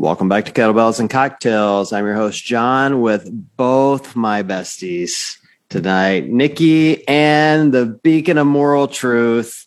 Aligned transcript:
Welcome 0.00 0.30
back 0.30 0.46
to 0.46 0.52
Kettlebells 0.52 0.98
and 0.98 1.10
Cocktails. 1.10 1.92
I'm 1.92 2.06
your 2.06 2.14
host, 2.14 2.42
John, 2.42 3.02
with 3.02 3.28
both 3.58 4.16
my 4.16 4.42
besties 4.42 5.36
tonight, 5.68 6.26
Nikki 6.26 7.06
and 7.06 7.70
the 7.70 7.84
beacon 7.84 8.38
of 8.38 8.46
moral 8.46 8.88
truth, 8.88 9.66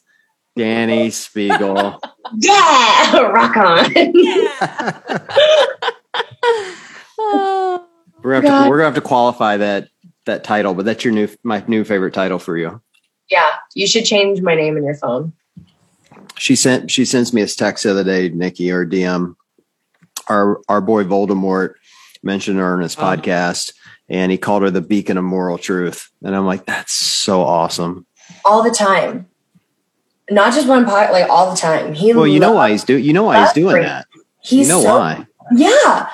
Dani 0.57 1.09
Speegle. 1.09 1.99
yeah, 2.39 3.19
rock 3.19 3.55
on. 3.57 3.93
we're, 8.23 8.41
gonna 8.41 8.49
have 8.49 8.63
to, 8.63 8.69
we're 8.71 8.77
gonna 8.77 8.85
have 8.85 8.95
to 8.95 9.01
qualify 9.01 9.57
that 9.57 9.89
that 10.25 10.43
title, 10.43 10.73
but 10.73 10.85
that's 10.85 11.05
your 11.05 11.13
new 11.13 11.27
my 11.43 11.63
new 11.67 11.83
favorite 11.83 12.15
title 12.15 12.39
for 12.39 12.57
you. 12.57 12.81
Yeah, 13.29 13.51
you 13.75 13.85
should 13.85 14.05
change 14.05 14.41
my 14.41 14.55
name 14.55 14.77
in 14.77 14.83
your 14.83 14.95
phone. 14.95 15.33
She 16.39 16.55
sent 16.55 16.89
she 16.89 17.05
sends 17.05 17.33
me 17.33 17.43
a 17.43 17.47
text 17.47 17.83
the 17.83 17.91
other 17.91 18.03
day, 18.03 18.29
Nikki 18.29 18.71
or 18.71 18.83
DM. 18.83 19.35
Our 20.27 20.61
our 20.69 20.81
boy 20.81 21.03
Voldemort 21.03 21.75
mentioned 22.23 22.57
her 22.59 22.75
in 22.75 22.81
his 22.81 22.97
oh. 22.97 23.01
podcast, 23.01 23.73
and 24.09 24.31
he 24.31 24.37
called 24.37 24.63
her 24.63 24.71
the 24.71 24.81
beacon 24.81 25.17
of 25.17 25.23
moral 25.23 25.57
truth. 25.57 26.11
And 26.23 26.35
I'm 26.35 26.45
like, 26.45 26.65
that's 26.65 26.93
so 26.93 27.41
awesome. 27.41 28.05
All 28.45 28.63
the 28.63 28.71
time, 28.71 29.27
not 30.29 30.53
just 30.53 30.67
one 30.67 30.85
part, 30.85 31.11
like 31.11 31.29
all 31.29 31.51
the 31.51 31.57
time. 31.57 31.93
He 31.93 32.13
well, 32.13 32.27
you 32.27 32.39
know 32.39 32.53
why 32.53 32.71
he's 32.71 32.83
doing. 32.83 33.03
You 33.03 33.13
know 33.13 33.23
why 33.23 33.41
he's 33.41 33.53
doing 33.53 33.75
great. 33.75 33.83
that. 33.83 34.07
He's 34.41 34.67
you 34.67 34.73
know 34.73 34.81
so, 34.81 34.97
why? 34.97 35.27
Yeah, 35.53 36.09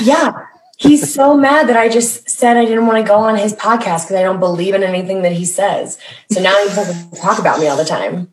yeah. 0.00 0.46
He's 0.78 1.12
so 1.12 1.36
mad 1.36 1.68
that 1.68 1.76
I 1.76 1.88
just 1.88 2.28
said 2.28 2.56
I 2.56 2.64
didn't 2.64 2.86
want 2.86 3.04
to 3.04 3.08
go 3.08 3.16
on 3.16 3.36
his 3.36 3.54
podcast 3.54 4.04
because 4.04 4.12
I 4.12 4.22
don't 4.22 4.40
believe 4.40 4.74
in 4.74 4.82
anything 4.82 5.22
that 5.22 5.32
he 5.32 5.44
says. 5.44 5.98
So 6.30 6.42
now 6.42 6.56
he's 6.62 6.74
to 6.74 7.20
talk 7.20 7.38
about 7.38 7.60
me 7.60 7.68
all 7.68 7.76
the 7.76 7.84
time. 7.84 8.32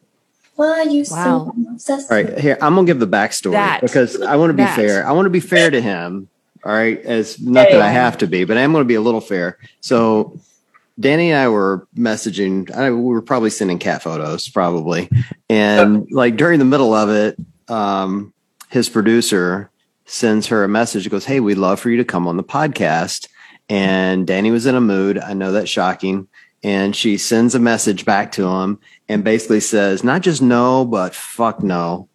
Why 0.58 0.82
you 0.90 1.06
wow. 1.12 1.54
so 1.78 1.94
All 1.94 2.06
right, 2.10 2.36
here 2.40 2.58
I'm 2.60 2.74
gonna 2.74 2.88
give 2.88 3.00
the 3.00 3.08
backstory 3.08 3.52
that, 3.52 3.80
because 3.80 4.20
I 4.20 4.38
want 4.38 4.50
to 4.50 4.56
be 4.56 4.64
that. 4.64 4.76
fair. 4.76 5.08
I 5.08 5.12
want 5.12 5.28
to 5.28 5.30
be 5.30 5.40
fair 5.40 5.70
to 5.70 5.80
him. 5.80 6.30
All 6.64 6.74
right, 6.74 6.99
as 7.02 7.40
not 7.40 7.70
that 7.70 7.80
I 7.80 7.90
have 7.90 8.18
to 8.18 8.27
be, 8.27 8.44
but 8.44 8.58
I'm 8.58 8.72
going 8.72 8.84
to 8.84 8.88
be 8.88 8.96
a 8.96 9.02
little 9.02 9.22
fair. 9.22 9.60
So, 9.82 10.40
Dani 10.99 11.27
and 11.27 11.38
I 11.38 11.48
were 11.49 11.88
messaging. 11.96 12.72
I, 12.76 12.90
we 12.90 12.99
were 12.99 13.22
probably 13.22 13.52
sending 13.52 13.77
cat 13.77 14.02
photos, 14.02 14.49
probably, 14.49 15.12
and 15.48 16.12
like 16.12 16.38
during 16.38 16.58
the 16.58 16.66
middle 16.66 16.92
of 16.92 17.12
it, 17.12 17.38
um, 17.70 18.34
his 18.70 18.90
producer 18.90 19.70
sends 20.05 20.48
her 20.48 20.64
a 20.64 20.68
message. 20.68 21.08
Goes, 21.08 21.26
"Hey, 21.26 21.40
we'd 21.40 21.60
love 21.60 21.80
for 21.80 21.92
you 21.92 21.98
to 21.98 22.04
come 22.04 22.27
on 22.27 22.36
the 22.36 22.44
podcast." 22.44 23.27
And 23.70 24.26
Dani 24.26 24.52
was 24.52 24.66
in 24.66 24.74
a 24.74 24.82
mood. 24.82 25.20
I 25.20 25.34
know 25.34 25.52
that's 25.52 25.70
shocking 25.70 26.27
and 26.64 26.96
she 26.96 27.18
sends 27.18 27.55
a 27.55 27.60
message 27.60 28.05
back 28.05 28.32
to 28.34 28.48
him 28.48 28.80
and 29.10 29.24
basically 29.24 29.60
says 29.60 30.04
not 30.04 30.22
just 30.22 30.41
no 30.41 30.86
but 30.86 31.16
fuck 31.16 31.63
no 31.63 32.10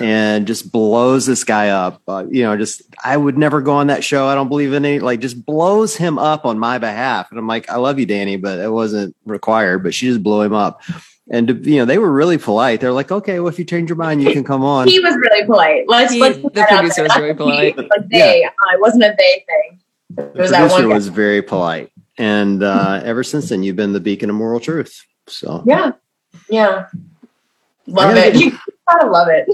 and 0.00 0.46
just 0.46 0.70
blows 0.70 1.26
this 1.26 1.44
guy 1.44 1.70
up. 1.70 2.00
Uh, 2.06 2.24
you 2.30 2.42
know 2.42 2.56
just 2.56 2.82
i 3.02 3.16
would 3.16 3.36
never 3.38 3.60
go 3.60 3.72
on 3.72 3.88
that 3.88 4.04
show. 4.04 4.26
I 4.26 4.34
don't 4.34 4.48
believe 4.48 4.72
in 4.72 4.84
any 4.84 4.98
like 4.98 5.20
just 5.20 5.44
blows 5.44 5.96
him 5.96 6.18
up 6.18 6.44
on 6.44 6.58
my 6.58 6.78
behalf. 6.78 7.30
And 7.30 7.38
i'm 7.38 7.46
like 7.46 7.68
i 7.70 7.76
love 7.76 7.98
you 7.98 8.06
dani 8.06 8.40
but 8.40 8.58
it 8.58 8.70
wasn't 8.70 9.16
required 9.24 9.82
but 9.82 9.94
she 9.94 10.06
just 10.06 10.22
blew 10.22 10.42
him 10.42 10.54
up. 10.54 10.82
And 11.28 11.66
you 11.66 11.78
know 11.78 11.84
they 11.84 11.98
were 11.98 12.12
really 12.12 12.38
polite. 12.38 12.80
They're 12.80 12.92
like 12.92 13.10
okay 13.10 13.40
well 13.40 13.48
if 13.48 13.58
you 13.58 13.64
change 13.64 13.88
your 13.88 13.96
mind 13.96 14.22
you 14.22 14.32
can 14.32 14.44
come 14.44 14.64
on. 14.64 14.86
He 14.88 15.00
was 15.00 15.14
really 15.14 15.44
polite. 15.46 15.84
Let's, 15.88 16.12
he, 16.12 16.20
let's 16.20 16.38
the 16.38 16.66
producer 16.68 17.02
was 17.02 17.16
really 17.16 17.34
polite. 17.34 17.76
They 18.10 18.40
yeah. 18.42 18.48
uh, 18.48 18.74
it 18.74 18.80
wasn't 18.80 19.04
a 19.04 19.14
they 19.18 19.44
thing. 19.46 19.80
It 20.16 20.38
was 20.38 20.50
the 20.50 20.56
producer 20.56 20.88
was 20.88 21.08
very 21.08 21.42
polite. 21.42 21.90
And 22.18 22.62
uh, 22.62 23.02
ever 23.04 23.22
since 23.22 23.50
then, 23.50 23.62
you've 23.62 23.76
been 23.76 23.92
the 23.92 24.00
beacon 24.00 24.30
of 24.30 24.36
moral 24.36 24.60
truth. 24.60 25.04
So. 25.28 25.62
Yeah, 25.66 25.92
yeah, 26.48 26.88
love 27.86 28.16
it. 28.16 28.36
You 28.36 28.58
gotta 28.88 29.10
love 29.10 29.28
it. 29.28 29.48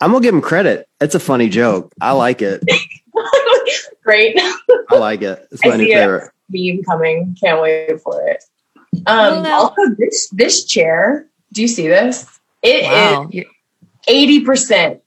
I'm 0.00 0.12
gonna 0.12 0.22
give 0.22 0.34
him 0.34 0.40
credit. 0.40 0.88
It's 1.00 1.14
a 1.14 1.20
funny 1.20 1.48
joke. 1.48 1.92
I 2.00 2.12
like 2.12 2.42
it. 2.42 2.62
Great. 4.02 4.36
I 4.38 4.96
like 4.96 5.22
it. 5.22 5.46
It's 5.50 5.64
my 5.64 5.76
new 5.76 5.86
favorite. 5.86 6.30
Meme 6.48 6.82
coming. 6.84 7.36
Can't 7.40 7.60
wait 7.60 8.00
for 8.00 8.26
it. 8.28 8.42
Um, 9.06 9.46
also, 9.46 9.94
this 9.98 10.28
this 10.30 10.64
chair. 10.64 11.26
Do 11.52 11.62
you 11.62 11.68
see 11.68 11.88
this? 11.88 12.40
It 12.62 12.84
wow. 12.84 13.28
is 13.32 13.44
eighty 14.08 14.44
percent 14.44 15.02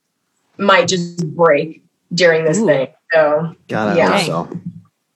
might 0.58 0.88
just 0.88 1.26
break 1.34 1.82
during 2.12 2.44
this 2.44 2.58
Ooh. 2.58 2.66
thing. 2.66 2.88
So 3.12 3.54
God, 3.68 3.94
I 3.94 3.96
yeah. 3.96 4.18
hope 4.18 4.26
so. 4.26 4.60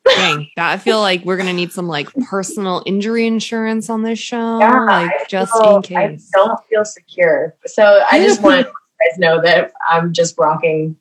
Dang, 0.08 0.50
that, 0.56 0.70
I 0.72 0.78
feel 0.78 1.00
like 1.00 1.24
we're 1.24 1.36
gonna 1.36 1.52
need 1.52 1.72
some 1.72 1.88
like 1.88 2.12
personal 2.28 2.82
injury 2.86 3.26
insurance 3.26 3.90
on 3.90 4.02
this 4.02 4.18
show, 4.18 4.58
yeah, 4.58 4.84
like 4.84 5.28
just 5.28 5.52
feel, 5.52 5.76
in 5.76 5.82
case. 5.82 6.30
I 6.34 6.38
don't 6.38 6.64
feel 6.66 6.84
secure, 6.84 7.54
so 7.66 8.02
I 8.10 8.20
just 8.20 8.42
want 8.42 8.66
you 8.66 8.72
guys 9.10 9.18
know 9.18 9.40
that 9.42 9.72
I'm 9.88 10.12
just 10.12 10.38
rocking 10.38 10.96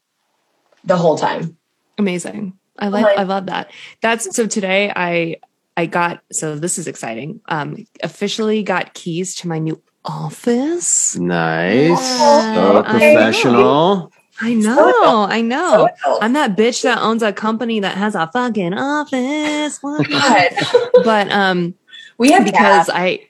the 0.84 0.98
whole 0.98 1.18
time. 1.18 1.58
Amazing. 1.98 2.54
I 2.80 2.90
like. 2.90 3.18
I 3.18 3.24
love 3.24 3.48
that. 3.48 3.72
That's 4.02 4.36
so. 4.36 4.46
Today, 4.46 4.92
I 4.96 5.38
I 5.76 5.88
got. 5.88 6.22
So 6.32 6.56
this 6.56 6.78
is 6.78 6.88
exciting. 6.88 7.42
Um, 7.48 7.88
officially 8.04 8.62
got 8.62 8.94
keys 8.94 9.36
to 9.38 9.48
my 9.48 9.58
new 9.58 9.82
office. 10.06 11.18
Nice. 11.18 11.90
Yeah, 11.90 12.54
so 12.54 12.84
professional. 12.84 14.12
I 14.40 14.54
know, 14.54 15.26
I 15.30 15.42
know. 15.42 15.90
I'm 16.22 16.34
that 16.34 16.56
bitch 16.56 16.84
that 16.84 17.00
owns 17.00 17.24
a 17.24 17.34
company 17.34 17.80
that 17.80 17.98
has 17.98 18.16
a 18.16 18.28
fucking 18.28 18.74
office. 18.74 19.80
but 21.04 21.32
um, 21.32 21.74
we 22.18 22.32
have 22.32 22.46
because 22.46 22.90
I, 22.94 23.28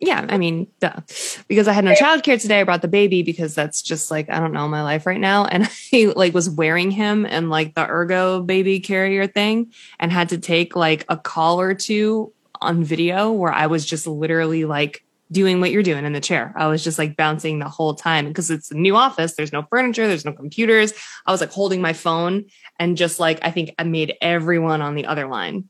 yeah, 0.00 0.26
I 0.28 0.38
mean, 0.38 0.66
duh. 0.80 1.00
because 1.48 1.68
I 1.68 1.72
had 1.72 1.84
no 1.84 1.92
childcare 1.92 2.40
today. 2.40 2.60
I 2.60 2.64
brought 2.64 2.82
the 2.82 2.88
baby 2.88 3.22
because 3.22 3.54
that's 3.54 3.82
just 3.82 4.10
like 4.10 4.30
I 4.30 4.40
don't 4.40 4.52
know 4.52 4.68
my 4.68 4.82
life 4.82 5.06
right 5.06 5.20
now, 5.20 5.46
and 5.46 5.68
I 5.92 6.12
like 6.16 6.34
was 6.34 6.50
wearing 6.50 6.90
him 6.90 7.26
and 7.26 7.50
like 7.50 7.74
the 7.74 7.86
ergo 7.86 8.42
baby 8.42 8.80
carrier 8.80 9.26
thing, 9.26 9.72
and 9.98 10.12
had 10.12 10.30
to 10.30 10.38
take 10.38 10.76
like 10.76 11.04
a 11.08 11.16
call 11.16 11.60
or 11.60 11.74
two 11.74 12.32
on 12.60 12.82
video 12.82 13.32
where 13.32 13.52
I 13.52 13.66
was 13.66 13.84
just 13.84 14.06
literally 14.06 14.64
like 14.64 15.04
doing 15.30 15.60
what 15.60 15.70
you're 15.70 15.82
doing 15.82 16.04
in 16.04 16.12
the 16.12 16.20
chair. 16.20 16.52
I 16.56 16.66
was 16.68 16.84
just 16.84 16.98
like 16.98 17.16
bouncing 17.16 17.58
the 17.58 17.68
whole 17.68 17.94
time 17.94 18.28
because 18.28 18.50
it's 18.50 18.70
a 18.70 18.76
new 18.76 18.96
office. 18.96 19.34
There's 19.34 19.52
no 19.52 19.62
furniture. 19.62 20.06
There's 20.06 20.24
no 20.24 20.32
computers. 20.32 20.92
I 21.26 21.32
was 21.32 21.40
like 21.40 21.50
holding 21.50 21.80
my 21.80 21.92
phone 21.92 22.44
and 22.78 22.96
just 22.96 23.18
like, 23.18 23.40
I 23.42 23.50
think 23.50 23.74
I 23.78 23.84
made 23.84 24.14
everyone 24.20 24.82
on 24.82 24.94
the 24.94 25.06
other 25.06 25.26
line 25.26 25.68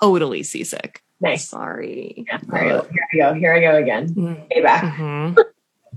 totally 0.00 0.42
seasick. 0.42 1.02
Nice. 1.20 1.48
Sorry. 1.48 2.24
Yeah, 2.26 2.38
here 2.38 2.56
I 2.56 2.68
go. 3.16 3.34
Here 3.34 3.54
I 3.54 3.60
go 3.60 3.76
again. 3.76 4.14
Mm-hmm. 4.14 4.62
back. 4.62 4.84
Mm-hmm. 4.84 5.40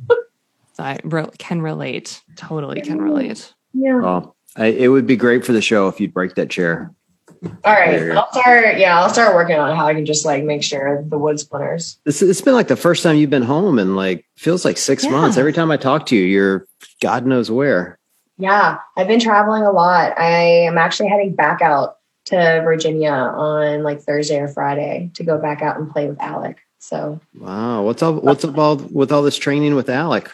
I 0.79 0.99
re- 1.03 1.29
can 1.37 1.61
relate. 1.61 2.21
Totally 2.35 2.81
can 2.81 3.01
relate. 3.01 3.53
Yeah. 3.73 3.99
Well, 3.99 4.35
I, 4.55 4.67
it 4.67 4.87
would 4.87 5.07
be 5.07 5.15
great 5.15 5.45
for 5.45 5.53
the 5.53 5.61
show 5.61 5.87
if 5.87 5.99
you'd 5.99 6.13
break 6.13 6.35
that 6.35 6.49
chair. 6.49 6.91
All 7.43 7.73
right, 7.73 8.11
I'll 8.11 8.31
start. 8.31 8.77
Yeah, 8.77 8.99
I'll 8.99 9.09
start 9.09 9.35
working 9.35 9.57
on 9.57 9.75
how 9.75 9.87
I 9.87 9.93
can 9.93 10.05
just 10.05 10.25
like 10.25 10.43
make 10.43 10.63
sure 10.63 11.03
the 11.03 11.17
wood 11.17 11.39
splinters. 11.39 11.99
It's, 12.05 12.21
it's 12.21 12.41
been 12.41 12.53
like 12.53 12.67
the 12.67 12.75
first 12.75 13.03
time 13.03 13.17
you've 13.17 13.29
been 13.29 13.43
home 13.43 13.79
and 13.79 13.95
like 13.95 14.25
feels 14.35 14.65
like 14.65 14.77
six 14.77 15.03
yeah. 15.03 15.11
months. 15.11 15.37
Every 15.37 15.53
time 15.53 15.71
I 15.71 15.77
talk 15.77 16.05
to 16.07 16.15
you, 16.15 16.23
you're 16.23 16.67
God 17.01 17.25
knows 17.25 17.51
where. 17.51 17.99
Yeah, 18.37 18.79
I've 18.95 19.07
been 19.07 19.19
traveling 19.19 19.63
a 19.63 19.71
lot. 19.71 20.17
I 20.19 20.29
am 20.29 20.77
actually 20.77 21.09
heading 21.09 21.35
back 21.35 21.61
out 21.61 21.97
to 22.25 22.61
Virginia 22.63 23.11
on 23.11 23.83
like 23.83 24.01
Thursday 24.01 24.39
or 24.39 24.47
Friday 24.47 25.11
to 25.15 25.23
go 25.23 25.37
back 25.37 25.61
out 25.61 25.77
and 25.77 25.89
play 25.91 26.07
with 26.07 26.21
Alec. 26.21 26.59
So 26.79 27.19
wow, 27.39 27.83
what's 27.83 28.03
up? 28.03 28.23
What's 28.23 28.45
up 28.45 28.57
all 28.57 28.75
with 28.75 29.11
all 29.11 29.23
this 29.23 29.37
training 29.37 29.75
with 29.75 29.89
Alec? 29.89 30.31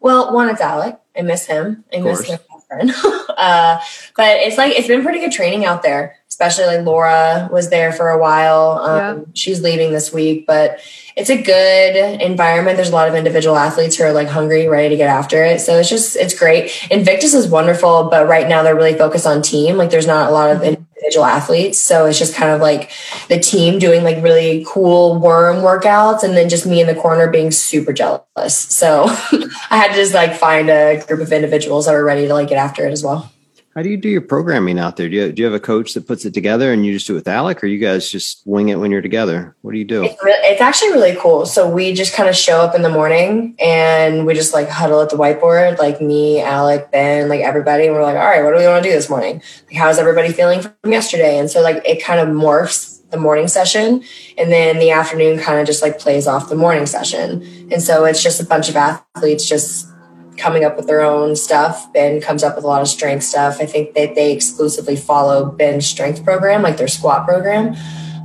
Well, 0.00 0.32
one, 0.34 0.48
it's 0.48 0.60
Alec. 0.60 0.98
I 1.16 1.22
miss 1.22 1.46
him. 1.46 1.84
I 1.92 2.00
miss 2.00 2.24
him. 2.24 2.38
uh, 2.70 3.80
but 4.16 4.36
it's 4.38 4.58
like 4.58 4.76
it's 4.76 4.88
been 4.88 5.02
pretty 5.02 5.20
good 5.20 5.32
training 5.32 5.64
out 5.64 5.82
there. 5.82 6.16
Especially 6.28 6.66
like 6.66 6.84
Laura 6.84 7.48
was 7.50 7.70
there 7.70 7.90
for 7.90 8.10
a 8.10 8.18
while. 8.18 8.72
Um, 8.78 9.18
yeah. 9.18 9.24
She's 9.34 9.62
leaving 9.62 9.92
this 9.92 10.12
week, 10.12 10.46
but 10.46 10.78
it's 11.16 11.30
a 11.30 11.42
good 11.42 12.20
environment. 12.20 12.76
There's 12.76 12.90
a 12.90 12.94
lot 12.94 13.08
of 13.08 13.14
individual 13.14 13.56
athletes 13.56 13.96
who 13.96 14.04
are 14.04 14.12
like 14.12 14.28
hungry, 14.28 14.68
ready 14.68 14.90
to 14.90 14.96
get 14.96 15.08
after 15.08 15.42
it. 15.42 15.60
So 15.60 15.78
it's 15.78 15.88
just 15.88 16.16
it's 16.16 16.38
great. 16.38 16.70
Invictus 16.90 17.34
is 17.34 17.48
wonderful, 17.48 18.08
but 18.10 18.28
right 18.28 18.48
now 18.48 18.62
they're 18.62 18.76
really 18.76 18.96
focused 18.96 19.26
on 19.26 19.42
team. 19.42 19.76
Like 19.76 19.90
there's 19.90 20.06
not 20.06 20.30
a 20.30 20.32
lot 20.32 20.50
of 20.50 20.62
individual 21.08 21.26
athletes, 21.26 21.78
so 21.78 22.06
it's 22.06 22.18
just 22.18 22.34
kind 22.34 22.52
of 22.52 22.60
like 22.60 22.90
the 23.28 23.38
team 23.38 23.78
doing 23.78 24.04
like 24.04 24.22
really 24.22 24.64
cool 24.68 25.18
worm 25.18 25.56
workouts, 25.56 26.22
and 26.22 26.36
then 26.36 26.48
just 26.48 26.66
me 26.66 26.80
in 26.80 26.86
the 26.86 26.94
corner 26.94 27.30
being 27.30 27.50
super 27.50 27.92
jealous. 27.92 28.54
So 28.54 29.04
I 29.70 29.76
had 29.76 29.88
to 29.88 29.94
just 29.94 30.14
like 30.14 30.34
find 30.34 30.68
a 30.68 31.02
group 31.06 31.20
of 31.20 31.32
individuals 31.32 31.86
that 31.86 31.92
were 31.92 32.04
ready 32.04 32.26
to 32.26 32.34
like 32.34 32.48
get 32.48 32.58
after 32.58 32.86
it 32.86 32.92
as 32.92 33.02
well. 33.02 33.32
How 33.78 33.82
do 33.82 33.90
you 33.90 33.96
do 33.96 34.08
your 34.08 34.22
programming 34.22 34.76
out 34.76 34.96
there? 34.96 35.08
Do 35.08 35.14
you, 35.14 35.30
do 35.30 35.40
you 35.40 35.46
have 35.46 35.54
a 35.54 35.60
coach 35.60 35.94
that 35.94 36.04
puts 36.04 36.24
it 36.24 36.34
together 36.34 36.72
and 36.72 36.84
you 36.84 36.92
just 36.92 37.06
do 37.06 37.12
it 37.12 37.18
with 37.18 37.28
Alec, 37.28 37.62
or 37.62 37.68
you 37.68 37.78
guys 37.78 38.10
just 38.10 38.42
wing 38.44 38.70
it 38.70 38.80
when 38.80 38.90
you're 38.90 39.02
together? 39.02 39.54
What 39.62 39.70
do 39.70 39.78
you 39.78 39.84
do? 39.84 40.02
It's, 40.02 40.16
it's 40.20 40.60
actually 40.60 40.90
really 40.94 41.14
cool. 41.16 41.46
So 41.46 41.70
we 41.70 41.94
just 41.94 42.12
kind 42.12 42.28
of 42.28 42.34
show 42.34 42.60
up 42.60 42.74
in 42.74 42.82
the 42.82 42.88
morning 42.88 43.54
and 43.60 44.26
we 44.26 44.34
just 44.34 44.52
like 44.52 44.68
huddle 44.68 45.00
at 45.00 45.10
the 45.10 45.16
whiteboard, 45.16 45.78
like 45.78 46.00
me, 46.00 46.42
Alec, 46.42 46.90
Ben, 46.90 47.28
like 47.28 47.42
everybody. 47.42 47.86
And 47.86 47.94
we're 47.94 48.02
like, 48.02 48.16
all 48.16 48.24
right, 48.24 48.42
what 48.42 48.50
do 48.50 48.56
we 48.56 48.66
want 48.66 48.82
to 48.82 48.90
do 48.90 48.92
this 48.92 49.08
morning? 49.08 49.40
Like, 49.68 49.76
how's 49.76 50.00
everybody 50.00 50.32
feeling 50.32 50.60
from 50.60 50.72
yesterday? 50.90 51.38
And 51.38 51.48
so 51.48 51.62
like 51.62 51.80
it 51.86 52.02
kind 52.02 52.18
of 52.18 52.34
morphs 52.34 53.08
the 53.10 53.16
morning 53.16 53.46
session 53.46 54.02
and 54.36 54.50
then 54.50 54.80
the 54.80 54.90
afternoon 54.90 55.38
kind 55.38 55.60
of 55.60 55.68
just 55.68 55.82
like 55.82 56.00
plays 56.00 56.26
off 56.26 56.48
the 56.48 56.56
morning 56.56 56.86
session. 56.86 57.68
And 57.70 57.80
so 57.80 58.06
it's 58.06 58.24
just 58.24 58.40
a 58.40 58.44
bunch 58.44 58.68
of 58.68 58.74
athletes 58.74 59.48
just 59.48 59.88
coming 60.38 60.64
up 60.64 60.76
with 60.76 60.86
their 60.86 61.02
own 61.02 61.36
stuff. 61.36 61.92
Ben 61.92 62.20
comes 62.20 62.42
up 62.42 62.56
with 62.56 62.64
a 62.64 62.68
lot 62.68 62.80
of 62.80 62.88
strength 62.88 63.24
stuff. 63.24 63.58
I 63.60 63.66
think 63.66 63.94
that 63.94 64.14
they 64.14 64.32
exclusively 64.32 64.96
follow 64.96 65.44
Ben's 65.44 65.86
strength 65.86 66.24
program, 66.24 66.62
like 66.62 66.76
their 66.76 66.88
squat 66.88 67.26
program. 67.26 67.76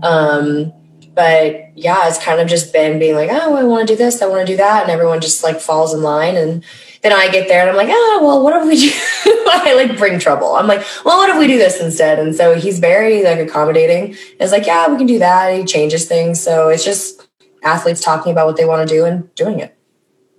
Um, 0.02 0.74
but 1.16 1.78
yeah, 1.78 2.08
it's 2.08 2.24
kind 2.24 2.40
of 2.40 2.48
just 2.48 2.74
been 2.74 3.00
being 3.00 3.16
like, 3.16 3.30
oh, 3.32 3.56
I 3.56 3.64
want 3.64 3.88
to 3.88 3.94
do 3.94 3.98
this, 3.98 4.22
I 4.22 4.28
want 4.28 4.46
to 4.46 4.52
do 4.54 4.58
that, 4.58 4.84
and 4.84 4.92
everyone 4.92 5.22
just 5.22 5.44
like 5.44 5.60
falls 5.60 5.94
in 5.94 6.02
line. 6.02 6.36
And 6.36 6.64
then 7.02 7.14
I 7.14 7.30
get 7.30 7.48
there 7.48 7.62
and 7.62 7.70
I'm 7.70 7.76
like, 7.76 7.90
oh, 7.92 8.20
well, 8.24 8.44
what 8.44 8.56
if 8.56 8.68
we 8.68 8.78
do? 8.78 8.92
I 9.52 9.74
like 9.76 9.98
bring 9.98 10.20
trouble. 10.20 10.56
I'm 10.56 10.68
like, 10.68 10.86
well, 11.06 11.18
what 11.18 11.30
if 11.30 11.38
we 11.38 11.48
do 11.48 11.58
this 11.58 11.80
instead? 11.80 12.18
And 12.18 12.34
so 12.36 12.56
he's 12.56 12.80
very 12.80 13.24
like 13.24 13.40
accommodating. 13.40 14.16
It's 14.40 14.52
like, 14.52 14.66
yeah, 14.66 14.88
we 14.90 14.98
can 14.98 15.06
do 15.06 15.20
that. 15.20 15.56
He 15.56 15.66
changes 15.66 16.08
things. 16.08 16.42
So 16.42 16.70
it's 16.70 16.84
just 16.84 17.28
athletes 17.64 18.02
talking 18.02 18.32
about 18.32 18.48
what 18.48 18.58
they 18.58 18.66
want 18.66 18.88
to 18.88 18.94
do 18.94 19.06
and 19.06 19.34
doing 19.36 19.60
it 19.60 19.78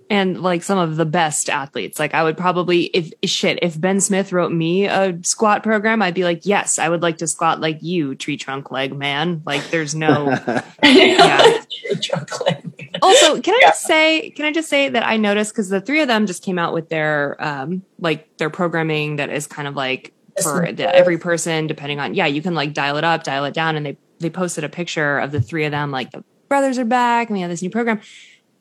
and 0.09 0.41
like 0.41 0.61
some 0.61 0.77
of 0.77 0.97
the 0.97 1.05
best 1.05 1.49
athletes. 1.49 1.99
Like 1.99 2.13
I 2.13 2.23
would 2.23 2.37
probably, 2.37 2.85
if 2.85 3.11
shit, 3.29 3.59
if 3.61 3.79
Ben 3.79 3.99
Smith 3.99 4.31
wrote 4.31 4.51
me 4.51 4.85
a 4.85 5.17
squat 5.23 5.63
program, 5.63 6.01
I'd 6.01 6.13
be 6.13 6.23
like, 6.23 6.45
yes, 6.45 6.77
I 6.77 6.89
would 6.89 7.01
like 7.01 7.17
to 7.19 7.27
squat 7.27 7.59
like 7.59 7.81
you, 7.81 8.15
tree 8.15 8.37
trunk 8.37 8.71
leg 8.71 8.95
man. 8.95 9.41
Like 9.45 9.67
there's 9.71 9.95
no, 9.95 10.29
yeah. 10.83 11.61
Also, 13.01 13.41
can 13.41 13.53
I 13.55 13.59
yeah. 13.61 13.69
just 13.69 13.83
say, 13.83 14.29
can 14.31 14.45
I 14.45 14.51
just 14.51 14.69
say 14.69 14.89
that 14.89 15.05
I 15.05 15.17
noticed 15.17 15.53
because 15.53 15.69
the 15.69 15.81
three 15.81 16.01
of 16.01 16.07
them 16.07 16.27
just 16.27 16.43
came 16.43 16.59
out 16.59 16.73
with 16.73 16.89
their, 16.89 17.35
um, 17.43 17.83
like 17.99 18.37
their 18.37 18.49
programming 18.49 19.15
that 19.15 19.29
is 19.29 19.47
kind 19.47 19.67
of 19.67 19.75
like 19.75 20.13
for 20.41 20.71
the, 20.71 20.93
every 20.93 21.17
person, 21.17 21.65
depending 21.65 21.99
on, 21.99 22.13
yeah, 22.13 22.27
you 22.27 22.41
can 22.41 22.53
like 22.53 22.73
dial 22.73 22.97
it 22.97 23.03
up, 23.03 23.23
dial 23.23 23.45
it 23.45 23.53
down. 23.53 23.75
And 23.75 23.85
they, 23.85 23.97
they 24.19 24.29
posted 24.29 24.63
a 24.63 24.69
picture 24.69 25.17
of 25.17 25.31
the 25.31 25.41
three 25.41 25.65
of 25.65 25.71
them, 25.71 25.91
like 25.91 26.11
the 26.11 26.23
brothers 26.47 26.77
are 26.77 26.85
back 26.85 27.27
and 27.27 27.35
we 27.35 27.41
have 27.41 27.49
this 27.49 27.63
new 27.63 27.71
program 27.71 27.99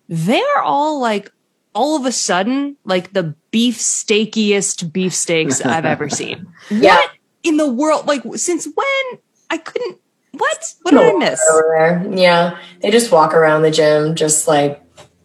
they're 0.08 0.62
all 0.62 1.00
like 1.00 1.31
all 1.75 1.97
of 1.97 2.06
a 2.06 2.12
sudden 2.12 2.76
like 2.85 3.12
the 3.12 3.35
beef 3.50 3.79
steakiest 3.79 4.93
beefsteaks 4.93 5.61
I've 5.61 5.85
ever 5.85 6.09
seen. 6.09 6.47
yeah. 6.71 6.97
What 6.97 7.11
in 7.43 7.56
the 7.56 7.69
world? 7.69 8.06
Like 8.06 8.23
since 8.37 8.67
when? 8.67 9.21
I 9.50 9.59
couldn't. 9.59 9.99
What? 10.32 10.75
What 10.82 10.93
did 10.93 11.15
I 11.15 11.19
miss? 11.19 11.41
Over 11.53 11.75
there. 11.76 12.19
Yeah, 12.19 12.59
they 12.81 12.91
just 12.91 13.12
walk 13.12 13.35
around 13.35 13.62
the 13.62 13.71
gym, 13.71 14.15
just 14.15 14.49
like 14.49 14.82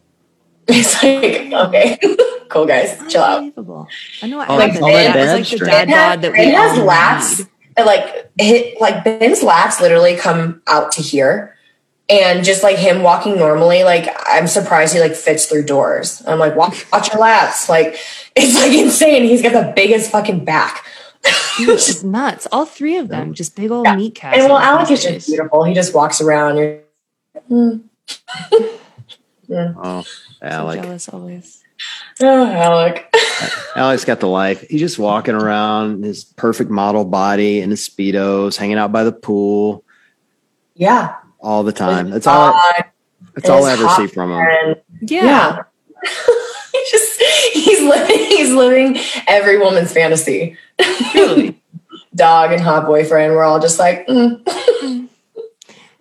it's 0.68 1.01
like 1.01 1.51
okay, 1.68 1.98
cool 2.50 2.66
guys, 2.66 3.00
chill 3.10 3.24
out. 3.24 3.42
I 4.22 4.28
know. 4.28 4.40
I 4.40 4.56
like, 4.56 4.81
all 4.81 4.88
that 4.92 5.16
It's 5.16 5.51
like 5.51 5.60
the 5.60 5.66
dad 5.66 5.88
bod 5.88 6.22
that 6.22 6.31
we 6.31 6.40
it 6.40 6.54
has 6.54 6.78
lats. 6.78 7.50
Like 7.78 8.30
hit 8.38 8.80
like 8.81 9.04
Ben's 9.06 9.40
lats 9.40 9.80
literally 9.80 10.18
come 10.18 10.62
out 10.68 10.92
to 10.94 11.01
here 11.01 11.56
and 12.10 12.44
just 12.44 12.64
like 12.64 12.78
him 12.78 13.04
walking 13.04 13.38
normally 13.38 13.84
like 13.84 14.08
i'm 14.26 14.48
surprised 14.48 14.94
he 14.94 15.00
like 15.00 15.16
fits 15.16 15.46
through 15.46 15.64
doors. 15.64 16.24
I'm 16.26 16.40
like 16.40 16.56
watch, 16.56 16.90
watch 16.92 17.10
your 17.10 17.22
lats 17.22 17.70
like 17.70 17.98
it's 18.36 18.56
like 18.56 18.74
insane. 18.74 19.24
He's 19.24 19.42
got 19.42 19.54
the 19.54 19.74
biggest 19.76 20.12
fucking 20.12 20.46
back. 20.46 20.86
It's 21.60 21.88
just 21.88 22.04
nuts. 22.06 22.48
All 22.52 22.66
three 22.66 22.98
of 22.98 23.10
them 23.10 23.34
just 23.34 23.56
big 23.56 23.70
old 23.72 23.86
yeah. 23.86 23.96
meat 23.96 24.16
cats 24.16 24.38
and 24.38 24.48
well 24.48 24.58
alec 24.58 24.90
is 24.92 25.04
just 25.04 25.28
beautiful. 25.28 25.64
He 25.64 25.74
just 25.74 25.94
walks 25.94 26.22
around. 26.22 26.58
You're 26.58 26.80
mm. 27.50 27.82
yeah. 29.48 29.74
oh 29.78 30.06
alec. 30.42 30.78
so 30.78 30.84
jealous 30.84 31.10
always. 31.10 31.64
Oh 32.22 32.46
alec. 32.46 33.14
Alec's 33.76 34.04
got 34.04 34.20
the 34.20 34.28
life. 34.28 34.62
He's 34.68 34.82
just 34.82 35.00
walking 35.00 35.36
around 35.36 36.04
his 36.04 36.26
perfect 36.26 36.70
model 36.70 37.06
body 37.06 37.62
and 37.62 37.72
his 37.72 37.88
speedos 37.88 38.58
hanging 38.58 38.78
out 38.78 38.92
by 38.92 39.06
the 39.06 39.14
pool. 39.14 39.86
Yeah 40.76 41.16
all 41.39 41.63
the 41.63 41.71
time. 41.71 42.09
That's 42.09 42.27
all. 42.27 42.53
That's 43.36 43.50
all 43.50 43.65
I 43.65 43.74
ever 43.74 43.88
see 43.89 44.07
from 44.07 44.31
him. 44.31 44.75
Yeah. 45.01 45.24
yeah. 45.24 45.63
he's 46.71 46.91
just 46.91 47.21
he's 47.53 47.81
living 47.81 48.18
he's 48.18 48.51
living 48.51 48.97
every 49.27 49.57
woman's 49.57 49.91
fantasy. 49.91 50.57
Really. 51.13 51.62
Dog 52.15 52.51
and 52.51 52.62
hot 52.62 52.86
boyfriend. 52.86 53.33
We're 53.33 53.44
all 53.44 53.59
just 53.59 53.80
like 53.80 54.07
mm. 54.07 55.07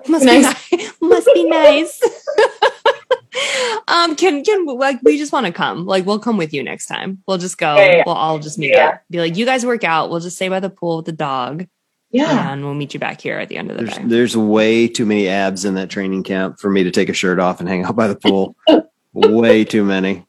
must 0.09 0.25
nice. 0.25 0.69
be 0.71 0.77
nice. 0.77 0.93
must 1.01 1.29
be 1.35 1.45
nice. 1.45 2.03
um, 3.89 4.17
can 4.17 4.43
can 4.43 4.67
like 4.67 5.01
we 5.03 5.19
just 5.19 5.33
want 5.33 5.47
to 5.47 5.53
come? 5.53 5.87
Like 5.87 6.07
we'll 6.07 6.19
come 6.19 6.37
with 6.37 6.55
you 6.55 6.63
next 6.63 6.87
time. 6.87 7.23
We'll 7.27 7.39
just 7.39 7.59
go. 7.59 7.77
Yeah, 7.77 7.97
yeah. 7.97 8.03
We'll 8.07 8.15
all 8.15 8.39
just 8.39 8.59
meet 8.59 8.71
yeah. 8.71 8.89
up. 8.89 9.03
Be 9.11 9.19
like, 9.19 9.37
you 9.37 9.45
guys 9.45 9.67
work 9.67 9.85
out. 9.85 10.11
We'll 10.11 10.21
just 10.21 10.37
stay 10.37 10.49
by 10.49 10.61
the 10.61 10.71
pool 10.71 10.97
with 10.97 11.07
the 11.07 11.13
dog. 11.13 11.67
Yeah. 12.11 12.53
And 12.53 12.65
we'll 12.65 12.75
meet 12.75 12.95
you 12.95 13.01
back 13.01 13.21
here 13.21 13.39
at 13.39 13.49
the 13.49 13.57
end 13.57 13.71
of 13.71 13.77
the 13.77 13.85
there's, 13.85 13.97
day. 13.97 14.05
There's 14.07 14.37
way 14.37 14.89
too 14.89 15.05
many 15.05 15.29
abs 15.29 15.65
in 15.65 15.75
that 15.75 15.91
training 15.91 16.23
camp 16.23 16.59
for 16.59 16.71
me 16.71 16.83
to 16.85 16.91
take 16.91 17.09
a 17.09 17.13
shirt 17.13 17.39
off 17.39 17.61
and 17.61 17.69
hang 17.69 17.85
out 17.85 17.97
by 17.97 18.09
the 18.09 18.17
pool. 18.17 18.57
way 19.13 19.65
too 19.65 19.85
many. 19.85 20.27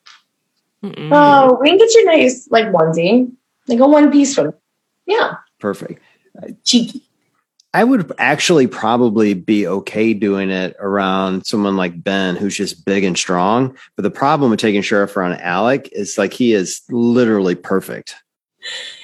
Mm-mm. 0.84 1.10
Oh, 1.12 1.58
we 1.62 1.70
can 1.70 1.78
get 1.78 1.94
you 1.94 2.02
a 2.04 2.18
nice 2.18 2.48
like 2.52 2.68
onesie, 2.68 3.32
like 3.68 3.80
a 3.80 3.88
one 3.88 4.12
piece 4.12 4.38
one. 4.38 4.54
Yeah. 5.06 5.36
Perfect. 5.60 6.02
Cheeky. 6.64 7.04
I 7.74 7.84
would 7.84 8.12
actually 8.18 8.66
probably 8.66 9.36
be 9.36 9.68
okay 9.68 10.14
doing 10.14 10.50
it 10.50 10.76
around 10.80 11.46
someone 11.46 11.78
like 11.78 12.04
Ben, 12.04 12.36
who's 12.36 12.58
just 12.58 12.84
big 12.84 13.04
and 13.04 13.18
strong. 13.18 13.78
But 13.96 14.04
the 14.04 14.12
problem 14.12 14.50
with 14.50 14.60
taking 14.60 14.82
Sheriff 14.82 15.16
around 15.16 15.34
Alec 15.34 15.88
is 15.92 16.18
like 16.18 16.34
he 16.34 16.54
is 16.54 16.82
literally 16.90 17.56
perfect 17.56 18.16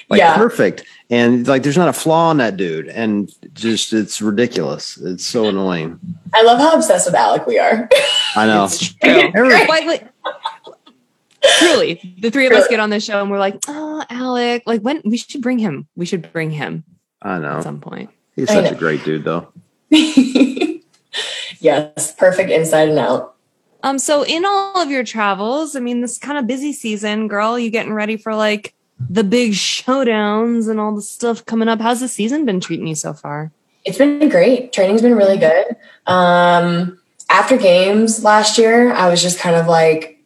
like 0.10 0.20
yeah. 0.20 0.36
perfect. 0.36 0.84
And 1.10 1.48
like 1.48 1.64
there's 1.64 1.78
not 1.78 1.88
a 1.88 1.94
flaw 1.94 2.32
in 2.32 2.38
that 2.38 2.58
dude. 2.58 2.88
And 2.88 3.32
just 3.54 3.94
it's 3.94 4.22
ridiculous. 4.22 4.98
It's 4.98 5.26
so 5.26 5.46
annoying. 5.46 6.00
I 6.34 6.44
love 6.44 6.60
how 6.60 6.76
obsessed 6.76 7.08
with 7.08 7.16
Alec 7.16 7.48
we 7.48 7.60
are. 7.60 7.90
I 8.36 8.46
know. 8.46 8.68
Truly, 11.60 12.16
the 12.20 12.32
three 12.32 12.48
of 12.48 12.54
us 12.54 12.68
get 12.68 12.80
on 12.80 12.90
this 12.90 13.06
show 13.06 13.22
and 13.22 13.30
we're 13.30 13.40
like, 13.40 13.58
oh, 13.68 14.04
Alec, 14.10 14.64
like 14.66 14.82
when 14.82 15.02
we 15.06 15.18
should 15.18 15.42
bring 15.42 15.60
him. 15.60 15.88
We 15.96 16.06
should 16.06 16.32
bring 16.32 16.52
him. 16.52 16.84
I 17.22 17.40
know. 17.40 17.58
At 17.58 17.64
some 17.64 17.80
point. 17.80 18.10
He's 18.36 18.50
such 18.50 18.72
a 18.72 18.76
great 18.76 19.04
dude 19.04 19.24
though. 19.24 19.52
yes, 21.60 22.14
perfect 22.18 22.52
inside 22.52 22.90
and 22.90 23.00
out. 23.00 23.36
Um, 23.84 24.00
so 24.00 24.24
in 24.26 24.46
all 24.46 24.82
of 24.82 24.90
your 24.90 25.04
travels, 25.04 25.76
I 25.76 25.80
mean, 25.80 26.02
this 26.02 26.18
kind 26.18 26.40
of 26.40 26.48
busy 26.48 26.74
season, 26.74 27.28
girl, 27.28 27.60
you 27.60 27.70
getting 27.70 27.94
ready 27.94 28.18
for 28.18 28.34
like 28.34 28.75
the 29.00 29.24
big 29.24 29.52
showdowns 29.52 30.70
and 30.70 30.80
all 30.80 30.96
the 30.96 31.02
stuff 31.02 31.46
coming 31.46 31.68
up. 31.68 31.82
How's 31.82 32.00
the 32.00 32.08
season 32.08 32.46
been 32.46 32.60
treating 32.60 32.88
you 32.88 32.96
so 32.96 33.14
far? 33.14 33.52
It's 33.84 33.98
been 33.98 34.30
great. 34.30 34.74
Training's 34.74 35.02
been 35.02 35.16
really 35.16 35.38
good. 35.38 35.76
Um, 36.08 37.00
after 37.30 37.58
games 37.58 38.24
last 38.24 38.58
year, 38.58 38.92
I 38.92 39.10
was 39.10 39.22
just 39.22 39.40
kind 39.40 39.56
of 39.56 39.68
like, 39.68 40.24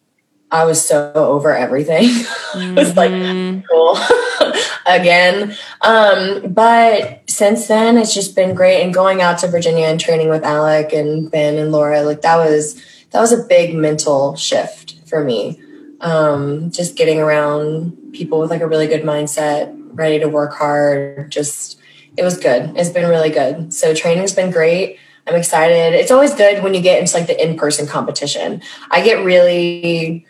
I 0.52 0.66
was 0.66 0.86
so 0.86 1.12
over 1.16 1.56
everything. 1.56 2.04
Mm-hmm. 2.04 2.60
it 2.78 2.80
was 2.80 2.96
like, 2.96 3.12
mm-hmm. 3.12 3.62
cool 3.70 4.54
again. 4.88 5.56
Um, 5.82 6.54
but 6.54 7.30
since 7.30 7.68
then, 7.68 7.98
it's 7.98 8.14
just 8.14 8.36
been 8.36 8.56
great. 8.56 8.82
And 8.84 8.94
going 8.94 9.22
out 9.22 9.40
to 9.40 9.48
Virginia 9.48 9.86
and 9.86 10.00
training 10.00 10.30
with 10.30 10.44
Alec 10.44 10.94
and 10.94 11.30
Ben 11.30 11.58
and 11.58 11.72
Laura, 11.72 12.02
like 12.04 12.22
that 12.22 12.38
was 12.38 12.82
that 13.12 13.20
was 13.20 13.32
a 13.32 13.44
big 13.44 13.76
mental 13.76 14.36
shift 14.36 14.96
for 15.08 15.24
me 15.24 15.60
um, 16.02 16.72
just 16.72 16.96
getting 16.96 17.20
around 17.20 17.98
people 18.14 18.40
with 18.40 18.50
like 18.50 18.62
a 18.62 18.68
really 18.68 18.88
good 18.88 19.04
mindset, 19.04 19.74
ready 19.94 20.20
to 20.20 20.28
work 20.28 20.54
hard. 20.54 21.32
Just, 21.32 21.80
it 22.18 22.24
was 22.24 22.38
good. 22.38 22.74
It's 22.76 22.90
been 22.90 23.10
really 23.10 23.30
good. 23.30 23.74
So 23.74 23.94
training's 23.94 24.34
been 24.34 24.52
great. 24.52 24.98
I'm 25.28 25.36
excited. 25.36 25.94
It's 25.94 26.12
always 26.12 26.34
good 26.34 26.64
when 26.64 26.74
you 26.74 26.82
get 26.82 27.00
into 27.00 27.16
like 27.16 27.28
the 27.28 27.42
in 27.42 27.58
person 27.58 27.86
competition. 27.86 28.62
I 28.90 29.04
get 29.04 29.24
really 29.24 30.26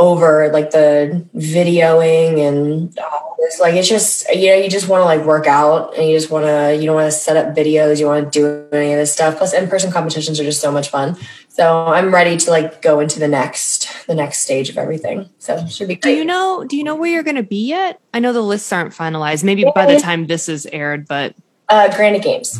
over 0.00 0.50
like 0.50 0.70
the 0.70 1.24
videoing 1.36 2.40
and 2.40 2.98
all 2.98 3.36
this. 3.38 3.60
Like 3.60 3.74
it's 3.74 3.88
just 3.88 4.28
you 4.34 4.48
know 4.48 4.56
you 4.56 4.70
just 4.70 4.88
want 4.88 5.02
to 5.02 5.04
like 5.04 5.24
work 5.24 5.46
out 5.46 5.96
and 5.96 6.08
you 6.08 6.16
just 6.16 6.30
want 6.30 6.46
to 6.46 6.74
you 6.74 6.86
don't 6.86 6.94
want 6.96 7.12
to 7.12 7.16
set 7.16 7.36
up 7.36 7.54
videos. 7.54 8.00
You 8.00 8.06
want 8.06 8.32
to 8.32 8.40
do 8.40 8.76
any 8.76 8.94
of 8.94 8.98
this 8.98 9.12
stuff. 9.12 9.36
Plus, 9.36 9.52
in 9.52 9.68
person 9.68 9.92
competitions 9.92 10.40
are 10.40 10.44
just 10.44 10.60
so 10.60 10.72
much 10.72 10.88
fun. 10.88 11.16
So 11.48 11.86
I'm 11.86 12.12
ready 12.12 12.36
to 12.38 12.50
like 12.50 12.80
go 12.80 13.00
into 13.00 13.20
the 13.20 13.28
next 13.28 14.06
the 14.06 14.14
next 14.14 14.38
stage 14.38 14.70
of 14.70 14.78
everything. 14.78 15.28
So 15.38 15.56
it 15.56 15.70
should 15.70 15.88
be. 15.88 15.96
Great. 15.96 16.12
Do 16.14 16.18
you 16.18 16.24
know? 16.24 16.64
Do 16.64 16.76
you 16.76 16.82
know 16.82 16.96
where 16.96 17.10
you're 17.10 17.22
going 17.22 17.36
to 17.36 17.42
be 17.42 17.66
yet? 17.66 18.00
I 18.14 18.20
know 18.20 18.32
the 18.32 18.40
lists 18.40 18.72
aren't 18.72 18.94
finalized. 18.94 19.44
Maybe 19.44 19.62
yeah. 19.62 19.72
by 19.74 19.92
the 19.92 20.00
time 20.00 20.26
this 20.26 20.48
is 20.48 20.66
aired, 20.66 21.06
but 21.06 21.36
uh, 21.68 21.94
Granite 21.94 22.22
Games. 22.22 22.58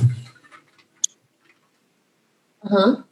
Uh-huh. 2.62 3.02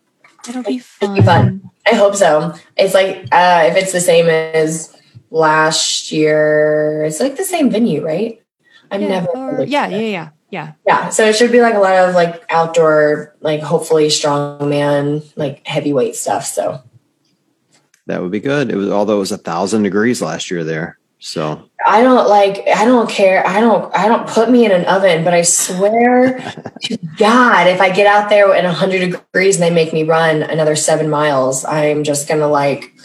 It'll 0.47 0.63
be 0.63 0.79
fun. 0.79 1.11
It'll 1.11 1.15
be 1.17 1.23
fun. 1.23 1.71
I 1.91 1.95
hope 1.95 2.15
so. 2.15 2.55
It's 2.77 2.95
like 2.95 3.29
uh, 3.33 3.65
if 3.71 3.77
it's 3.77 3.93
the 3.93 4.01
same 4.01 4.27
as 4.27 4.95
last 5.31 6.13
year, 6.13 7.05
it's 7.07 7.21
like 7.21 7.37
the 7.37 7.45
same 7.45 7.71
venue, 7.71 8.05
right? 8.05 8.43
I've 8.91 9.03
yeah, 9.03 9.09
never. 9.09 9.29
Or, 9.29 9.63
yeah, 9.63 9.89
yeah, 9.89 9.99
yeah, 9.99 10.29
yeah. 10.51 10.73
Yeah. 10.87 11.09
So 11.11 11.25
it 11.25 11.37
should 11.37 11.53
be 11.53 11.61
like 11.61 11.75
a 11.75 11.79
lot 11.79 12.09
of 12.09 12.15
like 12.15 12.45
outdoor, 12.51 13.37
like 13.41 13.61
hopefully 13.61 14.09
strongman, 14.09 15.31
like 15.37 15.67
heavyweight 15.67 16.17
stuff. 16.17 16.45
So 16.45 16.83
that 18.07 18.23
would 18.23 18.31
be 18.31 18.41
good. 18.41 18.71
It 18.71 18.77
was 18.77 18.91
although 18.91 19.17
it 19.17 19.21
was 19.21 19.33
a 19.33 19.39
thousand 19.39 19.83
degrees 19.83 20.23
last 20.23 20.51
year 20.51 20.65
there. 20.65 20.99
So 21.21 21.69
I 21.85 22.03
don't 22.03 22.29
like 22.29 22.67
I 22.69 22.85
don't 22.85 23.11
care. 23.11 23.45
I 23.47 23.61
don't 23.61 23.95
I 23.95 24.07
don't 24.07 24.29
put 24.29 24.51
me 24.51 24.65
in 24.65 24.71
an 24.71 24.85
oven, 24.85 25.25
but 25.25 25.35
I 25.35 25.43
swear 25.43 26.39
to 26.83 26.99
God, 27.17 27.67
if 27.67 27.81
I 27.81 27.91
get 27.91 28.07
out 28.07 28.31
there 28.31 28.55
in 28.55 28.65
hundred 28.65 29.01
degrees 29.01 29.57
and 29.57 29.65
they 29.65 29.71
make 29.71 29.93
me 29.93 30.05
run 30.05 30.43
another 30.43 30.77
seven 30.77 31.11
miles, 31.11 31.65
I'm 31.65 32.05
just 32.05 32.29
gonna 32.29 32.47
like 32.47 32.95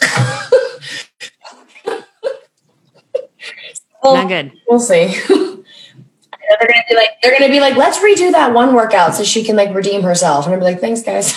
well, 4.02 4.14
not 4.14 4.28
good. 4.28 4.52
We'll 4.68 4.78
see. 4.78 5.06
they're 5.28 6.68
gonna 6.68 6.84
be 6.88 6.94
like, 6.94 7.08
they're 7.22 7.38
gonna 7.38 7.50
be 7.50 7.60
like, 7.60 7.76
let's 7.76 7.98
redo 7.98 8.30
that 8.32 8.52
one 8.52 8.74
workout 8.74 9.14
so 9.14 9.24
she 9.24 9.42
can 9.42 9.56
like 9.56 9.74
redeem 9.74 10.02
herself. 10.02 10.44
And 10.46 10.54
I'm 10.54 10.60
be 10.60 10.66
like, 10.66 10.80
thanks, 10.80 11.02
guys. 11.02 11.34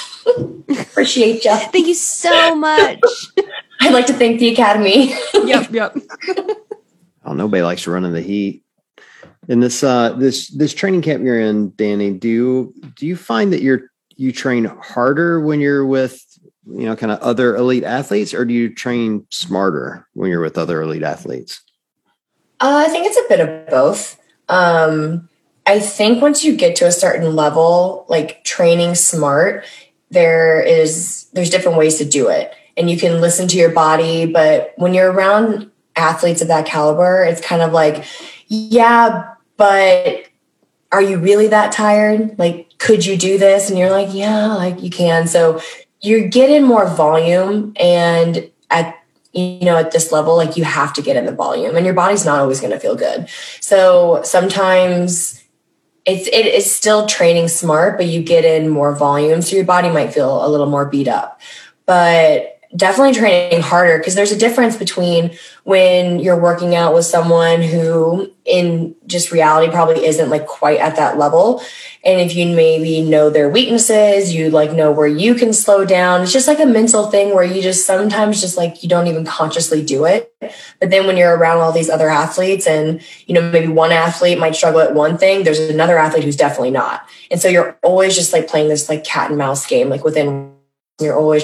Appreciate 0.70 1.44
you. 1.44 1.56
Thank 1.56 1.88
you 1.88 1.94
so 1.94 2.56
much. 2.56 3.00
I'd 3.80 3.94
like 3.94 4.08
to 4.08 4.14
thank 4.14 4.40
the 4.40 4.50
academy. 4.50 5.16
yep, 5.34 5.72
yep. 5.72 5.98
Oh, 7.28 7.34
nobody 7.34 7.62
likes 7.62 7.84
to 7.84 7.92
run 7.92 8.06
in 8.06 8.14
the 8.14 8.22
heat. 8.22 8.64
In 9.50 9.60
this 9.60 9.84
uh 9.84 10.14
this 10.14 10.48
this 10.50 10.74
training 10.74 11.02
camp 11.02 11.24
you're 11.24 11.40
in, 11.40 11.72
Dani, 11.72 12.18
do 12.18 12.30
you 12.30 12.74
do 12.96 13.06
you 13.06 13.16
find 13.16 13.52
that 13.52 13.62
you're 13.62 13.92
you 14.16 14.32
train 14.32 14.66
harder 14.66 15.42
when 15.42 15.60
you're 15.60 15.86
with 15.86 16.24
you 16.66 16.86
know 16.86 16.96
kind 16.96 17.12
of 17.12 17.20
other 17.20 17.56
elite 17.56 17.84
athletes, 17.84 18.34
or 18.34 18.46
do 18.46 18.54
you 18.54 18.74
train 18.74 19.26
smarter 19.30 20.08
when 20.14 20.30
you're 20.30 20.42
with 20.42 20.58
other 20.58 20.82
elite 20.82 21.04
athletes? 21.04 21.62
Uh, 22.60 22.86
I 22.88 22.90
think 22.90 23.06
it's 23.06 23.18
a 23.18 23.30
bit 23.30 23.40
of 23.42 23.70
both. 23.70 24.20
Um, 24.50 25.30
I 25.66 25.80
think 25.80 26.22
once 26.22 26.46
you 26.46 26.56
get 26.56 26.78
to 26.78 26.88
a 26.88 26.92
certain 26.92 27.36
level, 27.36 28.06
like 28.08 28.44
training 28.46 28.96
smart, 28.96 29.66
there 30.10 30.62
is 30.62 31.28
there's 31.34 31.50
different 31.50 31.78
ways 31.78 31.98
to 31.98 32.06
do 32.06 32.30
it, 32.30 32.54
and 32.78 32.90
you 32.90 32.98
can 32.98 33.20
listen 33.20 33.50
to 33.50 33.58
your 33.58 33.72
body. 33.72 34.26
But 34.26 34.74
when 34.78 34.94
you're 34.94 35.12
around 35.12 35.72
athletes 35.98 36.42
of 36.42 36.48
that 36.48 36.66
caliber, 36.66 37.24
it's 37.24 37.42
kind 37.42 37.62
of 37.62 37.74
like, 37.74 38.06
yeah, 38.48 39.34
but 39.58 40.26
are 40.92 41.02
you 41.02 41.18
really 41.18 41.48
that 41.48 41.72
tired? 41.72 42.38
Like, 42.40 42.78
could 42.78 43.06
you 43.06 43.18
do 43.18 43.38
this? 43.38 43.70
And 43.70 43.78
you're 43.78 43.90
like, 43.90 44.14
yeah, 44.14 44.54
like 44.54 44.82
you 44.82 44.90
can. 44.90 45.28
So 45.28 45.60
you're 46.02 46.28
getting 46.28 46.64
more 46.64 46.88
volume 46.88 47.74
and 47.80 48.50
at 48.70 48.96
you 49.34 49.60
know 49.62 49.78
at 49.78 49.92
this 49.92 50.12
level 50.12 50.36
like 50.36 50.58
you 50.58 50.64
have 50.64 50.94
to 50.94 51.02
get 51.02 51.16
in 51.16 51.26
the 51.26 51.32
volume 51.32 51.76
and 51.76 51.86
your 51.86 51.94
body's 51.94 52.26
not 52.26 52.40
always 52.40 52.60
going 52.60 52.72
to 52.72 52.80
feel 52.80 52.96
good 52.96 53.28
so 53.60 54.22
sometimes 54.24 55.44
it's 56.06 56.28
it 56.28 56.46
is 56.46 56.74
still 56.74 57.06
training 57.08 57.48
smart 57.48 57.98
but 57.98 58.08
you 58.08 58.22
get 58.22 58.46
in 58.46 58.70
more 58.70 58.96
volume 58.96 59.42
so 59.42 59.56
your 59.56 59.66
body 59.66 59.90
might 59.90 60.14
feel 60.14 60.46
a 60.46 60.50
little 60.50 60.66
more 60.68 60.86
beat 60.86 61.08
up 61.08 61.40
but 61.86 62.57
definitely 62.76 63.14
training 63.14 63.62
harder 63.62 63.98
because 63.98 64.16
there's 64.16 64.32
a 64.32 64.38
difference 64.38 64.76
between 64.76 65.38
when 65.64 66.20
you're 66.20 66.40
working 66.40 66.76
out 66.76 66.94
with 66.94 67.06
someone 67.06 67.62
who 67.62 68.32
in 68.46 68.94
just 69.06 69.32
reality 69.32 69.72
probably 69.72 70.06
isn't 70.06 70.30
like 70.30 70.46
quite 70.48 70.80
at 70.80 70.98
that 70.98 71.18
level. 71.18 71.62
And 72.04 72.20
if 72.20 72.36
you 72.36 72.46
maybe 72.56 73.02
know 73.02 73.30
their 73.30 73.50
weaknesses 73.50 74.34
you 74.34 74.50
like 74.50 74.74
know 74.74 74.92
where 74.92 75.08
you 75.08 75.36
can 75.36 75.54
slow 75.54 75.86
down. 75.86 76.22
It's 76.22 76.34
just 76.34 76.48
like 76.48 76.60
a 76.60 76.66
mental 76.66 77.10
thing 77.10 77.34
where 77.34 77.44
you 77.44 77.62
just 77.62 77.86
sometimes 77.86 78.42
just 78.42 78.58
like 78.58 78.84
you 78.84 78.90
don't 78.90 79.08
even 79.08 79.26
consciously 79.26 79.84
do 79.84 80.06
it. 80.06 80.34
But 80.80 80.90
then 80.90 81.08
when 81.08 81.16
you're 81.16 81.38
around 81.38 81.60
all 81.60 81.72
these 81.72 81.90
other 81.90 82.10
athletes 82.10 82.68
and 82.68 83.02
you 83.28 83.34
know 83.34 83.50
maybe 83.50 83.68
one 83.68 83.92
athlete 83.92 84.40
might 84.40 84.56
struggle 84.56 84.82
at 84.82 84.94
one 84.94 85.18
thing 85.18 85.44
there's 85.44 85.60
another 85.60 85.98
athlete 85.98 86.26
who's 86.26 86.36
definitely 86.36 86.72
not. 86.72 87.08
And 87.32 87.42
so 87.42 87.48
you're 87.48 87.78
always 87.82 88.16
just 88.16 88.34
like 88.34 88.48
playing 88.48 88.68
this 88.68 88.90
like 88.90 89.06
cat 89.06 89.30
and 89.30 89.38
mouse 89.38 89.66
game 89.66 89.90
like 89.90 90.04
within 90.04 90.54
you're 91.00 91.16
always 91.16 91.44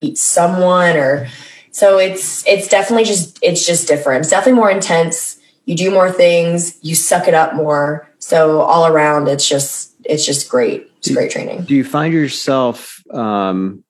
beat 0.00 0.18
someone 0.18 0.96
or 0.96 1.28
so 1.70 1.98
it's 1.98 2.46
it's 2.46 2.68
definitely 2.68 3.04
just 3.04 3.38
it's 3.42 3.64
just 3.64 3.86
different. 3.86 4.22
It's 4.22 4.30
definitely 4.30 4.58
more 4.58 4.70
intense. 4.70 5.38
You 5.64 5.76
do 5.76 5.90
more 5.90 6.10
things. 6.10 6.76
You 6.82 6.94
suck 6.94 7.28
it 7.28 7.34
up 7.34 7.54
more. 7.54 8.08
So 8.18 8.62
all 8.62 8.86
around 8.86 9.28
it's 9.28 9.48
just 9.48 9.94
it's 10.04 10.24
just 10.24 10.48
great. 10.48 10.90
It's 10.98 11.08
do, 11.08 11.14
great 11.14 11.30
training. 11.30 11.62
do 11.64 11.74
you 11.74 11.84
find 11.84 12.12
yourself 12.12 13.00
um 13.12 13.84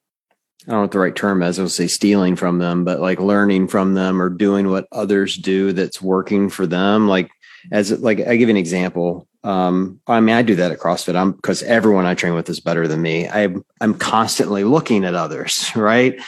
I 0.67 0.73
don't 0.73 0.81
know 0.81 0.83
what 0.83 0.91
the 0.91 0.99
right 0.99 1.17
term 1.17 1.43
is. 1.43 1.59
I 1.59 1.63
would 1.63 1.71
say 1.71 1.87
stealing 1.87 2.37
from 2.37 2.59
them, 2.59 2.85
but 2.85 3.01
like 3.01 3.21
learning 3.21 3.69
from 3.69 3.95
them 3.95 4.21
or 4.21 4.29
doing 4.29 4.69
what 4.69 4.87
others 4.93 5.35
do 5.35 5.73
that's 5.73 6.03
working 6.03 6.51
for 6.51 6.67
them. 6.67 7.09
Like 7.09 7.31
as 7.71 7.91
like 8.01 8.21
I 8.21 8.37
give 8.37 8.49
an 8.49 8.57
example. 8.57 9.27
Um, 9.45 10.01
I 10.07 10.21
mean, 10.21 10.35
I 10.35 10.43
do 10.43 10.57
that 10.57 10.73
at 10.73 10.79
CrossFit. 10.79 11.17
I'm 11.17 11.33
because 11.33 11.63
everyone 11.63 12.07
I 12.07 12.15
train 12.15 12.35
with 12.35 12.49
is 12.49 12.61
better 12.61 12.89
than 12.89 13.03
me. 13.03 13.29
I 13.29 13.55
I'm 13.81 13.95
constantly 13.95 14.65
looking 14.65 15.05
at 15.05 15.15
others, 15.15 15.71
right? 15.77 16.21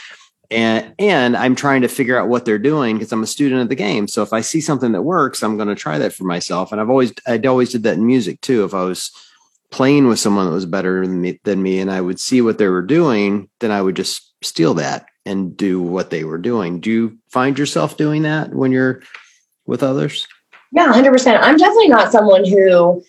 And 0.49 0.93
and 0.99 1.37
I'm 1.37 1.55
trying 1.55 1.81
to 1.81 1.87
figure 1.87 2.17
out 2.17 2.27
what 2.27 2.45
they're 2.45 2.59
doing 2.59 2.97
because 2.97 3.11
I'm 3.11 3.23
a 3.23 3.27
student 3.27 3.61
of 3.61 3.69
the 3.69 3.75
game. 3.75 4.07
So 4.07 4.21
if 4.21 4.33
I 4.33 4.41
see 4.41 4.61
something 4.61 4.91
that 4.91 5.03
works, 5.03 5.43
I'm 5.43 5.55
going 5.55 5.69
to 5.69 5.75
try 5.75 5.97
that 5.97 6.13
for 6.13 6.25
myself. 6.25 6.71
And 6.71 6.81
I've 6.81 6.89
always 6.89 7.13
I'd 7.27 7.45
always 7.45 7.71
did 7.71 7.83
that 7.83 7.97
in 7.97 8.05
music 8.05 8.41
too. 8.41 8.63
If 8.63 8.73
I 8.73 8.83
was 8.83 9.11
playing 9.71 10.07
with 10.07 10.19
someone 10.19 10.45
that 10.45 10.51
was 10.51 10.65
better 10.65 11.05
than 11.07 11.21
me, 11.21 11.39
than 11.45 11.63
me 11.63 11.79
and 11.79 11.89
I 11.89 12.01
would 12.01 12.19
see 12.19 12.41
what 12.41 12.57
they 12.57 12.67
were 12.67 12.81
doing, 12.81 13.49
then 13.61 13.71
I 13.71 13.81
would 13.81 13.95
just 13.95 14.33
steal 14.43 14.73
that 14.75 15.07
and 15.25 15.55
do 15.55 15.81
what 15.81 16.09
they 16.09 16.23
were 16.23 16.37
doing. 16.37 16.79
Do 16.79 16.91
you 16.91 17.17
find 17.29 17.57
yourself 17.57 17.97
doing 17.97 18.23
that 18.23 18.53
when 18.53 18.71
you're 18.71 19.01
with 19.65 19.83
others? 19.83 20.27
Yeah, 20.71 20.91
100%. 20.91 21.39
I'm 21.41 21.57
definitely 21.57 21.89
not 21.89 22.11
someone 22.11 22.45
who 22.45 23.03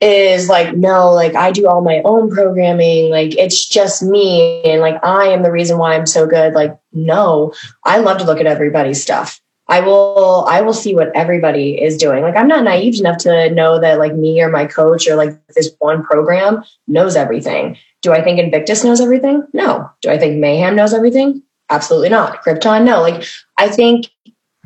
is 0.00 0.48
like, 0.48 0.76
no, 0.76 1.12
like 1.12 1.34
I 1.34 1.52
do 1.52 1.68
all 1.68 1.80
my 1.80 2.02
own 2.04 2.30
programming. 2.30 3.10
Like 3.10 3.36
it's 3.36 3.68
just 3.68 4.02
me. 4.02 4.62
And 4.64 4.80
like 4.80 5.02
I 5.04 5.26
am 5.26 5.42
the 5.42 5.52
reason 5.52 5.78
why 5.78 5.94
I'm 5.94 6.06
so 6.06 6.26
good. 6.26 6.54
Like, 6.54 6.76
no, 6.92 7.54
I 7.84 7.98
love 7.98 8.18
to 8.18 8.24
look 8.24 8.40
at 8.40 8.46
everybody's 8.46 9.02
stuff. 9.02 9.40
I 9.68 9.80
will, 9.80 10.44
I 10.48 10.60
will 10.60 10.74
see 10.74 10.94
what 10.94 11.14
everybody 11.14 11.80
is 11.80 11.96
doing. 11.96 12.22
Like 12.22 12.36
I'm 12.36 12.48
not 12.48 12.64
naive 12.64 12.98
enough 12.98 13.18
to 13.18 13.50
know 13.50 13.80
that 13.80 13.98
like 13.98 14.14
me 14.14 14.42
or 14.42 14.50
my 14.50 14.66
coach 14.66 15.08
or 15.08 15.14
like 15.14 15.40
this 15.54 15.70
one 15.78 16.02
program 16.02 16.64
knows 16.88 17.14
everything. 17.14 17.76
Do 18.02 18.12
I 18.12 18.22
think 18.22 18.40
Invictus 18.40 18.82
knows 18.82 19.00
everything? 19.00 19.46
No. 19.52 19.88
Do 20.02 20.10
I 20.10 20.18
think 20.18 20.38
Mayhem 20.38 20.74
knows 20.74 20.92
everything? 20.92 21.42
Absolutely 21.70 22.08
not. 22.08 22.42
Krypton, 22.44 22.84
no. 22.84 23.00
Like 23.00 23.24
I 23.56 23.68
think 23.68 24.10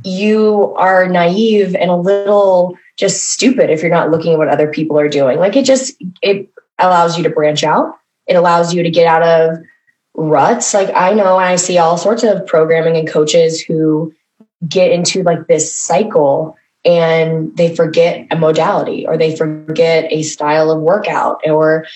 you 0.05 0.75
are 0.77 1.09
naive 1.09 1.75
and 1.75 1.91
a 1.91 1.97
little 1.97 2.77
just 2.97 3.31
stupid 3.31 3.71
if 3.71 3.83
you're 3.83 3.91
not 3.91 4.11
looking 4.11 4.33
at 4.33 4.39
what 4.39 4.49
other 4.49 4.71
people 4.71 4.99
are 4.99 5.09
doing. 5.09 5.39
Like 5.39 5.57
it 5.57 5.65
just 5.65 5.97
it 6.23 6.49
allows 6.79 7.17
you 7.17 7.23
to 7.25 7.31
branch 7.31 7.65
out. 7.65 7.99
It 8.27 8.35
allows 8.35 8.75
you 8.75 8.83
to 8.83 8.91
get 8.91 9.07
out 9.07 9.23
of 9.23 9.59
ruts. 10.15 10.75
Like 10.75 10.91
I 10.95 11.13
know 11.13 11.37
I 11.37 11.57
see 11.57 11.79
all 11.79 11.99
sorts 11.99 12.23
of 12.23 12.47
programming 12.47 12.97
and 12.97 13.09
coaches 13.09 13.61
who 13.61 14.15
get 14.67 14.91
into 14.91 15.23
like 15.23 15.47
this 15.47 15.75
cycle 15.75 16.57
and 16.85 17.55
they 17.57 17.75
forget 17.75 18.27
a 18.31 18.37
modality 18.37 19.07
or 19.07 19.17
they 19.17 19.37
forget 19.37 20.11
a 20.11 20.23
style 20.23 20.71
of 20.71 20.81
workout 20.81 21.41
or 21.47 21.87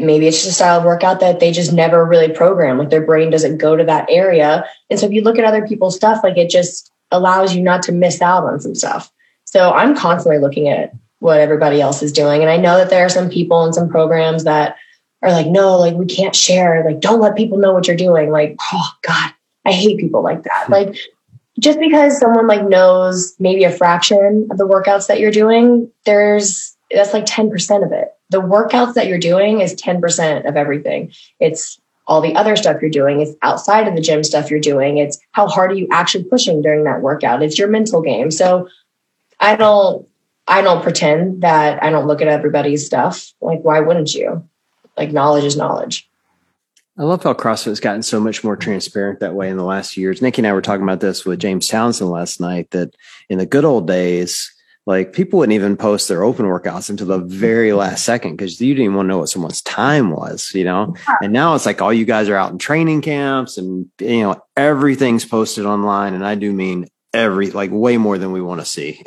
maybe 0.00 0.26
it's 0.26 0.38
just 0.38 0.50
a 0.50 0.52
style 0.52 0.78
of 0.78 0.84
workout 0.84 1.20
that 1.20 1.40
they 1.40 1.50
just 1.50 1.72
never 1.72 2.04
really 2.04 2.32
program 2.32 2.78
like 2.78 2.90
their 2.90 3.04
brain 3.04 3.30
doesn't 3.30 3.58
go 3.58 3.76
to 3.76 3.84
that 3.84 4.06
area 4.10 4.64
and 4.90 5.00
so 5.00 5.06
if 5.06 5.12
you 5.12 5.22
look 5.22 5.38
at 5.38 5.44
other 5.44 5.66
people's 5.66 5.96
stuff 5.96 6.20
like 6.22 6.36
it 6.36 6.50
just 6.50 6.92
allows 7.10 7.54
you 7.54 7.62
not 7.62 7.82
to 7.84 7.92
miss 7.92 8.20
out 8.20 8.44
on 8.44 8.60
some 8.60 8.74
stuff. 8.74 9.12
So 9.44 9.70
I'm 9.72 9.96
constantly 9.96 10.40
looking 10.40 10.68
at 10.68 10.92
what 11.20 11.40
everybody 11.40 11.80
else 11.80 12.02
is 12.02 12.12
doing. 12.12 12.42
And 12.42 12.50
I 12.50 12.56
know 12.56 12.76
that 12.76 12.90
there 12.90 13.04
are 13.04 13.10
some 13.10 13.30
people 13.30 13.64
and 13.64 13.74
some 13.74 13.88
programs 13.88 14.44
that 14.44 14.76
are 15.22 15.32
like, 15.32 15.46
no, 15.46 15.78
like 15.78 15.94
we 15.94 16.06
can't 16.06 16.34
share. 16.34 16.84
Like, 16.84 17.00
don't 17.00 17.20
let 17.20 17.36
people 17.36 17.58
know 17.58 17.72
what 17.72 17.86
you're 17.86 17.96
doing. 17.96 18.30
Like, 18.30 18.56
oh 18.72 18.90
God, 19.02 19.32
I 19.64 19.72
hate 19.72 19.98
people 19.98 20.22
like 20.22 20.42
that. 20.42 20.66
Hmm. 20.66 20.72
Like, 20.72 20.96
just 21.58 21.78
because 21.80 22.18
someone 22.18 22.46
like 22.46 22.68
knows 22.68 23.34
maybe 23.38 23.64
a 23.64 23.72
fraction 23.72 24.46
of 24.50 24.58
the 24.58 24.68
workouts 24.68 25.06
that 25.06 25.20
you're 25.20 25.30
doing, 25.30 25.90
there's 26.04 26.76
that's 26.90 27.12
like 27.12 27.24
10% 27.24 27.84
of 27.84 27.92
it. 27.92 28.08
The 28.30 28.40
workouts 28.40 28.94
that 28.94 29.06
you're 29.08 29.18
doing 29.18 29.60
is 29.60 29.74
10% 29.74 30.48
of 30.48 30.56
everything. 30.56 31.12
It's 31.40 31.80
all 32.06 32.20
the 32.20 32.34
other 32.36 32.56
stuff 32.56 32.80
you're 32.80 32.90
doing. 32.90 33.20
It's 33.20 33.36
outside 33.42 33.88
of 33.88 33.94
the 33.94 34.00
gym 34.00 34.22
stuff 34.22 34.50
you're 34.50 34.60
doing. 34.60 34.98
It's 34.98 35.18
how 35.32 35.48
hard 35.48 35.72
are 35.72 35.76
you 35.76 35.88
actually 35.90 36.24
pushing 36.24 36.62
during 36.62 36.84
that 36.84 37.02
workout? 37.02 37.42
It's 37.42 37.58
your 37.58 37.68
mental 37.68 38.00
game. 38.00 38.30
So 38.30 38.68
I 39.40 39.56
don't 39.56 40.06
I 40.48 40.62
don't 40.62 40.82
pretend 40.82 41.42
that 41.42 41.82
I 41.82 41.90
don't 41.90 42.06
look 42.06 42.22
at 42.22 42.28
everybody's 42.28 42.86
stuff. 42.86 43.32
Like 43.40 43.60
why 43.62 43.80
wouldn't 43.80 44.14
you? 44.14 44.48
Like 44.96 45.12
knowledge 45.12 45.44
is 45.44 45.56
knowledge. 45.56 46.08
I 46.98 47.02
love 47.02 47.22
how 47.22 47.34
CrossFit 47.34 47.66
has 47.66 47.80
gotten 47.80 48.02
so 48.02 48.18
much 48.18 48.42
more 48.42 48.56
transparent 48.56 49.20
that 49.20 49.34
way 49.34 49.50
in 49.50 49.58
the 49.58 49.64
last 49.64 49.92
few 49.92 50.02
years. 50.02 50.22
Nikki 50.22 50.40
and 50.40 50.46
I 50.46 50.52
were 50.52 50.62
talking 50.62 50.82
about 50.82 51.00
this 51.00 51.26
with 51.26 51.40
James 51.40 51.68
Townsend 51.68 52.10
last 52.10 52.40
night 52.40 52.70
that 52.70 52.94
in 53.28 53.36
the 53.36 53.44
good 53.44 53.66
old 53.66 53.86
days, 53.86 54.50
like 54.86 55.12
people 55.12 55.40
wouldn't 55.40 55.54
even 55.54 55.76
post 55.76 56.08
their 56.08 56.22
open 56.22 56.46
workouts 56.46 56.88
until 56.88 57.08
the 57.08 57.18
very 57.18 57.72
last 57.72 58.04
second 58.04 58.36
because 58.36 58.60
you 58.60 58.72
didn't 58.72 58.84
even 58.84 58.96
want 58.96 59.06
to 59.06 59.08
know 59.10 59.18
what 59.18 59.28
someone's 59.28 59.60
time 59.60 60.10
was, 60.10 60.54
you 60.54 60.62
know? 60.62 60.94
And 61.20 61.32
now 61.32 61.56
it's 61.56 61.66
like 61.66 61.82
all 61.82 61.92
you 61.92 62.04
guys 62.04 62.28
are 62.28 62.36
out 62.36 62.52
in 62.52 62.58
training 62.58 63.02
camps 63.02 63.58
and, 63.58 63.90
you 63.98 64.20
know, 64.20 64.40
everything's 64.56 65.24
posted 65.24 65.66
online. 65.66 66.14
And 66.14 66.24
I 66.24 66.36
do 66.36 66.52
mean 66.52 66.86
every, 67.12 67.50
like 67.50 67.70
way 67.72 67.96
more 67.96 68.16
than 68.16 68.30
we 68.30 68.40
want 68.40 68.60
to 68.60 68.64
see. 68.64 69.02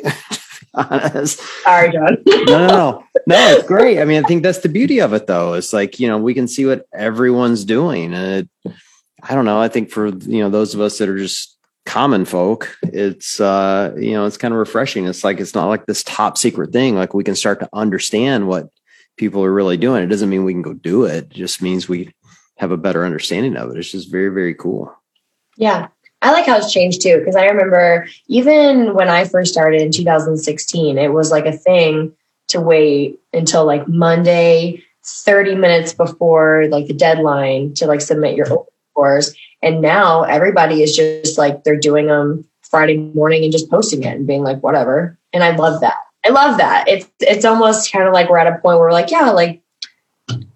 honest. 0.74 1.40
Sorry, 1.62 1.90
John. 1.92 2.18
no, 2.26 2.44
no, 2.44 2.66
no, 2.66 3.04
no, 3.26 3.50
it's 3.56 3.66
great. 3.66 4.00
I 4.00 4.04
mean, 4.04 4.22
I 4.22 4.28
think 4.28 4.42
that's 4.42 4.58
the 4.58 4.68
beauty 4.68 5.00
of 5.00 5.14
it 5.14 5.26
though. 5.26 5.54
It's 5.54 5.72
like, 5.72 5.98
you 5.98 6.08
know, 6.08 6.18
we 6.18 6.34
can 6.34 6.46
see 6.46 6.66
what 6.66 6.84
everyone's 6.92 7.64
doing. 7.64 8.12
And 8.12 8.48
it, 8.66 8.74
I 9.22 9.34
don't 9.34 9.46
know. 9.46 9.58
I 9.58 9.68
think 9.68 9.90
for, 9.90 10.08
you 10.08 10.40
know, 10.40 10.50
those 10.50 10.74
of 10.74 10.82
us 10.82 10.98
that 10.98 11.08
are 11.08 11.18
just 11.18 11.56
common 11.90 12.24
folk 12.24 12.78
it's 12.84 13.40
uh 13.40 13.92
you 13.98 14.12
know 14.12 14.24
it's 14.24 14.36
kind 14.36 14.54
of 14.54 14.58
refreshing. 14.58 15.06
It's 15.06 15.24
like 15.24 15.40
it's 15.40 15.56
not 15.56 15.66
like 15.66 15.86
this 15.86 16.04
top 16.04 16.38
secret 16.38 16.72
thing 16.72 16.94
like 16.94 17.14
we 17.14 17.24
can 17.24 17.34
start 17.34 17.58
to 17.60 17.68
understand 17.72 18.46
what 18.46 18.68
people 19.16 19.42
are 19.42 19.52
really 19.52 19.76
doing. 19.76 20.04
It 20.04 20.06
doesn't 20.06 20.30
mean 20.30 20.44
we 20.44 20.52
can 20.52 20.62
go 20.62 20.72
do 20.72 21.04
it, 21.04 21.24
it 21.24 21.28
just 21.30 21.60
means 21.60 21.88
we 21.88 22.14
have 22.58 22.70
a 22.70 22.76
better 22.76 23.04
understanding 23.04 23.56
of 23.56 23.70
it. 23.70 23.76
It's 23.76 23.90
just 23.90 24.08
very 24.08 24.28
very 24.28 24.54
cool. 24.54 24.94
Yeah. 25.56 25.88
I 26.22 26.30
like 26.30 26.46
how 26.46 26.58
it's 26.58 26.72
changed 26.72 27.02
too, 27.02 27.18
because 27.18 27.34
I 27.34 27.46
remember 27.46 28.06
even 28.28 28.94
when 28.94 29.08
I 29.08 29.24
first 29.24 29.52
started 29.52 29.80
in 29.80 29.90
2016, 29.90 30.96
it 30.96 31.12
was 31.12 31.32
like 31.32 31.46
a 31.46 31.52
thing 31.52 32.12
to 32.48 32.60
wait 32.60 33.18
until 33.32 33.64
like 33.64 33.88
Monday, 33.88 34.80
30 35.04 35.56
minutes 35.56 35.92
before 35.92 36.68
like 36.68 36.86
the 36.86 36.94
deadline 36.94 37.74
to 37.74 37.86
like 37.86 38.00
submit 38.00 38.36
your 38.36 38.46
scores. 38.92 39.34
And 39.62 39.80
now 39.80 40.22
everybody 40.22 40.82
is 40.82 40.96
just 40.96 41.38
like 41.38 41.64
they're 41.64 41.78
doing 41.78 42.06
them 42.06 42.46
Friday 42.62 42.96
morning 42.96 43.42
and 43.44 43.52
just 43.52 43.70
posting 43.70 44.02
it 44.02 44.16
and 44.16 44.26
being 44.26 44.42
like, 44.42 44.62
whatever. 44.62 45.18
And 45.32 45.44
I 45.44 45.54
love 45.54 45.80
that. 45.80 45.96
I 46.24 46.30
love 46.30 46.58
that. 46.58 46.88
It's 46.88 47.08
it's 47.20 47.44
almost 47.44 47.92
kind 47.92 48.06
of 48.06 48.12
like 48.12 48.28
we're 48.28 48.38
at 48.38 48.46
a 48.46 48.52
point 48.52 48.78
where 48.78 48.78
we're 48.78 48.92
like, 48.92 49.10
yeah, 49.10 49.30
like 49.30 49.62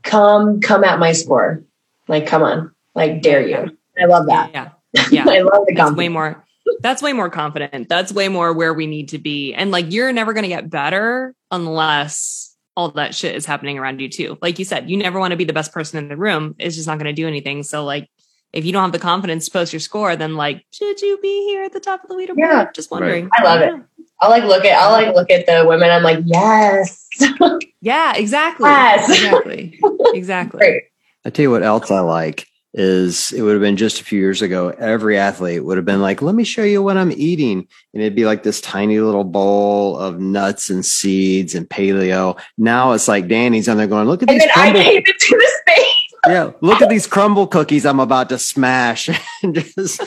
come 0.02 0.60
come 0.60 0.84
at 0.84 0.98
my 0.98 1.12
score. 1.12 1.62
Like, 2.08 2.26
come 2.26 2.42
on. 2.42 2.70
Like 2.94 3.22
dare 3.22 3.46
you. 3.46 3.76
I 4.00 4.06
love 4.06 4.26
that. 4.26 4.50
Yeah. 4.52 4.70
Yeah. 5.10 5.24
I 5.28 5.40
love 5.40 5.64
the 5.66 5.74
That's 5.74 5.92
way 5.92 6.08
more 6.08 6.44
that's 6.80 7.02
way 7.02 7.12
more 7.12 7.28
confident. 7.28 7.88
That's 7.88 8.12
way 8.12 8.28
more 8.28 8.52
where 8.52 8.72
we 8.72 8.86
need 8.86 9.10
to 9.10 9.18
be. 9.18 9.52
And 9.52 9.70
like 9.70 9.92
you're 9.92 10.12
never 10.12 10.32
gonna 10.32 10.48
get 10.48 10.70
better 10.70 11.34
unless 11.50 12.54
all 12.76 12.90
that 12.90 13.14
shit 13.14 13.34
is 13.34 13.46
happening 13.46 13.78
around 13.78 14.00
you 14.00 14.08
too. 14.08 14.38
Like 14.42 14.58
you 14.58 14.64
said, 14.64 14.90
you 14.90 14.96
never 14.96 15.18
want 15.18 15.30
to 15.30 15.36
be 15.36 15.44
the 15.44 15.52
best 15.52 15.72
person 15.72 15.98
in 15.98 16.08
the 16.08 16.16
room. 16.16 16.54
It's 16.58 16.74
just 16.74 16.88
not 16.88 16.98
going 16.98 17.06
to 17.06 17.12
do 17.12 17.28
anything. 17.28 17.62
So 17.62 17.84
like, 17.84 18.08
if 18.54 18.64
you 18.64 18.72
don't 18.72 18.82
have 18.82 18.92
the 18.92 18.98
confidence 19.00 19.46
to 19.46 19.50
post 19.50 19.72
your 19.72 19.80
score, 19.80 20.14
then 20.14 20.36
like, 20.36 20.64
should 20.70 21.02
you 21.02 21.18
be 21.20 21.44
here 21.46 21.64
at 21.64 21.72
the 21.72 21.80
top 21.80 22.04
of 22.04 22.08
the 22.08 22.14
leaderboard? 22.14 22.38
Yeah. 22.38 22.70
Just 22.72 22.90
wondering. 22.90 23.24
Right. 23.24 23.40
I 23.40 23.42
love 23.42 23.60
it. 23.62 23.82
I'll 24.20 24.30
like 24.30 24.44
look 24.44 24.64
at, 24.64 24.80
I'll 24.80 24.92
like 24.92 25.14
look 25.14 25.28
at 25.30 25.44
the 25.46 25.66
women. 25.66 25.90
I'm 25.90 26.04
like, 26.04 26.20
yes. 26.24 27.08
yeah, 27.80 28.14
exactly. 28.14 28.70
Yes. 28.70 29.10
Exactly. 29.10 29.80
Exactly. 30.14 30.58
Great. 30.60 30.82
I 31.24 31.30
tell 31.30 31.42
you 31.42 31.50
what 31.50 31.64
else 31.64 31.90
I 31.90 32.00
like 32.00 32.46
is 32.74 33.32
it 33.32 33.42
would 33.42 33.52
have 33.52 33.60
been 33.60 33.76
just 33.76 34.00
a 34.00 34.04
few 34.04 34.18
years 34.18 34.42
ago, 34.42 34.68
every 34.68 35.16
athlete 35.16 35.64
would 35.64 35.76
have 35.76 35.86
been 35.86 36.02
like, 36.02 36.22
let 36.22 36.34
me 36.34 36.42
show 36.44 36.64
you 36.64 36.82
what 36.82 36.96
I'm 36.96 37.12
eating. 37.12 37.66
And 37.92 38.02
it'd 38.02 38.16
be 38.16 38.24
like 38.24 38.42
this 38.42 38.60
tiny 38.60 38.98
little 39.00 39.24
bowl 39.24 39.96
of 39.96 40.20
nuts 40.20 40.70
and 40.70 40.84
seeds 40.84 41.54
and 41.54 41.68
paleo. 41.68 42.38
Now 42.58 42.92
it's 42.92 43.08
like 43.08 43.28
Dani's 43.28 43.68
on 43.68 43.76
there 43.76 43.86
going, 43.86 44.08
look 44.08 44.22
at 44.22 44.30
and 44.30 44.40
these. 44.40 44.50
Crumble- 44.52 44.80
I 44.80 44.84
came 44.84 44.96
into 44.98 45.12
the 45.30 45.52
space. 45.60 46.03
Yeah. 46.26 46.50
Look 46.60 46.82
at 46.82 46.88
these 46.88 47.06
crumble 47.06 47.46
cookies 47.46 47.86
I'm 47.86 48.00
about 48.00 48.28
to 48.30 48.38
smash 48.38 49.08
and 49.42 49.54
just 49.54 50.02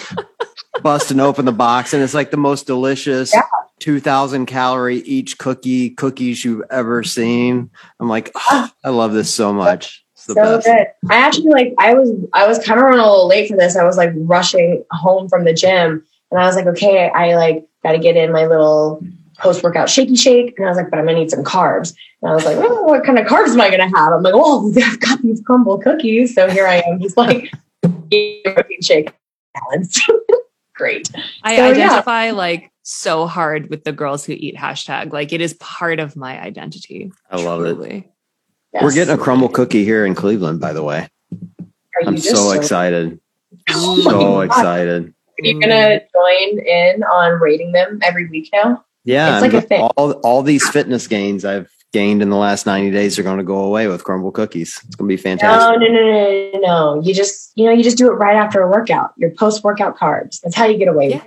busting 0.81 1.19
open 1.19 1.45
the 1.45 1.51
box. 1.51 1.93
And 1.93 2.03
it's 2.03 2.13
like 2.13 2.31
the 2.31 2.38
most 2.38 2.67
delicious. 2.67 3.33
Yeah. 3.33 3.41
2000 3.79 4.47
calorie 4.47 4.97
each 5.01 5.38
cookie 5.38 5.91
cookies 5.91 6.43
you've 6.43 6.63
ever 6.71 7.03
seen. 7.03 7.69
I'm 8.00 8.09
like, 8.09 8.31
oh, 8.36 8.69
I 8.83 8.89
love 8.89 9.13
this 9.13 9.31
so 9.31 9.53
much 9.53 10.03
so 10.27 10.36
best. 10.36 10.65
good. 10.65 10.88
I 11.09 11.17
actually 11.17 11.50
like 11.50 11.74
I 11.79 11.93
was 11.93 12.12
I 12.33 12.47
was 12.47 12.59
kind 12.59 12.79
of 12.79 12.83
running 12.86 13.00
a 13.00 13.09
little 13.09 13.27
late 13.27 13.50
for 13.50 13.57
this. 13.57 13.75
I 13.75 13.83
was 13.83 13.97
like 13.97 14.12
rushing 14.15 14.83
home 14.91 15.29
from 15.29 15.45
the 15.45 15.53
gym 15.53 16.03
and 16.31 16.39
I 16.39 16.45
was 16.45 16.55
like, 16.55 16.65
okay, 16.67 17.09
I 17.09 17.36
like 17.36 17.67
got 17.83 17.93
to 17.93 18.00
get 18.00 18.17
in 18.17 18.31
my 18.31 18.45
little 18.45 19.01
post 19.38 19.63
workout 19.63 19.89
shaky 19.89 20.15
shake. 20.15 20.58
And 20.58 20.65
I 20.65 20.70
was 20.70 20.77
like, 20.77 20.89
but 20.89 21.00
I'm 21.00 21.06
gonna 21.06 21.20
need 21.20 21.32
some 21.32 21.44
carbs. 21.44 21.94
And 22.22 22.32
I 22.32 22.36
was 22.36 22.46
like, 22.46 22.58
oh, 22.58 22.84
what 22.84 23.03
kind 23.03 23.20
of 23.20 23.27
carbs 23.27 23.50
am 23.50 23.62
I 23.62 23.70
gonna 23.70 23.89
have? 23.96 24.13
I'm 24.13 24.24
like, 24.24 24.34
oh, 24.36 24.74
I've 24.84 25.00
got 25.00 25.22
these 25.22 25.41
crumble 25.41 25.77
cookies. 25.77 26.36
So 26.36 26.50
here 26.50 26.67
I 26.67 26.84
am, 26.88 27.00
just 27.01 27.17
like 27.17 27.51
protein 27.82 28.82
shake 28.82 29.12
balance. 29.53 30.00
Great. 30.75 31.10
I 31.44 31.58
so, 31.58 31.72
identify 31.72 32.25
yeah. 32.27 32.32
like 32.34 32.72
so 32.84 33.25
hard 33.27 33.70
with 33.70 33.84
the 33.84 33.91
girls 33.91 34.25
who 34.25 34.34
eat 34.34 34.56
hashtag. 34.56 35.12
Like 35.12 35.34
it 35.34 35.41
is 35.41 35.53
part 35.56 36.00
of 36.00 36.15
my 36.15 36.39
identity. 36.39 37.12
I 37.29 37.41
love 37.41 37.62
truly. 37.62 37.89
it. 37.89 38.12
Yes. 38.74 38.84
We're 38.84 38.94
getting 38.94 39.13
a 39.13 39.17
crumble 39.17 39.50
cookie 39.50 39.84
here 39.84 40.06
in 40.06 40.13
Cleveland, 40.13 40.60
by 40.60 40.74
the 40.74 40.84
way. 40.84 41.08
I'm 42.06 42.17
so, 42.17 42.36
so 42.36 42.51
excited. 42.51 43.20
Oh 43.70 44.01
so 44.01 44.41
excited. 44.41 45.13
Are 45.39 45.46
you 45.46 45.60
gonna 45.60 46.00
join 46.00 46.60
in 46.60 47.03
on 47.03 47.39
rating 47.39 47.72
them 47.72 48.00
every 48.03 48.27
week 48.27 48.50
now? 48.53 48.84
Yeah, 49.08 49.36
it's 49.36 49.42
like 49.42 49.64
a 49.64 49.66
thing. 49.66 49.82
All, 49.96 50.12
all 50.24 50.44
these 50.44 50.68
fitness 50.68 51.08
gains 51.08 51.46
I've 51.46 51.72
gained 51.94 52.22
in 52.22 52.30
the 52.30 52.36
last 52.36 52.66
90 52.66 52.92
days 52.92 53.18
are 53.18 53.24
going 53.24 53.38
to 53.38 53.43
go 53.43 53.63
away 53.63 53.88
with 53.88 54.04
crumble 54.04 54.32
cookies. 54.32 54.82
It's 54.86 54.96
going 54.96 55.10
to 55.10 55.15
be 55.15 55.22
fantastic. 55.22 55.80
No, 55.80 55.88
no, 55.88 55.93
no, 55.93 56.52
no, 56.54 56.60
no. 56.60 57.02
You 57.02 57.13
just, 57.13 57.54
you 57.56 57.65
know, 57.65 57.72
you 57.72 57.84
just 57.84 57.98
do 57.98 58.08
it 58.08 58.15
right 58.15 58.36
after 58.36 58.62
a 58.62 58.70
workout. 58.70 59.13
Your 59.15 59.32
post 59.32 59.63
workout 59.63 59.98
carbs. 59.98 60.41
That's 60.41 60.56
how 60.56 60.65
you 60.65 60.78
get 60.78 60.89
away. 60.89 61.12
Yeah. 61.12 61.24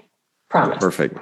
Promise. 0.51 0.79
Perfect. 0.79 1.19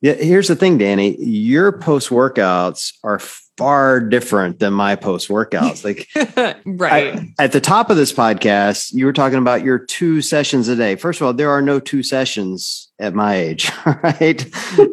Yeah. 0.00 0.14
Here's 0.14 0.46
the 0.46 0.54
thing, 0.54 0.78
Dani. 0.78 1.16
Your 1.18 1.72
post 1.72 2.10
workouts 2.10 2.92
are 3.02 3.18
far 3.18 3.98
different 3.98 4.60
than 4.60 4.72
my 4.72 4.94
post 4.94 5.28
workouts. 5.28 5.84
Like, 5.84 6.06
right 6.64 7.16
I, 7.16 7.44
at 7.44 7.50
the 7.50 7.60
top 7.60 7.90
of 7.90 7.96
this 7.96 8.12
podcast, 8.12 8.92
you 8.94 9.06
were 9.06 9.12
talking 9.12 9.38
about 9.38 9.64
your 9.64 9.80
two 9.80 10.22
sessions 10.22 10.68
a 10.68 10.76
day. 10.76 10.94
First 10.94 11.20
of 11.20 11.26
all, 11.26 11.32
there 11.32 11.50
are 11.50 11.62
no 11.62 11.80
two 11.80 12.04
sessions 12.04 12.87
at 12.98 13.14
my 13.14 13.34
age, 13.34 13.70
right? 14.02 14.44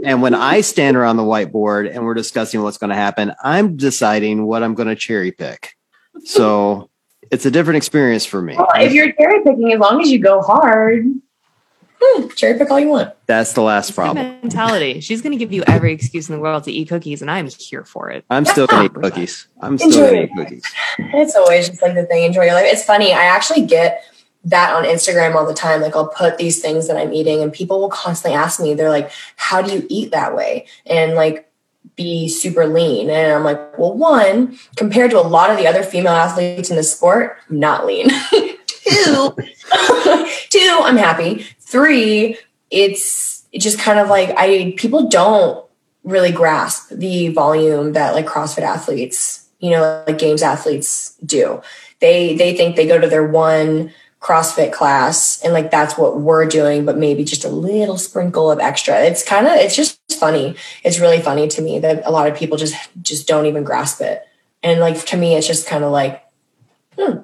and 0.03 0.21
when 0.21 0.35
I 0.35 0.61
stand 0.61 0.97
around 0.97 1.17
the 1.17 1.23
whiteboard 1.23 1.89
and 1.93 2.05
we're 2.05 2.13
discussing 2.13 2.61
what's 2.61 2.77
going 2.77 2.91
to 2.91 2.95
happen, 2.95 3.33
I'm 3.43 3.77
deciding 3.77 4.45
what 4.45 4.63
I'm 4.63 4.75
going 4.75 4.87
to 4.89 4.95
cherry 4.95 5.31
pick. 5.31 5.75
So 6.23 6.89
it's 7.31 7.45
a 7.45 7.51
different 7.51 7.77
experience 7.77 8.25
for 8.25 8.41
me. 8.41 8.55
Well, 8.55 8.69
if 8.75 8.93
you're 8.93 9.11
cherry 9.13 9.43
picking, 9.43 9.73
as 9.73 9.79
long 9.79 10.01
as 10.01 10.11
you 10.11 10.19
go 10.19 10.41
hard, 10.41 11.05
hmm, 12.01 12.27
cherry 12.29 12.57
pick 12.57 12.69
all 12.69 12.79
you 12.79 12.89
want. 12.89 13.13
That's 13.25 13.53
the 13.53 13.61
last 13.61 13.89
it's 13.89 13.95
problem. 13.95 14.25
Mentality. 14.41 14.99
She's 15.01 15.21
going 15.21 15.31
to 15.31 15.37
give 15.37 15.51
you 15.51 15.63
every 15.67 15.91
excuse 15.91 16.29
in 16.29 16.35
the 16.35 16.41
world 16.41 16.63
to 16.65 16.71
eat 16.71 16.89
cookies, 16.89 17.21
and 17.21 17.31
I'm 17.31 17.47
here 17.47 17.83
for 17.83 18.11
it. 18.11 18.23
I'm 18.29 18.45
still 18.45 18.67
going 18.67 18.89
to 18.89 18.99
eat 18.99 19.01
cookies. 19.01 19.47
I'm 19.61 19.77
still 19.77 19.91
going 19.91 20.13
to 20.15 20.23
eat 20.23 20.35
cookies. 20.35 20.63
It's 20.99 21.35
always 21.35 21.69
just 21.69 21.81
like 21.81 21.95
the 21.95 22.05
thing. 22.05 22.23
Enjoy 22.23 22.43
your 22.43 22.53
life. 22.53 22.65
It's 22.67 22.83
funny. 22.83 23.13
I 23.13 23.23
actually 23.23 23.65
get 23.65 24.03
that 24.45 24.73
on 24.73 24.83
Instagram 24.83 25.35
all 25.35 25.45
the 25.45 25.53
time. 25.53 25.81
Like 25.81 25.95
I'll 25.95 26.07
put 26.07 26.37
these 26.37 26.61
things 26.61 26.87
that 26.87 26.97
I'm 26.97 27.13
eating, 27.13 27.41
and 27.41 27.51
people 27.51 27.79
will 27.81 27.89
constantly 27.89 28.37
ask 28.37 28.59
me. 28.59 28.73
They're 28.73 28.89
like, 28.89 29.11
"How 29.35 29.61
do 29.61 29.73
you 29.73 29.85
eat 29.89 30.11
that 30.11 30.35
way?" 30.35 30.67
And 30.85 31.15
like 31.15 31.49
be 31.95 32.27
super 32.27 32.67
lean. 32.67 33.09
And 33.09 33.31
I'm 33.31 33.43
like, 33.43 33.77
well, 33.77 33.93
one, 33.93 34.57
compared 34.75 35.11
to 35.11 35.19
a 35.19 35.21
lot 35.21 35.49
of 35.49 35.57
the 35.57 35.67
other 35.67 35.83
female 35.83 36.13
athletes 36.13 36.69
in 36.69 36.75
the 36.75 36.83
sport, 36.83 37.37
not 37.49 37.85
lean. 37.85 38.09
Two, 38.67 39.35
two, 40.49 40.79
I'm 40.83 40.97
happy. 40.97 41.43
Three, 41.59 42.37
it's 42.69 43.43
just 43.55 43.79
kind 43.79 43.97
of 43.97 44.09
like 44.09 44.29
I 44.37 44.75
people 44.77 45.09
don't 45.09 45.65
really 46.03 46.31
grasp 46.31 46.89
the 46.91 47.29
volume 47.29 47.93
that 47.93 48.13
like 48.13 48.27
CrossFit 48.27 48.61
athletes, 48.61 49.47
you 49.59 49.71
know, 49.71 50.03
like 50.05 50.19
games 50.19 50.43
athletes 50.43 51.17
do. 51.25 51.63
They 51.99 52.35
they 52.35 52.55
think 52.55 52.75
they 52.75 52.87
go 52.87 53.01
to 53.01 53.07
their 53.07 53.25
one 53.25 53.91
CrossFit 54.25 54.73
class 54.73 55.39
and 55.43 55.53
like 55.53 55.69
that's 55.69 55.99
what 55.99 56.19
we're 56.19 56.47
doing, 56.47 56.83
but 56.83 56.97
maybe 56.97 57.23
just 57.23 57.45
a 57.45 57.49
little 57.49 57.95
sprinkle 57.95 58.49
of 58.49 58.59
extra. 58.59 58.99
It's 59.03 59.23
kind 59.23 59.45
of 59.45 59.53
it's 59.53 59.75
just 59.75 59.99
funny. 60.13 60.55
It's 60.83 60.99
really 60.99 61.21
funny 61.21 61.47
to 61.47 61.61
me 61.61 61.77
that 61.79 62.01
a 62.07 62.09
lot 62.09 62.27
of 62.27 62.35
people 62.35 62.57
just 62.57 62.75
just 63.03 63.27
don't 63.27 63.45
even 63.45 63.63
grasp 63.63 64.01
it. 64.01 64.27
And 64.63 64.79
like 64.79 65.05
to 65.05 65.17
me, 65.17 65.35
it's 65.35 65.45
just 65.45 65.67
kind 65.67 65.83
of 65.83 65.91
like, 65.91 66.25
hmm, 66.97 67.19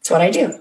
it's 0.00 0.10
what 0.10 0.22
I 0.22 0.30
do. 0.30 0.58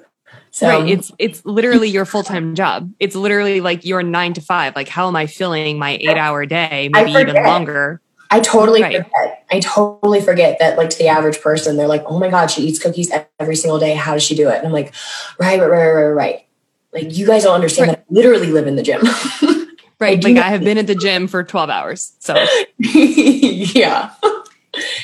So 0.52 0.68
right. 0.68 0.90
it's 0.90 1.14
it's 1.18 1.46
literally 1.46 1.88
your 1.88 2.04
full 2.04 2.24
time 2.24 2.54
job. 2.54 2.92
It's 3.00 3.16
literally 3.16 3.62
like 3.62 3.86
your 3.86 4.04
nine 4.04 4.34
to 4.34 4.42
five. 4.42 4.76
Like 4.76 4.90
how 4.90 5.08
am 5.08 5.16
I 5.16 5.26
filling 5.26 5.80
my 5.80 5.92
eight 5.92 6.18
hour 6.18 6.46
day, 6.46 6.90
maybe 6.94 7.12
even 7.12 7.42
longer? 7.46 8.02
I 8.32 8.40
totally 8.40 8.82
right. 8.82 9.06
forget. 9.06 9.46
I 9.52 9.60
totally 9.60 10.22
forget 10.22 10.58
that 10.60 10.78
like 10.78 10.90
to 10.92 10.98
the 10.98 11.10
average 11.10 11.42
person, 11.42 11.76
they're 11.76 11.88
like, 11.88 12.04
oh 12.06 12.18
my 12.18 12.30
God, 12.30 12.48
she 12.48 12.64
eats 12.64 12.80
cookies 12.80 13.12
every 13.40 13.58
single 13.58 13.78
day. 13.78 13.94
How 13.94 14.14
does 14.14 14.24
she 14.24 14.36
do 14.36 14.48
it? 14.48 14.58
And 14.58 14.68
I'm 14.68 14.72
like, 14.72 14.94
right, 15.38 15.60
right, 15.60 15.70
right, 15.70 15.92
right, 15.92 16.08
right. 16.08 16.46
Like 16.94 17.16
you 17.16 17.28
guys 17.28 17.44
don't 17.44 17.56
understand 17.56 17.90
right. 17.90 17.98
that 17.98 18.06
I 18.10 18.14
literally 18.14 18.48
live 18.48 18.68
in 18.68 18.78
the 18.78 18.84
gym. 18.84 19.02
right. 20.00 20.24
Like 20.24 20.38
I 20.38 20.50
have 20.50 20.64
been 20.64 20.78
at 20.78 20.88
the 20.88 20.96
gym 20.96 21.28
for 21.28 21.44
12 21.44 21.70
hours. 21.70 22.14
So 22.20 22.36
yeah. 22.78 24.14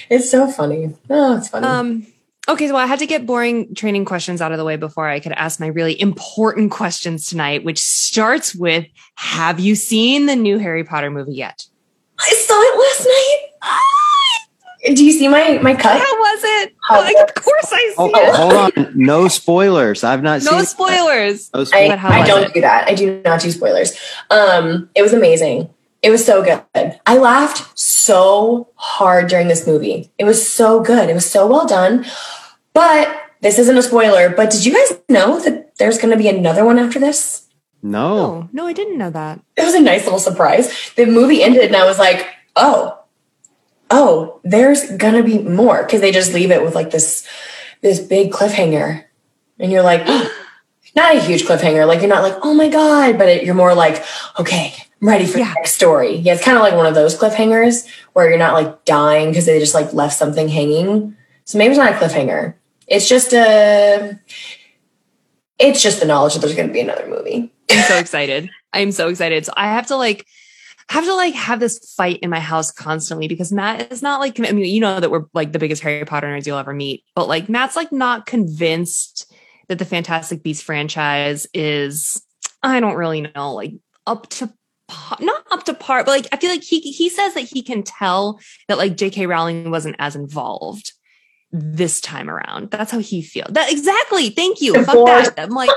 It's 0.10 0.32
so 0.32 0.50
funny. 0.50 0.96
Oh, 1.10 1.38
it's 1.38 1.50
funny. 1.50 1.68
Um 1.68 2.08
Okay, 2.50 2.70
so 2.70 2.78
I 2.78 2.86
had 2.86 3.00
to 3.00 3.08
get 3.08 3.26
boring 3.26 3.76
training 3.76 4.06
questions 4.06 4.42
out 4.42 4.54
of 4.54 4.58
the 4.58 4.63
way 4.63 4.78
before 4.78 5.06
I 5.06 5.20
could 5.20 5.34
ask 5.34 5.60
my 5.60 5.68
really 5.68 6.00
important 6.00 6.72
questions 6.72 7.28
tonight, 7.28 7.66
which 7.66 7.80
starts 7.80 8.56
with 8.56 8.86
Have 9.16 9.60
you 9.60 9.76
seen 9.76 10.28
the 10.28 10.36
new 10.38 10.58
Harry 10.58 10.86
Potter 10.86 11.12
movie 11.12 11.34
yet? 11.34 11.66
I 12.19 12.34
saw 12.34 12.62
it 12.62 12.77
last 12.80 13.08
night. 13.08 14.95
Do 14.95 15.03
you 15.03 15.12
see 15.12 15.27
my 15.27 15.60
my 15.62 15.73
cut? 15.73 15.99
How 15.99 16.17
was 16.19 16.39
it? 16.43 16.75
How 16.88 17.01
like, 17.01 17.17
of 17.17 17.34
course 17.36 17.73
I 17.73 17.77
see 17.77 17.95
oh, 17.97 18.12
it. 18.13 18.36
Hold 18.36 18.53
on, 18.53 18.91
no 18.95 19.27
spoilers. 19.27 20.03
I've 20.03 20.21
not 20.21 20.43
no 20.43 20.58
seen 20.58 20.65
spoilers. 20.65 21.51
No 21.53 21.63
spoilers. 21.63 21.99
I, 22.03 22.21
I 22.21 22.25
don't 22.25 22.43
it? 22.43 22.53
do 22.53 22.62
that. 22.62 22.88
I 22.88 22.93
do 22.93 23.21
not 23.25 23.41
do 23.41 23.51
spoilers. 23.51 23.97
Um, 24.30 24.89
it 24.95 25.01
was 25.01 25.13
amazing. 25.13 25.69
It 26.03 26.12
was 26.12 26.23
so 26.23 26.43
good. 26.43 26.63
I 27.06 27.17
laughed 27.17 27.77
so 27.77 28.69
hard 28.75 29.30
during 29.30 29.47
this 29.47 29.65
movie. 29.65 30.12
It 30.17 30.25
was 30.25 30.47
so 30.47 30.80
good. 30.80 31.10
It 31.10 31.13
was 31.13 31.30
so 31.30 31.47
well 31.47 31.65
done. 31.65 32.06
But 32.73 33.13
this 33.41 33.58
isn't 33.60 33.77
a 33.77 33.82
spoiler, 33.82 34.30
but 34.30 34.51
did 34.51 34.65
you 34.65 34.73
guys 34.73 34.99
know 35.10 35.39
that 35.39 35.75
there's 35.77 35.97
going 35.97 36.12
to 36.12 36.17
be 36.17 36.30
another 36.30 36.63
one 36.63 36.77
after 36.77 36.99
this? 36.99 37.46
No. 37.88 38.41
no. 38.41 38.50
No, 38.52 38.67
I 38.67 38.73
didn't 38.73 38.97
know 38.97 39.10
that. 39.10 39.39
It 39.56 39.63
was 39.63 39.73
a 39.73 39.82
nice 39.82 40.04
little 40.04 40.19
surprise. 40.19 40.91
The 40.95 41.06
movie 41.06 41.43
ended 41.43 41.65
and 41.65 41.76
I 41.76 41.86
was 41.86 42.00
like, 42.00 42.28
oh, 42.56 43.00
oh, 43.89 44.39
there's 44.43 44.91
going 44.97 45.15
to 45.15 45.23
be 45.23 45.39
more 45.39 45.84
because 45.84 46.02
they 46.02 46.12
just 46.12 46.34
leave 46.34 46.52
it 46.52 46.63
with 46.63 46.76
like 46.76 46.91
this, 46.91 47.28
this 47.82 48.00
big 48.00 48.32
cliffhanger. 48.32 49.06
And 49.60 49.71
you're 49.71 49.84
like, 49.84 50.06
not 50.95 51.15
a 51.15 51.19
huge 51.19 51.43
cliffhanger. 51.43 51.88
Like 51.88 52.02
you're 52.02 52.10
not 52.10 52.23
like, 52.23 52.38
oh 52.41 52.54
my 52.54 52.69
God, 52.69 53.17
but 53.17 53.30
it, 53.30 53.43
you're 53.43 53.56
more 53.56 53.73
like, 53.73 54.04
okay, 54.39 54.73
I'm 55.02 55.08
ready 55.08 55.26
for 55.26 55.38
yeah. 55.38 55.50
the 55.50 55.54
next 55.56 55.73
story. 55.73 56.15
Yeah, 56.15 56.34
it's 56.34 56.43
kind 56.43 56.58
of 56.58 56.63
like 56.63 56.76
one 56.76 56.86
of 56.88 56.95
those 56.95 57.17
cliffhangers 57.17 57.88
where 58.13 58.30
you're 58.30 58.38
not 58.38 58.54
like 58.54 58.86
dying 58.86 59.30
because 59.30 59.45
they 59.45 59.60
just 59.60 59.76
like 59.76 59.93
left 59.93 60.15
something 60.15 60.47
hanging. 60.47 61.15
So 61.45 61.58
maybe 61.58 61.71
it's 61.71 61.80
not 61.80 61.93
a 61.93 61.95
cliffhanger. 61.95 62.56
It's 62.88 63.08
just 63.08 63.34
a, 63.34 64.19
it's 65.60 65.82
just 65.82 66.00
the 66.00 66.06
knowledge 66.06 66.34
that 66.34 66.39
there's 66.39 66.56
going 66.56 66.67
to 66.67 66.73
be 66.73 66.82
another 66.82 67.08
movie. 67.08 67.52
I'm 67.69 67.84
so 67.88 67.97
excited. 67.97 68.49
I'm 68.73 68.91
so 68.91 69.10
excited. 69.10 69.45
So 69.45 69.53
I 69.56 69.67
have 69.67 69.88
to 69.88 69.95
like, 69.95 70.25
have 70.89 71.03
to 71.03 71.13
like 71.15 71.34
have 71.34 71.60
this 71.60 71.93
fight 71.97 72.19
in 72.19 72.30
my 72.30 72.39
house 72.39 72.71
constantly 72.71 73.27
because 73.27 73.51
Matt 73.51 73.91
is 73.91 74.01
not 74.01 74.19
like, 74.19 74.39
I 74.39 74.51
mean, 74.51 74.65
you 74.65 74.80
know 74.80 74.99
that 74.99 75.12
we're 75.12 75.25
like 75.34 75.51
the 75.51 75.60
biggest 75.60 75.84
Harry 75.84 76.06
Potter 76.06 76.27
nerds 76.27 76.45
you'll 76.45 76.58
ever 76.58 76.73
meet, 76.73 77.03
but 77.13 77.27
like 77.27 77.49
Matt's 77.49 77.75
like 77.75 77.91
not 77.91 78.25
convinced 78.25 79.34
that 79.67 79.80
the 79.80 79.86
Fantastic 79.86 80.43
Beasts 80.43 80.63
franchise 80.63 81.45
is, 81.53 82.23
I 82.63 82.80
don't 82.80 82.95
really 82.95 83.21
know, 83.21 83.53
like 83.53 83.73
up 84.06 84.30
to 84.30 84.49
not 85.19 85.43
up 85.51 85.65
to 85.65 85.73
par, 85.73 86.06
but 86.06 86.12
like 86.12 86.27
I 86.32 86.38
feel 86.38 86.49
like 86.49 86.63
he 86.63 86.80
he 86.80 87.10
says 87.10 87.34
that 87.34 87.41
he 87.41 87.62
can 87.62 87.84
tell 87.84 88.39
that 88.69 88.77
like 88.77 88.95
J.K. 88.95 89.25
Rowling 89.25 89.69
wasn't 89.69 89.97
as 89.99 90.15
involved 90.15 90.93
this 91.51 91.99
time 91.99 92.30
around. 92.30 92.71
That's 92.71 92.91
how 92.91 92.99
he 92.99 93.21
feels. 93.21 93.49
That 93.51 93.69
exactly. 93.71 94.30
Thank 94.30 94.62
you. 94.62 94.73
Fuck 94.86 95.06
that. 95.06 95.34
I'm 95.38 95.49
like, 95.49 95.69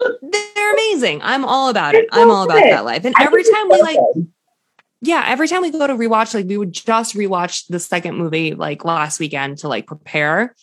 they're 0.00 0.72
amazing. 0.72 1.20
I'm 1.22 1.44
all 1.44 1.68
about 1.68 1.94
it. 1.94 2.08
I'm 2.12 2.30
all 2.30 2.44
about 2.44 2.62
that 2.62 2.84
life. 2.84 3.04
And 3.04 3.14
every 3.18 3.44
time 3.44 3.68
we 3.68 3.80
like, 3.82 3.98
yeah, 5.00 5.24
every 5.26 5.48
time 5.48 5.62
we 5.62 5.70
go 5.70 5.86
to 5.86 5.94
rewatch, 5.94 6.34
like 6.34 6.46
we 6.46 6.56
would 6.56 6.72
just 6.72 7.14
rewatch 7.14 7.66
the 7.68 7.80
second 7.80 8.16
movie 8.16 8.54
like 8.54 8.84
last 8.84 9.20
weekend 9.20 9.58
to 9.58 9.68
like 9.68 9.86
prepare. 9.86 10.54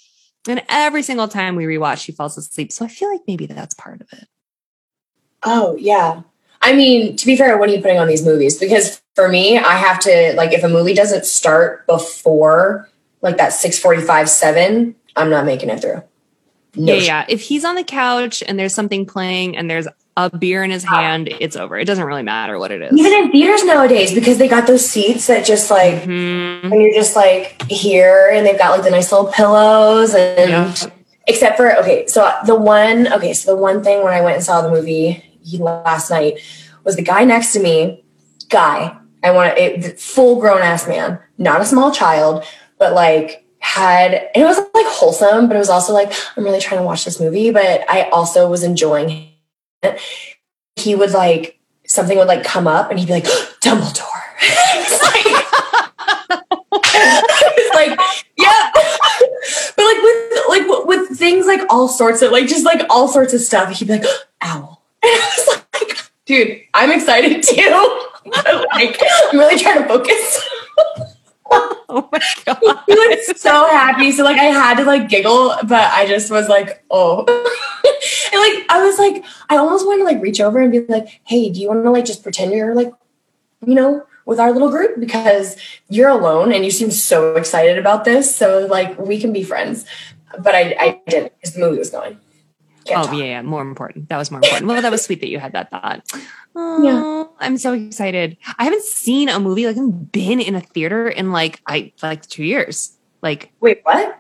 And 0.48 0.62
every 0.69 1.04
single 1.04 1.28
time 1.28 1.56
we 1.56 1.65
rewatch, 1.65 2.04
she 2.04 2.12
falls 2.12 2.38
asleep. 2.38 2.72
So 2.72 2.86
I 2.86 2.89
feel 2.89 3.10
like 3.12 3.22
maybe 3.28 3.46
that's 3.46 3.74
part 3.74 4.02
of 4.02 4.08
it. 4.12 4.28
Oh, 5.43 5.76
yeah. 5.78 6.22
I 6.62 6.74
mean, 6.74 7.15
to 7.17 7.26
be 7.26 7.36
fair, 7.36 7.58
when 7.58 7.69
are 7.69 7.74
you 7.74 7.82
putting 7.82 8.00
on 8.00 8.08
these 8.08 8.26
movies? 8.26 8.58
Because 8.58 9.02
for 9.15 9.28
me, 9.28 9.58
I 9.58 9.74
have 9.74 10.00
to 10.02 10.34
like 10.36 10.54
if 10.54 10.63
a 10.63 10.69
movie 10.69 10.93
doesn't 10.93 11.26
start 11.26 11.86
before 11.88 12.89
like 13.22 13.38
that 13.38 13.54
645 13.54 14.30
7, 14.30 14.96
I'm 15.15 15.30
not 15.30 15.46
making 15.46 15.69
it 15.69 15.82
through. 15.82 16.04
No 16.76 16.94
yeah, 16.94 17.02
yeah. 17.02 17.26
If 17.30 17.42
he's 17.42 17.64
on 17.66 17.76
the 17.76 17.84
couch 17.84 18.44
and 18.48 18.58
there's 18.58 18.74
something 18.74 19.06
playing 19.06 19.56
and 19.56 19.70
there's 19.70 19.88
a 20.18 20.36
beer 20.36 20.64
in 20.64 20.72
his 20.72 20.84
hand, 20.84 21.28
it's 21.40 21.56
over. 21.56 21.78
It 21.78 21.86
doesn't 21.86 22.04
really 22.04 22.24
matter 22.24 22.58
what 22.58 22.72
it 22.72 22.82
is. 22.82 22.98
Even 22.98 23.14
in 23.14 23.32
theaters 23.32 23.64
nowadays, 23.64 24.14
because 24.14 24.38
they 24.38 24.48
got 24.48 24.68
those 24.68 24.88
seats 24.88 25.28
that 25.28 25.46
just 25.46 25.70
like, 25.70 26.04
mm-hmm. 26.04 26.72
and 26.72 26.82
you're 26.82 26.94
just 26.94 27.16
like 27.16 27.64
here 27.70 28.32
and 28.34 28.46
they've 28.46 28.58
got 28.58 28.72
like 28.72 28.84
the 28.84 28.92
nice 28.92 29.12
little 29.12 29.32
pillows 29.32 30.14
and 30.14 30.50
yeah. 30.50 30.76
except 31.28 31.58
for, 31.58 31.78
okay, 31.78 32.08
so 32.08 32.32
the 32.46 32.56
one, 32.56 33.12
okay, 33.14 33.34
so 33.34 33.56
the 33.56 33.62
one 33.62 33.84
thing 33.84 34.04
when 34.04 34.14
I 34.14 34.22
went 34.22 34.36
and 34.36 34.44
saw 34.44 34.62
the 34.62 34.70
movie 34.70 35.24
last 35.60 36.10
night 36.10 36.40
was 36.84 36.96
the 36.96 37.04
guy 37.04 37.24
next 37.24 37.54
to 37.54 37.60
me, 37.60 38.04
guy, 38.50 38.98
I 39.24 39.32
want 39.32 39.58
a 39.58 39.96
full 39.98 40.40
grown 40.40 40.62
ass 40.62 40.88
man, 40.88 41.20
not 41.38 41.62
a 41.62 41.66
small 41.66 41.92
child, 41.92 42.44
but 42.78 42.94
like 42.94 43.42
had, 43.63 44.30
it 44.36 44.43
was 44.43 44.58
like 44.58 44.86
wholesome, 44.88 45.47
but 45.47 45.56
it 45.56 45.60
was 45.60 45.69
also 45.69 45.93
like, 45.93 46.12
I'm 46.38 46.43
really 46.43 46.60
trying 46.60 46.82
to 46.82 46.86
watch 46.86 47.06
this 47.06 47.19
movie, 47.19 47.52
but 47.52 47.89
I 47.89 48.10
also 48.10 48.49
was 48.49 48.63
enjoying 48.63 49.30
it. 49.82 49.99
He 50.76 50.95
would 50.95 51.12
like, 51.12 51.60
something 51.88 52.17
would 52.17 52.28
like 52.28 52.43
come 52.43 52.67
up 52.67 52.89
and 52.89 52.99
he'd 52.99 53.08
be 53.08 53.13
like, 53.13 53.23
Dumbledore. 53.62 54.04
it's 56.95 57.76
like, 57.76 57.99
yeah. 58.38 58.71
but 59.76 59.84
like 59.84 60.02
with 60.02 60.39
like 60.49 60.86
with 60.88 61.17
things 61.17 61.45
like 61.45 61.62
all 61.69 61.88
sorts 61.88 62.21
of 62.21 62.32
like 62.32 62.47
just 62.47 62.65
like 62.65 62.82
all 62.89 63.08
sorts 63.08 63.34
of 63.34 63.41
stuff, 63.41 63.69
he'd 63.71 63.88
be 63.88 63.93
like, 63.93 64.06
owl. 64.41 64.82
And 65.02 65.12
I 65.12 65.32
was 65.38 65.63
like, 65.73 65.97
dude, 66.26 66.62
I'm 66.73 66.91
excited 66.91 67.43
too. 67.43 67.99
like, 68.73 68.99
I'm 69.32 69.39
really 69.39 69.60
trying 69.60 69.82
to 69.82 69.88
focus. 69.88 70.49
oh 71.89 72.10
my 72.12 72.20
god! 72.46 72.84
He 72.88 72.94
was 72.94 73.42
so 73.42 73.68
happy. 73.68 74.12
So 74.12 74.24
like, 74.24 74.38
I 74.38 74.46
had 74.46 74.78
to 74.78 74.86
like 74.86 75.10
giggle, 75.10 75.56
but 75.63 75.92
I 75.92 76.08
just 76.08 76.32
was 76.32 76.48
like, 76.50 76.84
oh. 76.89 77.26
and 77.28 78.42
like, 78.42 78.66
I 78.70 78.84
was 78.84 78.98
like, 78.98 79.24
I 79.50 79.58
almost 79.58 79.86
wanted 79.86 80.00
to 80.00 80.06
like 80.06 80.22
reach 80.22 80.42
over 80.42 80.60
and 80.60 80.72
be 80.72 80.82
like, 80.82 81.22
hey, 81.26 81.50
do 81.50 81.60
you 81.60 81.68
want 81.68 81.84
to 81.84 81.92
like 81.92 82.06
just 82.06 82.24
pretend 82.24 82.52
you're 82.54 82.76
like, 82.76 82.92
you 83.66 83.76
know, 83.76 84.06
with 84.26 84.39
our 84.39 84.52
little 84.52 84.70
group 84.70 85.00
because 85.00 85.58
you're 85.89 86.10
alone 86.10 86.54
and 86.54 86.63
you 86.63 86.72
seem 86.72 86.92
so 86.92 87.36
excited 87.36 87.78
about 87.78 88.06
this. 88.06 88.34
So 88.36 88.66
like, 88.68 88.98
we 88.98 89.20
can 89.20 89.34
be 89.34 89.44
friends. 89.44 89.86
But 90.39 90.56
I, 90.56 90.76
I 90.80 91.02
didn't 91.08 91.34
because 91.36 91.54
the 91.54 91.60
movie 91.60 91.78
was 91.78 91.92
going. 91.92 92.20
Can't 92.86 93.10
oh 93.10 93.12
yeah, 93.13 93.26
yeah, 93.26 93.41
more 93.41 93.62
important. 93.62 94.10
That 94.10 94.17
was 94.17 94.32
more 94.32 94.39
important. 94.39 94.67
well, 94.67 94.82
that 94.82 94.91
was 94.91 95.04
sweet 95.04 95.22
that 95.22 95.30
you 95.30 95.39
had 95.39 95.54
that 95.54 95.69
thought. 95.72 96.04
Yeah, 96.56 97.26
I'm 97.39 97.58
so 97.58 97.74
excited. 97.74 98.38
I 98.58 98.65
haven't 98.65 98.84
seen 98.84 99.30
a 99.30 99.39
movie 99.39 99.65
like 99.65 99.78
I've 99.78 100.12
been 100.12 100.39
in 100.39 100.56
a 100.56 100.62
theater 100.62 101.08
in 101.08 101.32
like 101.32 101.62
I 101.65 101.93
like 102.02 102.26
two 102.26 102.43
years. 102.43 102.98
Like 103.22 103.52
wait, 103.60 103.82
what? 103.84 104.19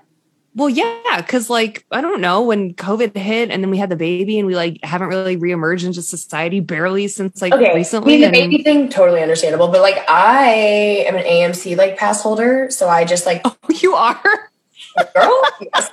Well, 0.55 0.69
yeah, 0.69 1.17
because 1.17 1.49
like 1.49 1.85
I 1.91 2.01
don't 2.01 2.21
know 2.21 2.43
when 2.43 2.75
COVID 2.75 3.17
hit, 3.17 3.49
and 3.49 3.63
then 3.63 3.71
we 3.71 3.77
had 3.77 3.89
the 3.89 3.95
baby, 3.95 4.37
and 4.37 4.47
we 4.47 4.55
like 4.55 4.79
haven't 4.83 5.07
really 5.07 5.35
reemerged 5.35 5.85
into 5.85 6.01
society 6.01 6.59
barely 6.59 7.07
since 7.07 7.41
like 7.41 7.53
okay. 7.53 7.73
recently. 7.73 8.13
I 8.13 8.17
mean, 8.17 8.21
the 8.21 8.39
and- 8.39 8.51
baby 8.51 8.63
thing 8.63 8.89
totally 8.89 9.21
understandable, 9.21 9.67
but 9.67 9.81
like 9.81 10.05
I 10.07 11.05
am 11.07 11.15
an 11.15 11.23
AMC 11.23 11.75
like 11.75 11.97
pass 11.97 12.21
holder, 12.21 12.69
so 12.69 12.87
I 12.87 13.03
just 13.03 13.25
like 13.25 13.41
oh, 13.45 13.57
you 13.69 13.95
are 13.95 14.51
girl. 15.13 15.43
yes. 15.59 15.91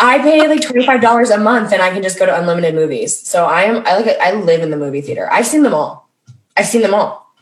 I 0.00 0.18
pay 0.18 0.48
like 0.48 0.62
twenty 0.62 0.84
five 0.84 1.00
dollars 1.00 1.30
a 1.30 1.38
month, 1.38 1.72
and 1.72 1.82
I 1.82 1.90
can 1.90 2.02
just 2.02 2.18
go 2.18 2.26
to 2.26 2.40
unlimited 2.40 2.74
movies. 2.74 3.16
So 3.16 3.44
I 3.44 3.62
am 3.64 3.86
I 3.86 3.98
like 3.98 4.18
I 4.18 4.32
live 4.32 4.62
in 4.62 4.70
the 4.70 4.76
movie 4.76 5.02
theater. 5.02 5.30
I've 5.30 5.46
seen 5.46 5.62
them 5.62 5.74
all. 5.74 6.08
I've 6.56 6.66
seen 6.66 6.82
them 6.82 6.94
all. 6.94 7.32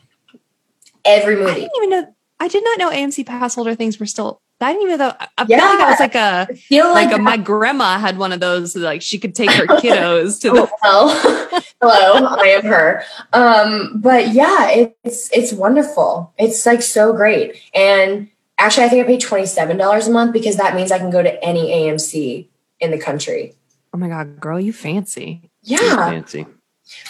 Every 1.05 1.37
movie. 1.37 1.51
I 1.51 1.55
didn't 1.55 1.71
even 1.77 1.89
know. 1.89 2.15
I 2.41 2.47
did 2.47 2.63
not 2.63 2.77
know 2.77 2.91
AMC 2.91 3.25
pass 3.25 3.55
holder 3.55 3.75
things 3.75 3.99
were 3.99 4.05
still. 4.05 4.41
I 4.61 4.73
didn't 4.73 4.87
even 4.87 4.99
know. 4.99 5.15
I 5.37 5.45
yeah. 5.47 5.57
feel 5.57 5.65
like 5.69 5.77
that 5.77 5.89
was 5.89 5.99
like 6.01 6.15
a 6.15 6.55
feel 6.55 6.91
like, 6.91 7.11
like 7.11 7.19
a, 7.19 7.21
my 7.21 7.37
grandma 7.37 7.97
had 7.97 8.17
one 8.17 8.33
of 8.33 8.41
those. 8.41 8.75
Like 8.75 9.01
she 9.01 9.17
could 9.17 9.33
take 9.33 9.51
her 9.51 9.65
kiddos 9.67 10.41
to 10.41 10.49
the. 10.51 10.69
Oh, 10.83 11.61
Hello, 11.81 12.27
I 12.27 12.47
am 12.47 12.65
her. 12.65 13.03
Um, 13.31 14.01
but 14.01 14.33
yeah, 14.33 14.69
it's 15.05 15.29
it's 15.31 15.53
wonderful. 15.53 16.33
It's 16.37 16.65
like 16.65 16.81
so 16.81 17.13
great, 17.13 17.55
and 17.73 18.27
Actually, 18.59 18.85
I 18.85 18.89
think 18.89 19.05
I 19.05 19.07
pay 19.07 19.17
$27 19.17 20.07
a 20.07 20.11
month 20.11 20.33
because 20.33 20.57
that 20.57 20.75
means 20.75 20.91
I 20.91 20.99
can 20.99 21.09
go 21.09 21.23
to 21.23 21.43
any 21.43 21.71
AMC 21.71 22.47
in 22.79 22.91
the 22.91 22.99
country. 22.99 23.55
Oh 23.93 23.97
my 23.97 24.09
God, 24.09 24.39
girl, 24.39 24.59
you 24.59 24.73
fancy. 24.73 25.49
Yeah. 25.63 25.81
You're 25.81 25.95
fancy. 25.95 26.45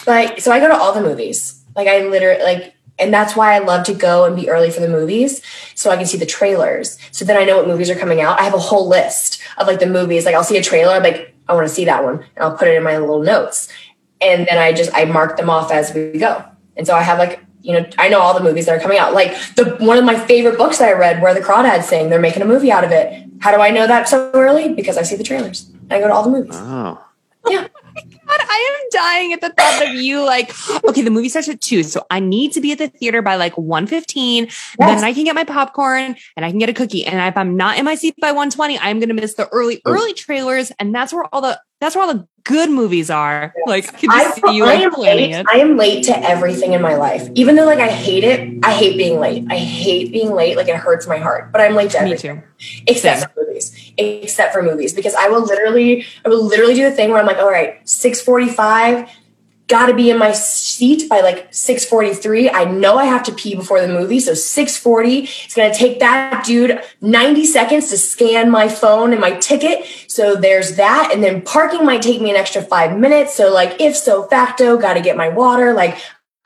But 0.06 0.40
so 0.40 0.52
I 0.52 0.60
go 0.60 0.68
to 0.68 0.76
all 0.76 0.94
the 0.94 1.02
movies. 1.02 1.62
Like 1.74 1.88
I 1.88 2.06
literally 2.06 2.42
like 2.42 2.74
and 2.98 3.14
that's 3.14 3.34
why 3.34 3.54
I 3.54 3.58
love 3.60 3.84
to 3.86 3.94
go 3.94 4.26
and 4.26 4.36
be 4.36 4.50
early 4.50 4.70
for 4.70 4.80
the 4.80 4.88
movies 4.88 5.40
so 5.74 5.90
I 5.90 5.96
can 5.96 6.04
see 6.04 6.18
the 6.18 6.26
trailers. 6.26 6.98
So 7.12 7.24
then 7.24 7.38
I 7.38 7.44
know 7.44 7.56
what 7.56 7.66
movies 7.66 7.88
are 7.88 7.94
coming 7.94 8.20
out. 8.20 8.38
I 8.38 8.44
have 8.44 8.54
a 8.54 8.58
whole 8.58 8.88
list 8.88 9.42
of 9.56 9.66
like 9.66 9.80
the 9.80 9.86
movies. 9.86 10.26
Like 10.26 10.34
I'll 10.34 10.44
see 10.44 10.58
a 10.58 10.62
trailer, 10.62 10.92
I'm 10.92 11.02
like, 11.02 11.34
I 11.48 11.54
want 11.54 11.66
to 11.66 11.74
see 11.74 11.86
that 11.86 12.04
one. 12.04 12.16
And 12.36 12.44
I'll 12.44 12.56
put 12.56 12.68
it 12.68 12.76
in 12.76 12.82
my 12.82 12.98
little 12.98 13.22
notes. 13.22 13.68
And 14.20 14.46
then 14.46 14.58
I 14.58 14.72
just 14.72 14.90
I 14.94 15.06
mark 15.06 15.38
them 15.38 15.48
off 15.48 15.72
as 15.72 15.94
we 15.94 16.18
go. 16.18 16.44
And 16.76 16.86
so 16.86 16.94
I 16.94 17.02
have 17.02 17.18
like 17.18 17.42
you 17.62 17.72
know, 17.72 17.88
I 17.98 18.08
know 18.08 18.20
all 18.20 18.34
the 18.34 18.42
movies 18.42 18.66
that 18.66 18.76
are 18.76 18.80
coming 18.80 18.98
out. 18.98 19.12
Like 19.12 19.32
the 19.56 19.76
one 19.80 19.98
of 19.98 20.04
my 20.04 20.18
favorite 20.18 20.58
books 20.58 20.78
that 20.78 20.88
I 20.88 20.92
read, 20.92 21.22
where 21.22 21.34
the 21.34 21.40
crawdads 21.40 21.84
sing, 21.84 22.10
they're 22.10 22.20
making 22.20 22.42
a 22.42 22.46
movie 22.46 22.72
out 22.72 22.84
of 22.84 22.90
it. 22.90 23.26
How 23.40 23.50
do 23.50 23.60
I 23.60 23.70
know 23.70 23.86
that 23.86 24.08
so 24.08 24.30
early? 24.34 24.72
Because 24.74 24.96
I 24.96 25.02
see 25.02 25.16
the 25.16 25.24
trailers. 25.24 25.70
I 25.90 25.98
go 25.98 26.08
to 26.08 26.12
all 26.14 26.22
the 26.22 26.30
movies. 26.30 26.56
Oh. 26.56 27.04
Yeah. 27.48 27.66
Oh 27.96 28.02
God, 28.26 28.40
I 28.40 28.78
am 28.80 28.88
dying 28.92 29.32
at 29.32 29.40
the 29.40 29.50
thought 29.50 29.88
of 29.88 29.94
you 29.94 30.24
like, 30.24 30.52
okay, 30.84 31.02
the 31.02 31.10
movie 31.10 31.28
starts 31.28 31.48
at 31.48 31.60
two. 31.60 31.82
So 31.82 32.06
I 32.10 32.20
need 32.20 32.52
to 32.52 32.60
be 32.60 32.70
at 32.72 32.78
the 32.78 32.88
theater 32.88 33.22
by 33.22 33.36
like 33.36 33.58
115. 33.58 34.44
Yes. 34.44 34.56
Then 34.78 35.02
I 35.02 35.12
can 35.12 35.24
get 35.24 35.34
my 35.34 35.44
popcorn 35.44 36.16
and 36.36 36.44
I 36.44 36.50
can 36.50 36.58
get 36.58 36.68
a 36.68 36.72
cookie. 36.72 37.04
And 37.04 37.18
if 37.18 37.36
I'm 37.36 37.56
not 37.56 37.78
in 37.78 37.84
my 37.84 37.96
seat 37.96 38.14
by 38.20 38.28
120, 38.28 38.78
I'm 38.78 39.00
going 39.00 39.08
to 39.08 39.14
miss 39.14 39.34
the 39.34 39.48
early, 39.48 39.82
early 39.84 40.12
trailers. 40.12 40.70
And 40.78 40.94
that's 40.94 41.12
where 41.12 41.24
all 41.32 41.40
the, 41.40 41.60
that's 41.80 41.96
where 41.96 42.04
all 42.04 42.14
the 42.14 42.28
good 42.44 42.70
movies 42.70 43.10
are. 43.10 43.54
Yes. 43.56 43.68
Like, 43.68 43.94
I 43.94 43.98
can 43.98 44.10
I, 44.10 44.30
see 44.30 44.56
you 44.56 44.64
I 44.64 44.74
am 44.74 44.92
late. 44.92 45.30
It. 45.30 45.46
I 45.50 45.58
am 45.58 45.76
late 45.76 46.04
to 46.04 46.18
everything 46.18 46.72
in 46.72 46.82
my 46.82 46.94
life. 46.94 47.28
Even 47.34 47.56
though 47.56 47.64
like 47.64 47.78
I 47.78 47.88
hate 47.88 48.24
it, 48.24 48.58
I 48.62 48.72
hate 48.72 48.96
being 48.96 49.18
late. 49.18 49.46
I 49.50 49.56
hate 49.56 50.12
being 50.12 50.32
late. 50.32 50.56
Like 50.56 50.68
it 50.68 50.76
hurts 50.76 51.06
my 51.06 51.18
heart, 51.18 51.52
but 51.52 51.60
I'm 51.60 51.74
late 51.74 51.90
to 51.92 52.00
everything. 52.00 52.36
Me 52.36 52.42
too. 52.42 52.82
Except 52.86 53.20
Same. 53.20 53.28
for 53.30 53.44
movies. 53.46 53.92
Except 53.96 54.52
for 54.52 54.62
movies. 54.62 54.92
Because 54.92 55.14
I 55.14 55.28
will 55.28 55.42
literally, 55.42 56.04
I 56.24 56.28
will 56.28 56.44
literally 56.44 56.74
do 56.74 56.84
the 56.84 56.94
thing 56.94 57.10
where 57.10 57.18
I'm 57.18 57.26
like, 57.26 57.38
all 57.38 57.50
right, 57.50 57.88
645, 57.88 59.08
got 59.70 59.86
to 59.86 59.94
be 59.94 60.10
in 60.10 60.18
my 60.18 60.32
seat 60.32 61.08
by 61.08 61.20
like 61.20 61.50
6:43. 61.52 62.50
I 62.52 62.64
know 62.64 62.98
I 62.98 63.04
have 63.04 63.22
to 63.22 63.32
pee 63.32 63.54
before 63.54 63.80
the 63.80 63.88
movie, 63.88 64.20
so 64.20 64.32
6:40. 64.32 65.22
It's 65.44 65.54
going 65.54 65.72
to 65.72 65.78
take 65.78 66.00
that 66.00 66.44
dude 66.44 66.82
90 67.00 67.44
seconds 67.46 67.88
to 67.90 67.96
scan 67.96 68.50
my 68.50 68.68
phone 68.68 69.12
and 69.12 69.20
my 69.20 69.30
ticket. 69.36 69.86
So 70.08 70.34
there's 70.34 70.76
that 70.76 71.10
and 71.14 71.22
then 71.22 71.40
parking 71.40 71.86
might 71.86 72.02
take 72.02 72.20
me 72.20 72.30
an 72.30 72.36
extra 72.36 72.60
5 72.60 72.98
minutes. 72.98 73.34
So 73.34 73.52
like 73.52 73.80
if 73.80 73.96
so 73.96 74.24
facto, 74.24 74.76
got 74.76 74.94
to 74.94 75.00
get 75.00 75.16
my 75.16 75.28
water, 75.28 75.72
like 75.72 75.96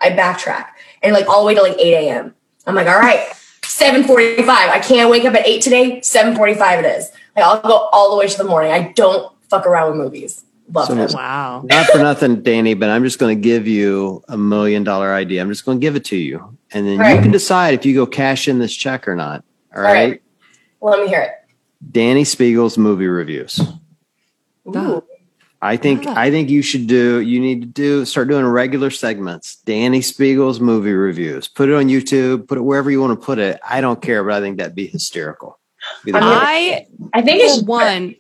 I 0.00 0.10
backtrack. 0.10 0.66
And 1.02 1.14
like 1.14 1.26
all 1.26 1.40
the 1.40 1.46
way 1.46 1.54
to 1.54 1.62
like 1.62 1.78
8 1.78 1.94
a.m. 1.94 2.34
I'm 2.66 2.74
like, 2.74 2.86
all 2.86 2.98
right, 2.98 3.26
7:45. 3.62 4.48
I 4.48 4.78
can't 4.80 5.10
wake 5.10 5.24
up 5.24 5.34
at 5.34 5.46
8 5.46 5.62
today. 5.62 6.00
7:45 6.00 6.80
it 6.80 6.98
is. 6.98 7.10
Like 7.34 7.44
I'll 7.46 7.60
go 7.60 7.88
all 7.90 8.10
the 8.10 8.16
way 8.16 8.28
to 8.28 8.38
the 8.38 8.44
morning. 8.44 8.70
I 8.70 8.92
don't 8.92 9.32
fuck 9.48 9.66
around 9.66 9.90
with 9.90 9.98
movies. 9.98 10.44
Love 10.72 10.86
so, 10.88 10.96
it. 10.96 11.12
Wow. 11.12 11.62
Not 11.64 11.86
for 11.86 11.98
nothing, 11.98 12.42
Dani, 12.42 12.78
but 12.78 12.90
I'm 12.90 13.04
just 13.04 13.18
going 13.18 13.36
to 13.36 13.40
give 13.40 13.66
you 13.66 14.22
a 14.28 14.36
million 14.36 14.82
dollar 14.82 15.12
idea. 15.12 15.42
I'm 15.42 15.48
just 15.48 15.64
going 15.64 15.78
to 15.78 15.80
give 15.80 15.96
it 15.96 16.04
to 16.06 16.16
you. 16.16 16.56
And 16.72 16.86
then 16.86 16.98
right. 16.98 17.16
you 17.16 17.22
can 17.22 17.30
decide 17.30 17.74
if 17.74 17.84
you 17.84 17.94
go 17.94 18.06
cash 18.06 18.48
in 18.48 18.58
this 18.58 18.74
check 18.74 19.06
or 19.06 19.14
not. 19.14 19.44
All, 19.74 19.78
All 19.78 19.84
right? 19.84 20.10
right. 20.10 20.22
Well, 20.80 20.96
let 20.96 21.02
me 21.02 21.08
hear 21.08 21.20
it. 21.20 21.30
Dani 21.90 22.22
Speegle's 22.22 22.78
movie 22.78 23.06
reviews. 23.06 23.60
Ooh. 24.66 25.04
I 25.60 25.78
think 25.78 26.06
I 26.06 26.30
think 26.30 26.50
you 26.50 26.60
should 26.60 26.86
do 26.86 27.20
you 27.20 27.40
need 27.40 27.62
to 27.62 27.66
do 27.66 28.04
start 28.04 28.28
doing 28.28 28.44
regular 28.44 28.90
segments. 28.90 29.62
Dani 29.66 30.04
Speegle's 30.04 30.60
movie 30.60 30.92
reviews. 30.92 31.48
Put 31.48 31.70
it 31.70 31.74
on 31.74 31.86
YouTube, 31.86 32.46
put 32.48 32.58
it 32.58 32.60
wherever 32.60 32.90
you 32.90 33.00
want 33.00 33.18
to 33.18 33.24
put 33.24 33.38
it. 33.38 33.58
I 33.66 33.80
don't 33.80 34.00
care, 34.02 34.22
but 34.22 34.34
I 34.34 34.40
think 34.40 34.58
that'd 34.58 34.74
be 34.74 34.86
hysterical. 34.86 35.58
Be 36.04 36.12
I 36.14 36.86
I 37.14 37.22
think 37.22 37.42
it's 37.42 37.62
one 37.62 38.14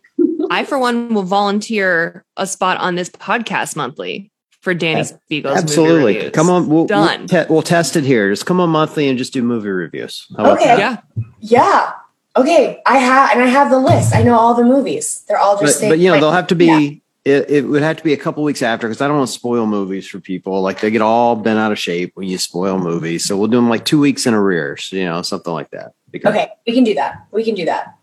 I 0.50 0.64
for 0.64 0.78
one 0.78 1.14
will 1.14 1.22
volunteer 1.22 2.24
a 2.36 2.46
spot 2.46 2.78
on 2.78 2.94
this 2.94 3.10
podcast 3.10 3.76
monthly 3.76 4.30
for 4.60 4.74
Dani 4.74 5.04
Speegle's 5.04 5.58
Absolutely. 5.58 6.30
Come 6.30 6.48
on, 6.48 6.68
we'll, 6.68 6.86
Done. 6.86 7.20
We'll, 7.20 7.28
te- 7.28 7.52
we'll, 7.52 7.62
test 7.62 7.96
it 7.96 8.04
here. 8.04 8.30
Just 8.30 8.46
come 8.46 8.60
on 8.60 8.70
monthly 8.70 9.08
and 9.08 9.18
just 9.18 9.32
do 9.32 9.42
movie 9.42 9.68
reviews. 9.68 10.26
okay. 10.38 10.78
Yeah. 10.78 11.00
Yeah. 11.40 11.92
Okay. 12.36 12.80
I 12.86 12.98
have 12.98 13.30
and 13.32 13.42
I 13.42 13.46
have 13.46 13.70
the 13.70 13.78
list. 13.78 14.14
I 14.14 14.22
know 14.22 14.34
all 14.34 14.54
the 14.54 14.64
movies. 14.64 15.24
They're 15.28 15.38
all 15.38 15.60
just 15.60 15.80
But, 15.80 15.90
but 15.90 15.98
you 15.98 16.10
know, 16.10 16.18
they'll 16.18 16.32
have 16.32 16.48
to 16.48 16.54
be 16.54 16.66
yeah 16.66 16.90
it, 17.24 17.48
it 17.48 17.60
would 17.62 17.82
have 17.82 17.96
to 17.96 18.04
be 18.04 18.12
a 18.12 18.18
couple 18.18 18.42
weeks 18.42 18.62
after 18.62 18.86
because 18.86 19.00
I 19.00 19.08
don't 19.08 19.16
want 19.16 19.28
to 19.28 19.34
spoil 19.34 19.66
movies 19.66 20.06
for 20.06 20.20
people. 20.20 20.60
Like 20.60 20.80
they 20.80 20.90
get 20.90 21.00
all 21.00 21.36
bent 21.36 21.58
out 21.58 21.72
of 21.72 21.78
shape 21.78 22.12
when 22.14 22.28
you 22.28 22.36
spoil 22.36 22.78
movies. 22.78 23.24
So 23.24 23.36
we'll 23.36 23.48
do 23.48 23.56
them 23.56 23.70
like 23.70 23.86
two 23.86 23.98
weeks 23.98 24.26
in 24.26 24.34
arrears, 24.34 24.92
you 24.92 25.04
know, 25.04 25.22
something 25.22 25.52
like 25.52 25.70
that. 25.70 25.92
Because 26.10 26.34
okay, 26.34 26.50
we 26.66 26.74
can 26.74 26.84
do 26.84 26.94
that. 26.94 27.26
We 27.32 27.42
can 27.42 27.54
do 27.54 27.64
that. 27.64 27.96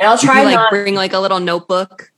And 0.00 0.08
I'll 0.08 0.18
try 0.18 0.42
like 0.42 0.54
not- 0.54 0.70
bring 0.70 0.94
like 0.94 1.12
a 1.12 1.18
little 1.18 1.40
notebook. 1.40 2.10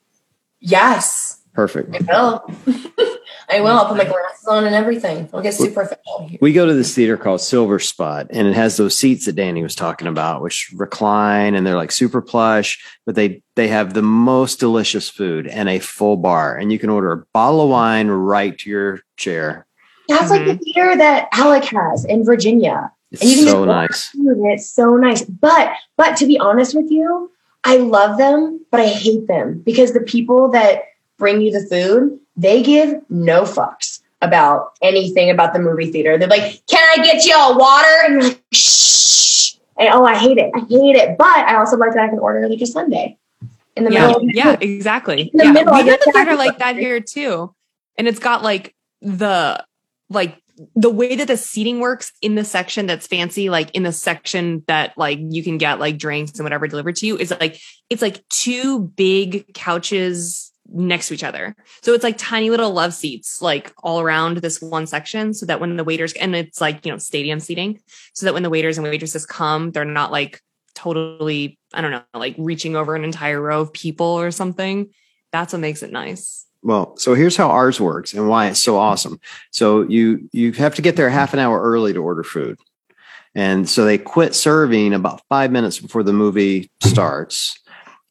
Yes. 0.61 1.41
Perfect. 1.53 1.95
I 1.95 1.99
will. 2.13 2.45
I 3.51 3.61
will. 3.61 3.77
I'll 3.77 3.89
put 3.89 3.99
my 3.99 4.05
glasses 4.05 4.47
on 4.47 4.65
and 4.65 4.75
everything. 4.75 5.29
I'll 5.35 5.43
get 5.43 5.53
super 5.53 5.83
official. 5.83 6.31
We 6.41 6.55
go 6.55 6.65
to 6.65 6.73
this 6.73 6.95
theater 6.95 7.19
called 7.19 7.43
Silver 7.43 7.79
Spot, 7.79 8.27
and 8.31 8.49
it 8.49 8.55
has 8.55 8.79
those 8.79 8.97
seats 8.97 9.27
that 9.27 9.37
Dani 9.37 9.63
was 9.63 9.75
talking 9.75 10.09
about, 10.09 10.41
which 10.41 10.73
recline 10.75 11.55
and 11.55 11.67
they're 11.67 11.77
like 11.77 11.93
super 11.93 12.23
plush, 12.23 12.83
but 13.05 13.17
they 13.17 13.43
they 13.57 13.69
have 13.69 13.93
the 13.93 14.03
most 14.03 14.61
delicious 14.61 15.11
food 15.11 15.47
and 15.47 15.69
a 15.69 15.79
full 15.79 16.17
bar, 16.17 16.57
and 16.57 16.73
you 16.73 16.79
can 16.79 16.89
order 16.89 17.13
a 17.13 17.27
bottle 17.35 17.61
of 17.61 17.69
wine 17.69 18.09
right 18.09 18.57
to 18.59 18.71
your 18.71 19.01
chair. 19.17 19.67
That's 20.09 20.25
mm-hmm. 20.25 20.31
like 20.31 20.45
the 20.47 20.53
mm-hmm. 20.53 20.63
theater 20.63 20.97
that 20.97 21.29
Alec 21.33 21.65
has 21.65 22.07
in 22.07 22.25
Virginia. 22.25 22.91
It's 23.11 23.21
and 23.21 23.31
you 23.31 23.37
can 23.39 23.49
so 23.49 23.65
nice. 23.67 24.11
It's 24.15 24.71
so 24.71 24.97
nice. 24.97 25.23
But 25.23 25.75
but 25.99 26.17
to 26.17 26.27
be 26.27 26.39
honest 26.39 26.75
with 26.75 26.91
you, 26.91 27.31
I 27.65 27.77
love 27.77 28.19
them, 28.19 28.65
but 28.71 28.81
I 28.81 28.89
hate 28.89 29.27
them 29.29 29.61
because 29.65 29.93
the 29.93 30.01
people 30.01 30.51
that 30.51 30.85
bring 31.19 31.41
you 31.41 31.53
the 31.53 31.67
food, 31.67 32.19
they 32.37 32.63
give 32.63 33.01
no 33.09 33.43
fucks 33.43 34.01
about 34.21 34.73
anything 34.83 35.31
about 35.31 35.53
the 35.53 35.59
movie 35.59 35.91
theater. 35.91 36.19
They're 36.19 36.29
like, 36.29 36.65
"Can 36.67 36.83
I 36.99 37.03
get 37.05 37.25
you 37.25 37.35
a 37.35 37.57
water?" 37.57 38.05
And 38.05 38.15
you're 38.15 38.23
like, 38.23 38.43
"Shh." 38.53 39.55
And 39.79 39.89
oh, 39.93 40.05
I 40.05 40.17
hate 40.17 40.39
it. 40.39 40.51
I 40.55 40.61
hate 40.61 40.97
it. 40.97 41.17
But 41.19 41.27
I 41.27 41.57
also 41.57 41.77
like 41.77 41.93
that 41.95 42.05
I 42.05 42.09
can 42.09 42.19
order 42.19 42.49
like 42.49 42.61
a 42.61 42.67
sundae 42.67 43.17
in 43.77 43.85
the 43.85 43.93
yeah, 43.93 44.07
middle. 44.09 44.31
yeah, 44.31 44.57
exactly. 44.61 45.31
In 45.33 45.39
the 45.39 45.45
yeah. 45.45 45.53
middle, 45.53 45.75
we 45.75 45.85
got 45.85 46.07
a 46.07 46.13
theater 46.13 46.37
like 46.37 46.59
that 46.59 46.77
here 46.77 47.01
too, 47.01 47.55
and 47.97 48.09
it's 48.09 48.19
got 48.19 48.43
like 48.43 48.75
the 49.01 49.65
like 50.11 50.42
the 50.75 50.91
way 50.91 51.17
that 51.17 51.29
the 51.29 51.37
seating 51.37 51.81
works 51.81 52.13
in 52.21 52.35
the 52.35 52.45
section 52.45 52.87
that's 52.87 53.07
fancy, 53.07 53.51
like 53.51 53.71
in 53.73 53.83
the 53.83 53.93
section 53.93 54.63
that 54.67 54.97
like 54.97 55.19
you 55.21 55.43
can 55.43 55.59
get 55.59 55.79
like 55.79 55.99
drinks 55.99 56.33
and 56.33 56.45
whatever 56.45 56.67
delivered 56.69 56.97
to 56.97 57.07
you, 57.07 57.17
is 57.17 57.31
like 57.41 57.61
it's 57.91 58.03
like 58.03 58.27
two 58.29 58.81
big 58.81 59.53
couches 59.55 60.53
next 60.69 61.09
to 61.09 61.15
each 61.15 61.25
other. 61.25 61.55
So 61.83 61.93
it's 61.93 62.05
like 62.05 62.17
tiny 62.19 62.51
little 62.51 62.71
love 62.71 62.95
seats 62.95 63.43
like 63.43 63.73
all 63.83 64.01
around 64.01 64.39
this 64.39 64.61
one 64.61 64.87
section 64.87 65.35
so 65.35 65.47
that 65.47 65.61
when 65.61 65.77
the 65.77 65.85
waiters 65.85 66.13
and 66.15 66.35
it's 66.35 66.61
like, 66.61 66.85
you 66.87 66.93
know, 66.93 66.99
stadium 66.99 67.41
seating 67.41 67.81
so 68.15 68.27
that 68.27 68.35
when 68.35 68.43
the 68.43 68.51
waiters 68.51 68.79
and 68.79 68.87
waitresses 68.87 69.27
come, 69.27 69.71
they're 69.71 69.85
not 69.85 70.13
like 70.13 70.41
totally, 70.75 71.59
I 71.75 71.81
don't 71.81 71.91
know, 71.91 72.03
like 72.15 72.35
reaching 72.39 72.77
over 72.77 72.95
an 72.95 73.05
entire 73.05 73.41
row 73.41 73.61
of 73.61 73.73
people 73.73 74.07
or 74.07 74.31
something. 74.31 74.91
That's 75.31 75.53
what 75.53 75.61
makes 75.61 75.83
it 75.83 75.93
nice. 75.93 76.47
Well, 76.63 76.97
so 76.97 77.15
here's 77.15 77.37
how 77.37 77.51
ours 77.51 77.81
works 77.81 78.15
and 78.15 78.29
why 78.29 78.49
it's 78.49 78.63
so 78.63 78.77
awesome. 78.77 79.21
So 79.51 79.83
you 79.83 80.29
you 80.33 80.53
have 80.53 80.75
to 80.77 80.83
get 80.83 80.97
there 80.97 81.11
half 81.11 81.33
an 81.33 81.41
hour 81.41 81.61
early 81.61 81.93
to 81.93 81.99
order 81.99 82.23
food. 82.23 82.59
And 83.35 83.69
so 83.69 83.85
they 83.85 83.97
quit 83.97 84.35
serving 84.35 84.93
about 84.93 85.23
5 85.31 85.51
minutes 85.51 85.79
before 85.79 86.03
the 86.03 86.13
movie 86.13 86.71
starts 86.83 87.59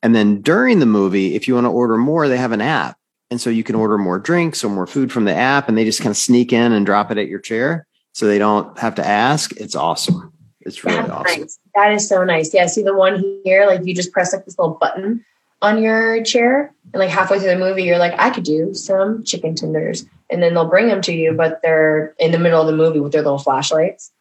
and 0.02 0.16
then 0.16 0.42
during 0.42 0.80
the 0.80 0.86
movie, 0.86 1.36
if 1.36 1.48
you 1.48 1.56
want 1.56 1.66
to 1.66 1.72
order 1.72 1.98
more, 1.98 2.28
they 2.28 2.38
have 2.38 2.52
an 2.52 2.62
app. 2.62 2.98
And 3.30 3.40
so 3.40 3.50
you 3.50 3.64
can 3.64 3.76
order 3.76 3.98
more 3.98 4.20
drinks 4.20 4.64
or 4.64 4.70
more 4.70 4.88
food 4.88 5.12
from 5.12 5.26
the 5.26 5.34
app 5.34 5.70
and 5.70 5.78
they 5.78 5.86
just 5.86 6.00
kind 6.02 6.12
of 6.12 6.18
sneak 6.18 6.52
in 6.52 6.72
and 6.74 6.86
drop 6.86 7.12
it 7.12 7.18
at 7.18 7.28
your 7.28 7.40
chair 7.40 7.88
so 8.14 8.26
they 8.26 8.40
don't 8.40 8.78
have 8.78 8.96
to 8.96 9.08
ask. 9.08 9.54
It's 9.58 9.76
awesome. 9.76 10.34
It's 10.62 10.84
really 10.84 10.98
That's 10.98 11.10
awesome. 11.10 11.42
Nice. 11.42 11.60
That 11.76 11.94
is 11.94 12.10
so 12.10 12.24
nice. 12.24 12.54
Yeah. 12.54 12.66
See 12.66 12.84
the 12.84 12.96
one 12.96 13.24
here, 13.46 13.66
like 13.68 13.86
you 13.86 13.96
just 13.96 14.12
press 14.12 14.34
like 14.34 14.44
this 14.46 14.60
little 14.60 14.76
button 14.76 15.24
on 15.62 15.82
your 15.82 16.24
chair 16.24 16.74
and 16.94 17.00
like 17.00 17.10
halfway 17.10 17.40
through 17.40 17.50
the 17.50 17.58
movie, 17.58 17.84
you're 17.84 17.98
like, 17.98 18.14
I 18.18 18.30
could 18.30 18.44
do 18.44 18.74
some 18.74 19.24
chicken 19.24 19.56
tenders. 19.56 20.06
And 20.30 20.42
then 20.42 20.54
they'll 20.54 20.70
bring 20.70 20.88
them 20.88 21.02
to 21.04 21.14
you, 21.14 21.34
but 21.34 21.62
they're 21.62 22.16
in 22.20 22.32
the 22.32 22.40
middle 22.40 22.62
of 22.62 22.68
the 22.68 22.76
movie 22.76 23.00
with 23.00 23.12
their 23.12 23.22
little 23.22 23.38
flashlights. 23.38 24.12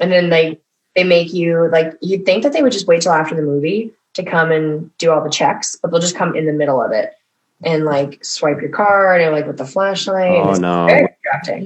And 0.00 0.10
then 0.10 0.30
they, 0.30 0.58
they 0.94 1.04
make 1.04 1.32
you 1.32 1.68
like, 1.70 1.94
you'd 2.00 2.26
think 2.26 2.42
that 2.42 2.52
they 2.52 2.62
would 2.62 2.72
just 2.72 2.86
wait 2.86 3.02
till 3.02 3.12
after 3.12 3.34
the 3.34 3.42
movie 3.42 3.92
to 4.14 4.22
come 4.22 4.50
and 4.50 4.96
do 4.98 5.10
all 5.10 5.22
the 5.22 5.30
checks, 5.30 5.76
but 5.76 5.90
they'll 5.90 6.00
just 6.00 6.16
come 6.16 6.36
in 6.36 6.46
the 6.46 6.52
middle 6.52 6.82
of 6.82 6.92
it 6.92 7.14
and 7.64 7.84
like 7.84 8.24
swipe 8.24 8.60
your 8.60 8.70
card 8.70 9.20
and 9.20 9.32
like 9.32 9.46
with 9.46 9.56
the 9.56 9.66
flashlight. 9.66 10.44
Oh 10.44 10.54
no, 10.54 11.08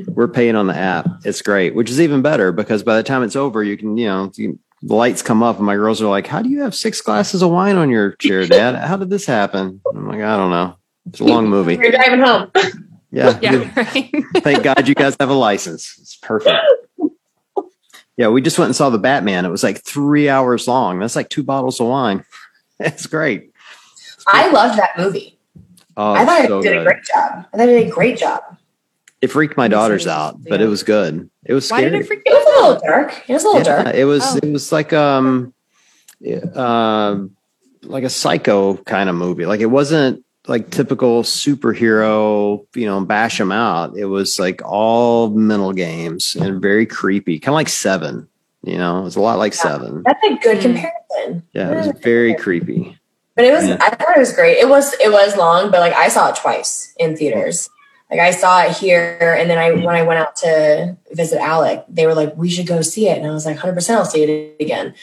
we're 0.09 0.29
paying 0.29 0.55
on 0.55 0.67
the 0.67 0.77
app. 0.77 1.09
It's 1.25 1.43
great, 1.43 1.75
which 1.75 1.91
is 1.91 2.01
even 2.01 2.23
better 2.23 2.53
because 2.53 2.83
by 2.83 2.97
the 2.97 3.03
time 3.03 3.23
it's 3.23 3.37
over, 3.37 3.65
you 3.65 3.77
can 3.77 3.97
you 3.97 4.07
know 4.07 4.31
you, 4.37 4.59
the 4.87 4.95
lights 4.95 5.21
come 5.21 5.43
up 5.43 5.57
and 5.57 5.67
my 5.67 5.75
girls 5.75 6.01
are 6.01 6.07
like, 6.07 6.27
"How 6.27 6.43
do 6.43 6.49
you 6.49 6.63
have 6.63 6.75
six 6.75 7.01
glasses 7.01 7.43
of 7.43 7.51
wine 7.51 7.77
on 7.77 7.91
your 7.91 8.13
chair, 8.13 8.47
Dad? 8.47 8.77
How 8.77 8.97
did 8.97 9.11
this 9.11 9.27
happen?" 9.27 9.81
I'm 9.93 10.07
like, 10.09 10.21
"I 10.21 10.37
don't 10.37 10.51
know. 10.51 10.77
It's 11.09 11.21
a 11.21 11.25
long 11.25 11.49
movie." 11.49 11.75
You're 11.75 11.91
driving 11.91 12.21
home. 12.21 12.51
Yeah. 13.11 13.39
yeah 13.41 13.73
right. 13.77 14.25
Thank 14.39 14.63
God 14.63 14.87
you 14.89 14.95
guys 14.95 15.17
have 15.19 15.31
a 15.31 15.35
license. 15.35 15.97
It's 16.01 16.17
perfect. 16.17 16.59
Yeah, 18.17 18.29
we 18.29 18.41
just 18.41 18.59
went 18.59 18.69
and 18.69 18.77
saw 18.77 18.91
the 18.91 18.99
Batman. 18.99 19.45
It 19.45 19.51
was 19.51 19.63
like 19.63 19.85
three 19.85 20.29
hours 20.29 20.67
long. 20.67 20.99
That's 20.99 21.17
like 21.17 21.29
two 21.29 21.43
bottles 21.43 21.81
of 21.81 21.89
wine. 21.89 22.25
It's 22.79 23.07
great. 23.07 23.53
It's 23.95 24.25
I 24.27 24.51
loved 24.51 24.79
that 24.79 24.99
movie. 24.99 25.39
Oh, 25.97 26.13
I 26.13 26.27
thought 26.27 26.47
so 26.47 26.59
it 26.59 26.63
did 26.63 26.73
good. 26.75 26.81
a 26.81 26.85
great 26.85 27.05
job. 27.05 27.47
I 27.55 27.57
thought 27.57 27.69
it 27.71 27.73
did 27.73 27.87
a 27.87 27.91
great 27.91 28.19
job. 28.19 28.43
It 29.23 29.29
freaked 29.29 29.57
my 29.57 29.67
daughters 29.67 30.07
out, 30.07 30.45
but 30.45 30.61
it 30.61 30.67
was 30.67 30.83
good. 30.83 31.31
It 31.47 31.55
was 31.55 31.67
scary. 31.67 31.85
Why 31.85 31.89
did 31.89 32.01
it 32.03 32.07
freak? 32.07 32.21
It 32.27 32.35
was 32.35 32.36
a 32.57 32.69
little 32.69 32.81
dark. 32.81 33.25
It 33.29 33.33
was 33.33 33.45
a 33.45 33.47
little 33.49 33.63
yeah, 33.63 33.83
dark. 33.83 33.95
It 33.95 34.05
was. 34.05 34.23
Oh. 34.25 34.41
It 34.43 34.53
was 34.53 34.73
like 34.73 34.93
um, 34.93 35.55
uh, 36.55 37.19
like 37.83 38.05
a 38.05 38.11
psycho 38.11 38.77
kind 38.79 39.09
of 39.09 39.17
movie. 39.17 39.47
Like 39.47 39.61
it 39.61 39.67
wasn't 39.67 40.25
like 40.47 40.71
typical 40.71 41.23
superhero, 41.23 42.65
you 42.75 42.87
know, 42.87 43.01
bash 43.05 43.39
them 43.39 43.53
out. 43.53 43.97
It 43.97 44.07
was 44.07 44.39
like 44.39 44.63
all 44.65 45.31
mental 45.31 45.73
games 45.73 46.37
and 46.37 46.61
very 46.63 46.87
creepy, 46.87 47.39
kind 47.39 47.53
of 47.53 47.55
like 47.55 47.69
Seven. 47.69 48.29
You 48.63 48.79
know, 48.79 49.01
it 49.01 49.05
was 49.05 49.17
a 49.17 49.21
lot 49.21 49.39
like 49.39 49.55
yeah, 49.55 49.63
Seven. 49.63 50.03
That's 50.05 50.25
a 50.25 50.37
good 50.37 50.57
hmm. 50.57 50.63
comparison. 50.63 51.43
Yeah, 51.53 51.73
it 51.73 51.77
was 51.77 52.01
very 52.01 52.35
creepy. 52.35 52.99
But 53.35 53.45
it 53.45 53.53
was. 53.53 53.69
Yeah. 53.69 53.79
I 53.81 53.91
thought 53.91 54.17
it 54.17 54.21
was 54.21 54.33
great. 54.33 54.59
It 54.59 54.69
was. 54.69 54.95
It 54.95 55.13
was 55.13 55.37
long, 55.37 55.71
but 55.71 55.81
like 55.81 55.93
I 55.93 56.09
saw 56.09 56.31
it 56.31 56.37
twice 56.37 56.93
in 56.99 57.17
theaters. 57.17 57.69
Like 58.11 58.21
I 58.21 58.31
saw 58.31 58.63
it 58.63 58.77
here, 58.77 59.37
and 59.39 59.51
then 59.51 59.59
I 59.59 59.73
when 59.73 59.95
I 59.95 60.03
went 60.03 60.21
out 60.21 60.37
to 60.37 60.97
visit 61.13 61.41
Alec, 61.41 61.85
they 61.89 62.07
were 62.07 62.15
like, 62.15 62.37
"We 62.37 62.49
should 62.49 62.67
go 62.67 62.81
see 62.83 63.09
it," 63.09 63.19
and 63.19 63.27
I 63.27 63.31
was 63.31 63.45
like, 63.45 63.57
"100 63.57 63.75
percent, 63.75 63.99
I'll 63.99 64.05
see 64.05 64.23
it 64.23 64.57
again." 64.61 64.95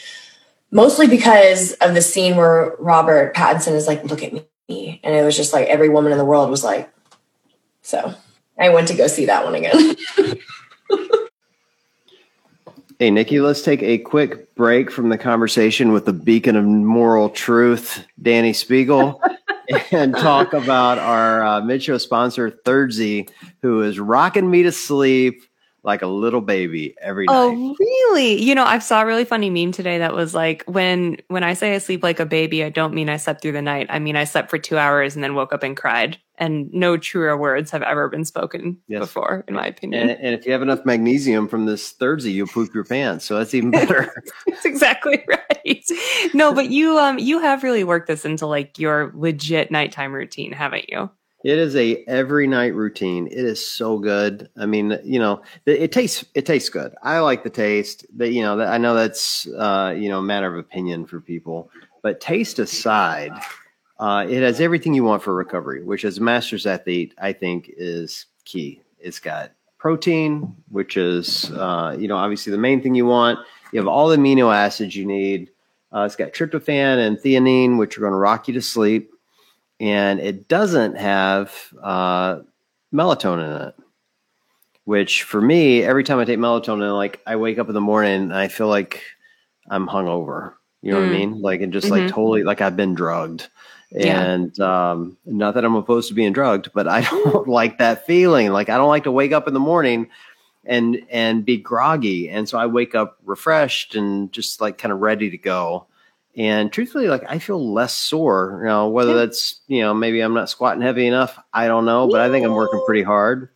Mostly 0.70 1.06
because 1.06 1.72
of 1.74 1.94
the 1.94 2.02
scene 2.02 2.36
where 2.36 2.74
Robert 2.78 3.34
Pattinson 3.34 3.72
is 3.72 3.86
like, 3.86 4.04
"Look 4.04 4.22
at 4.22 4.32
me." 4.32 4.46
me. 4.68 5.00
And 5.02 5.14
it 5.14 5.24
was 5.24 5.36
just 5.36 5.52
like 5.52 5.68
every 5.68 5.88
woman 5.88 6.12
in 6.12 6.18
the 6.18 6.24
world 6.24 6.50
was 6.50 6.64
like, 6.64 6.92
so 7.82 8.14
I 8.58 8.70
went 8.70 8.88
to 8.88 8.94
go 8.94 9.06
see 9.06 9.26
that 9.26 9.44
one 9.44 9.54
again. 9.54 9.96
hey, 12.98 13.10
Nikki, 13.10 13.40
let's 13.40 13.62
take 13.62 13.82
a 13.82 13.98
quick 13.98 14.54
break 14.54 14.90
from 14.90 15.08
the 15.08 15.18
conversation 15.18 15.92
with 15.92 16.04
the 16.04 16.12
beacon 16.12 16.56
of 16.56 16.64
moral 16.64 17.28
truth, 17.28 18.04
Dani 18.22 18.50
Speegle, 18.50 19.20
and 19.90 20.14
talk 20.14 20.52
about 20.52 20.98
our 20.98 21.44
uh, 21.44 21.60
mid 21.60 21.82
show 21.82 21.98
sponsor, 21.98 22.50
Thirdzy, 22.50 23.28
who 23.62 23.82
is 23.82 23.98
rocking 23.98 24.50
me 24.50 24.62
to 24.62 24.72
sleep 24.72 25.42
like 25.84 26.00
a 26.00 26.06
little 26.06 26.40
baby 26.40 26.94
every 27.00 27.26
oh, 27.28 27.50
night. 27.50 27.58
Oh, 27.58 27.76
really? 27.78 28.42
You 28.42 28.54
know, 28.54 28.64
I 28.64 28.78
saw 28.78 29.02
a 29.02 29.06
really 29.06 29.26
funny 29.26 29.50
meme 29.50 29.70
today 29.70 29.98
that 29.98 30.14
was 30.14 30.34
like 30.34 30.64
when 30.66 31.18
when 31.28 31.44
I 31.44 31.52
say 31.52 31.74
I 31.74 31.78
sleep 31.78 32.02
like 32.02 32.20
a 32.20 32.26
baby, 32.26 32.64
I 32.64 32.70
don't 32.70 32.94
mean 32.94 33.10
I 33.10 33.18
slept 33.18 33.42
through 33.42 33.52
the 33.52 33.62
night. 33.62 33.86
I 33.90 33.98
mean 33.98 34.16
I 34.16 34.24
slept 34.24 34.50
for 34.50 34.58
2 34.58 34.78
hours 34.78 35.14
and 35.14 35.22
then 35.22 35.34
woke 35.34 35.52
up 35.52 35.62
and 35.62 35.76
cried. 35.76 36.18
And 36.36 36.72
no 36.72 36.96
truer 36.96 37.36
words 37.36 37.70
have 37.70 37.82
ever 37.82 38.08
been 38.08 38.24
spoken 38.24 38.78
yes. 38.88 39.00
before 39.00 39.44
in 39.46 39.54
my 39.54 39.66
opinion. 39.66 40.10
And, 40.10 40.20
and, 40.20 40.34
if 40.34 40.44
you 40.44 40.50
have 40.50 40.62
enough 40.62 40.84
magnesium 40.84 41.46
from 41.46 41.66
this 41.66 41.92
Thursday, 41.92 42.32
you'll 42.32 42.48
poop 42.48 42.74
your 42.74 42.82
pants. 42.82 43.24
So 43.24 43.38
that's 43.38 43.54
even 43.54 43.70
better. 43.70 44.12
that's 44.48 44.64
exactly 44.64 45.24
right. 45.28 45.84
No, 46.32 46.52
but 46.52 46.70
you 46.70 46.98
um 46.98 47.18
you 47.18 47.40
have 47.40 47.62
really 47.62 47.84
worked 47.84 48.08
this 48.08 48.24
into 48.24 48.46
like 48.46 48.78
your 48.78 49.12
legit 49.14 49.70
nighttime 49.70 50.12
routine, 50.12 50.50
haven't 50.50 50.88
you? 50.88 51.10
It 51.44 51.58
is 51.58 51.76
a 51.76 52.02
every 52.06 52.46
night 52.46 52.74
routine. 52.74 53.26
It 53.26 53.44
is 53.44 53.70
so 53.70 53.98
good. 53.98 54.48
I 54.56 54.64
mean, 54.64 54.98
you 55.04 55.18
know, 55.18 55.42
it, 55.66 55.82
it 55.82 55.92
tastes 55.92 56.24
it 56.34 56.46
tastes 56.46 56.70
good. 56.70 56.94
I 57.02 57.18
like 57.18 57.44
the 57.44 57.50
taste. 57.50 58.06
That 58.16 58.30
you 58.30 58.40
know, 58.40 58.56
that 58.56 58.68
I 58.68 58.78
know 58.78 58.94
that's 58.94 59.46
uh, 59.46 59.94
you 59.96 60.08
know 60.08 60.20
a 60.20 60.22
matter 60.22 60.46
of 60.46 60.56
opinion 60.56 61.04
for 61.04 61.20
people, 61.20 61.70
but 62.02 62.18
taste 62.18 62.58
aside, 62.58 63.32
uh, 63.98 64.24
it 64.26 64.42
has 64.42 64.58
everything 64.58 64.94
you 64.94 65.04
want 65.04 65.22
for 65.22 65.34
recovery, 65.34 65.84
which 65.84 66.06
as 66.06 66.16
a 66.16 66.22
master's 66.22 66.64
athlete, 66.64 67.14
I 67.18 67.34
think 67.34 67.70
is 67.76 68.24
key. 68.46 68.80
It's 68.98 69.20
got 69.20 69.52
protein, 69.76 70.56
which 70.70 70.96
is 70.96 71.50
uh, 71.50 71.94
you 71.98 72.08
know 72.08 72.16
obviously 72.16 72.52
the 72.52 72.58
main 72.58 72.82
thing 72.82 72.94
you 72.94 73.04
want. 73.04 73.38
You 73.70 73.80
have 73.80 73.88
all 73.88 74.08
the 74.08 74.16
amino 74.16 74.54
acids 74.54 74.96
you 74.96 75.04
need. 75.04 75.50
Uh, 75.92 76.04
it's 76.04 76.16
got 76.16 76.32
tryptophan 76.32 77.06
and 77.06 77.18
theanine, 77.18 77.76
which 77.76 77.98
are 77.98 78.00
going 78.00 78.12
to 78.12 78.16
rock 78.16 78.48
you 78.48 78.54
to 78.54 78.62
sleep 78.62 79.13
and 79.84 80.18
it 80.18 80.48
doesn't 80.48 80.96
have 80.96 81.52
uh, 81.82 82.38
melatonin 82.92 83.56
in 83.56 83.68
it. 83.68 83.74
Which 84.84 85.22
for 85.22 85.40
me, 85.40 85.82
every 85.82 86.04
time 86.04 86.18
I 86.18 86.24
take 86.24 86.38
melatonin, 86.38 86.94
like 86.94 87.20
I 87.26 87.36
wake 87.36 87.58
up 87.58 87.68
in 87.68 87.74
the 87.74 87.80
morning 87.80 88.22
and 88.24 88.34
I 88.34 88.48
feel 88.48 88.68
like 88.68 89.02
I'm 89.68 89.86
hungover. 89.86 90.54
You 90.80 90.92
know 90.92 90.98
mm. 90.98 91.02
what 91.02 91.08
I 91.08 91.14
mm. 91.14 91.18
mean? 91.18 91.40
Like 91.42 91.60
and 91.60 91.72
just 91.72 91.86
mm-hmm. 91.88 92.04
like 92.04 92.12
totally 92.12 92.44
like 92.44 92.60
I've 92.60 92.76
been 92.76 92.94
drugged. 92.94 93.48
And 93.96 94.58
um, 94.58 95.16
not 95.24 95.54
that 95.54 95.64
I'm 95.64 95.76
opposed 95.76 96.08
to 96.08 96.14
being 96.14 96.32
drugged, 96.32 96.70
but 96.74 96.88
I 96.88 97.02
don't 97.10 97.46
like 97.46 97.78
that 97.78 98.06
feeling. 98.06 98.52
Like 98.52 98.68
I 98.68 98.76
don't 98.76 98.88
like 98.88 99.04
to 99.04 99.12
wake 99.12 99.32
up 99.32 99.48
in 99.48 99.54
the 99.54 99.60
morning 99.60 100.08
and 100.64 101.02
and 101.10 101.44
be 101.44 101.58
groggy. 101.58 102.30
And 102.30 102.48
so 102.48 102.58
I 102.58 102.66
wake 102.66 102.94
up 102.94 103.18
refreshed 103.24 103.94
and 103.94 104.32
just 104.32 104.60
like 104.60 104.78
kind 104.78 104.92
of 104.92 105.00
ready 105.00 105.30
to 105.30 105.38
go. 105.38 105.86
And 106.36 106.72
truthfully, 106.72 107.08
like 107.08 107.24
I 107.28 107.38
feel 107.38 107.72
less 107.72 107.94
sore. 107.94 108.60
You 108.62 108.68
know, 108.68 108.88
whether 108.88 109.14
that's 109.14 109.60
you 109.68 109.82
know 109.82 109.94
maybe 109.94 110.20
I'm 110.20 110.34
not 110.34 110.50
squatting 110.50 110.82
heavy 110.82 111.06
enough, 111.06 111.38
I 111.52 111.68
don't 111.68 111.84
know, 111.84 112.08
but 112.08 112.20
I 112.20 112.30
think 112.30 112.44
I'm 112.44 112.54
working 112.54 112.82
pretty 112.86 113.02
hard. 113.02 113.50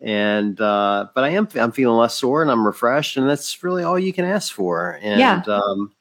And 0.00 0.60
uh, 0.60 1.08
but 1.14 1.24
I 1.24 1.30
am 1.30 1.48
I'm 1.54 1.72
feeling 1.72 1.98
less 1.98 2.14
sore 2.14 2.42
and 2.42 2.50
I'm 2.50 2.66
refreshed, 2.66 3.16
and 3.16 3.28
that's 3.28 3.62
really 3.62 3.84
all 3.84 3.98
you 3.98 4.12
can 4.12 4.24
ask 4.24 4.52
for. 4.52 4.98
And 5.02 5.20
yeah. 5.20 5.42
um, 5.46 5.92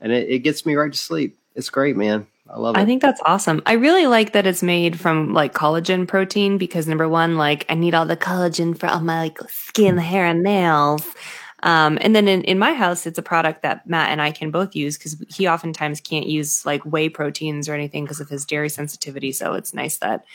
and 0.00 0.10
it, 0.10 0.28
it 0.28 0.38
gets 0.40 0.64
me 0.64 0.74
right 0.74 0.92
to 0.92 0.98
sleep. 0.98 1.38
It's 1.54 1.70
great, 1.70 1.96
man. 1.96 2.26
I 2.48 2.58
love 2.58 2.76
it. 2.76 2.80
I 2.80 2.84
think 2.84 3.00
that's 3.00 3.20
awesome. 3.24 3.62
I 3.64 3.72
really 3.72 4.06
like 4.06 4.32
that 4.32 4.46
it's 4.46 4.62
made 4.62 5.00
from 5.00 5.32
like 5.32 5.54
collagen 5.54 6.06
protein 6.06 6.58
because 6.58 6.86
number 6.86 7.08
one, 7.08 7.36
like 7.36 7.64
I 7.68 7.74
need 7.74 7.94
all 7.94 8.06
the 8.06 8.16
collagen 8.16 8.76
for 8.76 8.86
all 8.86 9.00
my 9.00 9.22
like 9.22 9.38
skin, 9.48 9.96
hair, 9.96 10.26
and 10.26 10.42
nails. 10.42 11.06
Um, 11.64 11.96
and 12.02 12.14
then 12.14 12.28
in, 12.28 12.42
in 12.42 12.58
my 12.58 12.74
house, 12.74 13.06
it's 13.06 13.18
a 13.18 13.22
product 13.22 13.62
that 13.62 13.88
Matt 13.88 14.10
and 14.10 14.20
I 14.20 14.30
can 14.30 14.50
both 14.50 14.76
use 14.76 14.98
because 14.98 15.16
he 15.34 15.48
oftentimes 15.48 15.98
can't 15.98 16.26
use 16.26 16.64
like 16.66 16.82
whey 16.84 17.08
proteins 17.08 17.70
or 17.70 17.74
anything 17.74 18.04
because 18.04 18.20
of 18.20 18.28
his 18.28 18.44
dairy 18.44 18.68
sensitivity. 18.68 19.32
So 19.32 19.54
it's 19.54 19.72
nice 19.72 19.96
that, 19.98 20.26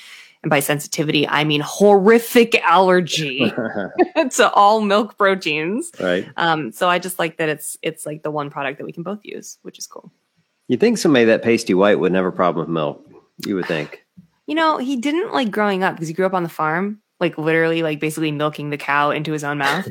and 0.41 0.49
by 0.49 0.59
sensitivity, 0.59 1.27
I 1.27 1.43
mean 1.43 1.61
horrific 1.61 2.55
allergy 2.63 3.53
to 4.31 4.51
all 4.53 4.81
milk 4.81 5.17
proteins. 5.17 5.91
Right. 5.99 6.27
Um, 6.35 6.71
so 6.71 6.89
I 6.89 6.97
just 6.97 7.19
like 7.19 7.37
that 7.37 7.47
it's 7.47 7.77
it's 7.83 8.07
like 8.07 8.23
the 8.23 8.31
one 8.31 8.49
product 8.49 8.79
that 8.79 8.85
we 8.85 8.91
can 8.91 9.03
both 9.03 9.19
use, 9.21 9.59
which 9.61 9.77
is 9.77 9.85
cool. 9.85 10.11
You 10.67 10.77
think 10.77 10.97
somebody 10.97 11.25
that 11.25 11.43
pasty 11.43 11.75
white 11.75 11.99
would 11.99 12.11
never 12.11 12.29
have 12.29 12.33
a 12.33 12.37
problem 12.37 12.65
with 12.65 12.73
milk? 12.73 13.07
You 13.45 13.55
would 13.55 13.67
think. 13.67 14.03
You 14.47 14.55
know, 14.55 14.77
he 14.77 14.95
didn't 14.95 15.31
like 15.31 15.51
growing 15.51 15.83
up 15.83 15.93
because 15.93 16.07
he 16.07 16.13
grew 16.15 16.25
up 16.25 16.33
on 16.33 16.41
the 16.41 16.49
farm, 16.49 17.01
like 17.19 17.37
literally, 17.37 17.83
like 17.83 17.99
basically 17.99 18.31
milking 18.31 18.71
the 18.71 18.77
cow 18.77 19.11
into 19.11 19.31
his 19.31 19.43
own 19.43 19.59
mouth 19.59 19.87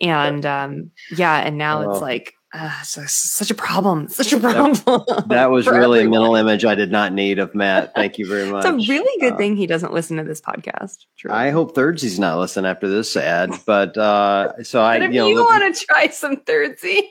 and 0.00 0.44
um, 0.44 0.90
yeah, 1.16 1.38
and 1.38 1.58
now 1.58 1.90
it's 1.90 2.00
like 2.00 2.34
uh, 2.52 2.82
such 2.82 3.50
a 3.50 3.54
problem, 3.54 4.08
such 4.08 4.32
a 4.32 4.40
problem. 4.40 4.72
That, 4.72 5.24
that 5.28 5.50
was 5.50 5.66
really 5.66 6.00
everyone. 6.00 6.06
a 6.06 6.10
mental 6.20 6.36
image 6.36 6.64
I 6.64 6.74
did 6.74 6.90
not 6.90 7.12
need 7.12 7.38
of 7.38 7.54
Matt. 7.54 7.92
Thank 7.94 8.18
you 8.18 8.26
very 8.26 8.50
much. 8.50 8.64
it's 8.64 8.88
a 8.88 8.92
really 8.92 9.20
good 9.20 9.34
uh, 9.34 9.36
thing 9.36 9.56
he 9.56 9.66
doesn't 9.66 9.92
listen 9.92 10.16
to 10.16 10.24
this 10.24 10.40
podcast. 10.40 11.06
Truly. 11.18 11.36
I 11.36 11.50
hope 11.50 11.74
Thirdzy's 11.74 12.18
not 12.18 12.38
listening 12.38 12.70
after 12.70 12.88
this 12.88 13.16
ad, 13.16 13.52
but 13.66 13.96
uh, 13.96 14.62
so 14.62 14.80
I, 14.82 14.96
if 14.96 15.12
you, 15.12 15.20
know, 15.20 15.28
you 15.28 15.36
want 15.36 15.74
to 15.74 15.84
try 15.84 16.08
some 16.08 16.36
Thirdzy. 16.36 17.02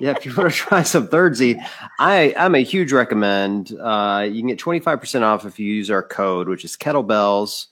yeah, 0.00 0.12
if 0.16 0.24
you 0.24 0.34
want 0.34 0.52
to 0.52 0.56
try 0.56 0.82
some 0.82 1.08
Thirdzy, 1.08 1.64
I 1.98 2.34
I'm 2.36 2.54
a 2.54 2.62
huge 2.62 2.92
recommend. 2.92 3.72
Uh, 3.78 4.26
you 4.30 4.40
can 4.40 4.48
get 4.48 4.58
25% 4.58 5.22
off 5.22 5.44
if 5.44 5.58
you 5.58 5.72
use 5.72 5.90
our 5.90 6.02
code, 6.02 6.48
which 6.48 6.64
is 6.64 6.76
kettlebells 6.76 7.66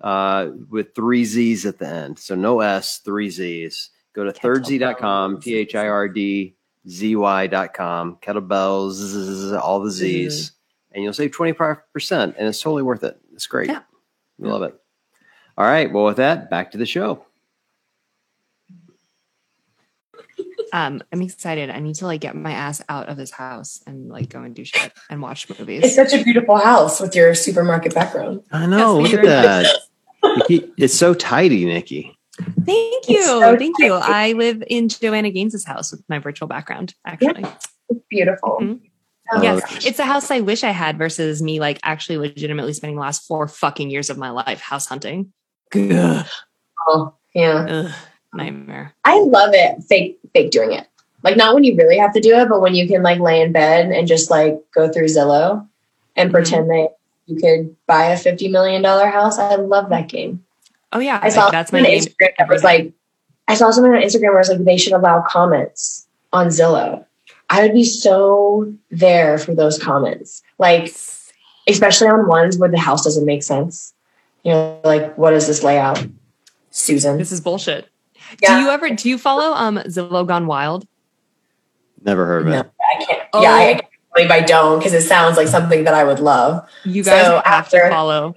uh, 0.00 0.50
with 0.70 0.94
three 0.94 1.24
Z's 1.24 1.66
at 1.66 1.78
the 1.78 1.88
end. 1.88 2.18
So 2.18 2.34
no 2.34 2.60
S, 2.60 2.98
three 2.98 3.30
Z's. 3.30 3.90
Go 4.14 4.24
to 4.24 4.32
thirdzy.com, 4.32 5.40
T 5.40 5.54
H 5.54 5.74
I 5.74 5.88
R 5.88 6.08
D 6.08 6.56
Z 6.88 7.16
Y.com, 7.16 8.16
kettlebells, 8.22 9.60
all 9.60 9.80
the 9.80 9.90
Z's, 9.90 10.50
mm-hmm. 10.50 10.94
and 10.94 11.04
you'll 11.04 11.12
save 11.12 11.32
25%. 11.32 11.80
And 12.12 12.34
it's 12.38 12.60
totally 12.60 12.82
worth 12.82 13.04
it. 13.04 13.20
It's 13.34 13.46
great. 13.46 13.68
Yeah. 13.68 13.82
We 14.38 14.48
love 14.48 14.62
it. 14.62 14.74
All 15.58 15.66
right. 15.66 15.92
Well, 15.92 16.04
with 16.04 16.16
that, 16.16 16.48
back 16.48 16.70
to 16.72 16.78
the 16.78 16.86
show. 16.86 17.25
Um, 20.72 21.02
I'm 21.12 21.22
excited. 21.22 21.70
I 21.70 21.80
need 21.80 21.94
to 21.96 22.06
like 22.06 22.20
get 22.20 22.34
my 22.34 22.52
ass 22.52 22.82
out 22.88 23.08
of 23.08 23.16
this 23.16 23.30
house 23.30 23.82
and 23.86 24.08
like 24.08 24.28
go 24.28 24.42
and 24.42 24.54
do 24.54 24.64
shit 24.64 24.92
and 25.10 25.22
watch 25.22 25.48
movies. 25.48 25.84
It's 25.84 25.94
such 25.94 26.12
a 26.12 26.22
beautiful 26.22 26.56
house 26.56 27.00
with 27.00 27.14
your 27.14 27.34
supermarket 27.34 27.94
background. 27.94 28.42
I 28.52 28.66
know. 28.66 29.00
Yes, 29.00 29.12
look 29.12 29.24
at 29.24 29.26
that. 29.26 30.72
it's 30.76 30.94
so 30.94 31.14
tidy, 31.14 31.64
Nikki. 31.64 32.16
Thank 32.64 33.08
you. 33.08 33.22
So 33.22 33.56
Thank 33.56 33.78
you. 33.78 33.94
I 33.94 34.32
live 34.32 34.62
in 34.66 34.88
Joanna 34.88 35.30
Gaines's 35.30 35.64
house 35.64 35.92
with 35.92 36.02
my 36.08 36.18
virtual 36.18 36.48
background, 36.48 36.94
actually. 37.06 37.42
Yeah, 37.42 37.56
it's 37.88 38.04
beautiful. 38.10 38.58
Mm-hmm. 38.60 39.42
yes, 39.42 39.86
it's 39.86 39.98
a 39.98 40.04
house 40.04 40.30
I 40.30 40.40
wish 40.40 40.62
I 40.62 40.70
had 40.70 40.98
versus 40.98 41.42
me 41.42 41.60
like 41.60 41.78
actually 41.82 42.18
legitimately 42.18 42.74
spending 42.74 42.96
the 42.96 43.02
last 43.02 43.26
four 43.26 43.48
fucking 43.48 43.90
years 43.90 44.10
of 44.10 44.18
my 44.18 44.30
life 44.30 44.60
house 44.60 44.86
hunting. 44.86 45.32
Ugh. 45.74 46.26
Oh, 46.88 47.14
yeah. 47.34 47.66
Ugh, 47.68 47.92
nightmare. 48.34 48.94
I 49.04 49.20
love 49.20 49.50
it. 49.52 49.82
Fake 49.84 50.18
fake 50.36 50.50
doing 50.50 50.72
it. 50.72 50.86
Like 51.22 51.36
not 51.36 51.54
when 51.54 51.64
you 51.64 51.76
really 51.76 51.98
have 51.98 52.12
to 52.14 52.20
do 52.20 52.36
it, 52.36 52.48
but 52.48 52.60
when 52.60 52.74
you 52.74 52.86
can 52.86 53.02
like 53.02 53.18
lay 53.18 53.40
in 53.40 53.52
bed 53.52 53.90
and 53.90 54.06
just 54.06 54.30
like 54.30 54.60
go 54.72 54.90
through 54.92 55.06
Zillow 55.06 55.66
and 56.14 56.28
mm-hmm. 56.28 56.34
pretend 56.34 56.70
that 56.70 56.96
you 57.26 57.36
could 57.40 57.74
buy 57.86 58.04
a 58.04 58.16
$50 58.16 58.50
million 58.50 58.84
house. 58.84 59.38
I 59.38 59.56
love 59.56 59.88
that 59.90 60.08
game. 60.08 60.44
Oh 60.92 61.00
yeah. 61.00 61.18
I 61.22 61.30
saw 61.30 61.50
that's 61.50 61.72
my 61.72 61.82
game. 61.82 62.00
Instagram 62.00 62.30
that 62.38 62.48
was 62.48 62.62
like, 62.62 62.92
I 63.48 63.54
saw 63.54 63.70
someone 63.70 63.94
on 63.96 64.02
Instagram 64.02 64.32
where 64.32 64.40
it's 64.40 64.48
like 64.48 64.64
they 64.64 64.76
should 64.76 64.92
allow 64.92 65.22
comments 65.22 66.06
on 66.32 66.48
Zillow. 66.48 67.04
I 67.48 67.62
would 67.62 67.72
be 67.72 67.84
so 67.84 68.72
there 68.90 69.38
for 69.38 69.54
those 69.54 69.78
comments. 69.78 70.42
Like, 70.58 70.94
especially 71.68 72.08
on 72.08 72.26
ones 72.26 72.58
where 72.58 72.70
the 72.70 72.78
house 72.78 73.04
doesn't 73.04 73.24
make 73.24 73.42
sense. 73.42 73.94
You 74.42 74.52
know, 74.52 74.80
like, 74.84 75.16
what 75.16 75.32
is 75.32 75.46
this 75.46 75.62
layout? 75.62 76.04
Susan. 76.70 77.18
This 77.18 77.32
is 77.32 77.40
bullshit. 77.40 77.88
Yeah. 78.40 78.58
Do 78.58 78.64
you 78.64 78.70
ever 78.70 78.90
do 78.90 79.08
you 79.08 79.18
follow 79.18 79.52
um 79.54 79.76
Zillow 79.86 80.26
Gone 80.26 80.46
Wild? 80.46 80.86
Never 82.02 82.26
heard 82.26 82.42
of 82.42 82.48
no, 82.48 82.60
it. 82.60 82.70
I 82.80 83.04
can't. 83.04 83.22
Oh. 83.32 83.42
Yeah, 83.42 83.52
I, 83.52 83.80
believe 84.14 84.30
I 84.30 84.40
don't 84.40 84.78
because 84.78 84.94
it 84.94 85.02
sounds 85.02 85.36
like 85.36 85.48
something 85.48 85.84
that 85.84 85.94
I 85.94 86.04
would 86.04 86.20
love. 86.20 86.68
You 86.84 87.02
guys 87.02 87.26
so 87.26 87.34
have 87.36 87.44
after, 87.44 87.82
to 87.82 87.90
follow. 87.90 88.34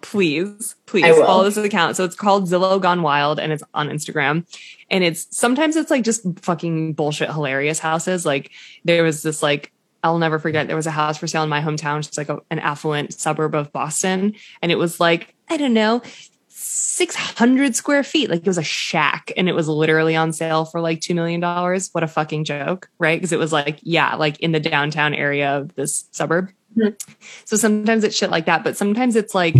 Please, 0.00 0.74
please 0.86 1.16
follow 1.16 1.44
this 1.44 1.56
account. 1.56 1.96
So 1.96 2.04
it's 2.04 2.16
called 2.16 2.48
Zillow 2.48 2.80
Gone 2.80 3.02
Wild 3.02 3.38
and 3.38 3.52
it's 3.52 3.62
on 3.72 3.88
Instagram. 3.88 4.44
And 4.90 5.04
it's 5.04 5.28
sometimes 5.36 5.76
it's 5.76 5.90
like 5.90 6.02
just 6.02 6.22
fucking 6.40 6.94
bullshit 6.94 7.30
hilarious 7.30 7.78
houses. 7.78 8.26
Like 8.26 8.50
there 8.84 9.04
was 9.04 9.22
this 9.22 9.42
like 9.42 9.72
I'll 10.02 10.18
never 10.18 10.40
forget 10.40 10.66
there 10.66 10.76
was 10.76 10.88
a 10.88 10.90
house 10.90 11.18
for 11.18 11.28
sale 11.28 11.44
in 11.44 11.48
my 11.48 11.60
hometown, 11.60 11.98
which 11.98 12.08
is 12.08 12.18
like 12.18 12.28
a, 12.28 12.40
an 12.50 12.58
affluent 12.58 13.14
suburb 13.14 13.54
of 13.54 13.72
Boston. 13.72 14.34
And 14.60 14.72
it 14.72 14.78
was 14.78 14.98
like, 14.98 15.34
I 15.48 15.56
don't 15.56 15.74
know, 15.74 16.02
600 16.72 17.76
square 17.76 18.02
feet. 18.02 18.30
Like 18.30 18.40
it 18.40 18.46
was 18.46 18.58
a 18.58 18.62
shack 18.62 19.30
and 19.36 19.48
it 19.48 19.54
was 19.54 19.68
literally 19.68 20.16
on 20.16 20.32
sale 20.32 20.64
for 20.64 20.80
like 20.80 21.00
$2 21.00 21.14
million. 21.14 21.40
What 21.92 22.04
a 22.04 22.08
fucking 22.08 22.44
joke, 22.44 22.88
right? 22.98 23.18
Because 23.18 23.32
it 23.32 23.38
was 23.38 23.52
like, 23.52 23.78
yeah, 23.82 24.14
like 24.16 24.40
in 24.40 24.52
the 24.52 24.60
downtown 24.60 25.14
area 25.14 25.58
of 25.58 25.74
this 25.74 26.08
suburb. 26.12 26.50
Mm-hmm. 26.76 26.94
So 27.44 27.56
sometimes 27.56 28.04
it's 28.04 28.16
shit 28.16 28.30
like 28.30 28.46
that, 28.46 28.64
but 28.64 28.76
sometimes 28.76 29.16
it's 29.16 29.34
like 29.34 29.54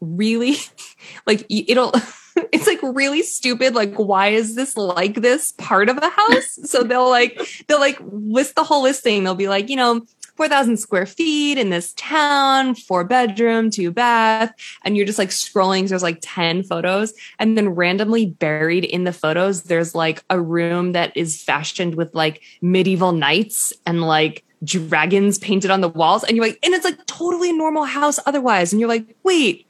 really, 0.00 0.56
like 1.26 1.46
it'll, 1.48 1.92
it's 2.52 2.66
like 2.66 2.80
really 2.82 3.22
stupid. 3.22 3.74
Like, 3.74 3.94
why 3.94 4.28
is 4.28 4.56
this 4.56 4.76
like 4.76 5.14
this 5.14 5.52
part 5.52 5.88
of 5.88 5.98
a 5.98 6.08
house? 6.08 6.58
So 6.64 6.82
they'll 6.82 7.08
like, 7.08 7.40
they'll 7.68 7.80
like 7.80 8.00
list 8.00 8.56
the 8.56 8.64
whole 8.64 8.82
listing. 8.82 9.22
They'll 9.22 9.34
be 9.34 9.48
like, 9.48 9.68
you 9.68 9.76
know, 9.76 10.04
4,000 10.40 10.78
square 10.78 11.04
feet 11.04 11.58
in 11.58 11.68
this 11.68 11.92
town, 11.98 12.74
four 12.74 13.04
bedroom, 13.04 13.68
two 13.68 13.90
bath. 13.90 14.50
And 14.82 14.96
you're 14.96 15.04
just 15.04 15.18
like 15.18 15.28
scrolling. 15.28 15.82
So 15.82 15.88
there's 15.88 16.02
like 16.02 16.20
10 16.22 16.62
photos. 16.62 17.12
And 17.38 17.58
then 17.58 17.68
randomly 17.68 18.24
buried 18.24 18.86
in 18.86 19.04
the 19.04 19.12
photos, 19.12 19.64
there's 19.64 19.94
like 19.94 20.24
a 20.30 20.40
room 20.40 20.92
that 20.92 21.14
is 21.14 21.42
fashioned 21.42 21.94
with 21.94 22.14
like 22.14 22.40
medieval 22.62 23.12
knights 23.12 23.74
and 23.84 24.00
like 24.00 24.42
dragons 24.64 25.36
painted 25.36 25.70
on 25.70 25.82
the 25.82 25.90
walls. 25.90 26.24
And 26.24 26.38
you're 26.38 26.46
like, 26.46 26.58
and 26.62 26.72
it's 26.72 26.86
like 26.86 27.04
totally 27.04 27.52
normal 27.52 27.84
house 27.84 28.18
otherwise. 28.24 28.72
And 28.72 28.80
you're 28.80 28.88
like, 28.88 29.14
wait, 29.22 29.66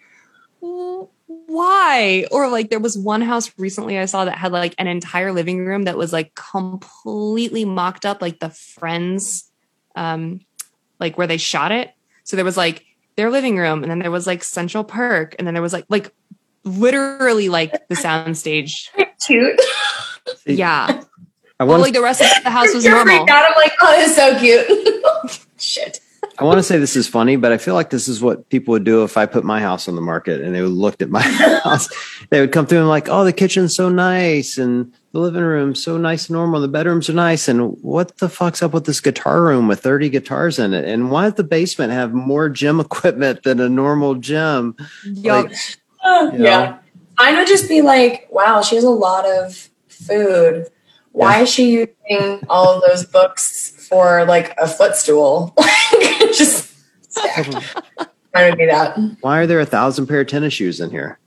why? 0.60 2.26
Or 2.30 2.48
like 2.48 2.70
there 2.70 2.78
was 2.78 2.96
one 2.96 3.22
house 3.22 3.50
recently 3.58 3.98
I 3.98 4.04
saw 4.04 4.24
that 4.24 4.38
had 4.38 4.52
like 4.52 4.76
an 4.78 4.86
entire 4.86 5.32
living 5.32 5.66
room 5.66 5.82
that 5.82 5.98
was 5.98 6.12
like 6.12 6.32
completely 6.36 7.64
mocked 7.64 8.06
up 8.06 8.22
like 8.22 8.38
the 8.38 8.50
friends 8.50 9.50
um 9.96 10.38
like 11.00 11.18
where 11.18 11.26
they 11.26 11.38
shot 11.38 11.72
it. 11.72 11.90
So 12.24 12.36
there 12.36 12.44
was 12.44 12.56
like 12.56 12.84
their 13.16 13.30
living 13.30 13.56
room, 13.56 13.82
and 13.82 13.90
then 13.90 13.98
there 13.98 14.10
was 14.10 14.26
like 14.26 14.44
Central 14.44 14.84
Park, 14.84 15.34
and 15.38 15.46
then 15.46 15.54
there 15.54 15.62
was 15.62 15.72
like 15.72 15.86
like 15.88 16.12
literally 16.64 17.48
like 17.48 17.88
the 17.88 17.94
soundstage. 17.94 18.88
Cute. 19.26 19.60
Yeah. 20.46 21.02
I 21.60 21.64
want 21.64 21.68
well, 21.68 21.80
like 21.80 21.94
the 21.94 22.00
rest 22.00 22.22
of 22.22 22.42
the 22.42 22.50
house 22.50 22.72
was 22.72 22.84
You're 22.84 22.94
normal. 22.94 23.28
Out. 23.28 23.30
I'm 23.30 23.52
like, 23.54 23.72
oh, 23.82 23.94
it's 23.98 24.16
so 24.16 24.38
cute. 24.38 25.46
Shit. 25.60 26.00
I 26.40 26.44
want 26.44 26.58
to 26.58 26.62
say 26.62 26.78
this 26.78 26.96
is 26.96 27.06
funny, 27.06 27.36
but 27.36 27.52
I 27.52 27.58
feel 27.58 27.74
like 27.74 27.90
this 27.90 28.08
is 28.08 28.22
what 28.22 28.48
people 28.48 28.72
would 28.72 28.84
do 28.84 29.04
if 29.04 29.18
I 29.18 29.26
put 29.26 29.44
my 29.44 29.60
house 29.60 29.88
on 29.88 29.94
the 29.94 30.00
market 30.00 30.40
and 30.40 30.54
they 30.54 30.62
would 30.62 30.70
looked 30.70 31.02
at 31.02 31.10
my 31.10 31.20
house. 31.64 31.90
They 32.30 32.40
would 32.40 32.50
come 32.50 32.66
through 32.66 32.78
and 32.78 32.88
like, 32.88 33.10
oh, 33.10 33.24
the 33.24 33.32
kitchen's 33.32 33.76
so 33.76 33.90
nice 33.90 34.56
and 34.56 34.90
the 35.12 35.18
living 35.18 35.42
room's 35.42 35.82
so 35.82 35.98
nice 35.98 36.28
and 36.28 36.34
normal. 36.34 36.62
The 36.62 36.68
bedrooms 36.68 37.10
are 37.10 37.14
nice. 37.14 37.46
And 37.46 37.76
what 37.82 38.16
the 38.18 38.30
fuck's 38.30 38.62
up 38.62 38.72
with 38.72 38.86
this 38.86 39.00
guitar 39.00 39.42
room 39.42 39.68
with 39.68 39.80
30 39.80 40.08
guitars 40.08 40.58
in 40.58 40.72
it? 40.72 40.86
And 40.86 41.10
why 41.10 41.24
does 41.24 41.34
the 41.34 41.44
basement 41.44 41.92
have 41.92 42.14
more 42.14 42.48
gym 42.48 42.80
equipment 42.80 43.42
than 43.42 43.60
a 43.60 43.68
normal 43.68 44.14
gym? 44.14 44.76
Yep. 45.04 45.44
Like, 45.44 45.56
uh, 46.02 46.30
yeah. 46.38 46.78
Mine 47.18 47.36
would 47.36 47.48
just 47.48 47.68
be 47.68 47.82
like, 47.82 48.28
wow, 48.30 48.62
she 48.62 48.76
has 48.76 48.84
a 48.84 48.88
lot 48.88 49.28
of 49.28 49.68
food. 49.88 50.68
Why 51.12 51.36
yeah. 51.36 51.42
is 51.42 51.50
she 51.50 51.70
using 51.72 52.46
all 52.48 52.76
of 52.76 52.82
those 52.88 53.04
books 53.04 53.79
for 53.90 54.24
like 54.24 54.54
a 54.56 54.66
footstool. 54.66 55.54
Just 56.32 56.72
trying 57.12 58.52
to 58.52 58.56
be 58.56 58.66
that. 58.66 58.98
Why 59.20 59.40
are 59.40 59.46
there 59.46 59.60
a 59.60 59.66
thousand 59.66 60.06
pair 60.06 60.20
of 60.20 60.28
tennis 60.28 60.54
shoes 60.54 60.80
in 60.80 60.90
here? 60.90 61.18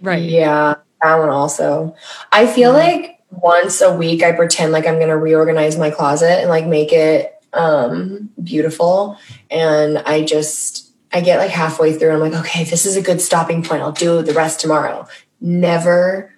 Right. 0.00 0.22
Yeah, 0.22 0.74
that 1.02 1.16
one 1.16 1.30
also. 1.30 1.96
I 2.30 2.46
feel 2.46 2.72
mm-hmm. 2.72 3.02
like 3.02 3.18
once 3.30 3.80
a 3.80 3.94
week 3.96 4.22
I 4.22 4.32
pretend 4.32 4.72
like 4.72 4.86
I'm 4.86 4.96
going 4.96 5.08
to 5.08 5.16
reorganize 5.16 5.78
my 5.78 5.90
closet 5.90 6.40
and 6.40 6.50
like 6.50 6.66
make 6.66 6.92
it 6.92 7.34
um 7.54 8.30
beautiful 8.42 9.18
and 9.50 9.98
I 9.98 10.24
just 10.24 10.90
I 11.12 11.20
get 11.20 11.38
like 11.38 11.50
halfway 11.50 11.92
through 11.92 12.14
and 12.14 12.22
I'm 12.22 12.30
like 12.30 12.40
okay 12.46 12.64
this 12.64 12.86
is 12.86 12.96
a 12.96 13.02
good 13.02 13.20
stopping 13.20 13.62
point 13.62 13.82
I'll 13.82 13.92
do 13.92 14.22
the 14.22 14.32
rest 14.32 14.60
tomorrow 14.60 15.06
never 15.40 16.32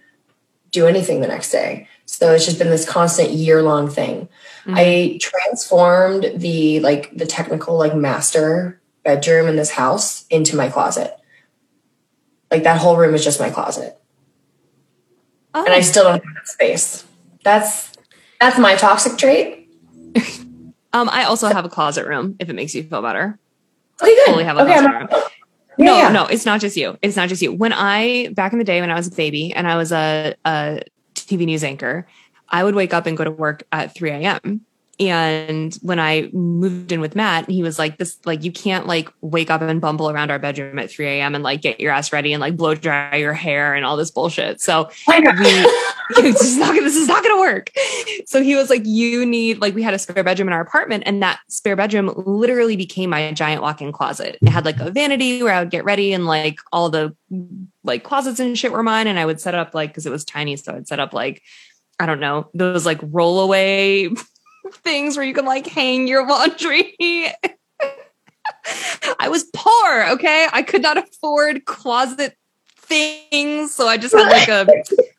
do 0.72 0.89
anything 0.89 1.20
the 1.20 1.28
next 1.28 1.53
day 1.53 1.87
so 2.07 2.32
it's 2.32 2.44
just 2.44 2.59
been 2.59 2.70
this 2.70 2.88
constant 2.88 3.30
year 3.30 3.62
long 3.62 3.88
thing 3.88 4.28
Mm-hmm. 4.66 4.76
I 4.78 5.18
transformed 5.20 6.32
the 6.36 6.80
like 6.80 7.14
the 7.14 7.26
technical 7.26 7.76
like 7.76 7.94
master 7.94 8.80
bedroom 9.02 9.46
in 9.46 9.57
this 9.57 9.70
house 9.70 10.26
into 10.28 10.57
my 10.57 10.70
closet. 10.70 11.14
Like 12.50 12.62
that 12.62 12.80
whole 12.80 12.96
room 12.96 13.14
is 13.14 13.22
just 13.22 13.40
my 13.40 13.50
closet. 13.50 13.98
Oh. 15.52 15.64
And 15.64 15.74
I 15.74 15.78
oh. 15.78 15.82
still 15.82 16.05
don't 16.05 16.24
have 16.24 16.46
space. 16.46 17.05
That's 17.42 17.92
that's 18.40 18.59
my 18.59 18.74
toxic 18.76 19.18
trait. 19.18 19.68
um, 20.94 21.11
I 21.11 21.24
also 21.24 21.48
have 21.48 21.66
a 21.66 21.68
closet 21.68 22.07
room 22.07 22.36
if 22.38 22.48
it 22.48 22.55
makes 22.55 22.74
you 22.74 22.84
feel 22.84 23.02
better. 23.02 23.38
Okay, 24.02 24.14
good. 24.14 24.26
Totally 24.26 24.44
have 24.44 24.57
a 24.57 24.62
okay, 24.62 24.80
closet 24.80 24.90
room. 24.92 25.09
Yeah, 25.76 25.84
no, 25.86 25.96
yeah. 25.98 26.09
no, 26.11 26.26
it's 26.26 26.46
not 26.46 26.61
just 26.61 26.76
you. 26.76 26.96
It's 27.02 27.16
not 27.16 27.28
just 27.28 27.42
you. 27.42 27.52
When 27.52 27.74
I 27.74 28.28
back 28.28 28.55
in 28.55 28.59
the 28.59 28.64
day 28.64 28.80
when 28.80 28.90
I 28.90 28.94
was 28.94 29.09
a 29.09 29.11
baby 29.11 29.52
and 29.52 29.68
I 29.68 29.76
was 29.76 29.92
a, 29.92 30.36
a 30.46 30.80
TV 31.25 31.45
news 31.47 31.64
anchor, 31.64 32.07
I 32.49 32.64
would 32.64 32.75
wake 32.75 32.95
up 32.95 33.07
and 33.07 33.16
go 33.16 33.25
to 33.25 33.31
work 33.31 33.64
at 33.72 33.95
3 33.95 34.11
a.m. 34.11 34.61
And 35.01 35.74
when 35.82 35.99
I 35.99 36.30
moved 36.32 36.92
in 36.92 37.01
with 37.01 37.16
Matt, 37.16 37.51
he 37.51 37.62
was 37.62 37.78
like, 37.78 37.99
this, 37.99 38.18
like, 38.24 38.45
you 38.45 38.53
can't 38.53 38.86
like 38.86 39.09
wake 39.22 39.51
up 39.51 39.61
and 39.61 39.80
bumble 39.80 40.09
around 40.09 40.30
our 40.30 40.38
bedroom 40.38 40.78
at 40.78 40.90
3 40.90 41.07
a.m. 41.07 41.34
and 41.34 41.42
like 41.42 41.62
get 41.62 41.80
your 41.80 41.92
ass 41.92 42.12
ready 42.12 42.32
and 42.32 42.40
like 42.40 42.57
blow 42.57 42.74
dry 42.74 43.16
your 43.16 43.32
hair 43.32 43.74
and 43.74 43.84
all 43.84 43.97
this 43.97 44.11
bullshit. 44.11 44.61
So 44.61 44.88
we, 45.09 45.14
it's 46.11 46.42
just 46.42 46.59
not, 46.59 46.74
this 46.74 46.97
is 46.97 47.09
not 47.09 47.24
going 47.24 47.34
to 47.34 47.40
work. 47.40 47.70
So 48.26 48.42
he 48.42 48.55
was 48.55 48.70
like, 48.70 48.82
you 48.84 49.26
need, 49.26 49.61
like, 49.61 49.74
we 49.74 49.82
had 49.82 49.95
a 49.95 49.99
spare 49.99 50.22
bedroom 50.22 50.49
in 50.49 50.55
our 50.55 50.61
apartment 50.61 51.03
and 51.07 51.22
that 51.22 51.40
spare 51.49 51.76
bedroom 51.76 52.12
literally 52.16 52.76
became 52.76 53.11
my 53.11 53.32
giant 53.32 53.62
walk-in 53.62 53.90
closet. 53.90 54.38
It 54.40 54.49
had 54.49 54.64
like 54.64 54.78
a 54.78 54.90
vanity 54.90 55.42
where 55.42 55.55
I 55.55 55.61
would 55.61 55.70
get 55.70 55.84
ready 55.84 56.12
and 56.12 56.26
like 56.26 56.59
all 56.72 56.88
the 56.88 57.16
like 57.82 58.05
closets 58.05 58.38
and 58.38 58.57
shit 58.57 58.70
were 58.70 58.82
mine. 58.82 59.09
And 59.09 59.18
I 59.18 59.26
would 59.26 59.40
set 59.40 59.55
up 59.55 59.74
like, 59.74 59.92
cause 59.92 60.07
it 60.07 60.11
was 60.11 60.24
tiny. 60.24 60.57
So 60.57 60.74
I'd 60.74 60.86
set 60.86 61.01
up 61.01 61.12
like, 61.12 61.42
I 61.99 62.07
don't 62.07 62.20
know, 62.20 62.51
those 62.55 62.86
like 62.86 63.01
rollaway 63.01 64.16
things 64.73 65.17
where 65.17 65.27
you 65.27 65.35
can 65.35 65.45
like 65.45 65.67
hang 65.67 66.07
your 66.07 66.27
laundry. 66.27 66.95
I 69.19 69.29
was 69.29 69.45
poor, 69.55 70.05
okay? 70.11 70.47
I 70.53 70.62
could 70.62 70.83
not 70.83 70.97
afford 70.97 71.65
closet 71.65 72.37
things, 72.77 73.75
so 73.75 73.87
I 73.89 73.97
just 73.97 74.15
had 74.15 74.31
like 74.31 74.49
a 74.49 74.67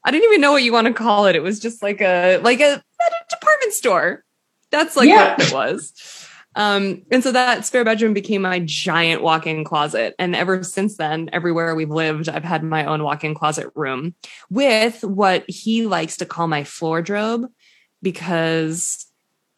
I 0.03 0.11
didn't 0.11 0.25
even 0.25 0.41
know 0.41 0.51
what 0.51 0.63
you 0.63 0.73
want 0.73 0.87
to 0.87 0.93
call 0.93 1.25
it. 1.25 1.35
It 1.35 1.43
was 1.43 1.59
just 1.59 1.81
like 1.81 2.01
a 2.01 2.37
like 2.37 2.59
a, 2.59 2.73
a 2.73 3.25
department 3.29 3.73
store. 3.73 4.23
That's 4.71 4.95
like 4.95 5.09
yeah. 5.09 5.35
what 5.35 5.47
it 5.47 5.53
was. 5.53 6.25
Um, 6.55 7.03
and 7.11 7.21
so 7.21 7.33
that 7.33 7.65
spare 7.65 7.83
bedroom 7.83 8.13
became 8.13 8.41
my 8.41 8.59
giant 8.59 9.21
walk-in 9.21 9.65
closet. 9.65 10.15
And 10.17 10.35
ever 10.35 10.63
since 10.63 10.95
then, 10.95 11.29
everywhere 11.33 11.75
we've 11.75 11.89
lived, 11.89 12.29
I've 12.29 12.45
had 12.45 12.63
my 12.63 12.85
own 12.85 13.03
walk-in 13.03 13.35
closet 13.35 13.71
room 13.75 14.15
with 14.49 15.03
what 15.03 15.43
he 15.49 15.85
likes 15.85 16.17
to 16.17 16.25
call 16.25 16.47
my 16.47 16.63
floor 16.63 17.01
drobe 17.01 17.47
because 18.01 19.04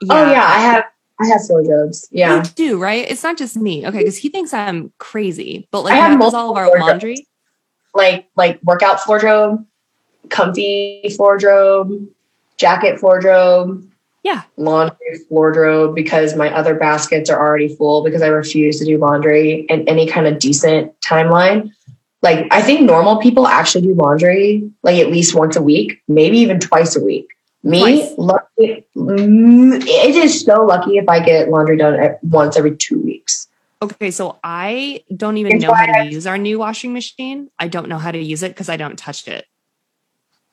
Oh, 0.04 0.06
yeah. 0.06 0.14
Oh 0.14 0.32
yeah, 0.32 0.44
I 0.44 0.60
have 0.60 0.84
I 1.20 1.28
have 1.28 1.42
wardrobes. 1.50 2.08
Yeah. 2.12 2.38
You 2.38 2.44
do, 2.56 2.80
right? 2.80 3.10
It's 3.10 3.24
not 3.24 3.38
just 3.38 3.58
me. 3.58 3.88
Okay, 3.88 4.00
because 4.00 4.18
he 4.18 4.30
thinks 4.30 4.54
I'm 4.54 4.94
crazy. 5.00 5.68
But 5.72 5.82
like 5.82 5.94
I 5.94 5.98
have 5.98 6.22
all 6.22 6.52
of 6.52 6.58
our 6.58 6.80
laundry. 6.80 7.26
Like 7.96 8.28
like 8.36 8.60
workout 8.64 9.00
wardrobe, 9.08 9.66
comfy 10.30 11.16
wardrobe, 11.18 12.08
jacket 12.58 13.02
wardrobe. 13.02 13.90
Yeah. 14.24 14.44
Laundry 14.58 15.20
wardrobe 15.30 15.96
because 15.96 16.36
my 16.36 16.54
other 16.54 16.76
baskets 16.76 17.30
are 17.30 17.40
already 17.40 17.70
full 17.70 18.04
because 18.04 18.22
I 18.22 18.28
refuse 18.28 18.78
to 18.80 18.86
do 18.86 18.98
laundry 18.98 19.66
in 19.70 19.88
any 19.88 20.06
kind 20.06 20.28
of 20.28 20.38
decent 20.38 21.00
timeline. 21.00 21.72
Like 22.22 22.46
I 22.52 22.62
think 22.62 22.82
normal 22.82 23.18
people 23.18 23.48
actually 23.48 23.88
do 23.88 23.94
laundry 23.94 24.70
like 24.84 25.00
at 25.00 25.10
least 25.10 25.34
once 25.34 25.56
a 25.56 25.62
week, 25.62 26.02
maybe 26.08 26.38
even 26.40 26.60
twice 26.60 26.96
a 26.96 27.04
week. 27.04 27.28
Me, 27.68 28.16
lucky, 28.18 28.88
mm, 28.96 29.82
it 29.86 30.16
is 30.16 30.46
so 30.46 30.64
lucky 30.66 30.98
if 30.98 31.10
I 31.10 31.20
get 31.20 31.50
laundry 31.50 31.76
done 31.76 32.16
once 32.22 32.56
every 32.56 32.78
two 32.78 33.02
weeks. 33.02 33.48
Okay, 33.82 34.10
so 34.10 34.40
I 34.42 35.04
don't 35.16 35.36
even 35.38 35.58
it's 35.58 35.66
know 35.66 35.74
how 35.74 35.86
to 35.86 36.00
I, 36.00 36.04
use 36.04 36.26
our 36.26 36.38
new 36.38 36.60
washing 36.60 36.94
machine. 36.94 37.50
I 37.60 37.68
don't 37.68 37.90
know 37.90 37.98
how 37.98 38.12
to 38.12 38.18
use 38.18 38.42
it 38.42 38.50
because 38.50 38.70
I 38.70 38.78
don't 38.78 38.98
touch 38.98 39.28
it. 39.28 39.46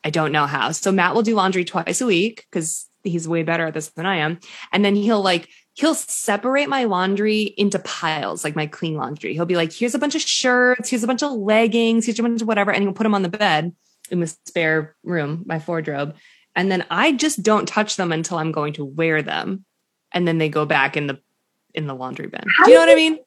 I 0.02 0.10
don't 0.10 0.32
know 0.32 0.46
how. 0.46 0.72
So 0.72 0.90
Matt 0.90 1.14
will 1.14 1.22
do 1.22 1.36
laundry 1.36 1.64
twice 1.64 2.00
a 2.00 2.06
week 2.06 2.46
because 2.50 2.90
he's 3.04 3.28
way 3.28 3.44
better 3.44 3.66
at 3.66 3.74
this 3.74 3.88
than 3.90 4.06
I 4.06 4.16
am. 4.16 4.40
And 4.72 4.84
then 4.84 4.96
he'll 4.96 5.22
like, 5.22 5.48
he'll 5.74 5.94
separate 5.94 6.68
my 6.68 6.84
laundry 6.84 7.42
into 7.56 7.78
piles, 7.78 8.42
like 8.42 8.56
my 8.56 8.66
clean 8.66 8.96
laundry. 8.96 9.34
He'll 9.34 9.46
be 9.46 9.56
like, 9.56 9.72
here's 9.72 9.94
a 9.94 10.00
bunch 10.00 10.16
of 10.16 10.20
shirts, 10.20 10.90
here's 10.90 11.04
a 11.04 11.06
bunch 11.06 11.22
of 11.22 11.32
leggings, 11.32 12.06
here's 12.06 12.18
a 12.18 12.22
bunch 12.22 12.42
of 12.42 12.48
whatever. 12.48 12.72
And 12.72 12.82
he'll 12.82 12.92
put 12.92 13.04
them 13.04 13.14
on 13.14 13.22
the 13.22 13.28
bed 13.28 13.72
in 14.10 14.18
the 14.20 14.26
spare 14.44 14.96
room, 15.04 15.44
my 15.46 15.62
wardrobe 15.64 16.16
and 16.56 16.70
then 16.70 16.84
I 16.90 17.12
just 17.12 17.42
don't 17.42 17.66
touch 17.66 17.96
them 17.96 18.12
until 18.12 18.38
I'm 18.38 18.52
going 18.52 18.72
to 18.74 18.84
wear 18.84 19.22
them, 19.22 19.64
and 20.12 20.26
then 20.26 20.38
they 20.38 20.48
go 20.48 20.64
back 20.64 20.96
in 20.96 21.06
the 21.06 21.20
in 21.74 21.86
the 21.86 21.94
laundry 21.94 22.26
bin. 22.26 22.42
Do 22.64 22.70
you 22.70 22.76
know 22.76 22.86
what 22.86 22.90
I 22.90 22.94
mean? 22.94 23.18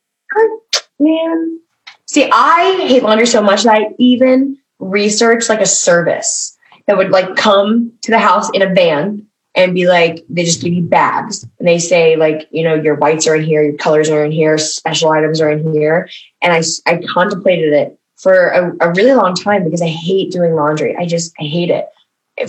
Man, 1.00 1.60
see, 2.06 2.30
I 2.32 2.86
hate 2.88 3.04
laundry 3.04 3.28
so 3.28 3.42
much 3.42 3.64
that 3.64 3.76
I 3.76 3.96
even 3.98 4.58
researched 4.80 5.50
like 5.50 5.62
a 5.62 5.66
service 5.66 6.58
that 6.88 6.98
would 6.98 7.12
like 7.12 7.36
come 7.36 7.94
to 8.02 8.12
the 8.12 8.20
house 8.20 8.50
in 8.54 8.62
a 8.62 8.74
van 8.74 9.28
and 9.56 9.74
be 9.74 9.88
like, 9.88 10.24
they 10.30 10.44
just 10.44 10.62
give 10.62 10.74
you 10.74 10.84
bags 10.84 11.44
and 11.60 11.68
they 11.68 11.80
say 11.80 12.16
like, 12.16 12.48
you 12.52 12.64
know, 12.64 12.76
your 12.76 12.96
whites 12.96 13.28
are 13.28 13.36
in 13.36 13.44
here, 13.44 13.64
your 13.64 13.76
colors 13.78 14.10
are 14.10 14.24
in 14.24 14.32
here, 14.32 14.58
special 14.58 15.10
items 15.12 15.42
are 15.42 15.50
in 15.50 15.74
here. 15.74 16.10
And 16.42 16.54
I, 16.54 16.62
I 16.86 17.02
contemplated 17.08 17.74
it 17.74 18.00
for 18.16 18.50
a, 18.50 18.76
a 18.82 18.94
really 18.94 19.14
long 19.14 19.36
time 19.36 19.64
because 19.64 19.82
I 19.82 19.88
hate 19.88 20.32
doing 20.32 20.54
laundry. 20.54 20.96
I 20.96 21.06
just, 21.06 21.34
I 21.40 21.44
hate 21.44 21.70
it 21.70 21.88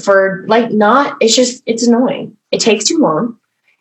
for 0.02 0.44
like 0.48 0.70
not 0.70 1.16
it's 1.20 1.34
just 1.34 1.62
it's 1.66 1.86
annoying. 1.86 2.36
It 2.50 2.60
takes 2.60 2.84
too 2.84 2.98
long. 2.98 3.38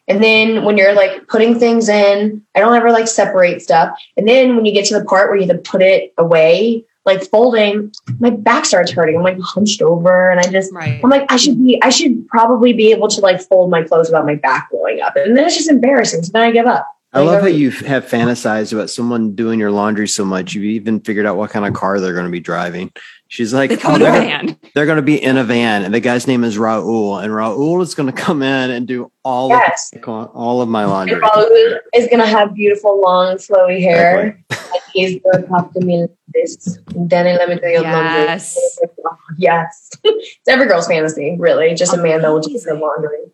And 0.10 0.24
then 0.24 0.64
when 0.64 0.78
you're 0.78 0.94
like 0.94 1.28
putting 1.28 1.60
things 1.60 1.90
in 1.90 2.42
i 2.56 2.62
don't 2.62 2.76
ever 2.76 2.92
like 2.92 3.08
separate 3.08 3.62
stuff. 3.62 3.98
And 4.16 4.28
then 4.28 4.56
when 4.56 4.66
you 4.66 4.74
get 4.74 4.86
to 4.86 4.98
the 4.98 5.06
part 5.06 5.30
where 5.30 5.38
you 5.38 5.48
have 5.48 5.64
to 5.64 5.70
put 5.70 5.82
it 5.82 6.14
away 6.18 6.86
like 7.06 7.24
folding 7.24 7.94
my 8.20 8.30
back 8.30 8.66
starts 8.66 8.92
hurting. 8.92 9.16
I'm 9.16 9.24
like 9.24 9.40
hunched 9.40 9.82
over 9.82 10.30
and 10.30 10.42
i 10.42 10.44
just 10.44 10.74
right. 10.74 11.00
i'm 11.04 11.10
like 11.10 11.26
i 11.32 11.38
should 11.38 11.58
be 11.58 11.82
i 11.82 11.90
should 11.90 12.28
probably 12.28 12.74
be 12.74 12.92
able 12.92 13.08
to 13.08 13.22
like 13.22 13.42
fold 13.42 13.72
my 13.72 13.82
clothes 13.82 14.10
without 14.10 14.26
my 14.26 14.36
back 14.36 14.70
blowing 14.70 15.02
up. 15.02 15.16
And 15.16 15.36
then 15.36 15.46
it's 15.46 15.56
just 15.56 15.70
embarrassing. 15.70 16.24
So 16.24 16.32
then 16.34 16.44
i 16.44 16.52
give 16.52 16.66
up. 16.68 16.88
I 17.14 17.22
love 17.22 17.42
how 17.42 17.48
you 17.48 17.72
have 17.72 18.06
fantasized 18.06 18.74
about 18.74 18.90
someone 18.90 19.34
doing 19.34 19.60
your 19.60 19.72
laundry 19.72 20.08
so 20.08 20.26
much. 20.26 20.54
You've 20.54 20.66
even 20.66 21.00
figured 21.00 21.26
out 21.26 21.38
what 21.38 21.50
kind 21.50 21.66
of 21.66 21.74
car 21.74 22.00
they're 22.00 22.14
going 22.14 22.26
to 22.26 22.32
be 22.32 22.42
driving. 22.42 22.92
She's 23.30 23.54
like, 23.54 23.70
they 23.70 23.78
oh, 23.84 23.98
they're, 23.98 24.42
gonna, 24.42 24.58
they're 24.74 24.86
going 24.86 24.98
to 24.98 25.02
be 25.02 25.22
in 25.22 25.38
a 25.38 25.44
van, 25.44 25.84
and 25.84 25.94
the 25.94 26.00
guy's 26.00 26.28
name 26.28 26.46
is 26.46 26.58
Raul, 26.58 27.22
and 27.22 27.32
Raul 27.34 27.82
is 27.82 27.94
going 27.94 28.08
to 28.08 28.14
come 28.14 28.42
in 28.42 28.72
and 28.72 28.88
do 28.88 29.12
all 29.24 29.50
yes. 29.50 29.92
of 29.94 30.30
all 30.34 30.62
of 30.62 30.70
my 30.70 30.86
laundry. 30.86 31.16
And 31.16 31.24
Raul 31.24 31.78
is 31.94 32.08
going 32.08 32.20
to 32.20 32.26
have 32.26 32.56
beautiful, 32.56 33.02
long, 33.02 33.36
flowy 33.36 33.82
hair. 33.82 34.42
Exactly. 34.50 34.80
he's 34.94 35.22
going 35.22 35.42
to 35.42 35.48
talk 35.48 35.74
to 35.74 35.82
me 35.82 36.02
like 36.02 36.12
this. 36.34 36.78
Dani, 36.92 37.38
let 37.38 37.50
me 37.50 37.60
tell 37.60 37.70
you 37.70 37.82
yes. 37.82 38.58
laundry. 39.04 39.20
Yes, 39.38 39.90
it's 40.04 40.48
every 40.48 40.68
girl's 40.68 40.88
fantasy, 40.88 41.36
really. 41.38 41.76
Just 41.76 41.94
a 41.94 42.02
man 42.02 42.22
that 42.22 42.32
will 42.32 42.40
do 42.40 42.58
their 42.58 42.76
laundry. 42.76 43.26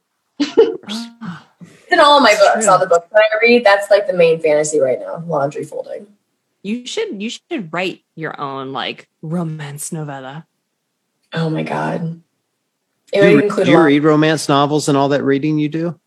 Ah. 0.89 1.47
in 1.91 1.99
all 1.99 2.19
my 2.19 2.35
books, 2.35 2.67
all 2.67 2.79
the 2.79 2.87
books 2.87 3.07
that 3.11 3.19
I 3.21 3.37
read, 3.41 3.63
that's 3.63 3.89
like 3.89 4.07
the 4.07 4.13
main 4.13 4.41
fantasy 4.41 4.79
right 4.79 4.99
now: 4.99 5.23
laundry 5.27 5.63
folding. 5.63 6.07
You 6.63 6.85
should 6.85 7.21
you 7.21 7.29
should 7.29 7.71
write 7.71 8.03
your 8.15 8.39
own 8.39 8.73
like 8.73 9.07
romance 9.23 9.91
novella. 9.91 10.45
Oh 11.33 11.49
my 11.49 11.63
god. 11.63 12.21
It 13.11 13.21
do 13.21 13.29
you, 13.29 13.39
include 13.39 13.65
do 13.65 13.71
you 13.71 13.81
read 13.81 14.03
romance 14.03 14.47
novels 14.47 14.87
and 14.87 14.97
all 14.97 15.09
that 15.09 15.23
reading 15.23 15.57
you 15.57 15.69
do? 15.69 15.99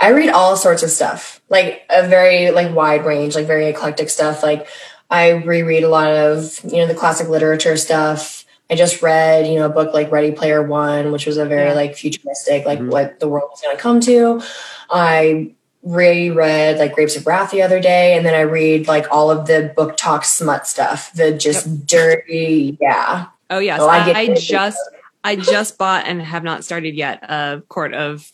I 0.00 0.10
read 0.10 0.30
all 0.30 0.56
sorts 0.56 0.82
of 0.82 0.90
stuff, 0.90 1.40
like 1.48 1.82
a 1.88 2.08
very 2.08 2.50
like 2.50 2.74
wide 2.74 3.04
range, 3.04 3.36
like 3.36 3.46
very 3.46 3.66
eclectic 3.66 4.10
stuff. 4.10 4.42
Like 4.42 4.66
I 5.10 5.30
reread 5.30 5.84
a 5.84 5.88
lot 5.88 6.10
of 6.10 6.58
you 6.64 6.78
know 6.78 6.86
the 6.86 6.94
classic 6.94 7.28
literature 7.28 7.76
stuff. 7.76 8.44
I 8.70 8.74
just 8.74 9.02
read 9.02 9.46
you 9.46 9.56
know 9.56 9.66
a 9.66 9.68
book 9.68 9.92
like 9.92 10.10
Ready 10.10 10.32
Player 10.32 10.62
One, 10.62 11.12
which 11.12 11.26
was 11.26 11.36
a 11.36 11.44
very 11.44 11.74
like 11.74 11.94
futuristic, 11.94 12.64
like 12.64 12.78
mm-hmm. 12.78 12.90
what 12.90 13.20
the 13.20 13.28
world 13.28 13.50
was 13.50 13.60
going 13.60 13.76
to 13.76 13.82
come 13.82 14.00
to. 14.00 14.42
I 14.90 15.54
reread 15.82 16.78
like 16.78 16.94
Grapes 16.94 17.16
of 17.16 17.26
Wrath 17.26 17.50
the 17.50 17.62
other 17.62 17.80
day, 17.80 18.16
and 18.16 18.24
then 18.24 18.34
I 18.34 18.42
read 18.42 18.88
like 18.88 19.06
all 19.10 19.30
of 19.30 19.46
the 19.46 19.72
BookTok 19.76 20.24
smut 20.24 20.66
stuff, 20.66 21.12
the 21.12 21.32
just 21.32 21.66
yep. 21.66 21.86
dirty, 21.86 22.78
yeah. 22.80 23.26
Oh 23.50 23.58
yes, 23.58 23.80
so 23.80 23.88
I, 23.88 23.98
I, 23.98 24.18
I 24.18 24.34
just 24.34 24.78
I 25.24 25.36
just 25.36 25.78
bought 25.78 26.06
and 26.06 26.22
have 26.22 26.44
not 26.44 26.64
started 26.64 26.94
yet 26.94 27.22
a 27.22 27.62
Court 27.68 27.94
of 27.94 28.30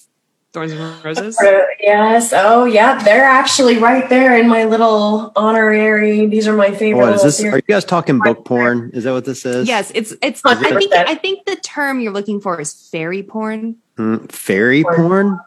Thorns 0.52 0.72
and 0.72 1.04
Roses? 1.04 1.38
Yes. 1.80 2.34
Oh, 2.36 2.66
yeah. 2.66 3.02
They're 3.02 3.24
actually 3.24 3.78
right 3.78 4.06
there 4.10 4.36
in 4.36 4.46
my 4.46 4.64
little 4.64 5.32
honorary. 5.34 6.26
These 6.26 6.46
are 6.46 6.54
my 6.54 6.74
favorite. 6.74 7.06
What 7.06 7.14
is 7.14 7.22
this? 7.22 7.42
Are 7.42 7.56
you 7.56 7.62
guys 7.62 7.84
talking 7.84 8.18
book 8.18 8.44
porn? 8.44 8.90
Is 8.92 9.04
that 9.04 9.12
what 9.12 9.24
this 9.24 9.46
is? 9.46 9.66
Yes. 9.66 9.90
It's 9.94 10.12
it's. 10.20 10.42
I 10.44 10.54
think 10.54 10.92
I 10.92 11.14
think 11.14 11.46
the 11.46 11.56
term 11.56 12.00
you're 12.00 12.12
looking 12.12 12.42
for 12.42 12.60
is 12.60 12.74
fairy 12.90 13.22
porn. 13.22 13.76
Mm, 13.96 14.30
fairy 14.30 14.82
porn. 14.82 14.96
porn? 14.96 15.40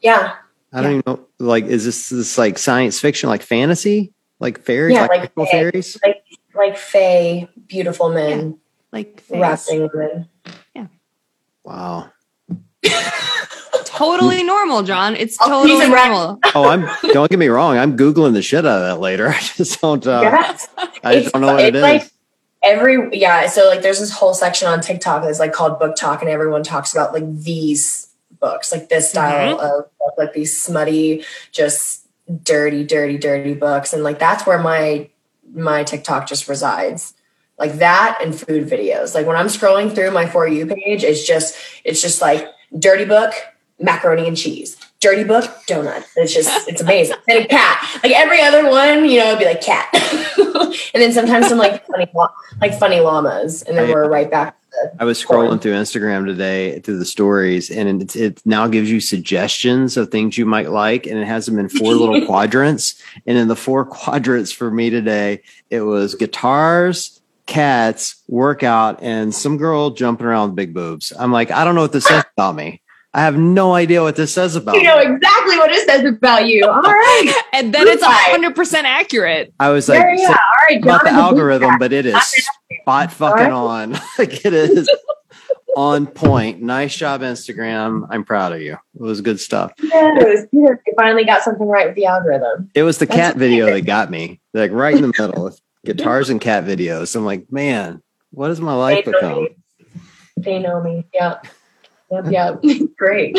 Yeah. 0.00 0.34
I 0.72 0.82
don't 0.82 0.92
yeah. 0.92 0.98
even 0.98 1.02
know. 1.06 1.25
Like, 1.38 1.64
is 1.64 1.84
this 1.84 2.08
this 2.08 2.38
like 2.38 2.58
science 2.58 2.98
fiction, 2.98 3.28
like 3.28 3.42
fantasy, 3.42 4.12
like 4.40 4.62
fairies, 4.62 4.94
yeah, 4.94 5.06
like, 5.06 5.36
like 5.36 5.50
fairies, 5.50 5.98
like 6.04 6.22
like 6.54 6.76
fae, 6.76 7.48
beautiful 7.66 8.10
men, 8.10 8.50
yeah. 8.50 8.54
like 8.92 9.22
wrapping 9.30 9.88
women. 9.92 10.28
Yeah. 10.74 10.86
Wow. 11.64 12.10
totally 13.84 14.42
normal, 14.42 14.82
John. 14.82 15.16
It's 15.16 15.36
totally 15.36 15.88
normal. 15.88 16.38
oh, 16.54 16.68
I'm. 16.68 16.88
Don't 17.12 17.30
get 17.30 17.38
me 17.38 17.48
wrong. 17.48 17.78
I'm 17.78 17.96
googling 17.96 18.34
the 18.34 18.42
shit 18.42 18.66
out 18.66 18.82
of 18.82 18.82
that 18.82 19.00
later. 19.00 19.28
I 19.30 19.40
just 19.40 19.80
don't. 19.80 20.06
Uh, 20.06 20.20
yes. 20.22 20.68
I 21.02 21.20
just 21.20 21.32
don't 21.32 21.42
know 21.42 21.54
what 21.54 21.64
it 21.64 21.74
is. 21.74 21.82
Like, 21.82 22.10
every 22.62 23.18
yeah. 23.18 23.46
So 23.48 23.66
like, 23.68 23.82
there's 23.82 24.00
this 24.00 24.10
whole 24.10 24.34
section 24.34 24.68
on 24.68 24.80
TikTok 24.80 25.22
that's 25.22 25.38
like 25.38 25.52
called 25.52 25.80
BookTok 25.80 26.20
and 26.20 26.30
everyone 26.30 26.62
talks 26.62 26.92
about 26.92 27.12
like 27.12 27.24
these 27.42 28.05
books, 28.40 28.72
like 28.72 28.88
this 28.88 29.10
style 29.10 29.58
mm-hmm. 29.58 29.66
of 29.66 30.12
like 30.18 30.32
these 30.32 30.60
smutty, 30.60 31.24
just 31.52 32.06
dirty, 32.42 32.84
dirty, 32.84 33.18
dirty 33.18 33.54
books, 33.54 33.92
and 33.92 34.02
like 34.02 34.18
that's 34.18 34.46
where 34.46 34.58
my 34.58 35.08
my 35.54 35.84
TikTok 35.84 36.26
just 36.28 36.48
resides 36.48 37.14
like 37.58 37.74
that 37.74 38.18
and 38.22 38.38
food 38.38 38.68
videos. 38.68 39.14
Like 39.14 39.26
when 39.26 39.36
I'm 39.36 39.46
scrolling 39.46 39.94
through 39.94 40.10
my 40.10 40.26
for 40.26 40.46
you 40.46 40.66
page, 40.66 41.04
it's 41.04 41.26
just 41.26 41.56
it's 41.84 42.02
just 42.02 42.20
like 42.20 42.48
dirty 42.78 43.04
book, 43.04 43.32
macaroni 43.80 44.26
and 44.26 44.36
cheese. 44.36 44.76
Dirty 45.00 45.24
book, 45.24 45.44
donut. 45.68 46.04
It's 46.16 46.32
just, 46.32 46.68
it's 46.68 46.80
amazing. 46.80 47.16
And 47.28 47.44
a 47.44 47.46
cat. 47.46 48.00
Like 48.02 48.12
every 48.12 48.40
other 48.40 48.68
one, 48.68 49.04
you 49.08 49.20
know, 49.20 49.28
it'd 49.28 49.38
be 49.38 49.44
like 49.44 49.60
cat. 49.60 49.88
and 50.94 51.02
then 51.02 51.12
sometimes 51.12 51.48
some 51.48 51.58
like 51.58 51.86
funny, 51.86 52.10
like 52.60 52.78
funny 52.78 53.00
llamas. 53.00 53.62
And 53.62 53.76
then 53.76 53.90
we're 53.90 54.08
right 54.08 54.30
back. 54.30 54.56
I 54.98 55.04
was 55.04 55.22
scrolling 55.22 55.60
through 55.60 55.72
Instagram 55.72 56.26
today 56.26 56.80
through 56.80 56.98
the 56.98 57.04
stories, 57.04 57.70
and 57.70 58.02
it, 58.02 58.16
it, 58.16 58.42
now 58.44 58.66
gives 58.68 58.90
you 58.90 59.00
suggestions 59.00 59.96
of 59.96 60.10
things 60.10 60.36
you 60.36 60.46
might 60.46 60.70
like, 60.70 61.06
and 61.06 61.18
it 61.18 61.26
has 61.26 61.46
them 61.46 61.58
in 61.58 61.68
four 61.68 61.94
little 61.94 62.26
quadrants. 62.26 63.00
And 63.26 63.38
in 63.38 63.48
the 63.48 63.56
four 63.56 63.84
quadrants 63.84 64.52
for 64.52 64.70
me 64.70 64.90
today, 64.90 65.42
it 65.70 65.80
was 65.80 66.14
guitars, 66.14 67.20
cats, 67.46 68.22
workout, 68.28 69.02
and 69.02 69.34
some 69.34 69.56
girl 69.56 69.90
jumping 69.90 70.26
around 70.26 70.50
with 70.50 70.56
big 70.56 70.74
boobs. 70.74 71.12
I'm 71.18 71.32
like, 71.32 71.50
I 71.50 71.64
don't 71.64 71.74
know 71.74 71.82
what 71.82 71.92
this 71.92 72.04
says 72.04 72.24
about 72.36 72.54
me. 72.54 72.82
I 73.16 73.20
have 73.20 73.38
no 73.38 73.72
idea 73.72 74.02
what 74.02 74.14
this 74.14 74.34
says 74.34 74.56
about. 74.56 74.74
You 74.74 74.82
know 74.82 74.98
exactly 74.98 75.56
what 75.56 75.70
it 75.72 75.88
says 75.88 76.04
about 76.04 76.48
you. 76.48 76.66
All 76.66 76.82
right, 76.82 77.42
and 77.54 77.72
then 77.72 77.88
it's 77.88 78.02
hundred 78.04 78.54
percent 78.54 78.86
accurate. 78.86 79.54
I 79.58 79.70
was 79.70 79.88
like, 79.88 80.00
yeah, 80.00 80.28
yeah. 80.28 80.36
Right, 80.68 80.82
about 80.82 81.04
the 81.04 81.10
algorithm, 81.10 81.78
but 81.78 81.92
it 81.92 82.06
is 82.06 82.48
spot 82.82 83.12
fucking 83.12 83.52
on. 83.52 83.92
like 84.18 84.44
it 84.44 84.52
is 84.52 84.88
on 85.76 86.06
point. 86.06 86.62
Nice 86.62 86.96
job, 86.96 87.20
Instagram. 87.20 88.06
I'm 88.10 88.24
proud 88.24 88.52
of 88.52 88.62
you. 88.62 88.72
It 88.72 89.00
was 89.00 89.20
good 89.20 89.38
stuff. 89.38 89.72
Yeah, 89.82 90.12
it 90.16 90.28
was 90.28 90.46
good. 90.52 90.78
Finally 90.96 91.24
got 91.24 91.42
something 91.42 91.66
right 91.66 91.86
with 91.86 91.96
the 91.96 92.06
algorithm. 92.06 92.70
It 92.74 92.82
was 92.82 92.98
the 92.98 93.06
That's 93.06 93.16
cat 93.16 93.36
video 93.36 93.66
that 93.66 93.82
got 93.82 94.10
me, 94.10 94.40
like 94.54 94.70
right 94.72 94.94
in 94.94 95.02
the 95.02 95.08
middle. 95.08 95.54
guitars 95.84 96.30
and 96.30 96.40
cat 96.40 96.64
videos. 96.64 97.14
I'm 97.14 97.24
like, 97.24 97.50
man, 97.52 98.02
what 98.30 98.48
has 98.48 98.60
my 98.60 98.74
life 98.74 99.04
they 99.04 99.12
become? 99.12 99.44
Me. 99.44 99.56
They 100.38 100.58
know 100.58 100.82
me. 100.82 101.04
Yeah. 101.12 101.40
Yep. 102.10 102.62
great. 102.98 103.38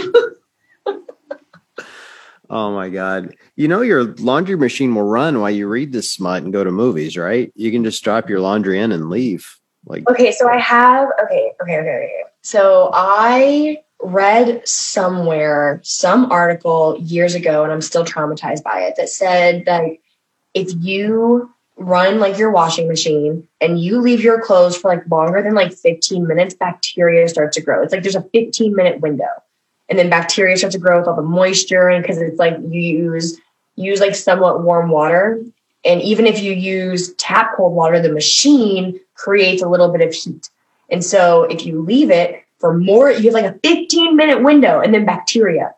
Oh 2.50 2.74
my 2.74 2.90
god! 2.90 3.36
You 3.56 3.68
know 3.68 3.82
your 3.82 4.16
laundry 4.16 4.58
machine 4.58 4.94
will 4.96 5.04
run 5.04 5.40
while 5.40 5.52
you 5.52 5.68
read 5.68 5.92
this 5.92 6.12
smut 6.12 6.44
and 6.44 6.54
go 6.54 6.64
to 6.64 6.72
movies, 6.72 7.18
right? 7.18 7.52
You 7.56 7.72
can 7.72 7.84
just 7.84 8.04
drop 8.04 8.30
your 8.30 8.40
laundry 8.40 8.80
in 8.80 8.92
and 8.92 9.10
leave. 9.10 9.58
Like 9.86 10.10
okay, 10.10 10.32
so 10.32 10.50
I 10.50 10.60
have 10.60 11.10
okay, 11.24 11.52
okay, 11.62 11.80
okay, 11.80 11.90
okay. 11.90 12.24
So 12.42 12.92
I 12.94 13.80
read 14.02 14.68
somewhere 14.68 15.80
some 15.84 16.32
article 16.32 16.98
years 17.00 17.36
ago, 17.36 17.64
and 17.64 17.72
I'm 17.72 17.82
still 17.82 18.06
traumatized 18.06 18.64
by 18.64 18.82
it 18.82 18.96
that 18.98 19.10
said 19.10 19.66
that 19.66 19.84
if 20.54 20.70
you 20.80 21.52
run 21.78 22.20
like 22.20 22.38
your 22.38 22.52
washing 22.52 22.88
machine 22.88 23.48
and 23.62 23.80
you 23.80 24.02
leave 24.02 24.22
your 24.22 24.42
clothes 24.42 24.76
for 24.76 24.90
like 24.90 25.08
longer 25.10 25.42
than 25.42 25.54
like 25.54 25.72
15 25.72 26.28
minutes, 26.28 26.54
bacteria 26.54 27.28
starts 27.28 27.56
to 27.56 27.62
grow. 27.62 27.84
It's 27.84 27.94
like 27.94 28.04
there's 28.04 28.16
a 28.16 28.24
15 28.34 28.76
minute 28.76 29.00
window. 29.00 29.28
And 29.90 29.98
then 29.98 30.10
bacteria 30.10 30.58
start 30.58 30.74
to 30.74 30.80
grow 30.80 31.00
with 31.00 31.08
all 31.08 31.16
the 31.16 31.22
moisture 31.22 31.88
and 31.88 32.04
because 32.04 32.18
it's 32.18 32.40
like 32.40 32.58
you 32.70 32.82
use 32.82 33.40
use 33.76 34.00
like 34.00 34.16
somewhat 34.16 34.64
warm 34.64 34.90
water. 34.90 35.42
And 35.86 36.02
even 36.02 36.26
if 36.26 36.42
you 36.42 36.52
use 36.52 37.14
tap 37.14 37.56
cold 37.56 37.74
water, 37.74 38.02
the 38.02 38.12
machine 38.12 39.00
creates 39.14 39.62
a 39.62 39.70
little 39.70 39.90
bit 39.90 40.06
of 40.06 40.14
heat. 40.14 40.50
And 40.90 41.04
so 41.04 41.44
if 41.44 41.66
you 41.66 41.82
leave 41.82 42.12
it 42.12 42.44
for 42.60 42.78
more, 42.78 43.12
you 43.12 43.26
have 43.26 43.34
like 43.34 43.46
a 43.46 43.60
15 43.60 44.16
minute 44.16 44.44
window 44.44 44.80
and 44.80 44.94
then 44.94 45.06
bacteria. 45.06 45.74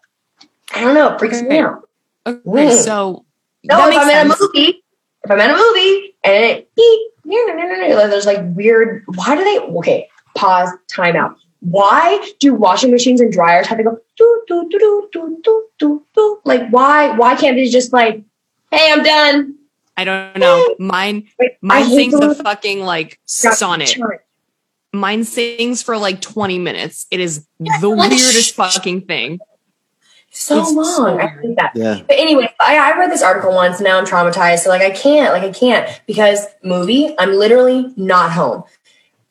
I 0.74 0.82
don't 0.82 0.94
know, 0.94 1.14
it 1.14 1.20
freaks 1.20 1.38
okay. 1.38 1.48
me 1.48 1.58
out. 1.60 1.88
Okay, 2.26 2.40
mm. 2.46 2.84
so 2.84 3.26
no, 3.64 3.88
if 3.90 3.98
I'm 3.98 4.08
sense. 4.08 4.26
in 4.26 4.32
a 4.32 4.36
movie, 4.40 4.84
if 5.24 5.32
I'm 5.32 5.40
in 5.40 5.50
a 5.50 5.58
movie 5.58 6.16
and 6.24 6.46
it 6.46 6.70
beep, 6.76 7.12
there's 8.08 8.26
like 8.26 8.40
weird, 8.56 9.04
why 9.16 9.36
do 9.36 9.44
they, 9.44 9.60
okay, 9.78 10.08
pause, 10.36 10.70
time 10.88 11.16
out. 11.16 11.38
Why 11.62 12.32
do 12.40 12.54
washing 12.54 12.92
machines 12.92 13.20
and 13.20 13.32
dryers 13.32 13.68
have 13.68 13.78
to 13.78 13.84
go 13.84 14.00
do, 14.18 14.44
do, 14.48 14.68
do, 14.70 14.80
do, 14.80 15.10
do, 15.12 15.42
do, 15.44 15.70
do, 15.78 16.06
do? 16.14 16.40
Like, 16.46 16.70
why, 16.70 17.16
why 17.18 17.36
can't 17.36 17.56
they 17.56 17.68
just 17.68 17.92
like, 17.92 18.24
hey, 18.72 18.92
I'm 18.92 19.04
done? 19.04 19.56
I 19.98 20.06
don't 20.06 20.38
know. 20.38 20.76
Mine, 20.80 21.28
mine 21.62 21.90
sings 21.90 22.14
a 22.14 22.36
fucking 22.36 22.82
like 22.82 23.20
sonnet. 23.26 23.98
Mine 24.94 25.24
sings 25.26 25.84
for 25.84 25.98
like 25.98 26.22
20 26.22 26.58
minutes. 26.60 27.06
It 27.12 27.20
is 27.20 27.46
the 27.60 27.90
weirdest 27.90 28.56
fucking 28.56 29.02
thing 29.02 29.40
so 30.32 30.62
it's 30.62 30.72
long. 30.72 30.86
So 30.86 31.20
I 31.20 31.28
hate 31.28 31.56
that. 31.56 31.72
Yeah. 31.76 32.02
But 32.08 32.18
anyway, 32.18 32.54
I, 32.60 32.78
I 32.78 32.98
read 32.98 33.12
this 33.12 33.24
article 33.24 33.54
once. 33.54 33.80
Now 33.80 33.98
I'm 33.98 34.06
traumatized. 34.06 34.60
So 34.60 34.70
like 34.70 34.82
I 34.82 34.92
can't, 34.92 35.34
like 35.34 35.44
I 35.44 35.52
can't 35.52 36.02
because 36.06 36.46
movie. 36.64 37.16
I'm 37.18 37.34
literally 37.34 37.92
not 37.98 38.32
home. 38.32 38.64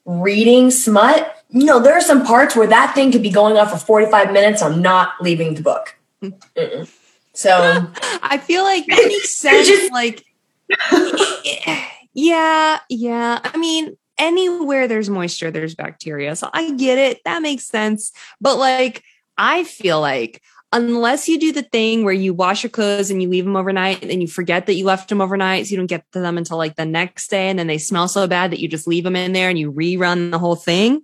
Reading 0.05 0.71
smut. 0.71 1.38
You 1.51 1.65
know, 1.65 1.81
there 1.81 1.95
are 1.95 2.01
some 2.01 2.25
parts 2.25 2.55
where 2.55 2.67
that 2.67 2.95
thing 2.95 3.11
could 3.11 3.23
be 3.23 3.31
going 3.31 3.57
on 3.57 3.69
for 3.69 3.79
45 3.79 4.33
minutes. 4.33 4.63
I'm 4.63 4.83
not 4.83 5.13
leaving 5.21 5.55
the 5.55 5.63
book. 5.63 5.97
Mm-mm. 6.23 6.89
So 7.33 7.53
I 8.23 8.39
feel 8.39 8.65
like 8.65 8.85
it 8.87 9.09
makes 9.09 9.35
sense. 9.35 9.67
Just, 9.69 9.93
like, 9.93 10.25
yeah, 12.13 12.81
yeah. 12.91 13.41
I 13.43 13.57
mean, 13.57 13.97
anywhere 14.19 14.89
there's 14.89 15.09
moisture, 15.09 15.51
there's 15.51 15.75
bacteria. 15.75 16.37
So 16.37 16.51
I 16.53 16.73
get 16.73 16.99
it. 16.99 17.21
That 17.25 17.41
makes 17.41 17.65
sense. 17.65 18.13
But 18.41 18.59
like, 18.59 19.03
I 19.39 19.65
feel 19.65 20.01
like 20.01 20.43
unless 20.73 21.29
you 21.29 21.39
do 21.39 21.53
the 21.53 21.63
thing 21.63 22.05
where 22.05 22.13
you 22.13 22.35
wash 22.35 22.63
your 22.63 22.71
clothes 22.71 23.11
and 23.11 23.23
you 23.23 23.29
leave 23.29 23.45
them 23.45 23.57
overnight 23.57 24.03
and 24.03 24.11
then 24.11 24.21
you 24.21 24.27
forget 24.27 24.67
that 24.67 24.75
you 24.75 24.85
left 24.85 25.09
them 25.09 25.21
overnight 25.21 25.67
so 25.67 25.71
you 25.71 25.77
don't 25.79 25.87
get 25.87 26.05
to 26.13 26.21
them 26.21 26.37
until 26.37 26.59
like 26.59 26.77
the 26.77 26.85
next 26.85 27.31
day 27.31 27.49
and 27.49 27.59
then 27.59 27.69
they 27.69 27.79
smell 27.79 28.07
so 28.07 28.27
bad 28.27 28.51
that 28.51 28.61
you 28.61 28.69
just 28.69 28.87
leave 28.87 29.05
them 29.05 29.17
in 29.17 29.33
there 29.33 29.49
and 29.49 29.59
you 29.59 29.73
rerun 29.73 30.31
the 30.31 30.39
whole 30.39 30.57
thing 30.57 31.01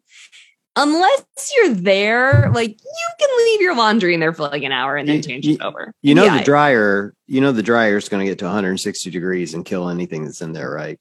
unless 0.76 1.52
you're 1.56 1.74
there 1.74 2.50
like 2.52 2.70
you 2.70 3.08
can 3.18 3.28
leave 3.38 3.60
your 3.60 3.76
laundry 3.76 4.14
in 4.14 4.20
there 4.20 4.32
for 4.32 4.42
like 4.42 4.62
an 4.62 4.72
hour 4.72 4.96
and 4.96 5.08
then 5.08 5.22
change 5.22 5.46
you, 5.46 5.54
it 5.54 5.62
over. 5.62 5.92
you 6.02 6.14
know 6.14 6.24
yeah. 6.24 6.38
the 6.38 6.44
dryer 6.44 7.14
you 7.26 7.40
know 7.40 7.52
the 7.52 7.62
dryer 7.62 7.96
is 7.96 8.08
going 8.08 8.24
to 8.24 8.30
get 8.30 8.38
to 8.38 8.44
160 8.44 9.10
degrees 9.10 9.54
and 9.54 9.64
kill 9.64 9.88
anything 9.88 10.24
that's 10.24 10.42
in 10.42 10.52
there 10.52 10.70
right? 10.70 10.98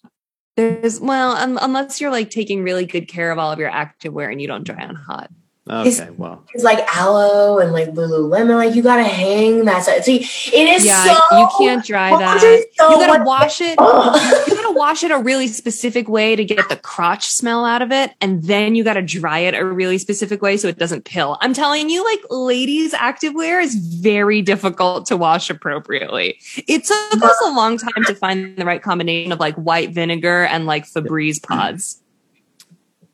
There's 0.56 1.00
well 1.00 1.32
um, 1.32 1.58
unless 1.62 2.00
you're 2.00 2.12
like 2.12 2.30
taking 2.30 2.64
really 2.64 2.86
good 2.86 3.08
care 3.08 3.32
of 3.32 3.40
all 3.40 3.52
of 3.52 3.58
your 3.58 3.70
active 3.70 4.14
wear 4.14 4.30
and 4.30 4.40
you 4.40 4.48
don't 4.48 4.64
dry 4.64 4.86
on 4.86 4.96
hot 4.96 5.32
Okay, 5.70 5.88
it's, 5.88 6.02
well, 6.18 6.44
it's 6.54 6.64
like 6.66 6.86
Alo 6.98 7.60
and 7.60 7.72
like 7.72 7.88
Lululemon. 7.94 8.58
Like 8.58 8.76
you 8.76 8.84
gotta 8.84 9.06
hang 9.06 9.64
that. 9.64 9.84
Stuff. 9.84 10.04
See, 10.04 10.18
it 10.18 10.68
is 10.68 10.86
yeah, 10.86 11.06
so. 11.06 11.38
You 11.38 11.50
can't 11.58 11.86
dry 11.86 12.10
that. 12.10 12.42
So 12.42 12.90
you 12.92 13.08
gotta 13.08 13.24
wash 13.24 13.62
it. 13.62 13.80
you 13.80 14.56
gotta 14.56 14.74
wash 14.74 15.04
it 15.04 15.12
a 15.12 15.20
really 15.20 15.48
specific 15.48 16.10
way 16.10 16.36
to 16.36 16.44
get 16.44 16.68
the 16.68 16.76
crotch 16.76 17.28
smell 17.28 17.64
out 17.64 17.82
of 17.82 17.94
it, 17.94 18.12
and 18.20 18.44
then 18.44 18.76
you 18.76 18.84
gotta 18.84 19.02
dry 19.02 19.40
it 19.40 19.56
a 19.56 19.64
really 19.64 19.98
specific 19.98 20.42
way 20.42 20.58
so 20.58 20.68
it 20.68 20.78
doesn't 20.78 21.06
pill. 21.06 21.38
I'm 21.40 21.54
telling 21.54 21.90
you, 21.90 22.04
like 22.04 22.20
ladies' 22.30 22.94
activewear 22.94 23.64
is 23.64 23.76
very 23.76 24.42
difficult 24.42 25.06
to 25.06 25.16
wash 25.16 25.50
appropriately. 25.50 26.40
It 26.68 26.84
took 26.84 27.24
us 27.24 27.42
a 27.46 27.52
long 27.52 27.78
time 27.78 28.04
to 28.08 28.16
find 28.16 28.58
the 28.58 28.66
right 28.66 28.84
combination 28.84 29.32
of 29.32 29.40
like 29.40 29.56
white 29.56 29.92
vinegar 29.92 30.44
and 30.44 30.66
like 30.66 30.86
Febreze 30.86 31.42
pods. 31.42 32.03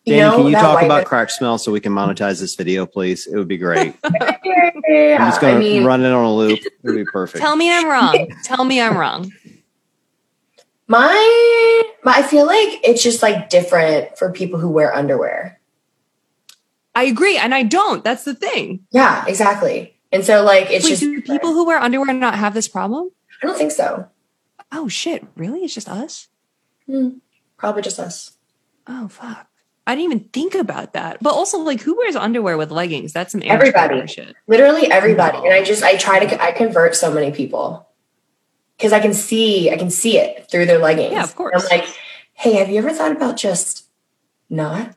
Dani, 0.08 0.18
know, 0.18 0.38
can 0.38 0.46
you 0.48 0.54
talk 0.54 0.82
about 0.82 1.06
crack 1.06 1.30
smell 1.30 1.58
so 1.58 1.72
we 1.72 1.80
can 1.80 1.94
monetize 1.94 2.40
this 2.40 2.56
video, 2.56 2.86
please? 2.86 3.28
It 3.28 3.36
would 3.38 3.48
be 3.48 3.58
great. 3.58 3.96
yeah, 4.04 5.18
I'm 5.20 5.30
just 5.30 5.42
going 5.42 5.56
to 5.56 5.60
mean, 5.60 5.84
run 5.84 6.02
it 6.04 6.12
on 6.12 6.24
a 6.24 6.34
loop. 6.34 6.60
It 6.60 6.74
would 6.84 6.96
be 6.96 7.06
perfect. 7.06 7.42
Tell 7.42 7.56
me 7.56 7.72
I'm 7.72 7.88
wrong. 7.88 8.28
Tell 8.44 8.64
me 8.64 8.82
I'm 8.82 8.98
wrong. 8.98 9.32
My, 10.88 11.84
my, 12.04 12.14
I 12.14 12.24
feel 12.24 12.46
like 12.48 12.80
it's 12.84 13.04
just 13.04 13.22
like 13.22 13.50
different 13.50 14.18
for 14.18 14.32
people 14.32 14.60
who 14.60 14.70
wear 14.70 14.94
underwear. 14.96 15.60
I 16.96 17.04
agree, 17.04 17.38
and 17.38 17.54
I 17.54 17.64
don't. 17.64 18.04
That's 18.04 18.24
the 18.24 18.34
thing. 18.34 18.86
Yeah, 18.92 19.24
exactly. 19.28 19.96
And 20.12 20.26
so, 20.26 20.44
like, 20.44 20.72
it's 20.72 20.86
Wait, 20.86 20.92
just 20.92 21.02
do 21.02 21.22
people 21.22 21.54
who 21.54 21.66
wear 21.66 21.78
underwear 21.78 22.14
not 22.14 22.36
have 22.36 22.56
this 22.56 22.68
problem? 22.68 23.12
I 23.44 23.46
don't 23.46 23.58
think 23.58 23.72
so. 23.72 24.08
Oh 24.72 24.88
shit! 24.88 25.26
Really? 25.36 25.64
It's 25.64 25.76
just 25.76 25.88
us? 25.88 26.28
Hmm. 26.88 27.20
Probably 27.58 27.84
just 27.84 28.00
us. 28.00 28.38
Oh 28.88 29.08
fuck. 29.08 29.49
I 29.90 29.96
didn't 29.96 30.12
even 30.12 30.30
think 30.30 30.54
about 30.54 30.94
that. 30.94 31.18
But 31.20 31.34
also, 31.34 31.58
like, 31.58 31.82
who 31.82 31.98
wears 31.98 32.16
underwear 32.16 32.58
with 32.58 32.70
leggings? 32.70 33.12
That's 33.12 33.32
some 33.32 33.42
everybody, 33.44 34.06
shit. 34.06 34.36
literally 34.46 34.86
everybody. 34.92 35.40
And 35.40 35.52
I 35.52 35.64
just 35.64 35.82
I 35.82 35.98
try 35.98 36.24
to 36.24 36.42
I 36.42 36.52
convert 36.52 36.96
so 36.96 37.12
many 37.12 37.32
people 37.32 37.90
because 38.78 38.94
I 38.94 39.00
can 39.00 39.16
see 39.16 39.72
I 39.72 39.78
can 39.78 39.90
see 39.90 40.20
it 40.20 40.48
through 40.52 40.68
their 40.68 40.78
leggings. 40.78 41.14
Yeah, 41.14 41.24
of 41.24 41.36
course. 41.36 41.56
I'm 41.56 41.80
like, 41.80 41.90
hey, 42.34 42.54
have 42.54 42.70
you 42.70 42.78
ever 42.78 42.92
thought 42.92 43.12
about 43.12 43.36
just 43.36 43.88
not? 44.48 44.96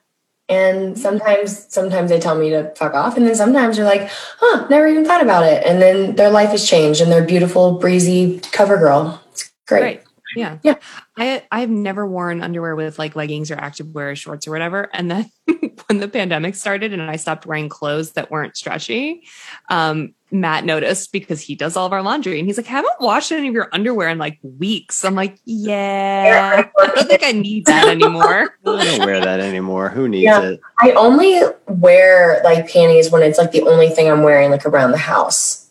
And 0.50 0.98
sometimes 0.98 1.72
sometimes 1.72 2.10
they 2.10 2.20
tell 2.20 2.34
me 2.34 2.50
to 2.50 2.74
fuck 2.76 2.92
off, 2.92 3.16
and 3.16 3.26
then 3.26 3.34
sometimes 3.34 3.78
they're 3.78 3.86
like, 3.86 4.10
huh, 4.10 4.66
never 4.68 4.86
even 4.86 5.06
thought 5.06 5.22
about 5.22 5.46
it. 5.46 5.64
And 5.64 5.80
then 5.80 6.16
their 6.16 6.30
life 6.30 6.50
has 6.50 6.68
changed, 6.68 7.00
and 7.00 7.10
they're 7.10 7.24
beautiful, 7.24 7.78
breezy 7.78 8.40
cover 8.52 8.76
girl. 8.76 9.22
It's 9.30 9.50
great. 9.66 9.82
Right. 9.82 10.04
Yeah. 10.36 10.58
Yeah. 10.62 10.76
I 11.16 11.44
I've 11.50 11.70
never 11.70 12.06
worn 12.06 12.42
underwear 12.42 12.74
with 12.74 12.98
like 12.98 13.16
leggings 13.16 13.50
or 13.50 13.56
activewear 13.56 14.16
shorts 14.16 14.46
or 14.46 14.50
whatever. 14.50 14.88
And 14.92 15.10
then 15.10 15.30
when 15.86 15.98
the 15.98 16.08
pandemic 16.08 16.54
started 16.54 16.92
and 16.92 17.02
I 17.02 17.16
stopped 17.16 17.46
wearing 17.46 17.68
clothes 17.68 18.12
that 18.12 18.30
weren't 18.30 18.56
stretchy, 18.56 19.24
um, 19.68 20.14
Matt 20.30 20.64
noticed 20.64 21.12
because 21.12 21.40
he 21.40 21.54
does 21.54 21.76
all 21.76 21.86
of 21.86 21.92
our 21.92 22.02
laundry 22.02 22.38
and 22.38 22.48
he's 22.48 22.56
like, 22.56 22.66
I 22.66 22.70
haven't 22.70 23.00
washed 23.00 23.32
any 23.32 23.48
of 23.48 23.54
your 23.54 23.68
underwear 23.72 24.08
in 24.08 24.16
like 24.16 24.38
weeks. 24.42 25.04
I'm 25.04 25.14
like, 25.14 25.38
yeah, 25.44 26.70
I 26.78 26.86
don't 26.86 27.08
think 27.08 27.22
I 27.22 27.32
need 27.32 27.66
that 27.66 27.88
anymore. 27.88 28.56
I 28.66 28.96
don't 28.96 29.06
wear 29.06 29.20
that 29.20 29.40
anymore. 29.40 29.90
Who 29.90 30.08
needs 30.08 30.24
yeah. 30.24 30.42
it? 30.42 30.60
I 30.80 30.92
only 30.92 31.42
wear 31.66 32.40
like 32.44 32.70
panties 32.70 33.10
when 33.10 33.22
it's 33.22 33.38
like 33.38 33.52
the 33.52 33.62
only 33.62 33.90
thing 33.90 34.10
I'm 34.10 34.22
wearing 34.22 34.50
like 34.50 34.64
around 34.64 34.92
the 34.92 34.98
house 34.98 35.70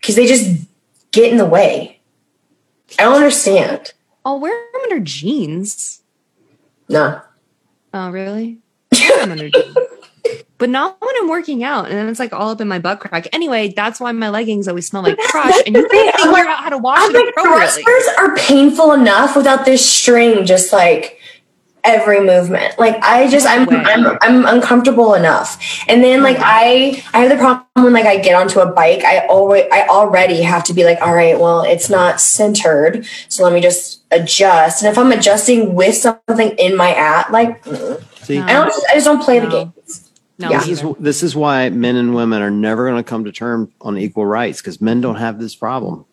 because 0.00 0.16
they 0.16 0.26
just 0.26 0.66
get 1.12 1.30
in 1.30 1.38
the 1.38 1.46
way. 1.46 1.95
I 2.98 3.04
don't 3.04 3.14
understand. 3.14 3.92
I'll 4.24 4.40
wear 4.40 4.52
them 4.72 4.82
under 4.82 5.00
jeans. 5.00 6.02
No. 6.88 7.20
Oh, 7.92 8.10
really? 8.10 8.58
but 10.58 10.70
not 10.70 10.96
when 11.00 11.14
I'm 11.20 11.28
working 11.28 11.64
out, 11.64 11.86
and 11.86 11.94
then 11.94 12.08
it's 12.08 12.18
like 12.18 12.32
all 12.32 12.50
up 12.50 12.60
in 12.60 12.68
my 12.68 12.78
butt 12.78 13.00
crack. 13.00 13.28
Anyway, 13.32 13.72
that's 13.74 14.00
why 14.00 14.12
my 14.12 14.28
leggings 14.28 14.68
always 14.68 14.86
smell 14.86 15.02
like 15.02 15.18
crotch, 15.18 15.54
and 15.66 15.76
you 15.76 15.88
can't 15.88 16.16
figure 16.16 16.32
like, 16.32 16.46
out 16.46 16.62
how 16.64 16.70
to 16.70 16.78
wash 16.78 16.98
I'm 17.00 17.14
it 17.14 17.18
like, 17.18 17.28
appropriately. 17.30 17.84
Are 18.18 18.36
painful 18.36 18.92
enough 18.92 19.36
without 19.36 19.64
this 19.64 19.88
string 19.88 20.46
just 20.46 20.72
like 20.72 21.18
every 21.86 22.20
movement. 22.20 22.78
Like 22.78 22.96
I 23.02 23.28
just 23.28 23.46
I'm 23.46 23.68
I'm 23.68 24.18
I'm 24.20 24.44
uncomfortable 24.46 25.14
enough. 25.14 25.84
And 25.88 26.02
then 26.02 26.22
like 26.22 26.36
mm-hmm. 26.36 26.44
I 26.44 27.02
I 27.14 27.20
have 27.22 27.30
the 27.30 27.36
problem 27.36 27.66
when 27.74 27.92
like 27.92 28.06
I 28.06 28.18
get 28.18 28.34
onto 28.34 28.60
a 28.60 28.70
bike, 28.72 29.04
I 29.04 29.26
always 29.26 29.64
I 29.72 29.86
already 29.86 30.42
have 30.42 30.64
to 30.64 30.74
be 30.74 30.84
like, 30.84 31.00
all 31.00 31.14
right, 31.14 31.38
well, 31.38 31.62
it's 31.62 31.88
not 31.88 32.20
centered. 32.20 33.06
So 33.28 33.44
let 33.44 33.52
me 33.52 33.60
just 33.60 34.02
adjust. 34.10 34.82
And 34.82 34.90
if 34.90 34.98
I'm 34.98 35.12
adjusting 35.12 35.74
with 35.74 35.94
something 35.94 36.50
in 36.58 36.76
my 36.76 36.94
at, 36.94 37.30
like 37.32 37.64
See, 38.22 38.38
I 38.38 38.52
don't 38.52 38.72
I 38.90 38.94
just 38.94 39.06
don't 39.06 39.22
play 39.22 39.38
no. 39.38 39.44
the 39.44 39.50
games. 39.50 40.10
No, 40.38 40.50
yeah. 40.50 40.58
this 40.58 40.68
is 40.68 40.84
this 40.98 41.22
is 41.22 41.34
why 41.34 41.70
men 41.70 41.96
and 41.96 42.14
women 42.14 42.42
are 42.42 42.50
never 42.50 42.86
going 42.88 43.02
to 43.02 43.08
come 43.08 43.24
to 43.24 43.32
terms 43.32 43.70
on 43.80 43.96
equal 43.96 44.26
rights 44.26 44.60
because 44.60 44.80
men 44.80 45.00
don't 45.00 45.16
have 45.16 45.38
this 45.38 45.54
problem 45.54 46.04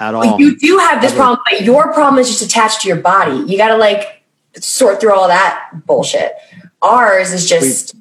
at 0.00 0.14
all. 0.14 0.22
Well, 0.22 0.40
you 0.40 0.58
do 0.58 0.78
have 0.78 1.00
this 1.00 1.14
problem, 1.14 1.40
but 1.50 1.62
your 1.62 1.92
problem 1.92 2.18
is 2.18 2.28
just 2.28 2.42
attached 2.42 2.82
to 2.82 2.88
your 2.88 2.96
body. 2.96 3.36
You 3.50 3.56
got 3.56 3.68
to 3.68 3.76
like 3.76 4.17
sort 4.62 5.00
through 5.00 5.12
all 5.12 5.28
that 5.28 5.70
bullshit. 5.86 6.34
Ours 6.82 7.32
is 7.32 7.48
just. 7.48 7.94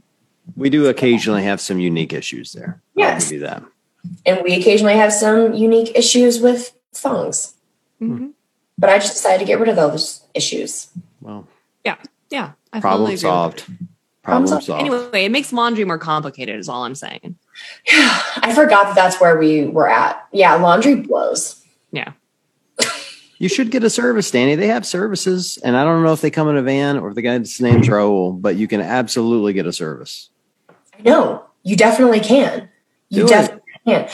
We, 0.56 0.64
we 0.64 0.70
do 0.70 0.88
occasionally 0.88 1.44
have 1.44 1.62
some 1.62 1.80
unique 1.80 2.14
issues 2.14 2.54
there. 2.54 2.82
Yes. 2.96 3.30
do 3.30 3.40
that. 3.40 3.64
And 4.26 4.42
we 4.44 4.56
occasionally 4.56 4.96
have 4.96 5.14
some 5.14 5.54
unique 5.54 5.96
issues 5.96 6.40
with 6.40 6.74
thongs. 6.94 7.56
Mm-hmm. 8.02 8.28
But 8.78 8.90
I 8.90 9.00
just 9.00 9.14
decided 9.14 9.40
to 9.40 9.46
get 9.46 9.60
rid 9.60 9.70
of 9.70 9.76
those 9.76 10.24
issues. 10.34 10.90
Well, 11.22 11.48
yeah. 11.84 11.98
Yeah. 12.30 12.52
I 12.72 12.80
problem 12.80 13.16
solved. 13.18 13.66
Problem, 14.24 14.48
solved. 14.48 14.66
solved. 14.66 14.82
Anyway, 14.82 15.26
it 15.26 15.32
makes 15.32 15.52
laundry 15.52 15.86
more 15.86 15.98
complicated, 15.98 16.60
is 16.60 16.70
all 16.70 16.84
I'm 16.84 16.96
saying. 16.96 17.38
Yeah. 17.88 18.22
I 18.38 18.54
forgot 18.54 18.86
that 18.86 18.96
that's 18.96 19.20
where 19.20 19.38
we 19.38 19.66
were 19.66 19.90
at. 19.90 20.28
Yeah. 20.32 20.56
Laundry 20.56 20.96
blows. 20.96 21.64
Yeah. 21.92 22.12
You 23.40 23.50
should 23.50 23.70
get 23.70 23.84
a 23.84 23.90
service, 23.90 24.32
Dani. 24.32 24.58
They 24.58 24.68
have 24.68 24.86
services, 24.86 25.58
and 25.64 25.78
I 25.78 25.84
don't 25.84 26.04
know 26.04 26.14
if 26.14 26.22
they 26.22 26.32
come 26.32 26.50
in 26.50 26.58
a 26.58 26.64
van 26.64 26.98
or 26.98 27.10
if 27.10 27.16
the 27.16 27.22
guy's 27.22 27.62
name's 27.62 27.88
Raul, 27.88 28.42
but 28.42 28.56
you 28.56 28.68
can 28.68 28.82
absolutely 28.82 29.54
get 29.54 29.68
a 29.68 29.74
service. 29.74 30.30
I 30.70 31.04
know 31.04 31.44
you 31.64 31.76
definitely 31.76 32.20
can. 32.20 32.70
You 33.10 33.24
Do 33.24 33.28
definitely 33.28 33.62
it. 33.86 34.08
can. 34.08 34.10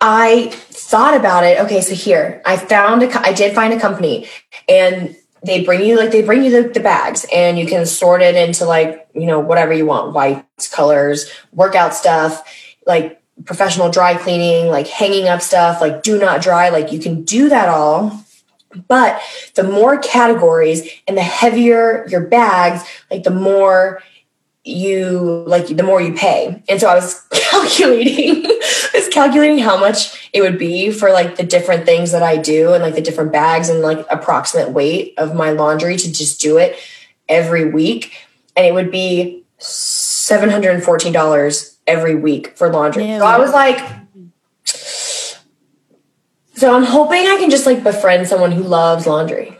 I 0.00 0.48
thought 0.50 1.14
about 1.14 1.44
it. 1.44 1.60
Okay, 1.60 1.80
so 1.80 1.94
here 1.94 2.42
I 2.44 2.56
found 2.56 3.04
a. 3.04 3.20
I 3.20 3.32
did 3.32 3.54
find 3.54 3.72
a 3.72 3.78
company, 3.78 4.28
and 4.68 5.14
they 5.44 5.64
bring 5.64 5.82
you 5.82 5.96
like 5.96 6.10
they 6.10 6.22
bring 6.22 6.42
you 6.42 6.50
the, 6.50 6.68
the 6.68 6.80
bags, 6.80 7.24
and 7.32 7.56
you 7.56 7.66
can 7.66 7.86
sort 7.86 8.22
it 8.22 8.34
into 8.34 8.64
like 8.64 9.08
you 9.14 9.26
know 9.26 9.38
whatever 9.38 9.72
you 9.72 9.86
want, 9.86 10.12
whites, 10.14 10.68
colors, 10.68 11.30
workout 11.52 11.94
stuff, 11.94 12.42
like 12.86 13.22
professional 13.44 13.88
dry 13.90 14.16
cleaning, 14.16 14.66
like 14.66 14.88
hanging 14.88 15.28
up 15.28 15.40
stuff, 15.40 15.80
like 15.80 16.02
do 16.02 16.18
not 16.18 16.42
dry. 16.42 16.70
Like 16.70 16.90
you 16.90 16.98
can 16.98 17.22
do 17.22 17.48
that 17.48 17.68
all 17.68 18.24
but 18.88 19.20
the 19.54 19.62
more 19.62 19.98
categories 19.98 20.88
and 21.06 21.16
the 21.16 21.22
heavier 21.22 22.06
your 22.08 22.22
bags, 22.22 22.82
like 23.10 23.22
the 23.22 23.30
more 23.30 24.02
you 24.64 25.44
like 25.46 25.66
the 25.66 25.82
more 25.82 26.00
you 26.00 26.14
pay. 26.14 26.62
And 26.68 26.80
so 26.80 26.88
I 26.88 26.94
was 26.94 27.26
calculating 27.32 28.46
I 28.46 28.90
was 28.94 29.08
calculating 29.08 29.58
how 29.58 29.76
much 29.78 30.30
it 30.32 30.40
would 30.40 30.58
be 30.58 30.90
for 30.92 31.10
like 31.10 31.36
the 31.36 31.42
different 31.42 31.84
things 31.84 32.12
that 32.12 32.22
I 32.22 32.36
do 32.36 32.72
and 32.72 32.80
like 32.82 32.94
the 32.94 33.02
different 33.02 33.32
bags 33.32 33.68
and 33.68 33.80
like 33.80 34.06
approximate 34.10 34.70
weight 34.70 35.14
of 35.18 35.34
my 35.34 35.50
laundry 35.50 35.96
to 35.96 36.12
just 36.12 36.40
do 36.40 36.58
it 36.58 36.78
every 37.28 37.68
week. 37.70 38.14
And 38.56 38.64
it 38.66 38.74
would 38.74 38.92
be 38.92 39.44
$714 39.58 41.76
every 41.86 42.14
week 42.14 42.56
for 42.56 42.70
laundry. 42.70 43.04
So 43.04 43.24
I 43.24 43.38
was 43.38 43.52
like, 43.52 44.01
so 46.62 46.72
I'm 46.72 46.84
hoping 46.84 47.26
I 47.26 47.38
can 47.40 47.50
just 47.50 47.66
like 47.66 47.82
befriend 47.82 48.28
someone 48.28 48.52
who 48.52 48.62
loves 48.62 49.04
laundry. 49.04 49.58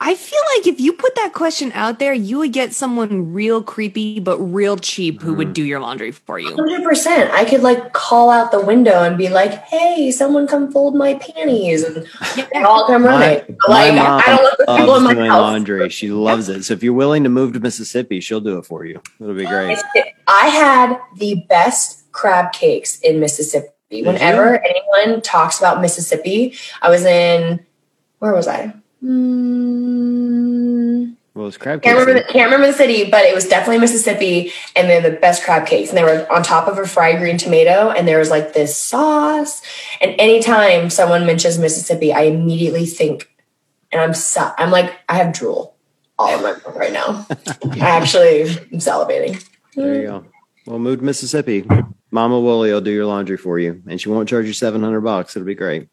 I 0.00 0.14
feel 0.14 0.40
like 0.56 0.66
if 0.66 0.80
you 0.80 0.94
put 0.94 1.14
that 1.16 1.34
question 1.34 1.70
out 1.72 1.98
there, 1.98 2.14
you 2.14 2.38
would 2.38 2.54
get 2.54 2.72
someone 2.72 3.34
real 3.34 3.62
creepy 3.62 4.18
but 4.18 4.38
real 4.38 4.78
cheap 4.78 5.20
who 5.20 5.34
would 5.34 5.48
mm. 5.48 5.52
do 5.52 5.62
your 5.62 5.78
laundry 5.78 6.12
for 6.12 6.38
you. 6.38 6.56
100%. 6.56 7.30
I 7.32 7.44
could 7.44 7.60
like 7.60 7.92
call 7.92 8.30
out 8.30 8.50
the 8.50 8.64
window 8.64 9.02
and 9.02 9.18
be 9.18 9.28
like, 9.28 9.52
"Hey, 9.64 10.10
someone 10.10 10.46
come 10.46 10.72
fold 10.72 10.94
my 10.94 11.14
panties." 11.16 11.82
And 11.82 12.06
they 12.54 12.62
all 12.62 12.86
come 12.86 13.04
running. 13.04 13.56
My, 13.68 13.90
like 13.90 13.94
my 13.94 14.02
mom 14.02 14.22
I 14.26 14.36
don't 14.36 14.42
look 14.42 14.60
at 14.60 14.78
people 14.78 14.96
in 14.96 15.02
my 15.02 15.14
doing 15.14 15.30
house. 15.30 15.42
laundry. 15.42 15.90
She 15.90 16.10
loves 16.10 16.48
it. 16.48 16.62
So 16.62 16.72
if 16.72 16.82
you're 16.82 16.94
willing 16.94 17.24
to 17.24 17.28
move 17.28 17.52
to 17.52 17.60
Mississippi, 17.60 18.20
she'll 18.20 18.40
do 18.40 18.56
it 18.56 18.64
for 18.64 18.86
you. 18.86 19.02
It'll 19.20 19.34
be 19.34 19.44
great. 19.44 19.76
I 20.26 20.48
had 20.48 20.98
the 21.18 21.44
best 21.50 22.10
crab 22.12 22.54
cakes 22.54 23.00
in 23.00 23.20
Mississippi. 23.20 23.68
Whenever 23.90 24.62
anyone 24.64 25.20
talks 25.22 25.58
about 25.58 25.80
Mississippi, 25.80 26.54
I 26.82 26.90
was 26.90 27.04
in 27.04 27.64
where 28.18 28.34
was 28.34 28.48
I? 28.48 28.74
Mm, 29.02 30.26
well, 31.34 31.46
it's 31.46 31.58
crab 31.58 31.82
can't 31.82 31.98
remember, 31.98 32.20
the, 32.20 32.32
can't 32.32 32.50
remember 32.50 32.66
the 32.66 32.72
city, 32.72 33.10
but 33.10 33.24
it 33.24 33.34
was 33.34 33.46
definitely 33.46 33.78
Mississippi, 33.78 34.52
and 34.74 34.88
they're 34.88 35.02
the 35.02 35.18
best 35.18 35.44
crab 35.44 35.66
cakes. 35.66 35.90
And 35.90 35.98
they 35.98 36.02
were 36.02 36.26
on 36.32 36.42
top 36.42 36.66
of 36.66 36.78
a 36.78 36.86
fried 36.86 37.18
green 37.18 37.36
tomato, 37.36 37.90
and 37.90 38.08
there 38.08 38.18
was 38.18 38.30
like 38.30 38.54
this 38.54 38.76
sauce. 38.76 39.60
And 40.00 40.14
anytime 40.18 40.88
someone 40.90 41.26
mentions 41.26 41.58
Mississippi, 41.58 42.12
I 42.12 42.22
immediately 42.22 42.86
think, 42.86 43.30
and 43.92 44.00
I'm 44.00 44.14
su- 44.14 44.50
I'm 44.56 44.70
like 44.70 44.98
I 45.08 45.16
have 45.16 45.34
drool 45.34 45.76
all 46.18 46.34
in 46.34 46.42
my 46.42 46.52
mouth 46.52 46.74
right 46.74 46.92
now. 46.92 47.26
I 47.30 47.90
actually 47.90 48.42
am 48.42 48.80
salivating. 48.80 49.46
There 49.74 49.94
you 50.00 50.06
go. 50.06 50.24
Well, 50.64 50.78
moved 50.78 51.02
Mississippi. 51.02 51.66
Mama 52.10 52.40
Wooly 52.40 52.72
will 52.72 52.80
do 52.80 52.90
your 52.90 53.06
laundry 53.06 53.36
for 53.36 53.58
you, 53.58 53.82
and 53.88 54.00
she 54.00 54.08
won't 54.08 54.28
charge 54.28 54.46
you 54.46 54.52
seven 54.52 54.82
hundred 54.82 55.00
bucks. 55.00 55.36
It'll 55.36 55.46
be 55.46 55.54
great. 55.54 55.88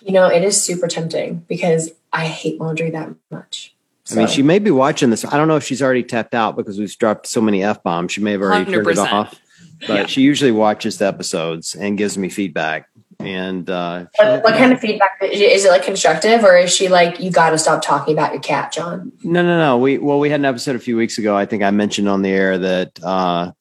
You 0.00 0.12
know, 0.12 0.26
it 0.26 0.42
is 0.42 0.62
super 0.62 0.86
tempting 0.86 1.44
because 1.48 1.90
I 2.12 2.26
hate 2.26 2.60
laundry 2.60 2.90
that 2.90 3.10
much. 3.30 3.74
So. 4.04 4.14
I 4.14 4.18
mean, 4.18 4.28
she 4.28 4.42
may 4.42 4.60
be 4.60 4.70
watching 4.70 5.10
this. 5.10 5.24
I 5.24 5.36
don't 5.36 5.48
know 5.48 5.56
if 5.56 5.64
she's 5.64 5.82
already 5.82 6.04
tapped 6.04 6.32
out 6.32 6.56
because 6.56 6.78
we've 6.78 6.96
dropped 6.96 7.26
so 7.26 7.40
many 7.40 7.64
f 7.64 7.82
bombs. 7.82 8.12
She 8.12 8.20
may 8.20 8.32
have 8.32 8.40
already 8.40 8.70
100%. 8.70 8.72
turned 8.72 8.88
it 8.88 8.98
off, 8.98 9.40
but 9.80 9.88
yeah. 9.88 10.06
she 10.06 10.22
usually 10.22 10.52
watches 10.52 10.98
the 10.98 11.06
episodes 11.06 11.74
and 11.74 11.98
gives 11.98 12.16
me 12.16 12.28
feedback. 12.28 12.88
And 13.18 13.68
uh, 13.68 14.06
what, 14.16 14.44
what 14.44 14.54
kind 14.54 14.72
of 14.72 14.80
feedback 14.80 15.18
is 15.22 15.64
it? 15.64 15.70
Like 15.70 15.82
constructive, 15.82 16.44
or 16.44 16.56
is 16.56 16.74
she 16.74 16.88
like, 16.88 17.18
"You 17.18 17.30
got 17.30 17.50
to 17.50 17.58
stop 17.58 17.82
talking 17.82 18.12
about 18.12 18.32
your 18.32 18.42
cat, 18.42 18.72
John"? 18.72 19.10
No, 19.24 19.42
no, 19.42 19.58
no. 19.58 19.78
We 19.78 19.98
well, 19.98 20.18
we 20.18 20.28
had 20.28 20.40
an 20.40 20.44
episode 20.44 20.76
a 20.76 20.80
few 20.80 20.96
weeks 20.96 21.18
ago. 21.18 21.34
I 21.34 21.46
think 21.46 21.62
I 21.62 21.70
mentioned 21.70 22.08
on 22.08 22.22
the 22.22 22.28
air 22.28 22.58
that 22.58 23.02
uh, 23.02 23.52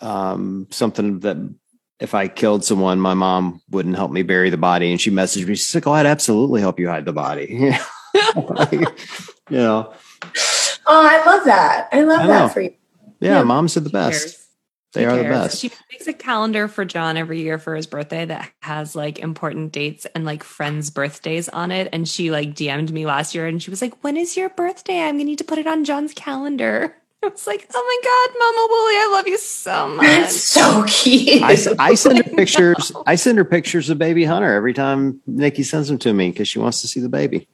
um, 0.00 0.66
something 0.70 1.20
that 1.20 1.36
if 1.98 2.14
I 2.14 2.28
killed 2.28 2.64
someone, 2.64 2.98
my 3.00 3.14
mom 3.14 3.60
wouldn't 3.70 3.96
help 3.96 4.10
me 4.10 4.22
bury 4.22 4.50
the 4.50 4.56
body, 4.56 4.90
and 4.90 5.00
she 5.00 5.10
messaged 5.10 5.46
me. 5.46 5.54
She's 5.54 5.74
like, 5.74 5.86
"Oh, 5.86 5.92
I'd 5.92 6.06
absolutely 6.06 6.60
help 6.60 6.80
you 6.80 6.88
hide 6.88 7.04
the 7.04 7.12
body." 7.12 7.46
you 8.72 8.86
know. 9.50 9.92
Oh, 10.86 11.06
I 11.06 11.24
love 11.24 11.44
that. 11.44 11.88
I 11.92 12.02
love 12.02 12.22
I 12.22 12.26
that 12.26 12.52
for 12.52 12.62
you. 12.62 12.74
Yeah, 13.20 13.38
yeah, 13.38 13.42
moms 13.42 13.76
are 13.76 13.80
the 13.80 13.90
best. 13.90 14.40
They 14.92 15.04
are 15.04 15.16
the 15.16 15.22
best. 15.22 15.60
She 15.60 15.70
makes 15.92 16.08
a 16.08 16.12
calendar 16.12 16.66
for 16.66 16.84
John 16.84 17.16
every 17.16 17.42
year 17.42 17.58
for 17.58 17.76
his 17.76 17.86
birthday 17.86 18.24
that 18.24 18.50
has 18.60 18.96
like 18.96 19.20
important 19.20 19.70
dates 19.70 20.04
and 20.16 20.24
like 20.24 20.42
friends' 20.42 20.90
birthdays 20.90 21.48
on 21.48 21.70
it. 21.70 21.88
And 21.92 22.08
she 22.08 22.32
like 22.32 22.54
DM'd 22.54 22.92
me 22.92 23.06
last 23.06 23.34
year 23.34 23.46
and 23.46 23.62
she 23.62 23.70
was 23.70 23.80
like, 23.80 24.02
When 24.02 24.16
is 24.16 24.36
your 24.36 24.48
birthday? 24.48 25.00
I'm 25.00 25.14
gonna 25.14 25.24
need 25.24 25.38
to 25.38 25.44
put 25.44 25.58
it 25.58 25.68
on 25.68 25.84
John's 25.84 26.12
calendar. 26.12 26.96
I 27.24 27.28
was 27.28 27.46
like, 27.46 27.66
oh 27.74 27.82
my 27.84 27.98
God, 28.02 28.38
Mama 28.38 28.66
Wooly, 28.70 28.94
I 28.94 29.08
love 29.12 29.28
you 29.28 29.36
so 29.36 29.88
much. 29.88 30.06
That's 30.06 30.42
so 30.42 30.84
cute. 30.86 31.42
I, 31.42 31.90
I 31.90 31.94
send 31.94 32.16
her 32.16 32.24
pictures. 32.24 32.92
I 33.06 33.16
send 33.16 33.36
her 33.36 33.44
pictures 33.44 33.90
of 33.90 33.98
baby 33.98 34.24
Hunter 34.24 34.54
every 34.54 34.72
time 34.72 35.20
Nikki 35.26 35.62
sends 35.62 35.88
them 35.88 35.98
to 35.98 36.14
me 36.14 36.30
because 36.30 36.48
she 36.48 36.58
wants 36.58 36.80
to 36.80 36.88
see 36.88 37.00
the 37.00 37.10
baby. 37.10 37.46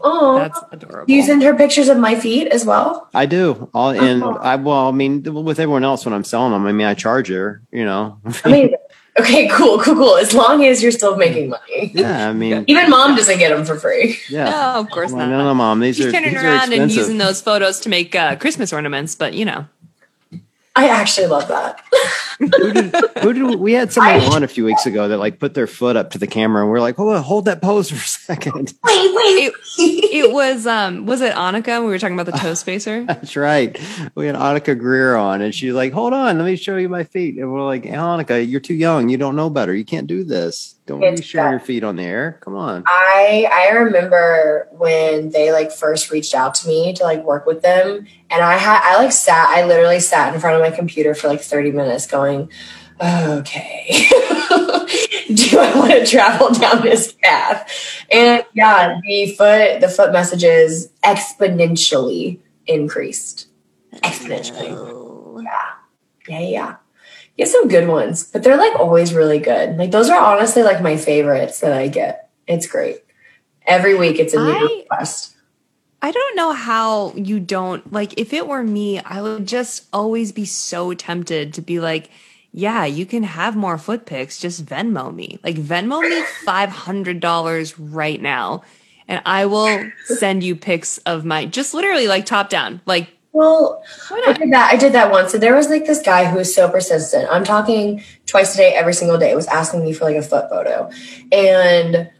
Oh, 0.00 0.38
that's 0.38 0.60
adorable. 0.72 1.12
You 1.12 1.22
send 1.22 1.42
her 1.42 1.54
pictures 1.54 1.88
of 1.88 1.98
my 1.98 2.14
feet 2.14 2.48
as 2.48 2.64
well. 2.64 3.08
I 3.12 3.26
do. 3.26 3.70
All 3.74 3.90
and 3.90 4.22
oh. 4.22 4.36
I 4.36 4.56
well, 4.56 4.88
I 4.88 4.92
mean, 4.92 5.22
with 5.22 5.58
everyone 5.58 5.84
else 5.84 6.04
when 6.04 6.14
I'm 6.14 6.24
selling 6.24 6.52
them, 6.52 6.66
I 6.66 6.72
mean, 6.72 6.86
I 6.86 6.94
charge 6.94 7.28
her. 7.28 7.62
You 7.70 7.84
know. 7.84 8.20
Amazing. 8.44 8.76
Okay, 9.18 9.48
cool, 9.48 9.78
cool, 9.78 9.94
cool. 9.94 10.16
As 10.16 10.34
long 10.34 10.64
as 10.64 10.82
you're 10.82 10.92
still 10.92 11.16
making 11.16 11.48
money. 11.48 11.90
Yeah, 11.94 12.28
I 12.28 12.32
mean, 12.32 12.64
even 12.66 12.90
mom 12.90 13.16
doesn't 13.16 13.38
get 13.38 13.54
them 13.54 13.64
for 13.64 13.78
free. 13.78 14.18
Yeah, 14.28 14.50
no, 14.50 14.80
of 14.80 14.90
course 14.90 15.10
well, 15.12 15.26
not. 15.26 15.30
No, 15.30 15.44
no, 15.44 15.54
mom. 15.54 15.80
These 15.80 15.96
She's 15.96 16.06
are 16.06 16.12
turning 16.12 16.34
these 16.34 16.42
around 16.42 16.72
and 16.72 16.92
using 16.92 17.18
those 17.18 17.40
photos 17.40 17.80
to 17.80 17.88
make 17.88 18.14
uh, 18.14 18.36
Christmas 18.36 18.72
ornaments, 18.72 19.14
but 19.14 19.32
you 19.34 19.44
know. 19.44 19.66
I 20.76 20.88
actually 20.88 21.26
love 21.28 21.48
that. 21.48 21.82
who, 22.38 22.72
did, 22.72 22.94
who 23.22 23.32
did 23.32 23.58
we 23.58 23.72
had 23.72 23.90
someone 23.90 24.20
I, 24.20 24.34
on 24.36 24.42
a 24.42 24.48
few 24.48 24.66
weeks 24.66 24.84
ago 24.84 25.08
that 25.08 25.16
like 25.16 25.38
put 25.38 25.54
their 25.54 25.66
foot 25.66 25.96
up 25.96 26.10
to 26.10 26.18
the 26.18 26.26
camera 26.26 26.62
and 26.62 26.70
we're 26.70 26.80
like, 26.80 26.96
hold 26.96 27.16
on, 27.16 27.22
hold 27.22 27.46
that 27.46 27.62
pose 27.62 27.88
for 27.88 27.96
a 27.96 27.98
second. 27.98 28.74
Wait, 28.84 29.14
wait. 29.14 29.52
It, 29.78 30.26
it 30.26 30.32
was 30.32 30.66
um 30.66 31.06
was 31.06 31.22
it 31.22 31.34
Annika? 31.34 31.80
We 31.80 31.88
were 31.88 31.98
talking 31.98 32.18
about 32.18 32.30
the 32.30 32.38
toe 32.38 32.52
spacer. 32.54 33.04
That's 33.08 33.36
right. 33.36 33.78
We 34.14 34.26
had 34.26 34.36
Annika 34.36 34.78
Greer 34.78 35.16
on 35.16 35.40
and 35.40 35.54
she's 35.54 35.72
like, 35.72 35.94
hold 35.94 36.12
on, 36.12 36.36
let 36.36 36.44
me 36.44 36.56
show 36.56 36.76
you 36.76 36.90
my 36.90 37.04
feet. 37.04 37.38
And 37.38 37.50
we're 37.50 37.64
like, 37.64 37.84
Annika, 37.84 38.46
you're 38.46 38.60
too 38.60 38.74
young. 38.74 39.08
You 39.08 39.16
don't 39.16 39.34
know 39.34 39.48
better. 39.48 39.74
You 39.74 39.84
can't 39.84 40.06
do 40.06 40.24
this. 40.24 40.75
Don't 40.86 41.02
it's 41.02 41.20
be 41.20 41.26
showing 41.26 41.50
your 41.50 41.60
feet 41.60 41.82
on 41.82 41.96
the 41.96 42.04
air. 42.04 42.38
Come 42.42 42.54
on. 42.54 42.84
I 42.86 43.48
I 43.52 43.70
remember 43.70 44.68
when 44.70 45.30
they 45.30 45.50
like 45.50 45.72
first 45.72 46.12
reached 46.12 46.32
out 46.32 46.54
to 46.56 46.68
me 46.68 46.92
to 46.94 47.02
like 47.02 47.24
work 47.24 47.44
with 47.44 47.62
them, 47.62 48.06
and 48.30 48.42
I 48.42 48.56
had 48.56 48.80
I 48.84 48.96
like 48.96 49.10
sat 49.10 49.48
I 49.48 49.66
literally 49.66 49.98
sat 49.98 50.32
in 50.32 50.40
front 50.40 50.54
of 50.54 50.62
my 50.62 50.74
computer 50.74 51.12
for 51.14 51.26
like 51.26 51.40
thirty 51.40 51.72
minutes 51.72 52.06
going, 52.06 52.50
okay, 53.02 53.86
do 55.34 55.58
I 55.58 55.72
want 55.74 55.90
to 55.90 56.06
travel 56.06 56.50
down 56.52 56.82
this 56.82 57.12
path? 57.20 57.68
And 58.12 58.44
yeah, 58.54 59.00
the 59.02 59.34
foot 59.36 59.80
the 59.80 59.88
foot 59.88 60.12
messages 60.12 60.88
exponentially 61.02 62.38
increased, 62.64 63.48
exponentially. 63.92 64.70
Oh. 64.70 65.40
Yeah, 65.42 65.72
yeah, 66.28 66.48
yeah 66.48 66.76
get 67.36 67.48
some 67.48 67.68
good 67.68 67.88
ones, 67.88 68.24
but 68.24 68.42
they're 68.42 68.56
like 68.56 68.74
always 68.76 69.14
really 69.14 69.38
good. 69.38 69.76
Like 69.76 69.90
those 69.90 70.08
are 70.08 70.18
honestly 70.18 70.62
like 70.62 70.82
my 70.82 70.96
favorites 70.96 71.60
that 71.60 71.72
I 71.72 71.88
get. 71.88 72.30
It's 72.46 72.66
great. 72.66 72.98
Every 73.66 73.94
week 73.94 74.18
it's 74.18 74.34
a 74.34 74.38
new 74.38 74.52
I, 74.52 74.78
request. 74.80 75.36
I 76.02 76.10
don't 76.10 76.36
know 76.36 76.52
how 76.52 77.12
you 77.14 77.40
don't 77.40 77.92
like 77.92 78.18
if 78.18 78.32
it 78.32 78.46
were 78.46 78.62
me, 78.62 79.00
I 79.00 79.22
would 79.22 79.46
just 79.46 79.86
always 79.92 80.32
be 80.32 80.44
so 80.44 80.94
tempted 80.94 81.54
to 81.54 81.62
be 81.62 81.80
like, 81.80 82.10
yeah, 82.52 82.84
you 82.84 83.04
can 83.04 83.22
have 83.22 83.56
more 83.56 83.76
foot 83.76 84.06
pics, 84.06 84.38
just 84.38 84.64
Venmo 84.64 85.14
me. 85.14 85.38
Like 85.42 85.56
Venmo 85.56 86.00
me 86.00 86.22
$500 86.46 87.74
right 87.78 88.20
now 88.20 88.62
and 89.08 89.22
I 89.24 89.46
will 89.46 89.90
send 90.04 90.42
you 90.42 90.56
pics 90.56 90.98
of 90.98 91.24
my 91.24 91.46
just 91.46 91.74
literally 91.74 92.08
like 92.08 92.26
top 92.26 92.48
down. 92.48 92.80
Like 92.86 93.08
well, 93.36 93.82
I 94.10 94.32
did 94.32 94.50
that. 94.52 94.70
I 94.72 94.76
did 94.76 94.94
that 94.94 95.10
once. 95.10 95.32
So 95.32 95.38
there 95.38 95.54
was 95.54 95.68
like 95.68 95.84
this 95.84 96.00
guy 96.00 96.24
who 96.24 96.38
was 96.38 96.54
so 96.54 96.70
persistent. 96.70 97.28
I'm 97.30 97.44
talking 97.44 98.02
twice 98.24 98.54
a 98.54 98.56
day, 98.56 98.74
every 98.74 98.94
single 98.94 99.18
day. 99.18 99.30
It 99.30 99.36
Was 99.36 99.46
asking 99.46 99.84
me 99.84 99.92
for 99.92 100.04
like 100.04 100.16
a 100.16 100.22
foot 100.22 100.48
photo, 100.48 100.90
and 101.30 102.10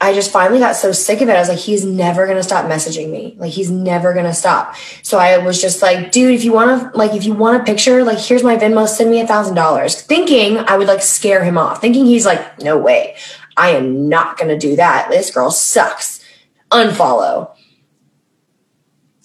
I 0.00 0.12
just 0.12 0.30
finally 0.30 0.60
got 0.60 0.76
so 0.76 0.92
sick 0.92 1.22
of 1.22 1.28
it. 1.28 1.32
I 1.36 1.40
was 1.40 1.48
like, 1.48 1.58
he's 1.58 1.84
never 1.84 2.26
gonna 2.26 2.42
stop 2.42 2.66
messaging 2.66 3.10
me. 3.10 3.34
Like 3.38 3.50
he's 3.50 3.70
never 3.70 4.12
gonna 4.12 4.34
stop. 4.34 4.76
So 5.02 5.18
I 5.18 5.38
was 5.38 5.60
just 5.60 5.80
like, 5.80 6.12
dude, 6.12 6.34
if 6.34 6.44
you 6.44 6.52
want 6.52 6.92
to, 6.92 6.96
like, 6.96 7.14
if 7.14 7.24
you 7.24 7.32
want 7.32 7.60
a 7.60 7.64
picture, 7.64 8.04
like, 8.04 8.18
here's 8.18 8.44
my 8.44 8.56
Venmo. 8.56 8.86
Send 8.86 9.10
me 9.10 9.20
a 9.20 9.26
thousand 9.26 9.54
dollars. 9.54 10.00
Thinking 10.02 10.58
I 10.58 10.76
would 10.76 10.86
like 10.86 11.02
scare 11.02 11.42
him 11.42 11.58
off. 11.58 11.80
Thinking 11.80 12.06
he's 12.06 12.26
like, 12.26 12.60
no 12.60 12.76
way, 12.76 13.16
I 13.56 13.70
am 13.70 14.08
not 14.08 14.38
gonna 14.38 14.58
do 14.58 14.76
that. 14.76 15.08
This 15.10 15.30
girl 15.30 15.50
sucks. 15.50 16.22
Unfollow. 16.70 17.56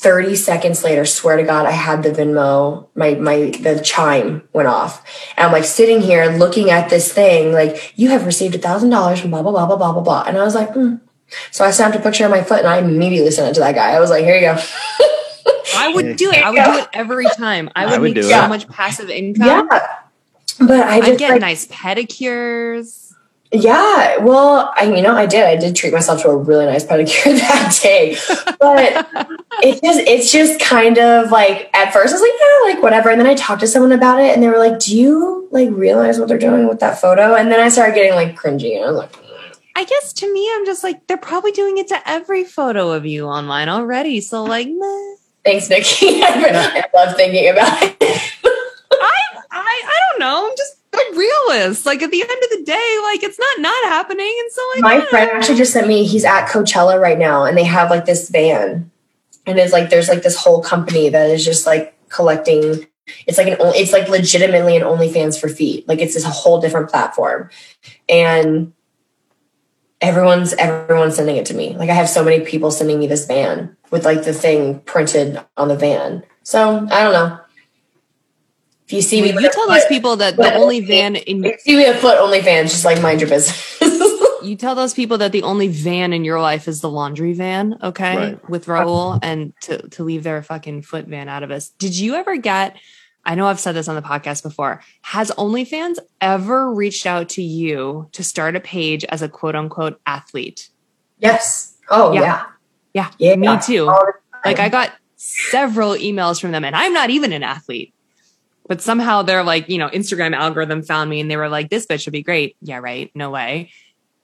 30 0.04 0.36
seconds 0.36 0.84
later, 0.84 1.06
swear 1.06 1.38
to 1.38 1.43
God, 1.43 1.66
I 1.66 1.72
had 1.72 2.04
the 2.04 2.12
Venmo, 2.12 2.88
my, 2.93 3.16
my, 3.16 3.51
the 3.62 3.82
chime 3.82 4.47
went 4.51 4.68
off. 4.68 5.01
And 5.38 5.47
I'm 5.47 5.54
like 5.54 5.64
sitting 5.64 6.01
here 6.01 6.26
looking 6.26 6.70
at 6.70 6.89
this 6.89 7.12
thing, 7.12 7.54
like, 7.54 7.93
you 7.95 8.10
have 8.10 8.26
received 8.26 8.54
a 8.54 8.58
thousand 8.58 8.89
dollars 8.89 9.22
from 9.22 9.32
blah, 9.32 9.41
blah, 9.41 9.54
blah, 9.54 9.66
blah, 9.66 9.78
blah, 9.78 9.93
blah, 9.93 10.01
blah. 10.01 10.24
And 10.28 10.38
I 10.38 10.43
was 10.43 10.56
like, 10.56 10.74
hmm. 10.74 10.95
So 11.51 11.64
I 11.64 11.72
snapped 11.72 11.95
a 11.95 11.99
picture 11.99 12.26
of 12.26 12.32
my 12.32 12.43
foot 12.43 12.60
and 12.60 12.68
I 12.68 12.80
immediately 12.80 13.32
sent 13.32 13.49
it 13.49 13.54
to 13.56 13.62
that 13.62 13.76
guy. 13.76 13.91
I 13.91 13.99
was 14.01 14.10
like, 14.10 14.26
here 14.26 14.36
you 14.36 14.41
go. 14.41 14.58
I 15.76 15.91
would 15.93 16.18
do 16.18 16.32
it. 16.32 16.43
I 16.43 16.51
would 16.51 16.64
do 16.64 16.80
it 16.80 16.89
every 16.93 17.26
time. 17.26 17.70
I 17.74 17.86
would, 17.86 17.93
I 17.93 17.97
would 17.97 18.14
make 18.14 18.24
so 18.26 18.43
it. 18.43 18.49
much 18.49 18.68
passive 18.68 19.10
income. 19.10 19.47
Yeah. 19.47 19.97
But 20.60 20.82
I 20.82 20.99
just 20.99 21.12
I'd 21.14 21.18
get 21.18 21.32
like, 21.32 21.41
nice 21.41 21.66
pedicures. 21.68 23.03
Yeah, 23.56 24.18
well, 24.18 24.74
I 24.76 24.86
you 24.86 25.04
know 25.04 25.16
I 25.16 25.28
did. 25.28 25.43
I 25.43 25.56
did 25.56 25.76
treat 25.76 25.93
myself 25.93 26.24
to 26.24 26.30
a 26.30 26.36
really 26.36 26.66
nice 26.66 26.84
pedicure 26.84 27.38
that 27.39 27.80
day, 27.84 28.18
but 28.60 29.08
it 29.62 29.80
just 29.84 29.99
it's 29.99 30.32
just 30.32 30.60
kind 30.60 30.97
of 30.97 31.30
like 31.30 31.70
at 31.76 31.93
first 31.93 32.16
I 32.16 32.20
was 32.20 32.22
like 32.22 32.32
yeah, 32.32 32.74
like 32.74 32.82
whatever, 32.82 33.12
and 33.12 33.20
then 33.20 33.28
I 33.28 33.36
talked 33.36 33.62
to 33.62 33.68
someone 33.68 33.91
about 33.91 34.20
it, 34.20 34.34
and 34.34 34.41
they 34.41 34.47
were 34.47 34.58
like, 34.58 34.80
"Do 34.80 34.97
you 34.97 35.47
like 35.51 35.70
realize 35.70 36.18
what 36.18 36.30
they're 36.30 36.39
doing 36.39 36.68
with 36.68 36.80
that 36.80 36.99
photo?" 36.99 37.36
And 37.36 37.51
then 37.51 37.60
I 37.60 37.70
started 37.70 37.93
getting 37.93 38.16
like 38.16 38.36
cringy, 38.36 38.76
and 38.76 38.86
I 38.86 38.88
was 38.88 38.97
like. 38.97 39.14
Mm. 39.14 39.20
I 39.76 39.86
guess 39.86 40.14
to 40.14 40.32
me, 40.32 40.47
I'm 40.54 40.66
just 40.66 40.84
like 40.84 41.08
they're 41.08 41.18
probably 41.18 41.51
doing 41.51 41.80
it 41.80 41.88
to 41.88 42.10
every 42.10 42.43
photo 42.43 42.91
of 42.91 43.08
you 43.08 43.26
online 43.26 43.70
already. 43.70 44.22
So 44.22 44.43
like, 44.43 44.68
meh. 44.68 45.16
thanks, 45.43 45.68
Nikki. 45.68 46.22
I 46.24 46.84
love 46.93 47.16
thinking 47.16 47.49
about 47.49 47.82
it. 47.82 47.97
I, 48.91 49.22
I 49.51 49.82
I 49.86 49.99
don't 50.12 50.20
know. 50.20 50.47
I'm 50.49 50.56
just 50.56 50.78
a 51.14 51.18
realist. 51.18 51.86
Like 51.86 52.01
at 52.01 52.11
the 52.11 52.22
end 52.22 52.32
of 52.32 52.49
the 52.49 52.64
day, 52.66 52.99
like 53.03 53.24
it's 53.24 53.39
not 53.39 53.59
not 53.59 53.84
happening. 53.86 54.36
And 54.41 54.51
so 54.51 54.61
like 54.76 54.82
my 54.82 55.05
friend 55.05 55.32
actually 55.34 55.57
just 55.57 55.74
sent 55.74 55.88
me. 55.88 56.05
He's 56.05 56.26
at 56.26 56.47
Coachella 56.47 56.99
right 56.99 57.18
now, 57.18 57.45
and 57.45 57.57
they 57.57 57.64
have 57.64 57.89
like 57.89 58.05
this 58.05 58.30
van, 58.30 58.91
and 59.45 59.59
it's 59.59 59.74
like 59.74 59.89
there's 59.89 60.09
like 60.09 60.24
this 60.24 60.38
whole 60.38 60.61
company 60.61 61.09
that 61.09 61.30
is 61.30 61.45
just 61.45 61.66
like 61.66 61.97
collecting. 62.09 62.88
It's 63.28 63.38
like 63.38 63.47
an 63.47 63.57
it's 63.59 63.91
like 63.91 64.07
legitimately 64.07 64.78
an 64.78 64.84
OnlyFans 64.84 65.39
for 65.39 65.49
feet. 65.49 65.88
Like 65.88 65.99
it's 65.99 66.14
this 66.14 66.26
whole 66.26 66.61
different 66.61 66.89
platform, 66.89 67.49
and 68.07 68.74
everyone's 70.01 70.53
everyone's 70.53 71.16
sending 71.16 71.38
it 71.38 71.45
to 71.47 71.53
me. 71.53 71.76
Like 71.76 71.89
I 71.89 71.93
have 71.93 72.09
so 72.09 72.24
many 72.24 72.45
people 72.45 72.72
sending 72.72 72.99
me 72.99 73.07
this 73.07 73.26
van 73.26 73.76
with 73.91 74.05
like 74.05 74.24
the 74.24 74.34
thing 74.34 74.80
printed 74.82 75.39
on 75.57 75.70
the 75.70 75.76
van. 75.76 76.24
So 76.43 76.88
I 76.91 77.03
don't 77.03 77.14
know. 77.14 77.39
If 78.94 78.98
you 78.98 79.02
see 79.02 79.22
me, 79.24 79.30
you 79.30 79.50
tell 79.50 79.68
those 79.68 79.86
people 79.88 80.18
that 80.18 80.36
the 80.36 80.54
only 80.54 80.80
van 80.80 81.16
in 81.16 81.44
if 81.44 81.54
you 81.54 81.58
see 81.60 81.76
me 81.78 81.86
a 81.86 81.96
foot 81.96 82.20
only 82.20 82.41
van, 82.41 82.66
just 82.66 82.86
like 82.86 83.02
mind 83.02 83.22
your 83.22 83.30
business. 83.30 83.82
you 84.44 84.56
tell 84.56 84.76
those 84.76 84.94
people 84.94 85.18
that 85.18 85.32
the 85.32 85.41
only 85.41 85.68
van 85.68 86.14
in 86.14 86.24
your 86.24 86.39
life 86.39 86.68
is 86.68 86.82
the 86.82 86.91
laundry 86.91 87.34
van, 87.34 87.76
okay, 87.82 88.16
right. 88.16 88.50
with 88.52 88.68
Raul, 88.68 89.18
and 89.24 89.52
to 89.62 89.89
to 89.89 90.04
leave 90.04 90.22
their 90.22 90.44
fucking 90.44 90.84
foot 90.84 91.08
van 91.08 91.28
out 91.28 91.41
of 91.41 91.50
us. 91.50 91.70
Did 91.70 91.98
you 91.98 92.14
ever 92.14 92.38
get? 92.38 92.78
I 93.26 93.34
know 93.34 93.48
I've 93.48 93.60
said 93.60 93.72
this 93.72 93.88
on 93.88 93.96
the 93.96 94.04
podcast 94.04 94.44
before. 94.44 94.84
Has 95.02 95.32
OnlyFans 95.32 95.98
ever 96.22 96.72
reached 96.72 97.08
out 97.08 97.30
to 97.30 97.41
you 97.41 98.10
to 98.12 98.24
start 98.24 98.56
a 98.56 98.60
page 98.60 99.04
as 99.06 99.24
a 99.24 99.28
quote 99.28 99.56
unquote 99.56 100.00
athlete? 100.06 100.70
Yes. 101.18 101.80
Oh 101.89 102.14
yeah. 102.14 102.46
Yeah. 102.94 103.10
Yeah. 103.18 103.30
yeah. 103.30 103.56
Me 103.56 103.60
too. 103.60 103.86
Like 104.46 104.60
I 104.60 104.70
got 104.70 104.94
several 105.16 105.96
emails 105.96 106.39
from 106.39 106.52
them, 106.52 106.64
and 106.64 106.76
I'm 106.76 106.94
not 106.94 107.10
even 107.10 107.34
an 107.34 107.41
athlete 107.41 107.91
but 108.74 108.82
somehow 108.82 109.21
they're 109.21 109.43
like, 109.43 109.69
you 109.69 109.78
know, 109.78 109.88
Instagram 109.89 110.36
algorithm 110.36 110.82
found 110.82 111.07
me 111.07 111.19
and 111.19 111.30
they 111.30 111.38
were 111.38 111.47
like, 111.47 111.69
this 111.69 111.86
bitch 111.86 112.07
would 112.07 112.11
be 112.11 112.24
great. 112.24 112.57
Yeah, 112.59 112.80
right. 112.80 113.11
No 113.13 113.30
way. 113.30 113.69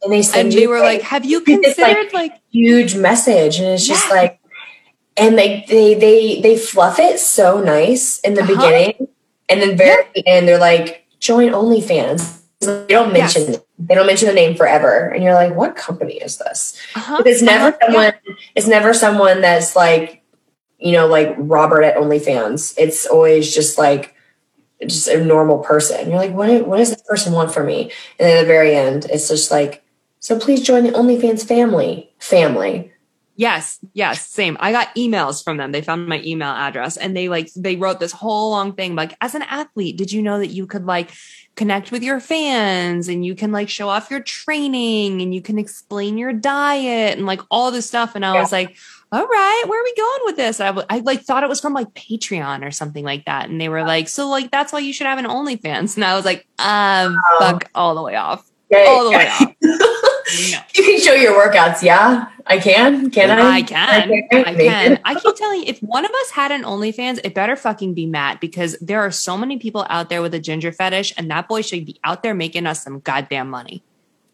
And 0.01 0.11
they 0.11 0.23
and 0.33 0.51
they 0.51 0.65
were 0.65 0.79
like, 0.79 1.03
have 1.03 1.23
you 1.23 1.41
considered 1.41 2.11
like, 2.11 2.31
like, 2.31 2.41
huge 2.49 2.95
message? 2.95 3.59
And 3.59 3.67
it's 3.67 3.85
just 3.85 4.09
yeah. 4.09 4.15
like, 4.15 4.39
and 5.15 5.37
they, 5.37 5.65
they, 5.67 5.93
they, 5.93 6.41
they 6.41 6.57
fluff 6.57 6.97
it 6.97 7.19
so 7.19 7.61
nice 7.61 8.19
in 8.21 8.33
the 8.33 8.41
uh-huh. 8.41 8.55
beginning. 8.55 9.07
And 9.49 9.61
then 9.61 9.77
very 9.77 10.03
yeah. 10.15 10.23
end, 10.25 10.47
they're 10.47 10.57
like, 10.57 11.05
join 11.19 11.49
OnlyFans. 11.49 12.41
They 12.61 12.87
don't 12.87 13.13
mention 13.13 13.51
yes. 13.51 13.61
they 13.77 13.93
don't 13.93 14.07
mention 14.07 14.29
the 14.29 14.33
name 14.33 14.55
forever, 14.55 15.09
and 15.09 15.23
you're 15.23 15.35
like, 15.35 15.55
what 15.55 15.75
company 15.75 16.15
is 16.15 16.39
this? 16.39 16.75
Uh-huh. 16.95 17.21
It's 17.23 17.43
never 17.43 17.67
uh-huh. 17.67 17.77
someone. 17.85 18.13
It's 18.55 18.67
never 18.67 18.93
someone 18.95 19.41
that's 19.41 19.75
like, 19.75 20.23
you 20.79 20.91
know, 20.91 21.07
like 21.07 21.35
Robert 21.37 21.83
at 21.83 21.95
OnlyFans. 21.97 22.73
It's 22.79 23.05
always 23.05 23.53
just 23.53 23.77
like 23.77 24.15
just 24.81 25.07
a 25.07 25.23
normal 25.23 25.59
person. 25.59 26.09
You're 26.09 26.19
like, 26.19 26.33
what? 26.33 26.67
What 26.67 26.77
does 26.77 26.89
this 26.89 27.01
person 27.03 27.33
want 27.33 27.53
from 27.53 27.67
me? 27.67 27.83
And 28.17 28.27
then 28.27 28.37
at 28.37 28.41
the 28.41 28.47
very 28.47 28.75
end, 28.75 29.05
it's 29.05 29.27
just 29.27 29.51
like, 29.51 29.83
so 30.19 30.39
please 30.39 30.61
join 30.61 30.83
the 30.83 30.91
OnlyFans 30.91 31.45
family. 31.45 32.11
Family. 32.19 32.91
Yes, 33.39 33.79
yes, 33.93 34.27
same. 34.27 34.57
I 34.59 34.73
got 34.73 34.93
emails 34.95 35.41
from 35.41 35.55
them. 35.55 35.71
They 35.71 35.81
found 35.81 36.07
my 36.07 36.21
email 36.25 36.49
address 36.49 36.97
and 36.97 37.15
they 37.15 37.29
like 37.29 37.49
they 37.55 37.77
wrote 37.77 38.01
this 38.01 38.11
whole 38.11 38.49
long 38.49 38.73
thing 38.73 38.95
like 38.95 39.15
as 39.21 39.33
an 39.33 39.43
athlete, 39.43 39.95
did 39.95 40.11
you 40.11 40.21
know 40.21 40.39
that 40.39 40.47
you 40.47 40.67
could 40.67 40.85
like 40.85 41.11
connect 41.55 41.89
with 41.89 42.03
your 42.03 42.19
fans 42.19 43.07
and 43.07 43.25
you 43.25 43.35
can 43.35 43.53
like 43.53 43.69
show 43.69 43.87
off 43.87 44.11
your 44.11 44.19
training 44.19 45.21
and 45.21 45.33
you 45.33 45.41
can 45.41 45.57
explain 45.57 46.17
your 46.17 46.33
diet 46.33 47.17
and 47.17 47.25
like 47.25 47.39
all 47.49 47.71
this 47.71 47.87
stuff 47.87 48.13
and 48.13 48.25
I 48.25 48.33
yeah. 48.33 48.41
was 48.41 48.51
like, 48.51 48.75
"All 49.11 49.25
right, 49.25 49.63
where 49.67 49.79
are 49.79 49.83
we 49.83 49.93
going 49.95 50.19
with 50.25 50.35
this?" 50.35 50.59
I, 50.59 50.69
I 50.89 50.99
like 50.99 51.21
thought 51.21 51.43
it 51.43 51.49
was 51.49 51.59
from 51.59 51.73
like 51.73 51.93
Patreon 51.93 52.65
or 52.65 52.71
something 52.71 53.03
like 53.03 53.25
that 53.25 53.49
and 53.49 53.59
they 53.59 53.69
were 53.69 53.83
like, 53.83 54.07
"So 54.07 54.29
like 54.29 54.51
that's 54.51 54.71
why 54.73 54.79
you 54.79 54.93
should 54.93 55.07
have 55.07 55.19
an 55.19 55.25
OnlyFans." 55.25 55.95
And 55.95 56.05
I 56.05 56.15
was 56.15 56.25
like, 56.25 56.47
"Um, 56.59 57.17
fuck 57.39 57.69
all 57.75 57.95
the 57.95 58.03
way 58.03 58.15
off." 58.15 58.49
All 58.75 59.03
the 59.03 59.09
way 59.11 59.27
off. 59.27 59.55
No. 59.63 60.59
You 60.75 60.83
can 60.83 60.99
show 60.99 61.13
your 61.13 61.33
workouts. 61.33 61.81
Yeah, 61.81 62.27
I 62.45 62.59
can. 62.59 63.09
Can 63.09 63.31
I? 63.31 63.57
I 63.57 63.61
can. 63.63 64.11
I 64.31 64.53
can. 64.53 64.99
I 65.03 65.15
keep 65.15 65.35
telling 65.35 65.61
you, 65.61 65.65
if 65.65 65.79
one 65.79 66.05
of 66.05 66.11
us 66.11 66.29
had 66.29 66.51
an 66.51 66.63
OnlyFans, 66.63 67.19
it 67.23 67.33
better 67.33 67.55
fucking 67.55 67.95
be 67.95 68.05
Matt 68.05 68.39
because 68.39 68.77
there 68.79 68.99
are 68.99 69.09
so 69.09 69.35
many 69.37 69.57
people 69.57 69.87
out 69.89 70.09
there 70.09 70.21
with 70.21 70.35
a 70.35 70.39
ginger 70.39 70.71
fetish, 70.71 71.13
and 71.17 71.31
that 71.31 71.47
boy 71.47 71.63
should 71.63 71.83
be 71.83 71.99
out 72.03 72.21
there 72.21 72.35
making 72.35 72.67
us 72.67 72.83
some 72.83 72.99
goddamn 72.99 73.49
money. 73.49 73.81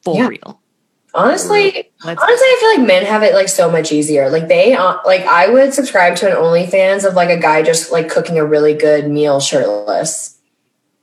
For 0.04 0.18
yeah. 0.18 0.28
real. 0.28 0.62
Honestly, 1.16 1.92
Let's 2.04 2.22
honestly, 2.22 2.48
I 2.48 2.58
feel 2.60 2.82
like 2.82 2.88
men 2.88 3.06
have 3.06 3.24
it 3.24 3.34
like 3.34 3.48
so 3.48 3.72
much 3.72 3.92
easier. 3.92 4.30
Like 4.30 4.48
they, 4.48 4.74
uh, 4.74 4.98
like 5.06 5.22
I 5.22 5.50
would 5.50 5.74
subscribe 5.74 6.16
to 6.18 6.30
an 6.30 6.36
OnlyFans 6.36 7.08
of 7.08 7.14
like 7.14 7.30
a 7.30 7.40
guy 7.40 7.64
just 7.64 7.92
like 7.92 8.10
cooking 8.10 8.38
a 8.38 8.46
really 8.46 8.74
good 8.74 9.10
meal 9.10 9.40
shirtless. 9.40 10.40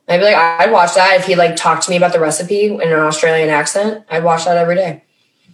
I'd 0.07 0.17
be 0.17 0.25
like, 0.25 0.35
I'd 0.35 0.71
watch 0.71 0.95
that 0.95 1.19
if 1.19 1.25
he 1.25 1.35
like 1.35 1.55
talked 1.55 1.83
to 1.83 1.89
me 1.89 1.97
about 1.97 2.13
the 2.13 2.19
recipe 2.19 2.65
in 2.65 2.81
an 2.81 2.93
Australian 2.93 3.49
accent. 3.49 4.05
I'd 4.09 4.23
watch 4.23 4.45
that 4.45 4.57
every 4.57 4.75
day. 4.75 5.03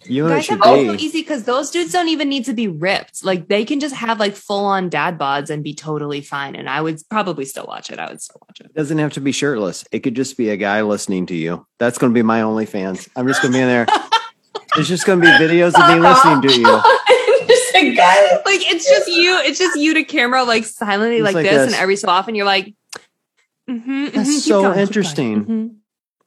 You 0.05 0.27
guys 0.27 0.47
have 0.47 0.61
also 0.61 0.95
easy 0.95 1.21
because 1.21 1.43
those 1.43 1.69
dudes 1.71 1.91
don't 1.91 2.07
even 2.07 2.29
need 2.29 2.45
to 2.45 2.53
be 2.53 2.67
ripped. 2.67 3.23
Like 3.23 3.47
they 3.47 3.63
can 3.63 3.79
just 3.79 3.95
have 3.95 4.19
like 4.19 4.35
full 4.35 4.65
on 4.65 4.89
dad 4.89 5.19
bods 5.19 5.49
and 5.49 5.63
be 5.63 5.73
totally 5.73 6.21
fine. 6.21 6.55
And 6.55 6.69
I 6.69 6.81
would 6.81 6.99
probably 7.09 7.45
still 7.45 7.65
watch 7.65 7.91
it. 7.91 7.99
I 7.99 8.09
would 8.09 8.21
still 8.21 8.41
watch 8.47 8.59
it. 8.59 8.67
it 8.67 8.73
doesn't 8.73 8.97
have 8.97 9.13
to 9.13 9.21
be 9.21 9.31
shirtless. 9.31 9.85
It 9.91 9.99
could 9.99 10.15
just 10.15 10.35
be 10.37 10.49
a 10.49 10.57
guy 10.57 10.81
listening 10.81 11.27
to 11.27 11.35
you. 11.35 11.65
That's 11.77 11.97
going 11.97 12.11
to 12.11 12.17
be 12.17 12.23
my 12.23 12.41
OnlyFans. 12.41 13.07
I'm 13.15 13.27
just 13.27 13.41
going 13.41 13.51
to 13.51 13.57
be 13.57 13.61
in 13.61 13.67
there. 13.67 13.87
There's 14.75 14.87
just 14.87 15.05
going 15.05 15.21
to 15.21 15.25
be 15.25 15.31
videos 15.31 15.73
of 15.79 15.93
me 15.93 15.99
listening 15.99 16.41
to 16.41 16.59
you. 16.59 17.47
just 17.47 17.75
a 17.75 17.95
guy. 17.95 18.35
Like 18.45 18.61
it's 18.71 18.87
just 18.87 19.07
you. 19.07 19.37
It's 19.43 19.59
just 19.59 19.77
you 19.77 19.93
to 19.95 20.03
camera, 20.03 20.43
like 20.43 20.65
silently, 20.65 21.21
like, 21.21 21.35
like, 21.35 21.45
this, 21.45 21.53
this, 21.53 21.73
and 21.73 21.81
every 21.81 21.95
so 21.95 22.09
often 22.09 22.35
you're 22.35 22.45
like, 22.45 22.75
Mm-hmm, 23.69 24.05
That's 24.05 24.17
mm-hmm. 24.17 24.31
so 24.31 24.61
going, 24.63 24.79
interesting. 24.79 25.41
Mm-hmm. 25.41 25.67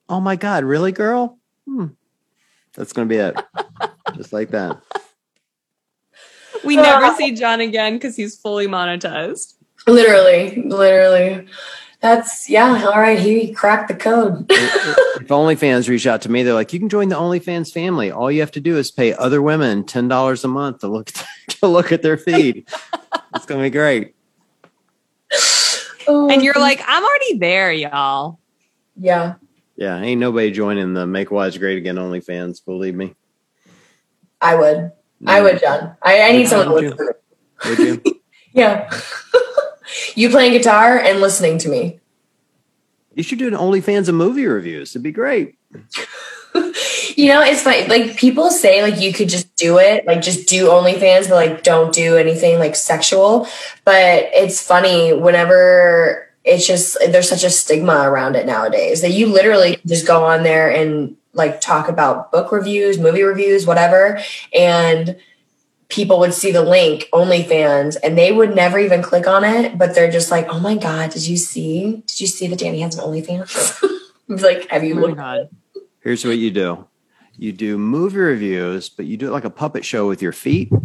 Oh 0.09 0.21
my 0.21 0.37
God, 0.37 0.63
really, 0.65 0.93
girl? 0.93 1.39
Hmm. 1.67 1.87
That's 2.75 2.93
going 2.93 3.09
to 3.09 3.13
be 3.13 3.19
it. 3.19 3.37
Just 4.15 4.33
like 4.33 4.51
that. 4.51 4.81
We 6.65 6.77
never 6.77 7.15
see 7.17 7.33
John 7.33 7.61
again 7.61 7.95
because 7.95 8.15
he's 8.15 8.39
fully 8.39 8.69
monetized. 8.69 9.55
Literally, 9.89 10.63
literally. 10.65 11.49
That's 12.03 12.51
yeah. 12.51 12.85
All 12.85 13.01
right, 13.01 13.19
he 13.19 13.53
cracked 13.53 13.87
the 13.89 13.95
code. 13.95 14.47
if 14.51 15.29
OnlyFans 15.29 15.89
reach 15.89 16.07
out 16.07 16.21
to 16.23 16.31
me, 16.31 16.43
they're 16.43 16.53
like, 16.53 16.73
"You 16.73 16.81
can 16.81 16.89
join 16.89 17.09
the 17.09 17.15
OnlyFans 17.15 17.73
family. 17.73 18.11
All 18.11 18.31
you 18.31 18.41
have 18.41 18.51
to 18.53 18.61
do 18.61 18.77
is 18.77 18.91
pay 18.91 19.15
other 19.15 19.41
women 19.41 19.85
ten 19.85 20.09
dollars 20.09 20.43
a 20.43 20.49
month 20.49 20.81
to 20.81 20.89
look 20.89 21.13
to 21.49 21.67
look 21.69 21.93
at 21.93 22.03
their 22.03 22.17
feed. 22.17 22.69
it's 23.35 23.47
gonna 23.47 23.63
be 23.63 23.71
great." 23.71 24.15
Oh, 26.09 26.29
and 26.29 26.43
you're 26.43 26.55
like, 26.55 26.83
I'm 26.87 27.05
already 27.05 27.39
there, 27.39 27.73
y'all. 27.73 28.41
Yeah. 28.97 29.35
Yeah, 29.77 30.01
ain't 30.01 30.21
nobody 30.21 30.51
joining 30.51 30.95
the 30.95 31.07
Make 31.07 31.31
Wise 31.31 31.57
Great 31.57 31.79
Again 31.79 31.97
OnlyFans. 31.97 32.65
Believe 32.65 32.95
me. 32.95 33.15
I 34.41 34.55
would. 34.57 34.93
No. 35.21 35.33
I 35.33 35.41
would, 35.41 35.61
John. 35.61 35.97
I, 36.03 36.23
I 36.23 36.33
need 36.33 36.49
someone 36.49 36.83
to 36.83 36.91
listen. 36.91 37.09
Would 37.67 37.79
you? 37.79 38.21
yeah. 38.53 38.91
You 40.15 40.31
playing 40.31 40.53
guitar 40.53 40.99
and 40.99 41.21
listening 41.21 41.59
to 41.59 41.69
me. 41.69 42.01
You 43.15 43.23
should 43.23 43.39
do 43.39 43.49
an 43.49 43.55
OnlyFans 43.55 44.09
of 44.09 44.15
movie 44.15 44.47
reviews. 44.47 44.93
It'd 44.93 45.03
be 45.03 45.13
great. 45.13 45.57
you 47.17 47.29
know, 47.29 47.43
it's 47.43 47.67
like 47.67 47.89
like 47.89 48.17
people 48.17 48.51
say 48.51 48.83
like 48.83 49.01
you 49.01 49.13
could 49.13 49.29
just 49.29 49.55
do 49.57 49.79
it, 49.79 50.07
like 50.07 50.23
just 50.23 50.49
do 50.49 50.69
OnlyFans, 50.69 51.29
but 51.29 51.35
like 51.35 51.63
don't 51.63 51.95
do 51.95 52.17
anything 52.17 52.59
like 52.59 52.77
sexual. 52.77 53.47
But 53.85 54.31
it's 54.33 54.65
funny 54.65 55.13
whenever 55.13 56.29
it's 56.45 56.67
just 56.67 56.99
there's 57.11 57.29
such 57.29 57.45
a 57.45 57.51
stigma 57.51 58.03
around 58.03 58.37
it 58.37 58.47
nowadays 58.47 59.03
that 59.03 59.13
you 59.13 59.27
literally 59.27 59.79
just 59.87 60.07
go 60.07 60.25
on 60.25 60.43
there 60.43 60.71
and 60.71 61.17
like 61.35 61.61
talk 61.61 61.89
about 61.89 62.33
book 62.33 62.53
reviews, 62.53 62.99
movie 62.99 63.23
reviews, 63.23 63.67
whatever, 63.67 64.21
and 64.55 65.17
people 65.93 66.19
would 66.19 66.35
see 66.35 66.51
the 66.51 66.63
link 66.63 67.09
OnlyFans 67.13 67.97
and 68.03 68.17
they 68.17 68.33
would 68.33 68.57
never 68.57 68.79
even 68.79 69.03
click 69.03 69.29
on 69.29 69.45
it, 69.45 69.79
but 69.79 69.95
they're 69.95 70.11
just 70.11 70.31
like, 70.31 70.47
"Oh 70.49 70.59
my 70.59 70.77
god, 70.77 71.11
did 71.11 71.27
you 71.29 71.37
see? 71.37 72.03
Did 72.07 72.21
you 72.21 72.27
see 72.27 72.47
that 72.49 72.59
Dani 72.59 72.81
has 72.81 72.99
an 72.99 73.05
OnlyFans?" 73.05 73.83
like, 74.29 74.69
have 74.71 74.83
you 74.83 74.99
oh 74.99 75.07
looked? 75.07 75.53
Here's 76.01 76.25
what 76.25 76.39
you 76.39 76.51
do 76.51 76.87
you 77.37 77.53
do 77.53 77.79
movie 77.79 78.19
reviews, 78.19 78.89
but 78.89 79.07
you 79.07 79.17
do 79.17 79.29
it 79.29 79.33
like 79.33 79.45
a 79.45 79.51
puppet 79.51 79.85
show 79.85 80.09
with 80.09 80.23
your 80.23 80.33
feet. 80.33 80.71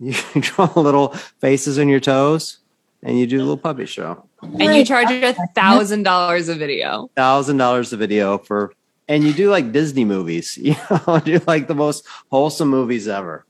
You 0.00 0.12
draw 0.40 0.70
little 0.74 1.10
faces 1.38 1.78
on 1.78 1.88
your 1.88 2.00
toes 2.00 2.58
and 3.04 3.18
you 3.18 3.28
do 3.28 3.38
a 3.38 3.38
little 3.38 3.56
puppet 3.56 3.88
show. 3.88 4.26
And 4.42 4.74
you 4.74 4.84
charge 4.84 5.10
a 5.10 5.34
thousand 5.54 6.02
dollars 6.02 6.48
a 6.48 6.56
video. 6.56 7.08
Thousand 7.16 7.58
dollars 7.58 7.92
a 7.92 7.96
video 7.96 8.36
for 8.38 8.72
and 9.08 9.22
you 9.22 9.32
do 9.32 9.50
like 9.50 9.72
Disney 9.72 10.04
movies. 10.04 10.58
You 10.60 10.74
know, 10.90 11.20
do 11.20 11.40
like 11.46 11.68
the 11.68 11.74
most 11.74 12.04
wholesome 12.30 12.68
movies 12.68 13.06
ever. 13.06 13.46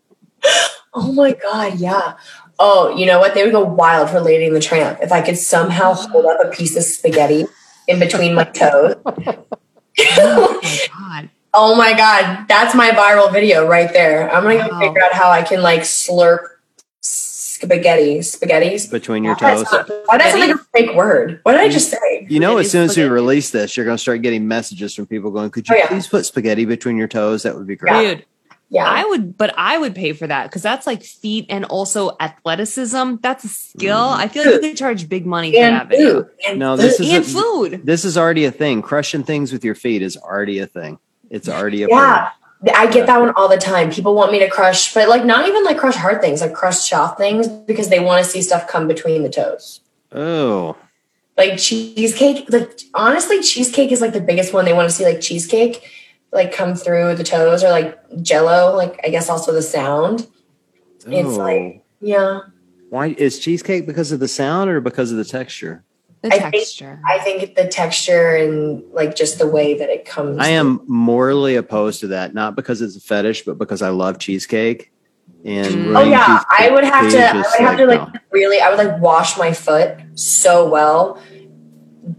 Oh 0.94 1.12
my 1.12 1.32
god, 1.32 1.78
yeah. 1.78 2.16
Oh, 2.58 2.96
you 2.96 3.04
know 3.06 3.18
what? 3.18 3.34
They 3.34 3.42
would 3.42 3.52
go 3.52 3.64
wild 3.64 4.10
for 4.10 4.20
Lady 4.20 4.46
and 4.46 4.54
the 4.54 4.60
Tramp 4.60 5.00
if 5.02 5.10
I 5.10 5.22
could 5.22 5.36
somehow 5.36 5.94
oh. 5.96 6.08
hold 6.08 6.26
up 6.26 6.44
a 6.44 6.50
piece 6.50 6.76
of 6.76 6.84
spaghetti 6.84 7.46
in 7.88 7.98
between 7.98 8.34
my 8.34 8.44
toes. 8.44 8.94
oh 9.06 10.60
my 10.62 10.88
god. 10.88 11.30
Oh 11.56 11.76
my 11.76 11.94
god, 11.94 12.46
that's 12.48 12.74
my 12.74 12.90
viral 12.90 13.32
video 13.32 13.66
right 13.66 13.92
there. 13.92 14.32
I'm 14.32 14.42
gonna 14.42 14.68
go 14.68 14.78
figure 14.80 15.02
out 15.02 15.12
how 15.12 15.30
I 15.30 15.42
can 15.42 15.62
like 15.62 15.82
slurp 15.82 16.46
spaghetti, 17.00 18.18
spaghettis 18.18 18.90
between 18.90 19.22
your 19.24 19.36
toes. 19.36 19.64
why 20.06 20.18
does 20.18 20.34
it 20.34 20.38
like 20.38 20.50
a 20.50 20.58
fake 20.74 20.94
word? 20.94 21.40
What 21.44 21.52
did 21.52 21.60
I 21.60 21.68
just 21.68 21.90
say? 21.90 22.26
You 22.28 22.40
know, 22.40 22.58
as 22.58 22.70
soon 22.70 22.82
as 22.82 22.96
we 22.96 23.04
release 23.04 23.50
this, 23.50 23.76
you're 23.76 23.86
gonna 23.86 23.98
start 23.98 24.22
getting 24.22 24.48
messages 24.48 24.94
from 24.94 25.06
people 25.06 25.30
going, 25.30 25.50
"Could 25.50 25.68
you 25.68 25.76
oh, 25.76 25.78
yeah. 25.78 25.86
please 25.86 26.08
put 26.08 26.26
spaghetti 26.26 26.64
between 26.64 26.96
your 26.96 27.08
toes? 27.08 27.44
That 27.44 27.54
would 27.56 27.66
be 27.66 27.76
great." 27.76 28.16
Dude, 28.16 28.26
yeah. 28.74 28.86
I 28.86 29.04
would, 29.04 29.38
but 29.38 29.54
I 29.56 29.78
would 29.78 29.94
pay 29.94 30.12
for 30.14 30.26
that 30.26 30.44
because 30.44 30.62
that's 30.62 30.84
like 30.84 31.04
feet 31.04 31.46
and 31.48 31.64
also 31.64 32.16
athleticism. 32.18 33.16
That's 33.22 33.44
a 33.44 33.48
skill. 33.48 33.96
Mm. 33.96 34.16
I 34.16 34.28
feel 34.28 34.44
like 34.44 34.54
you 34.54 34.68
could 34.70 34.76
charge 34.76 35.08
big 35.08 35.26
money 35.26 35.56
and 35.56 35.80
for 35.80 35.96
that 35.96 35.96
video. 35.96 36.56
no, 36.56 36.76
this 36.76 36.98
is 36.98 37.08
and 37.08 37.24
a, 37.24 37.26
food. 37.26 37.86
This 37.86 38.04
is 38.04 38.18
already 38.18 38.44
a 38.46 38.50
thing. 38.50 38.82
Crushing 38.82 39.22
things 39.22 39.52
with 39.52 39.64
your 39.64 39.76
feet 39.76 40.02
is 40.02 40.16
already 40.16 40.58
a 40.58 40.66
thing. 40.66 40.98
It's 41.30 41.48
already 41.48 41.84
a 41.84 41.88
yeah. 41.88 42.30
I 42.74 42.90
get 42.90 43.06
that 43.06 43.20
one 43.20 43.32
all 43.36 43.48
the 43.48 43.58
time. 43.58 43.90
People 43.90 44.14
want 44.14 44.32
me 44.32 44.40
to 44.40 44.48
crush, 44.48 44.92
but 44.92 45.08
like 45.08 45.24
not 45.24 45.46
even 45.46 45.64
like 45.64 45.78
crush 45.78 45.96
hard 45.96 46.20
things, 46.20 46.40
like 46.40 46.54
crush 46.54 46.88
soft 46.88 47.16
things 47.18 47.46
because 47.46 47.90
they 47.90 48.00
want 48.00 48.24
to 48.24 48.30
see 48.30 48.42
stuff 48.42 48.66
come 48.66 48.88
between 48.88 49.22
the 49.22 49.28
toes. 49.28 49.80
Oh. 50.10 50.76
Like 51.36 51.58
cheesecake, 51.58 52.46
like 52.50 52.80
honestly, 52.94 53.40
cheesecake 53.40 53.92
is 53.92 54.00
like 54.00 54.14
the 54.14 54.20
biggest 54.20 54.52
one. 54.52 54.64
They 54.64 54.72
want 54.72 54.88
to 54.88 54.94
see 54.94 55.04
like 55.04 55.20
cheesecake 55.20 55.82
like 56.34 56.52
come 56.52 56.74
through 56.74 57.14
the 57.14 57.24
toes 57.24 57.64
or 57.64 57.70
like 57.70 57.98
jello, 58.22 58.76
like 58.76 59.00
I 59.04 59.08
guess 59.08 59.28
also 59.30 59.52
the 59.52 59.62
sound. 59.62 60.26
Oh. 61.06 61.10
It's 61.10 61.36
like, 61.36 61.84
yeah. 62.00 62.40
Why 62.90 63.08
is 63.18 63.38
cheesecake 63.38 63.86
because 63.86 64.12
of 64.12 64.20
the 64.20 64.28
sound 64.28 64.70
or 64.70 64.80
because 64.80 65.10
of 65.10 65.16
the 65.16 65.24
texture? 65.24 65.84
The 66.22 66.34
I 66.34 66.38
texture. 66.38 67.00
Think, 67.06 67.20
I 67.20 67.24
think 67.24 67.54
the 67.54 67.68
texture 67.68 68.34
and 68.34 68.82
like 68.92 69.14
just 69.14 69.38
the 69.38 69.46
way 69.46 69.74
that 69.78 69.88
it 69.88 70.04
comes. 70.04 70.38
I 70.38 70.48
am 70.48 70.80
morally 70.86 71.56
opposed 71.56 72.00
to 72.00 72.08
that, 72.08 72.34
not 72.34 72.56
because 72.56 72.82
it's 72.82 72.96
a 72.96 73.00
fetish, 73.00 73.42
but 73.42 73.58
because 73.58 73.82
I 73.82 73.90
love 73.90 74.18
cheesecake. 74.18 74.90
And 75.44 75.74
mm. 75.74 75.98
oh 75.98 76.02
yeah, 76.02 76.42
I 76.50 76.70
would 76.70 76.84
have 76.84 77.10
to. 77.10 77.18
I 77.18 77.34
would 77.34 77.44
have 77.44 77.64
like, 77.64 77.76
to 77.78 77.86
like 77.86 78.14
no. 78.14 78.20
really. 78.30 78.60
I 78.60 78.70
would 78.70 78.78
like 78.78 79.00
wash 79.00 79.36
my 79.38 79.52
foot 79.52 79.98
so 80.14 80.68
well 80.68 81.20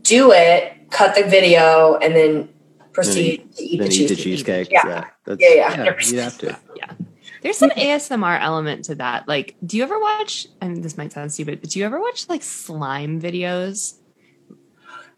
do 0.01 0.31
it, 0.31 0.89
cut 0.89 1.15
the 1.15 1.23
video, 1.23 1.97
and 1.97 2.15
then 2.15 2.49
proceed 2.95 3.41
then 3.41 3.53
to 3.55 3.63
eat, 3.63 3.77
the, 3.77 3.89
cheesecake. 3.89 4.07
the 4.07 4.15
cheesecake. 4.15 4.71
Yeah, 4.71 4.87
yeah, 4.87 5.05
yeah, 5.27 5.35
yeah, 5.39 5.83
yeah. 5.83 5.99
You 6.01 6.19
have 6.21 6.37
to. 6.39 6.57
Yeah. 6.75 6.93
There's 7.41 7.57
some 7.59 7.69
ASMR 7.69 8.41
element 8.41 8.85
to 8.85 8.95
that. 8.95 9.27
Like, 9.27 9.55
do 9.63 9.77
you 9.77 9.83
ever 9.83 9.99
watch? 9.99 10.47
I 10.61 10.67
mean, 10.67 10.81
this 10.81 10.97
might 10.97 11.11
sound 11.11 11.31
stupid, 11.31 11.61
but 11.61 11.69
do 11.69 11.77
you 11.77 11.85
ever 11.85 11.99
watch 12.01 12.27
like 12.27 12.41
slime 12.41 13.21
videos? 13.21 13.99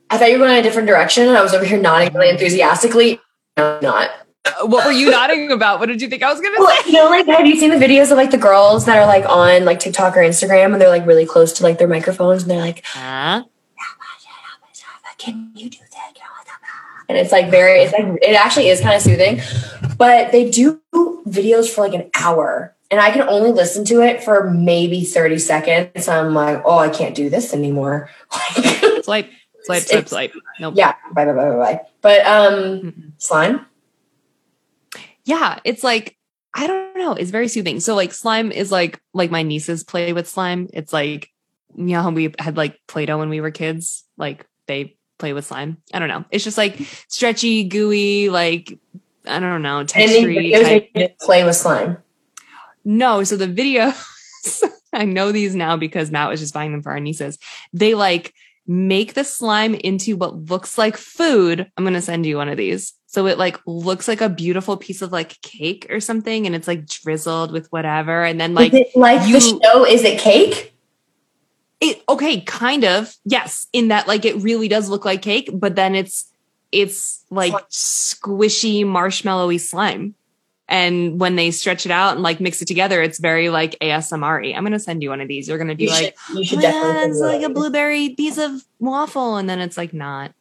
I 0.10 0.18
thought 0.18 0.30
you 0.30 0.34
were 0.34 0.46
going 0.46 0.56
in 0.56 0.60
a 0.60 0.64
different 0.64 0.90
direction, 0.90 1.28
and 1.28 1.38
I 1.38 1.42
was 1.42 1.54
over 1.54 1.64
here 1.64 1.80
nodding 1.80 2.14
really 2.14 2.30
enthusiastically. 2.30 3.22
No, 3.56 3.80
not. 3.82 4.10
Uh, 4.44 4.68
what 4.68 4.86
were 4.86 4.92
you 4.92 5.10
nodding 5.10 5.52
about? 5.52 5.80
What 5.80 5.88
did 5.88 6.02
you 6.02 6.10
think 6.10 6.24
I 6.24 6.32
was 6.32 6.42
going 6.42 6.54
to 6.54 6.60
well, 6.60 6.84
say? 6.84 6.92
You 6.92 6.98
know, 6.98 7.10
like, 7.10 7.28
have 7.28 7.46
you 7.46 7.58
seen 7.58 7.70
the 7.70 7.78
videos 7.78 8.12
of 8.12 8.18
like 8.18 8.32
the 8.32 8.38
girls 8.38 8.86
that 8.86 8.98
are 8.98 9.06
like 9.06 9.26
on 9.26 9.66
like 9.66 9.80
TikTok 9.80 10.18
or 10.18 10.22
Instagram, 10.22 10.74
and 10.74 10.82
they're 10.82 10.90
like 10.90 11.06
really 11.06 11.26
close 11.26 11.54
to 11.54 11.64
like 11.64 11.78
their 11.78 11.88
microphones, 11.88 12.44
and 12.44 12.52
they're 12.52 12.60
like, 12.60 12.84
huh? 12.86 13.44
"Can 15.18 15.52
you 15.56 15.70
do 15.70 15.78
that?" 15.80 15.87
And 17.10 17.18
it's 17.18 17.32
like 17.32 17.50
very, 17.50 17.80
it's 17.80 17.94
like 17.94 18.06
it 18.22 18.36
actually 18.36 18.70
is 18.70 18.82
kind 18.82 18.96
of 18.96 19.02
soothing, 19.02 19.42
but 19.98 20.32
they 20.32 20.50
do 20.50 20.82
videos 21.28 21.70
for 21.70 21.82
like 21.82 21.94
an 21.94 22.10
hour, 22.16 22.76
and 22.92 23.00
I 23.00 23.12
can 23.12 23.28
only 23.30 23.52
listen 23.52 23.86
to 23.86 24.02
it 24.02 24.24
for 24.24 24.50
maybe 24.50 25.04
thirty 25.04 25.40
seconds. 25.40 26.06
So 26.06 26.12
I'm 26.12 26.34
like, 26.34 26.62
oh, 26.66 26.78
I 26.78 26.90
can't 26.90 27.16
do 27.16 27.30
this 27.30 27.54
anymore. 27.54 28.10
Like, 29.08 29.30
Swipe, 29.68 29.84
swipe, 29.84 30.08
swipe. 30.08 30.34
Nope. 30.60 30.74
Yeah. 30.78 30.96
Bye, 31.12 31.26
bye, 31.26 31.34
bye, 31.34 31.50
bye, 31.50 31.56
bye. 31.56 31.82
But 32.02 32.26
um, 32.26 32.54
mm-hmm. 32.54 33.10
slime. 33.18 33.66
Yeah, 35.26 35.60
it's 35.66 35.84
like 35.84 36.18
I 36.54 36.68
don't 36.68 36.98
know. 36.98 37.14
It's 37.14 37.32
very 37.32 37.48
soothing. 37.48 37.80
So 37.80 37.94
like 37.94 38.14
slime 38.14 38.52
is 38.52 38.72
like 38.72 39.02
like 39.14 39.30
my 39.30 39.44
nieces 39.44 39.84
play 39.84 40.14
with 40.14 40.28
slime. 40.28 40.70
It's 40.74 40.94
like 40.94 41.32
you 41.76 41.86
know 41.86 42.02
how 42.02 42.12
we 42.12 42.34
had 42.40 42.58
like 42.58 42.80
Play-Doh 42.88 43.18
when 43.18 43.30
we 43.30 43.42
were 43.42 43.52
kids. 43.52 44.06
Like 44.18 44.46
they 44.68 44.97
play 45.18 45.34
with 45.34 45.46
slime. 45.46 45.78
I 45.94 46.00
don't 46.00 46.10
know. 46.10 46.26
It's 46.32 46.44
just 46.44 46.58
like 46.58 46.80
stretchy, 47.08 47.64
gooey, 47.64 48.30
like 48.30 48.78
I 49.26 49.40
don't 49.40 49.62
know, 49.62 49.84
textury. 49.84 51.18
Play 51.20 51.44
with 51.44 51.56
slime. 51.56 51.98
No, 52.86 53.24
so 53.24 53.36
the 53.36 53.48
video. 53.48 53.94
I 54.94 55.06
know 55.06 55.32
these 55.32 55.56
now 55.56 55.76
because 55.78 56.12
Matt 56.12 56.30
was 56.30 56.40
just 56.40 56.54
buying 56.54 56.72
them 56.72 56.82
for 56.82 56.92
our 56.92 57.00
nieces. 57.00 57.38
They 57.74 57.94
like 57.94 58.34
make 58.66 59.14
the 59.14 59.24
slime 59.24 59.76
into 59.76 60.18
what 60.18 60.50
looks 60.50 60.78
like 60.78 60.98
food. 60.98 61.70
I'm 61.78 61.84
going 61.84 61.94
to 61.94 62.02
send 62.02 62.26
you 62.26 62.38
one 62.38 62.50
of 62.50 62.58
these. 62.58 62.94
So 63.08 63.28
it 63.28 63.38
like 63.38 63.58
looks 63.66 64.08
like 64.08 64.22
a 64.22 64.30
beautiful 64.30 64.78
piece 64.78 65.02
of 65.02 65.12
like 65.12 65.42
cake 65.42 65.88
or 65.90 66.00
something 66.00 66.46
and 66.46 66.54
it's 66.54 66.68
like 66.68 66.86
drizzled 66.86 67.52
with 67.52 67.72
whatever. 67.72 68.24
And 68.24 68.40
then 68.40 68.54
like, 68.54 68.74
like 68.96 69.28
you, 69.28 69.36
the 69.36 69.60
show, 69.64 69.86
is 69.86 70.04
it 70.04 70.20
cake? 70.20 70.74
It, 71.80 72.02
okay, 72.10 72.42
kind 72.42 72.84
of. 72.84 73.16
Yes. 73.26 73.68
In 73.74 73.90
that 73.90 74.08
like 74.08 74.26
it 74.26 74.36
really 74.38 74.68
does 74.68 74.90
look 74.90 75.06
like 75.06 75.22
cake, 75.22 75.50
but 75.54 75.76
then 75.76 75.96
it's, 75.96 76.32
it's 76.72 77.24
like 77.30 77.54
squishy 77.70 78.84
marshmallowy 78.84 79.60
slime 79.60 80.16
and 80.70 81.20
when 81.20 81.36
they 81.36 81.52
stretch 81.52 81.86
it 81.86 81.92
out 81.92 82.16
and 82.16 82.24
like 82.24 82.40
mix 82.40 82.62
it 82.62 82.68
together, 82.68 83.02
it's 83.02 83.20
very 83.20 83.50
like 83.50 83.78
ASMR. 83.80 84.54
I'm 84.56 84.64
gonna 84.64 84.80
send 84.80 85.02
you 85.02 85.10
one 85.10 85.22
of 85.22 85.28
these. 85.28 85.48
You're 85.48 85.58
gonna 85.58 85.76
be 85.76 85.86
you 85.86 85.90
like, 85.90 86.18
should, 86.20 86.38
you 86.38 86.44
should 86.44 86.60
oh, 86.60 86.62
definitely. 86.62 87.02
Yeah, 87.02 87.08
it's 87.08 87.20
like 87.20 87.42
a 87.44 87.50
blueberry 87.50 88.10
piece 88.10 88.38
of 88.38 88.66
waffle, 88.80 89.38
and 89.38 89.50
then 89.50 89.60
it's 89.60 89.78
like 89.78 89.94
not. 89.94 90.34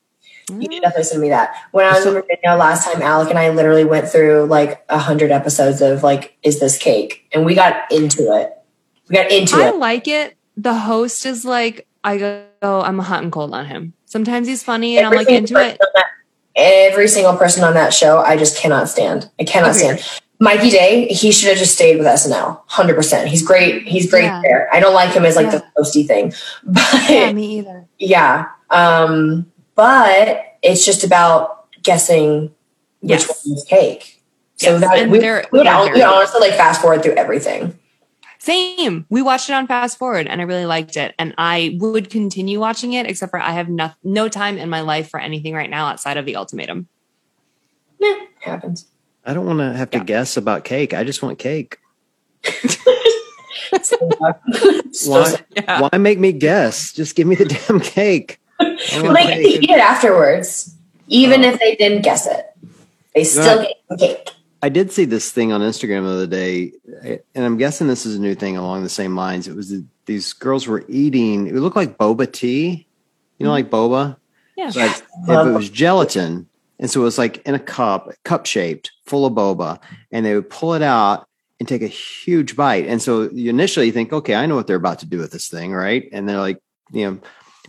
You 0.48 0.62
should 0.62 0.82
definitely 0.82 1.04
send 1.04 1.22
me 1.22 1.28
that. 1.30 1.54
When 1.72 1.86
I 1.86 1.92
was 1.92 2.06
in 2.06 2.14
Virginia 2.14 2.56
last 2.56 2.84
time, 2.84 3.02
Alec 3.02 3.30
and 3.30 3.38
I 3.38 3.50
literally 3.50 3.84
went 3.84 4.08
through 4.08 4.46
like 4.46 4.84
a 4.88 4.98
hundred 4.98 5.30
episodes 5.30 5.80
of 5.80 6.02
like, 6.02 6.36
is 6.42 6.60
this 6.60 6.78
cake? 6.78 7.28
And 7.32 7.44
we 7.44 7.54
got 7.54 7.90
into 7.92 8.32
it. 8.32 8.52
We 9.08 9.16
got 9.16 9.30
into 9.30 9.56
I 9.56 9.66
it. 9.66 9.66
I 9.66 9.70
like 9.70 10.08
it. 10.08 10.36
The 10.56 10.74
host 10.74 11.26
is 11.26 11.44
like, 11.44 11.86
I 12.02 12.18
go, 12.18 12.46
I'm 12.62 12.98
hot 12.98 13.22
and 13.22 13.32
cold 13.32 13.52
on 13.52 13.66
him. 13.66 13.92
Sometimes 14.04 14.46
he's 14.46 14.62
funny 14.62 14.96
and 14.96 15.06
Every 15.06 15.18
I'm 15.18 15.24
like 15.24 15.34
into 15.34 15.56
it. 15.56 15.78
That, 15.94 16.06
every 16.54 17.08
single 17.08 17.36
person 17.36 17.64
on 17.64 17.74
that 17.74 17.92
show, 17.92 18.18
I 18.18 18.36
just 18.36 18.58
cannot 18.58 18.88
stand. 18.88 19.30
I 19.38 19.44
cannot 19.44 19.74
stand. 19.74 20.02
Mikey 20.38 20.70
Day, 20.70 21.06
he 21.08 21.32
should 21.32 21.48
have 21.48 21.58
just 21.58 21.74
stayed 21.74 21.96
with 21.96 22.06
SNL. 22.06 22.60
Hundred 22.66 22.94
percent. 22.94 23.28
He's 23.28 23.42
great. 23.42 23.86
He's 23.86 24.10
great 24.10 24.24
yeah. 24.24 24.42
there. 24.42 24.68
I 24.72 24.80
don't 24.80 24.94
like 24.94 25.14
him 25.14 25.24
as 25.24 25.34
like 25.36 25.46
yeah. 25.46 25.58
the 25.58 25.82
hosty 25.82 26.06
thing, 26.06 26.32
but 26.64 27.08
yeah, 27.08 27.32
me 27.32 27.58
either. 27.58 27.86
Yeah, 27.98 28.46
um, 28.70 29.50
but 29.74 30.58
it's 30.62 30.84
just 30.84 31.04
about 31.04 31.72
guessing 31.82 32.54
which 33.00 33.26
one 33.26 33.56
is 33.56 33.64
cake. 33.68 34.22
So 34.56 34.72
yes. 34.72 34.80
that 34.80 34.98
and 34.98 35.10
we, 35.10 35.18
we, 35.18 35.30
would, 35.30 35.46
we 35.52 36.02
honestly 36.02 36.40
like 36.40 36.54
fast 36.54 36.80
forward 36.80 37.02
through 37.02 37.14
everything. 37.14 37.78
Same. 38.46 39.06
We 39.10 39.22
watched 39.22 39.50
it 39.50 39.54
on 39.54 39.66
fast 39.66 39.98
forward 39.98 40.28
and 40.28 40.40
I 40.40 40.44
really 40.44 40.66
liked 40.66 40.96
it. 40.96 41.16
And 41.18 41.34
I 41.36 41.76
would 41.80 42.10
continue 42.10 42.60
watching 42.60 42.92
it, 42.92 43.04
except 43.04 43.30
for 43.30 43.40
I 43.40 43.50
have 43.50 43.68
no, 43.68 43.90
no 44.04 44.28
time 44.28 44.56
in 44.56 44.70
my 44.70 44.82
life 44.82 45.10
for 45.10 45.18
anything 45.18 45.52
right 45.52 45.68
now 45.68 45.86
outside 45.86 46.16
of 46.16 46.26
the 46.26 46.36
ultimatum. 46.36 46.86
Yeah, 47.98 48.14
happens. 48.38 48.86
I 49.24 49.34
don't 49.34 49.46
want 49.46 49.58
to 49.58 49.72
have 49.72 49.90
to 49.90 49.98
yeah. 49.98 50.04
guess 50.04 50.36
about 50.36 50.62
cake. 50.62 50.94
I 50.94 51.02
just 51.02 51.24
want 51.24 51.40
cake. 51.40 51.78
why, 55.06 55.34
yeah. 55.56 55.80
why 55.80 55.98
make 55.98 56.20
me 56.20 56.30
guess? 56.30 56.92
Just 56.92 57.16
give 57.16 57.26
me 57.26 57.34
the 57.34 57.46
damn 57.68 57.80
cake. 57.80 58.38
Like 58.60 59.26
they 59.26 59.58
eat 59.58 59.70
it 59.70 59.80
afterwards, 59.80 60.72
even 61.08 61.44
oh. 61.44 61.48
if 61.48 61.58
they 61.58 61.74
didn't 61.74 62.02
guess 62.02 62.28
it. 62.28 62.46
They 63.12 63.24
still 63.24 63.62
get 63.62 63.76
the 63.90 63.96
cake. 63.96 64.35
I 64.62 64.68
did 64.68 64.90
see 64.90 65.04
this 65.04 65.30
thing 65.30 65.52
on 65.52 65.60
Instagram 65.60 66.04
the 66.04 66.10
other 66.10 66.26
day, 66.26 66.72
and 67.34 67.44
I'm 67.44 67.56
guessing 67.56 67.86
this 67.86 68.06
is 68.06 68.16
a 68.16 68.20
new 68.20 68.34
thing 68.34 68.56
along 68.56 68.82
the 68.82 68.88
same 68.88 69.14
lines. 69.14 69.48
It 69.48 69.54
was 69.54 69.74
these 70.06 70.32
girls 70.32 70.66
were 70.66 70.84
eating. 70.88 71.46
It 71.46 71.54
looked 71.54 71.76
like 71.76 71.98
boba 71.98 72.30
tea, 72.32 72.86
you 73.38 73.46
know, 73.46 73.52
mm-hmm. 73.52 73.70
like 73.70 73.70
boba. 73.70 74.16
Yeah, 74.56 74.70
but 75.26 75.46
it 75.46 75.52
was 75.52 75.68
gelatin, 75.68 76.48
and 76.78 76.90
so 76.90 77.02
it 77.02 77.04
was 77.04 77.18
like 77.18 77.46
in 77.46 77.54
a 77.54 77.58
cup, 77.58 78.10
cup 78.24 78.46
shaped, 78.46 78.92
full 79.04 79.26
of 79.26 79.34
boba, 79.34 79.78
and 80.10 80.24
they 80.24 80.34
would 80.34 80.48
pull 80.48 80.72
it 80.74 80.82
out 80.82 81.28
and 81.60 81.68
take 81.68 81.82
a 81.82 81.88
huge 81.88 82.56
bite. 82.56 82.86
And 82.86 83.00
so 83.00 83.30
you 83.30 83.50
initially 83.50 83.90
think, 83.90 84.12
okay, 84.12 84.34
I 84.34 84.46
know 84.46 84.54
what 84.54 84.66
they're 84.66 84.76
about 84.76 84.98
to 85.00 85.06
do 85.06 85.18
with 85.18 85.32
this 85.32 85.48
thing, 85.48 85.72
right? 85.72 86.08
And 86.12 86.28
they're 86.28 86.38
like, 86.38 86.58
you 86.92 87.10
know, 87.10 87.18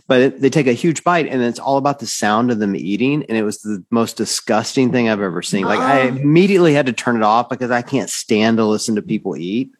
but 0.08 0.40
they 0.40 0.48
take 0.50 0.66
a 0.66 0.72
huge 0.72 1.04
bite 1.04 1.26
and 1.28 1.42
it's 1.42 1.58
all 1.58 1.76
about 1.76 2.00
the 2.00 2.06
sound 2.06 2.50
of 2.50 2.58
them 2.58 2.74
eating 2.74 3.24
and 3.28 3.36
it 3.36 3.44
was 3.44 3.60
the 3.60 3.84
most 3.90 4.16
disgusting 4.16 4.90
thing 4.90 5.08
i've 5.08 5.20
ever 5.20 5.42
seen. 5.42 5.64
Like 5.64 5.78
i 5.78 6.00
immediately 6.08 6.72
had 6.74 6.86
to 6.86 6.92
turn 6.92 7.16
it 7.16 7.22
off 7.22 7.48
because 7.48 7.70
i 7.70 7.82
can't 7.82 8.10
stand 8.10 8.56
to 8.56 8.64
listen 8.64 8.96
to 8.96 9.02
people 9.02 9.36
eat. 9.36 9.70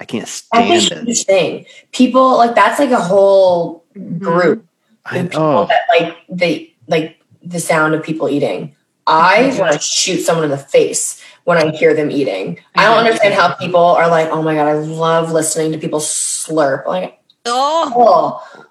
I 0.00 0.04
can't 0.04 0.28
stand 0.28 1.08
it. 1.08 1.16
thing 1.26 1.66
people 1.90 2.36
like 2.36 2.54
that's 2.54 2.78
like 2.78 2.92
a 2.92 3.00
whole 3.00 3.84
mm-hmm. 3.96 4.18
group 4.18 4.64
I, 5.04 5.22
people 5.22 5.40
oh. 5.42 5.66
that 5.66 5.80
like 5.88 6.16
they 6.28 6.74
like 6.86 7.20
the 7.42 7.58
sound 7.58 7.94
of 7.94 8.02
people 8.04 8.28
eating. 8.28 8.76
I 9.06 9.56
want 9.58 9.72
to 9.72 9.78
shoot 9.78 10.18
someone 10.18 10.44
in 10.44 10.50
the 10.50 10.58
face 10.58 11.24
when 11.44 11.56
i 11.56 11.74
hear 11.74 11.94
them 11.94 12.10
eating. 12.10 12.60
I 12.74 12.84
don't 12.84 12.98
understand 12.98 13.32
how 13.32 13.54
people 13.54 13.80
are 13.80 14.08
like 14.08 14.28
oh 14.28 14.42
my 14.42 14.54
god 14.54 14.68
i 14.68 14.74
love 14.74 15.32
listening 15.32 15.72
to 15.72 15.78
people 15.78 15.98
slurp. 15.98 16.86
Like 16.86 17.17
Oh, 17.48 18.42
oh. 18.54 18.66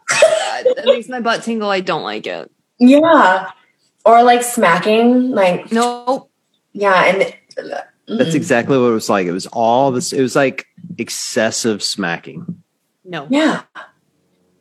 that 0.76 0.86
makes 0.86 1.10
my 1.10 1.20
butt 1.20 1.44
tingle. 1.44 1.70
I 1.70 1.82
don't 1.82 2.04
like 2.04 2.28
it. 2.28 2.52
Yeah. 2.80 3.52
Or 4.06 4.24
like 4.24 4.44
smacking, 4.44 5.32
like 5.32 5.72
no. 5.72 6.30
Yeah, 6.74 7.06
and 7.06 7.34
mm. 7.58 7.84
that's 8.08 8.36
exactly 8.36 8.78
what 8.78 8.88
it 8.88 8.94
was 8.94 9.10
like. 9.10 9.28
It 9.28 9.32
was 9.32 9.48
all 9.48 9.92
this. 9.92 10.14
It 10.14 10.22
was 10.22 10.36
like 10.36 10.66
excessive 10.98 11.84
smacking. 11.84 12.64
No. 13.04 13.28
Yeah. 13.30 13.64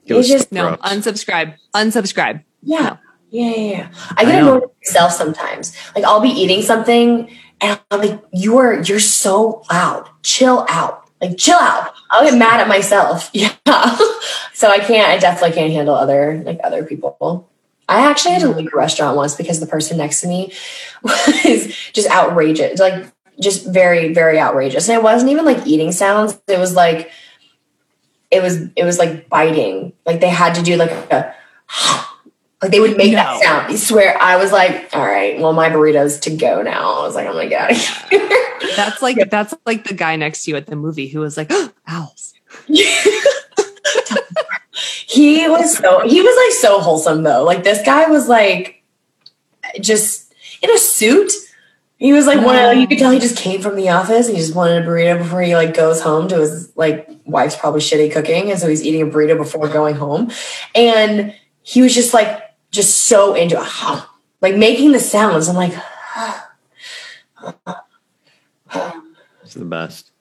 It, 0.05 0.14
was 0.14 0.29
just 0.29 0.53
no. 0.53 0.77
Unsubscribe. 0.77 1.57
Unsubscribe. 1.75 2.43
Yeah. 2.62 2.81
No. 2.81 2.99
Yeah, 3.31 3.51
yeah, 3.51 3.71
yeah. 3.71 3.89
I 4.17 4.25
get 4.25 4.41
annoyed 4.41 4.62
with 4.62 4.71
myself 4.85 5.12
sometimes. 5.12 5.77
Like 5.95 6.05
I'll 6.05 6.21
be 6.21 6.29
eating 6.29 6.62
something 6.62 7.29
and 7.61 7.81
I'm 7.91 8.01
like, 8.01 8.23
you 8.33 8.57
are 8.59 8.81
you're 8.83 9.01
so 9.01 9.64
loud. 9.71 10.09
Chill 10.23 10.64
out. 10.69 11.06
Like, 11.21 11.39
chill 11.39 11.57
out. 11.57 11.93
I'll 12.11 12.25
get 12.25 12.39
mad 12.39 12.61
at 12.61 12.69
myself. 12.69 13.31
Yeah. 13.67 13.99
so 14.53 14.69
I 14.69 14.79
can't, 14.79 15.09
I 15.09 15.19
definitely 15.19 15.55
can't 15.55 15.73
handle 15.73 15.95
other, 15.95 16.43
like 16.45 16.61
other 16.64 16.85
people. 16.85 17.49
I 17.89 18.09
actually 18.09 18.33
had 18.33 18.43
to 18.43 18.49
leave 18.49 18.73
a 18.73 18.77
restaurant 18.77 19.17
once 19.17 19.35
because 19.35 19.61
the 19.61 19.67
person 19.67 19.99
next 19.99 20.21
to 20.23 20.29
me 20.29 20.53
was 21.03 21.75
just 21.93 22.11
outrageous, 22.11 22.81
like 22.81 23.07
just 23.41 23.67
very, 23.67 24.12
very 24.12 24.39
outrageous. 24.41 24.89
And 24.89 24.99
it 24.99 25.03
wasn't 25.03 25.31
even 25.31 25.45
like 25.45 25.67
eating 25.67 25.93
sounds. 25.93 26.39
It 26.49 26.59
was 26.59 26.75
like, 26.75 27.11
it 28.31 28.43
was, 28.43 28.69
it 28.75 28.85
was 28.85 28.99
like 28.99 29.29
biting. 29.29 29.93
Like 30.05 30.21
they 30.21 30.31
had 30.31 30.55
to 30.57 30.62
do 30.62 30.77
like 30.77 30.91
a, 30.91 31.35
like 32.63 32.71
they 32.71 32.81
would 32.81 32.97
make 32.97 33.11
no. 33.13 33.17
that 33.17 33.43
sound. 33.43 33.73
I 33.73 33.77
swear. 33.77 34.21
I 34.21 34.37
was 34.37 34.51
like, 34.51 34.89
all 34.95 35.05
right, 35.05 35.39
well, 35.39 35.53
my 35.53 35.69
burrito's 35.69 36.21
to 36.21 36.35
go 36.35 36.63
now. 36.63 37.01
I 37.01 37.03
was 37.03 37.15
like, 37.15 37.27
oh 37.27 37.35
my 37.35 37.49
God. 37.49 37.73
that's 38.77 39.03
like, 39.03 39.19
that's 39.31 39.53
like 39.67 39.85
the 39.85 39.93
guy 39.95 40.17
next 40.17 40.45
to 40.45 40.53
you 40.53 40.57
at 40.57 40.67
the 40.67 40.77
movie 40.77 41.07
who 41.07 41.21
was 41.21 41.37
like, 41.37 41.49
oh, 41.51 41.71
owls. 41.87 42.33
he 45.07 45.47
was 45.49 45.77
so, 45.77 46.09
he 46.09 46.23
was 46.23 46.37
like 46.37 46.63
so 46.63 46.81
wholesome 46.81 47.23
though. 47.25 47.45
Like 47.45 47.63
this 47.63 47.85
guy 47.85 48.09
was 48.09 48.27
like 48.27 48.83
just 49.81 50.33
in 50.63 50.71
a 50.71 50.79
suit. 50.79 51.33
He 51.99 52.15
was 52.15 52.27
like 52.27 52.43
one 52.43 52.57
of, 52.57 52.77
you 52.77 52.87
could 52.87 52.99
tell 52.99 53.11
he 53.11 53.19
just 53.19 53.37
came 53.37 53.61
from 53.61 53.77
the 53.77 53.91
office 53.91 54.29
and 54.29 54.37
he 54.37 54.43
just 54.43 54.55
wanted 54.55 54.83
a 54.83 54.87
burrito 54.87 55.19
before 55.19 55.43
he 55.43 55.55
like 55.55 55.75
goes 55.75 56.01
home 56.01 56.29
to 56.29 56.41
his 56.41 56.75
like 56.77 57.09
wife's 57.27 57.57
probably 57.57 57.81
shitty 57.81 58.13
cooking. 58.13 58.51
And 58.51 58.59
so 58.59 58.69
he's 58.69 58.83
eating 58.83 59.03
a 59.03 59.07
burrito 59.07 59.37
before 59.37 59.69
going 59.69 59.95
home. 59.95 60.31
And 60.75 61.35
he 61.63 61.83
was 61.83 61.95
just 61.95 62.15
like 62.15 62.45
just 62.71 63.03
so 63.03 63.35
into 63.35 63.57
it. 63.61 64.05
like 64.41 64.57
making 64.57 64.93
the 64.93 65.01
sounds. 65.01 65.49
I'm 65.49 65.57
like, 65.57 65.75
it's 69.43 69.55
the 69.55 69.64
best. 69.64 70.12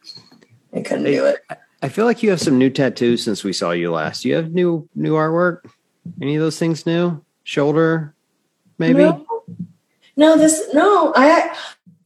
I 0.73 0.81
couldn't 0.81 1.05
do 1.05 1.25
it. 1.25 1.45
I 1.81 1.89
feel 1.89 2.05
like 2.05 2.23
you 2.23 2.29
have 2.31 2.41
some 2.41 2.57
new 2.57 2.69
tattoos 2.69 3.23
since 3.23 3.43
we 3.43 3.53
saw 3.53 3.71
you 3.71 3.91
last. 3.91 4.23
Do 4.23 4.29
you 4.29 4.35
have 4.35 4.53
new 4.53 4.87
new 4.95 5.13
artwork? 5.13 5.59
Any 6.21 6.35
of 6.35 6.41
those 6.41 6.59
things 6.59 6.85
new? 6.85 7.23
Shoulder, 7.43 8.13
maybe? 8.77 9.03
No, 9.03 9.25
no 10.17 10.37
this 10.37 10.73
no. 10.73 11.13
I 11.15 11.55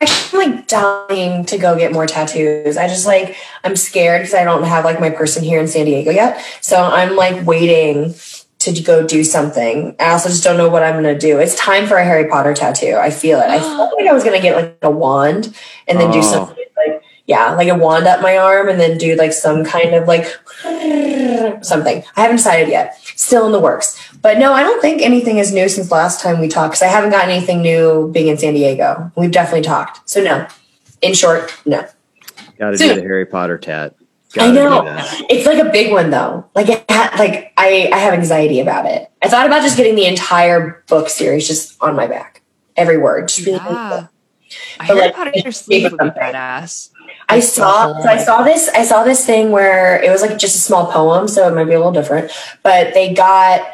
I'm 0.01 0.39
like 0.39 0.67
dying 0.67 1.45
to 1.45 1.57
go 1.57 1.77
get 1.77 1.91
more 1.91 2.07
tattoos. 2.07 2.77
I 2.77 2.87
just 2.87 3.05
like 3.05 3.35
I'm 3.63 3.75
scared 3.75 4.21
because 4.21 4.33
I 4.33 4.43
don't 4.43 4.63
have 4.63 4.85
like 4.85 4.99
my 4.99 5.09
person 5.09 5.43
here 5.43 5.59
in 5.59 5.67
San 5.67 5.85
Diego 5.85 6.11
yet. 6.11 6.43
So 6.61 6.81
I'm 6.81 7.15
like 7.15 7.45
waiting 7.45 8.13
to 8.59 8.83
go 8.83 9.05
do 9.05 9.23
something. 9.23 9.95
I 9.99 10.11
also 10.11 10.29
just 10.29 10.43
don't 10.43 10.57
know 10.57 10.69
what 10.69 10.83
I'm 10.83 10.95
gonna 10.95 11.17
do. 11.17 11.39
It's 11.39 11.55
time 11.55 11.87
for 11.87 11.97
a 11.97 12.03
Harry 12.03 12.27
Potter 12.27 12.53
tattoo. 12.53 12.95
I 12.95 13.09
feel 13.09 13.39
it. 13.39 13.47
I 13.47 13.59
felt 13.59 13.93
like 13.97 14.07
I 14.07 14.13
was 14.13 14.23
gonna 14.23 14.41
get 14.41 14.55
like 14.55 14.77
a 14.81 14.91
wand 14.91 15.55
and 15.87 15.99
then 15.99 16.09
oh. 16.09 16.13
do 16.13 16.21
something 16.21 16.65
like 16.75 17.03
yeah, 17.25 17.51
like 17.51 17.67
a 17.67 17.75
wand 17.75 18.07
up 18.07 18.21
my 18.21 18.37
arm 18.37 18.69
and 18.69 18.79
then 18.79 18.97
do 18.97 19.15
like 19.15 19.33
some 19.33 19.63
kind 19.63 19.93
of 19.93 20.07
like 20.07 20.25
something. 21.63 22.03
I 22.15 22.21
haven't 22.21 22.37
decided 22.37 22.69
yet. 22.69 22.99
Still 23.15 23.45
in 23.45 23.51
the 23.51 23.59
works. 23.59 23.97
But 24.21 24.39
no, 24.39 24.51
I 24.51 24.63
don't 24.63 24.81
think 24.81 25.01
anything 25.01 25.37
is 25.37 25.53
new 25.53 25.69
since 25.69 25.91
last 25.91 26.21
time 26.21 26.39
we 26.39 26.47
talked 26.47 26.71
because 26.71 26.81
I 26.81 26.87
haven't 26.87 27.11
gotten 27.11 27.29
anything 27.29 27.61
new 27.61 28.09
being 28.11 28.27
in 28.27 28.37
San 28.37 28.55
Diego. 28.55 29.11
We've 29.15 29.31
definitely 29.31 29.61
talked. 29.61 30.09
So 30.09 30.21
no. 30.21 30.47
In 31.01 31.13
short, 31.13 31.55
no. 31.65 31.87
Got 32.57 32.71
to 32.71 32.77
do 32.77 32.95
the 32.95 33.01
Harry 33.01 33.25
Potter 33.25 33.57
tat. 33.57 33.95
Gotta 34.33 34.49
I 34.49 34.53
know. 34.53 35.05
It's 35.29 35.47
like 35.47 35.57
a 35.57 35.71
big 35.71 35.91
one 35.91 36.11
though. 36.11 36.45
Like 36.53 36.69
it 36.69 36.85
ha- 36.89 37.15
like 37.17 37.51
I 37.57 37.89
I 37.91 37.97
have 37.97 38.13
anxiety 38.13 38.59
about 38.59 38.85
it. 38.85 39.09
I 39.21 39.27
thought 39.27 39.47
about 39.47 39.63
just 39.63 39.75
getting 39.75 39.95
the 39.95 40.05
entire 40.05 40.83
book 40.87 41.09
series 41.09 41.47
just 41.47 41.81
on 41.81 41.95
my 41.95 42.05
back. 42.05 42.43
Every 42.75 42.97
word. 42.97 43.27
Just 43.27 43.45
really 43.45 43.57
yeah. 43.57 44.07
Harry 44.79 44.99
like, 44.99 45.15
Potter 45.15 45.51
sleeve 45.51 45.91
would 45.91 45.99
be 45.99 46.09
badass. 46.09 46.91
I 47.27 47.39
saw 47.39 47.99
so 48.01 48.07
I 48.07 48.17
saw 48.17 48.43
this 48.43 48.69
I 48.69 48.83
saw 48.83 49.03
this 49.03 49.25
thing 49.25 49.51
where 49.51 50.01
it 50.01 50.11
was 50.11 50.21
like 50.21 50.37
just 50.37 50.55
a 50.55 50.59
small 50.59 50.91
poem, 50.91 51.27
so 51.27 51.47
it 51.47 51.55
might 51.55 51.65
be 51.65 51.73
a 51.73 51.77
little 51.77 51.91
different. 51.91 52.31
But 52.61 52.93
they 52.93 53.13
got 53.13 53.67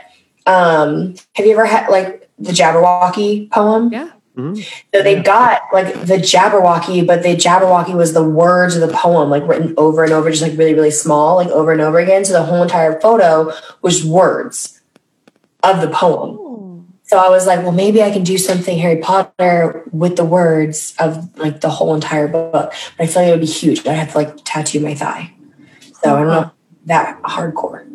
um 0.45 1.15
have 1.33 1.45
you 1.45 1.51
ever 1.51 1.65
had 1.65 1.89
like 1.89 2.29
the 2.39 2.51
Jabberwocky 2.51 3.49
poem? 3.51 3.91
Yeah. 3.91 4.11
Mm-hmm. 4.35 4.61
So 4.93 5.03
they 5.03 5.21
got 5.21 5.61
like 5.71 5.93
the 6.01 6.17
Jabberwocky, 6.17 7.05
but 7.05 7.23
the 7.23 7.35
Jabberwocky 7.35 7.95
was 7.95 8.13
the 8.13 8.23
words 8.23 8.75
of 8.75 8.87
the 8.87 8.95
poem, 8.95 9.29
like 9.29 9.47
written 9.47 9.73
over 9.77 10.03
and 10.03 10.11
over, 10.11 10.29
just 10.29 10.41
like 10.41 10.57
really, 10.57 10.73
really 10.73 10.91
small, 10.91 11.37
like 11.37 11.47
over 11.47 11.71
and 11.71 11.81
over 11.81 11.99
again. 11.99 12.25
So 12.25 12.33
the 12.33 12.43
whole 12.43 12.61
entire 12.61 12.99
photo 12.99 13.53
was 13.81 14.05
words 14.05 14.81
of 15.63 15.81
the 15.81 15.89
poem. 15.89 16.45
So 17.03 17.17
I 17.19 17.29
was 17.29 17.45
like, 17.45 17.61
well, 17.61 17.71
maybe 17.71 18.01
I 18.01 18.09
can 18.09 18.23
do 18.23 18.37
something 18.37 18.79
Harry 18.79 18.99
Potter 18.99 19.87
with 19.91 20.15
the 20.15 20.25
words 20.25 20.95
of 20.99 21.37
like 21.37 21.61
the 21.61 21.69
whole 21.69 21.93
entire 21.93 22.27
book. 22.27 22.51
But 22.51 22.73
I 22.97 23.05
feel 23.05 23.21
like 23.21 23.29
it 23.29 23.31
would 23.31 23.41
be 23.41 23.45
huge. 23.45 23.85
I'd 23.85 23.93
have 23.93 24.11
to 24.13 24.17
like 24.17 24.37
tattoo 24.43 24.79
my 24.79 24.95
thigh. 24.95 25.31
So 26.01 26.09
uh-huh. 26.09 26.15
I 26.15 26.19
don't 26.19 26.27
know 26.27 26.51
that 26.85 27.21
hardcore. 27.21 27.87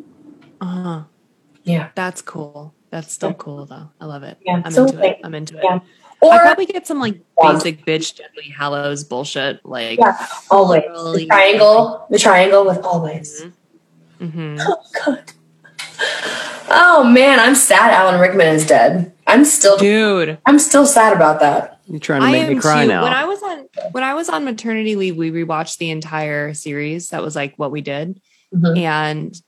Uh 0.60 0.64
huh. 0.64 1.02
Yeah. 1.64 1.88
That's 1.94 2.22
cool. 2.22 2.72
That's 2.90 3.12
still 3.12 3.34
cool 3.34 3.66
though. 3.66 3.90
I 4.00 4.04
love 4.04 4.22
it. 4.22 4.38
Yeah. 4.44 4.62
I'm 4.64 4.70
so 4.70 4.86
into 4.86 4.98
like, 4.98 5.18
it. 5.18 5.20
I'm 5.24 5.34
into 5.34 5.58
it. 5.58 5.82
Yeah. 6.22 6.28
Or 6.28 6.32
I 6.34 6.38
probably 6.40 6.66
get 6.66 6.86
some 6.86 7.00
like 7.00 7.20
basic 7.40 7.84
bitch 7.86 8.16
Deathly 8.16 8.50
Hallows 8.56 9.04
bullshit. 9.04 9.64
Like 9.64 9.98
yeah, 9.98 10.26
always 10.50 10.82
the 10.84 11.26
triangle, 11.28 12.06
the 12.10 12.18
triangle 12.18 12.66
with 12.66 12.78
always. 12.84 13.42
Mm-hmm. 14.20 14.56
Mm-hmm. 14.56 14.60
Oh 14.72 14.82
god. 15.04 15.32
Oh 16.72 17.04
man, 17.04 17.40
I'm 17.40 17.54
sad 17.54 17.92
Alan 17.92 18.20
Rickman 18.20 18.46
is 18.46 18.66
dead. 18.66 19.12
I'm 19.26 19.44
still 19.44 19.76
dude. 19.76 20.38
I'm 20.46 20.58
still 20.58 20.86
sad 20.86 21.14
about 21.14 21.40
that. 21.40 21.80
You're 21.86 21.98
trying 21.98 22.20
to 22.22 22.30
make 22.30 22.48
me 22.48 22.60
cry 22.60 22.82
too. 22.82 22.88
now. 22.88 23.02
When 23.02 23.12
I 23.12 23.24
was 23.24 23.42
on 23.42 23.68
when 23.92 24.04
I 24.04 24.14
was 24.14 24.28
on 24.28 24.44
maternity 24.44 24.96
leave, 24.96 25.16
we 25.16 25.30
rewatched 25.30 25.78
the 25.78 25.90
entire 25.90 26.54
series. 26.54 27.10
That 27.10 27.22
was 27.22 27.34
like 27.34 27.54
what 27.56 27.70
we 27.70 27.80
did. 27.80 28.20
Mm-hmm. 28.54 28.78
And 28.78 29.42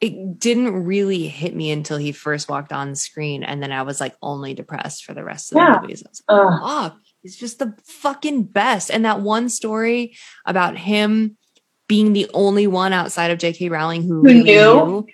it 0.00 0.38
didn't 0.38 0.84
really 0.84 1.26
hit 1.26 1.54
me 1.54 1.70
until 1.70 1.98
he 1.98 2.12
first 2.12 2.48
walked 2.48 2.72
on 2.72 2.94
screen. 2.94 3.42
And 3.42 3.62
then 3.62 3.70
I 3.70 3.82
was 3.82 4.00
like 4.00 4.16
only 4.22 4.54
depressed 4.54 5.04
for 5.04 5.12
the 5.12 5.22
rest 5.22 5.52
of 5.52 5.58
yeah. 5.58 5.74
the 5.74 5.80
movies. 5.82 6.02
Like, 6.04 6.60
uh, 6.62 6.90
he's 7.22 7.36
just 7.36 7.58
the 7.58 7.74
fucking 7.84 8.44
best. 8.44 8.90
And 8.90 9.04
that 9.04 9.20
one 9.20 9.48
story 9.50 10.16
about 10.46 10.78
him 10.78 11.36
being 11.86 12.12
the 12.12 12.30
only 12.32 12.66
one 12.66 12.92
outside 12.92 13.30
of 13.30 13.38
J.K. 13.38 13.68
Rowling 13.68 14.02
who, 14.02 14.20
who 14.20 14.22
really 14.22 14.42
knew, 14.42 15.06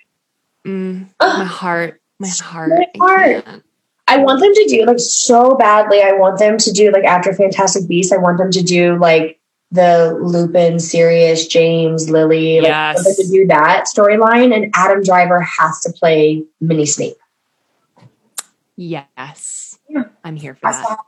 knew 0.63 1.05
mm, 1.05 1.09
my 1.19 1.43
heart, 1.43 2.01
my 2.19 2.29
heart. 2.29 2.69
My 2.69 2.85
heart. 2.97 3.43
I, 3.45 3.61
I 4.09 4.17
want 4.19 4.39
them 4.39 4.53
to 4.53 4.65
do 4.69 4.85
like 4.85 4.99
so 4.99 5.55
badly. 5.55 6.01
I 6.01 6.13
want 6.13 6.39
them 6.39 6.57
to 6.57 6.71
do 6.71 6.91
like 6.91 7.03
after 7.03 7.33
Fantastic 7.33 7.89
Beasts. 7.89 8.13
I 8.13 8.17
want 8.17 8.37
them 8.37 8.51
to 8.51 8.63
do 8.63 8.97
like 8.97 9.36
the 9.71 10.17
Lupin, 10.21 10.79
Sirius, 10.79 11.47
James, 11.47 12.09
Lily, 12.09 12.55
yes. 12.55 13.05
like 13.05 13.15
to 13.17 13.27
do 13.27 13.47
that 13.47 13.85
storyline, 13.85 14.55
and 14.55 14.71
Adam 14.75 15.03
Driver 15.03 15.41
has 15.41 15.81
to 15.81 15.91
play 15.91 16.43
Mini 16.61 16.85
Snape. 16.85 17.17
Yes, 18.75 19.77
yeah. 19.89 20.05
I'm 20.23 20.35
here 20.35 20.55
for 20.55 20.71
That's 20.71 20.87
that. 20.87 20.99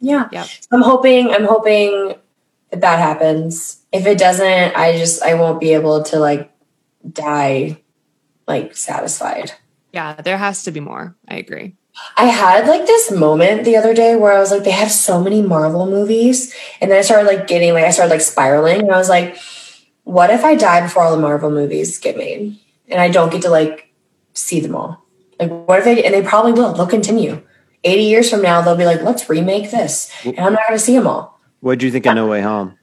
Yeah, 0.00 0.28
yep. 0.32 0.48
I'm 0.72 0.82
hoping. 0.82 1.30
I'm 1.30 1.44
hoping 1.44 2.14
that 2.70 2.80
that 2.80 2.98
happens. 2.98 3.82
If 3.92 4.06
it 4.06 4.18
doesn't, 4.18 4.76
I 4.76 4.96
just 4.96 5.22
I 5.22 5.34
won't 5.34 5.60
be 5.60 5.74
able 5.74 6.02
to 6.04 6.18
like 6.18 6.50
die 7.08 7.80
like 8.48 8.76
satisfied. 8.76 9.52
Yeah, 9.92 10.14
there 10.14 10.38
has 10.38 10.64
to 10.64 10.70
be 10.70 10.80
more. 10.80 11.16
I 11.28 11.36
agree. 11.36 11.76
I 12.16 12.24
had 12.26 12.66
like 12.66 12.86
this 12.86 13.10
moment 13.10 13.64
the 13.64 13.76
other 13.76 13.94
day 13.94 14.16
where 14.16 14.32
I 14.32 14.38
was 14.38 14.50
like, 14.50 14.64
they 14.64 14.70
have 14.70 14.90
so 14.90 15.22
many 15.22 15.42
Marvel 15.42 15.86
movies. 15.86 16.54
And 16.80 16.90
then 16.90 16.98
I 16.98 17.02
started 17.02 17.26
like 17.26 17.46
getting 17.46 17.72
like, 17.72 17.84
I 17.84 17.90
started 17.90 18.12
like 18.12 18.20
spiraling. 18.20 18.80
And 18.80 18.92
I 18.92 18.96
was 18.96 19.08
like, 19.08 19.36
what 20.04 20.30
if 20.30 20.44
I 20.44 20.54
die 20.54 20.80
before 20.80 21.02
all 21.02 21.14
the 21.14 21.20
Marvel 21.20 21.50
movies 21.50 21.98
get 21.98 22.16
made? 22.16 22.58
And 22.88 23.00
I 23.00 23.10
don't 23.10 23.30
get 23.30 23.42
to 23.42 23.50
like 23.50 23.92
see 24.34 24.60
them 24.60 24.74
all. 24.74 25.04
Like, 25.38 25.50
what 25.50 25.78
if 25.78 25.84
they, 25.84 26.04
and 26.04 26.14
they 26.14 26.22
probably 26.22 26.52
will, 26.52 26.72
they'll 26.72 26.86
continue. 26.86 27.42
80 27.84 28.02
years 28.02 28.30
from 28.30 28.42
now, 28.42 28.60
they'll 28.60 28.76
be 28.76 28.84
like, 28.84 29.02
let's 29.02 29.28
remake 29.30 29.70
this. 29.70 30.12
And 30.24 30.38
I'm 30.38 30.52
not 30.52 30.68
going 30.68 30.78
to 30.78 30.84
see 30.84 30.94
them 30.94 31.06
all. 31.06 31.40
What 31.60 31.78
did 31.78 31.86
you 31.86 31.90
think 31.90 32.06
of 32.06 32.14
No 32.14 32.26
Way 32.26 32.42
Home? 32.42 32.76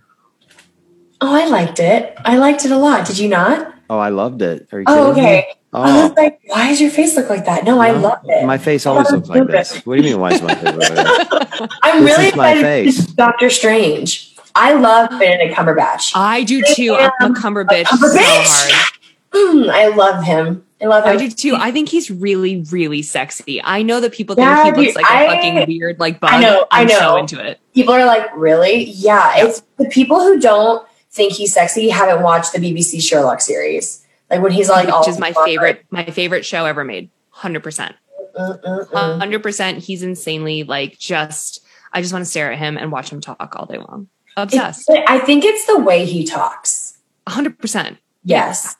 Oh, 1.22 1.34
I 1.34 1.48
liked 1.48 1.80
it. 1.80 2.16
I 2.26 2.38
liked 2.38 2.66
it 2.66 2.72
a 2.72 2.78
lot. 2.78 3.06
Did 3.06 3.18
you 3.18 3.30
not? 3.30 3.74
Oh, 3.90 4.00
I 4.00 4.10
loved 4.10 4.42
it. 4.42 4.70
Very 4.70 4.86
cute. 4.86 4.98
Oh, 4.98 5.12
okay. 5.12 5.46
Me? 5.48 5.54
Oh. 5.74 5.82
I 5.82 6.08
was 6.08 6.16
like, 6.16 6.40
why 6.46 6.70
does 6.70 6.80
your 6.80 6.90
face 6.90 7.16
look 7.18 7.30
like 7.30 7.46
that? 7.46 7.66
No, 7.66 7.76
no 7.76 7.82
I 7.82 7.92
love 7.92 8.22
it. 8.24 8.46
My 8.46 8.58
face 8.58 8.86
always 8.86 9.12
looks 9.12 9.28
like 9.28 9.48
this. 9.48 9.86
What 9.86 9.98
do 9.98 10.02
you 10.02 10.12
mean, 10.12 10.20
why 10.20 10.32
is 10.32 10.42
my 10.42 10.56
face 10.56 10.64
like 10.64 10.96
that? 10.96 11.70
I'm 11.84 12.04
this 12.04 12.18
really 12.18 12.30
excited 12.30 12.62
face. 12.62 13.06
Doctor 13.08 13.50
Strange. 13.50 14.36
I 14.56 14.74
love 14.74 15.10
Benedict 15.20 15.56
Cumberbatch. 15.56 16.14
I 16.16 16.44
do 16.44 16.64
too. 16.74 16.96
I'm 16.96 17.32
a 17.32 17.36
Cumberbatch, 17.36 17.84
Cumberbatch. 17.84 18.70
so. 18.70 18.98
Mm, 19.34 19.70
I 19.70 19.88
love 19.90 20.24
him. 20.24 20.66
I 20.82 20.86
love 20.86 21.04
him. 21.04 21.12
I 21.12 21.18
do 21.18 21.30
too. 21.30 21.56
I 21.56 21.72
think 21.72 21.90
he's 21.90 22.10
really, 22.10 22.64
really 22.72 23.02
sexy. 23.02 23.62
I 23.62 23.84
know 23.84 24.00
that 24.00 24.14
people 24.14 24.36
think 24.36 24.50
he 24.76 24.86
looks 24.86 24.96
like 24.96 25.06
I, 25.06 25.24
a 25.24 25.28
fucking 25.28 25.68
weird 25.68 26.00
like 26.00 26.20
bug. 26.20 26.32
I 26.34 26.42
know. 26.42 26.66
I'm 26.72 26.88
I 26.88 26.90
know. 26.90 27.00
so 27.00 27.18
into 27.18 27.46
it. 27.46 27.60
People 27.76 27.94
are 27.94 28.06
like, 28.06 28.26
really? 28.36 28.86
Yeah. 28.86 29.36
yeah. 29.36 29.46
It's 29.46 29.62
the 29.78 29.90
people 29.90 30.20
who 30.22 30.40
don't 30.40 30.88
think 31.12 31.34
he's 31.34 31.54
sexy 31.54 31.90
haven't 31.90 32.24
watched 32.24 32.54
the 32.54 32.60
BBC 32.60 33.02
Sherlock 33.02 33.42
series. 33.42 34.06
Like 34.30 34.42
when 34.42 34.52
he's 34.52 34.70
like, 34.70 34.88
which 35.00 35.08
is 35.08 35.20
my 35.20 35.34
favorite, 35.46 35.86
my 35.90 36.06
favorite 36.06 36.46
show 36.46 36.66
ever 36.66 36.84
made. 36.84 37.10
Hundred 37.30 37.64
percent, 37.64 37.96
hundred 38.36 39.44
percent. 39.44 39.84
He's 39.84 40.04
insanely 40.04 40.64
like 40.64 40.98
just. 40.98 41.64
I 41.94 42.02
just 42.02 42.12
want 42.12 42.26
to 42.26 42.30
stare 42.30 42.52
at 42.52 42.60
him 42.60 42.78
and 42.78 42.92
watch 42.92 43.10
him 43.10 43.22
talk 43.22 43.56
all 43.56 43.66
day 43.66 43.78
long. 43.78 44.10
Obsessed. 44.36 44.90
It's, 44.90 45.10
I 45.10 45.20
think 45.20 45.46
it's 45.46 45.66
the 45.66 45.80
way 45.80 46.06
he 46.06 46.26
talks. 46.26 46.98
hundred 47.28 47.58
percent. 47.60 47.98
Yes. 48.24 48.76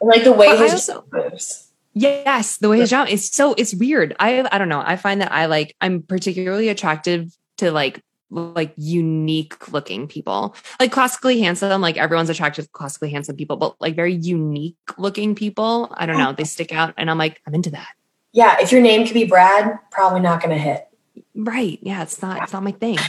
Like 0.00 0.24
the 0.24 0.32
way 0.32 0.48
but 0.48 0.58
his 0.60 0.72
also, 0.72 1.04
moves. 1.10 1.70
Yes, 1.94 2.58
the 2.58 2.68
way 2.68 2.78
his 2.78 2.90
job 2.90 3.08
is 3.08 3.30
so 3.30 3.54
it's 3.56 3.74
weird. 3.74 4.14
I 4.20 4.46
I 4.52 4.58
don't 4.58 4.68
know. 4.68 4.82
I 4.84 4.96
find 4.96 5.22
that 5.22 5.32
I 5.32 5.46
like 5.46 5.74
I'm 5.80 6.02
particularly 6.02 6.68
attractive 6.68 7.34
to 7.56 7.70
like 7.70 8.02
like 8.30 8.72
unique 8.76 9.72
looking 9.72 10.08
people. 10.08 10.56
Like 10.80 10.92
classically 10.92 11.40
handsome 11.40 11.80
like 11.80 11.96
everyone's 11.96 12.30
attracted 12.30 12.62
to 12.62 12.68
classically 12.68 13.10
handsome 13.10 13.36
people 13.36 13.56
but 13.56 13.80
like 13.80 13.94
very 13.94 14.14
unique 14.14 14.76
looking 14.98 15.34
people 15.34 15.94
i 15.96 16.06
don't 16.06 16.18
know 16.18 16.32
they 16.32 16.42
oh. 16.42 16.46
stick 16.46 16.72
out 16.72 16.94
and 16.96 17.10
i'm 17.10 17.18
like 17.18 17.40
i'm 17.46 17.54
into 17.54 17.70
that. 17.70 17.88
Yeah 18.32 18.56
if 18.60 18.72
your 18.72 18.80
name 18.80 19.04
could 19.04 19.14
be 19.14 19.24
brad 19.24 19.78
probably 19.90 20.20
not 20.20 20.42
gonna 20.42 20.58
hit. 20.58 20.86
Right 21.34 21.78
yeah 21.82 22.02
it's 22.02 22.20
not 22.22 22.42
it's 22.42 22.52
not 22.52 22.62
my 22.62 22.72
thing. 22.72 22.98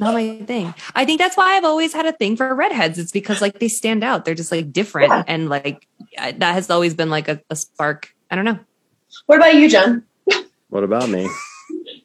Not 0.00 0.14
my 0.14 0.38
thing. 0.46 0.72
I 0.94 1.04
think 1.04 1.18
that's 1.18 1.36
why 1.36 1.56
i've 1.56 1.64
always 1.64 1.92
had 1.92 2.06
a 2.06 2.12
thing 2.12 2.36
for 2.36 2.54
redheads 2.54 3.00
it's 3.00 3.10
because 3.10 3.42
like 3.42 3.58
they 3.58 3.66
stand 3.66 4.04
out 4.04 4.24
they're 4.24 4.36
just 4.36 4.52
like 4.52 4.72
different 4.72 5.08
yeah. 5.08 5.24
and 5.26 5.48
like 5.48 5.88
that 6.16 6.40
has 6.40 6.70
always 6.70 6.94
been 6.94 7.10
like 7.10 7.26
a, 7.26 7.42
a 7.50 7.56
spark 7.56 8.14
i 8.30 8.36
don't 8.36 8.44
know. 8.44 8.60
What 9.26 9.38
about 9.38 9.56
you 9.56 9.68
john 9.68 10.04
what 10.68 10.84
about 10.84 11.08
me 11.08 11.28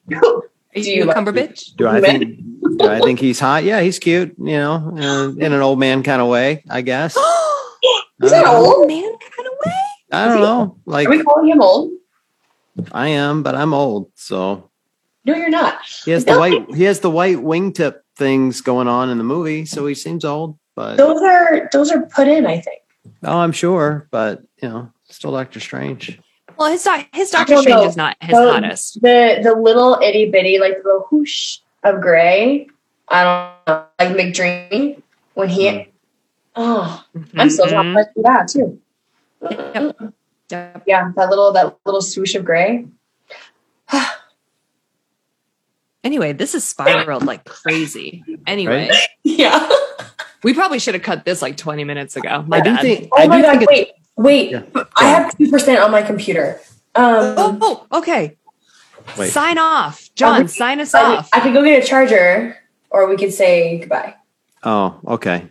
do 0.74 0.91
you 0.91 1.06
like, 1.06 1.16
Cumberbatch? 1.16 1.76
Do 1.76 1.88
I 1.88 2.02
think? 2.02 2.40
do 2.78 2.88
I 2.88 3.00
think 3.00 3.20
he's 3.20 3.40
hot? 3.40 3.64
Yeah, 3.64 3.82
he's 3.82 4.00
cute. 4.00 4.36
You 4.38 4.58
know, 4.58 4.94
uh, 4.98 5.30
in 5.38 5.54
an 5.54 5.62
old 5.62 5.80
man 5.80 6.04
kind 6.04 6.22
of 6.22 6.28
way, 6.28 6.64
I 6.70 6.82
guess. 6.82 7.16
Is 8.22 8.32
that 8.32 8.45
an 8.45 8.56
old 8.56 8.88
man 8.88 9.04
kind 9.04 9.48
of 9.48 9.54
way? 9.66 9.72
I 10.12 10.28
don't 10.28 10.41
know. 10.41 10.78
Like, 10.86 11.08
are 11.08 11.12
we 11.12 11.24
calling 11.24 11.50
him 11.50 11.62
old? 11.62 11.91
I 12.91 13.10
am, 13.10 13.44
but 13.44 13.56
I'm 13.56 13.74
old, 13.74 14.12
so. 14.16 14.70
No, 15.26 15.36
you're 15.36 15.50
not. 15.50 15.80
He 16.06 16.12
has 16.12 16.26
the 16.26 16.38
white. 16.38 16.74
He 16.76 16.84
has 16.84 17.00
the 17.00 17.10
white 17.10 17.38
wingtip 17.38 18.00
things 18.16 18.62
going 18.62 18.88
on 18.88 19.10
in 19.10 19.18
the 19.18 19.24
movie, 19.24 19.66
so 19.66 19.86
he 19.86 19.95
seems 19.95 20.26
old. 20.26 20.58
But 20.76 20.98
those 20.98 21.22
are 21.22 21.70
those 21.72 21.91
are 21.91 22.02
put 22.08 22.28
in, 22.28 22.45
I 22.45 22.60
think. 22.60 22.82
Oh, 23.24 23.38
I'm 23.38 23.52
sure, 23.52 24.08
but 24.12 24.41
you 24.62 24.70
know, 24.70 24.91
still 25.10 25.32
Doctor 25.32 25.60
Strange. 25.60 26.20
Well, 26.58 26.72
his 26.72 26.88
his 27.14 27.30
Doctor 27.32 27.58
Strange 27.58 27.68
know. 27.68 27.86
is 27.86 27.98
not 27.98 28.18
his 28.22 28.36
the, 28.36 28.52
hottest. 28.52 29.02
The 29.02 29.40
the 29.44 29.56
little 29.56 30.00
itty 30.02 30.30
bitty, 30.30 30.60
like 30.60 30.78
the 30.78 30.84
little 30.84 31.08
whoosh 31.12 31.60
of 31.84 32.02
gray. 32.02 32.68
I 33.10 33.24
don't 33.24 33.68
know, 33.68 33.86
like 34.00 34.10
McDreamy 34.10 35.02
when 35.34 35.50
he. 35.50 35.68
Mm. 35.68 35.88
Oh, 36.56 37.04
mm-hmm. 37.16 37.40
I'm 37.40 37.50
still 37.50 37.68
talking 37.68 37.92
about 37.92 38.08
that 38.16 38.48
too. 38.48 38.80
Yep. 39.42 40.14
Yep. 40.50 40.84
Yeah, 40.86 41.12
that 41.16 41.30
little 41.30 41.52
that 41.54 41.78
little 41.86 42.02
swoosh 42.02 42.36
of 42.36 42.46
gray. 42.46 42.86
anyway, 46.04 46.34
this 46.34 46.54
is 46.54 46.64
spiraled 46.64 47.26
like 47.26 47.46
crazy. 47.46 48.24
Anyway, 48.46 48.90
right? 48.90 49.08
yeah. 49.24 49.70
We 50.44 50.53
probably 50.53 50.80
should 50.80 50.94
have 50.94 51.03
cut 51.03 51.26
this 51.26 51.41
like 51.41 51.57
20 51.57 51.84
minutes 51.84 52.15
ago. 52.15 52.44
My 52.48 52.57
I 52.57 52.61
bad. 52.61 52.82
Think, 52.82 53.10
oh 53.11 53.28
my 53.28 53.41
god! 53.41 53.65
Wait, 53.68 53.91
wait. 54.18 54.52
Yeah. 54.52 54.64
I 54.98 55.06
have 55.06 55.38
two 55.38 55.49
percent 55.49 55.80
on 55.80 55.91
my 55.91 56.02
computer. 56.02 56.60
Um, 56.95 57.36
oh, 57.38 57.86
oh, 57.91 57.99
okay. 57.99 58.38
Wait. 59.18 59.32
Sign 59.32 59.57
off, 59.57 60.10
John. 60.15 60.48
sign 60.48 60.80
us 60.80 60.94
I, 60.94 61.18
off. 61.18 61.30
I 61.34 61.40
could 61.40 61.53
go 61.53 61.64
get 61.64 61.84
a 61.84 61.88
charger, 61.88 62.57
or 62.90 63.07
we 63.10 63.18
could 63.18 63.34
say 63.34 63.80
goodbye. 63.80 64.15
Oh, 64.64 64.99
okay. 65.07 65.48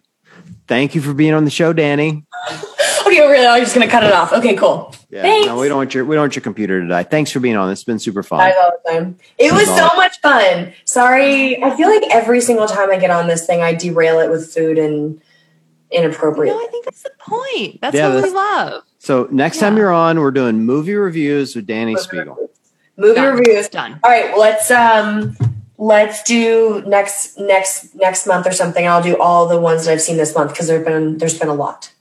Thank 0.68 0.94
you 0.94 1.00
for 1.02 1.12
being 1.12 1.34
on 1.34 1.44
the 1.44 1.50
show, 1.50 1.74
Dani. 1.74 2.24
okay, 3.12 3.30
really, 3.30 3.46
I'm 3.46 3.62
just 3.62 3.74
gonna 3.74 3.88
cut 3.88 4.04
it 4.04 4.12
off. 4.12 4.32
Okay, 4.32 4.54
cool. 4.54 4.94
Yeah, 5.10 5.22
Thanks. 5.22 5.46
no, 5.46 5.58
we 5.58 5.68
don't 5.68 5.76
want 5.76 5.94
your 5.94 6.04
we 6.04 6.16
don't 6.16 6.24
want 6.24 6.36
your 6.36 6.42
computer 6.42 6.80
to 6.80 6.88
die. 6.88 7.02
Thanks 7.02 7.30
for 7.30 7.40
being 7.40 7.56
on. 7.56 7.70
It's 7.70 7.84
been 7.84 7.98
super 7.98 8.22
fun. 8.22 8.40
all 8.40 8.72
the 8.84 8.90
time. 8.90 9.18
It 9.38 9.52
was 9.52 9.66
so 9.66 9.88
much 9.96 10.20
fun. 10.20 10.72
Sorry, 10.84 11.62
I 11.62 11.76
feel 11.76 11.88
like 11.88 12.02
every 12.10 12.40
single 12.40 12.66
time 12.66 12.90
I 12.90 12.98
get 12.98 13.10
on 13.10 13.28
this 13.28 13.46
thing, 13.46 13.62
I 13.62 13.74
derail 13.74 14.18
it 14.20 14.30
with 14.30 14.52
food 14.52 14.78
and 14.78 15.20
inappropriate. 15.90 16.54
No, 16.54 16.62
I 16.62 16.68
think 16.68 16.84
that's 16.84 17.02
the 17.02 17.12
point. 17.18 17.80
That's 17.80 17.94
yeah, 17.94 18.14
what 18.14 18.24
we 18.24 18.30
love. 18.30 18.82
So 18.98 19.28
next 19.30 19.56
yeah. 19.56 19.68
time 19.68 19.76
you're 19.76 19.92
on, 19.92 20.20
we're 20.20 20.30
doing 20.30 20.64
movie 20.64 20.94
reviews 20.94 21.54
with 21.54 21.66
Dani 21.66 21.94
movie 21.94 21.96
Speegle. 21.96 22.36
Reviews. 22.36 22.48
Movie 22.96 23.14
Done. 23.14 23.36
reviews. 23.36 23.68
Done. 23.68 24.00
All 24.04 24.10
right, 24.10 24.36
let's 24.36 24.70
um 24.70 25.36
let's 25.78 26.22
do 26.22 26.82
next 26.86 27.38
next 27.38 27.94
next 27.94 28.26
month 28.26 28.46
or 28.46 28.52
something. 28.52 28.86
I'll 28.86 29.02
do 29.02 29.18
all 29.18 29.46
the 29.48 29.58
ones 29.60 29.84
that 29.84 29.92
I've 29.92 30.02
seen 30.02 30.16
this 30.16 30.34
month 30.34 30.52
because 30.52 30.68
there've 30.68 30.84
been 30.84 31.18
there's 31.18 31.38
been 31.38 31.48
a 31.48 31.54
lot. 31.54 31.92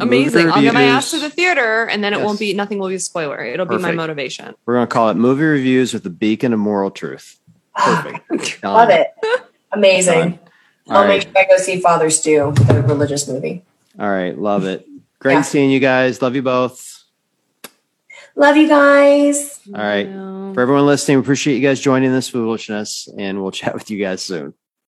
Amazing. 0.00 0.50
I'll 0.50 0.62
get 0.62 0.74
my 0.74 0.82
ass 0.82 1.10
to 1.12 1.18
the 1.18 1.30
theater 1.30 1.86
and 1.86 2.04
then 2.04 2.12
it 2.12 2.18
yes. 2.18 2.26
won't 2.26 2.38
be 2.38 2.52
nothing 2.54 2.78
will 2.78 2.88
be 2.88 2.96
a 2.96 3.00
spoiler. 3.00 3.42
It'll 3.42 3.66
Perfect. 3.66 3.82
be 3.82 3.88
my 3.88 3.92
motivation. 3.92 4.54
We're 4.66 4.74
gonna 4.74 4.86
call 4.86 5.10
it 5.10 5.14
movie 5.14 5.44
reviews 5.44 5.92
with 5.92 6.02
the 6.02 6.10
beacon 6.10 6.52
of 6.52 6.58
moral 6.58 6.90
truth. 6.90 7.38
Ah, 7.76 8.02
Perfect. 8.02 8.62
Love 8.62 8.90
it. 8.90 9.14
Amazing. 9.72 10.38
I'll 10.88 11.02
right. 11.02 11.08
make 11.08 11.22
sure 11.22 11.32
I 11.36 11.44
go 11.44 11.58
see 11.58 11.80
Father 11.80 12.10
Stu, 12.10 12.52
the 12.66 12.82
religious 12.82 13.28
movie. 13.28 13.62
All 13.98 14.08
right, 14.08 14.38
love 14.38 14.64
it. 14.64 14.86
Great 15.18 15.34
yeah. 15.34 15.42
seeing 15.42 15.70
you 15.70 15.80
guys. 15.80 16.22
Love 16.22 16.34
you 16.34 16.42
both. 16.42 17.04
Love 18.36 18.56
you 18.56 18.68
guys. 18.68 19.60
All 19.74 19.82
right. 19.82 20.06
For 20.54 20.60
everyone 20.60 20.86
listening, 20.86 21.18
we 21.18 21.22
appreciate 21.22 21.56
you 21.56 21.60
guys 21.60 21.80
joining 21.80 22.12
this 22.12 22.28
foolishness, 22.28 23.08
and 23.18 23.42
we'll 23.42 23.50
chat 23.60 23.74
with 23.74 23.90
you 23.90 23.98
guys 23.98 24.22
soon. 24.22 24.54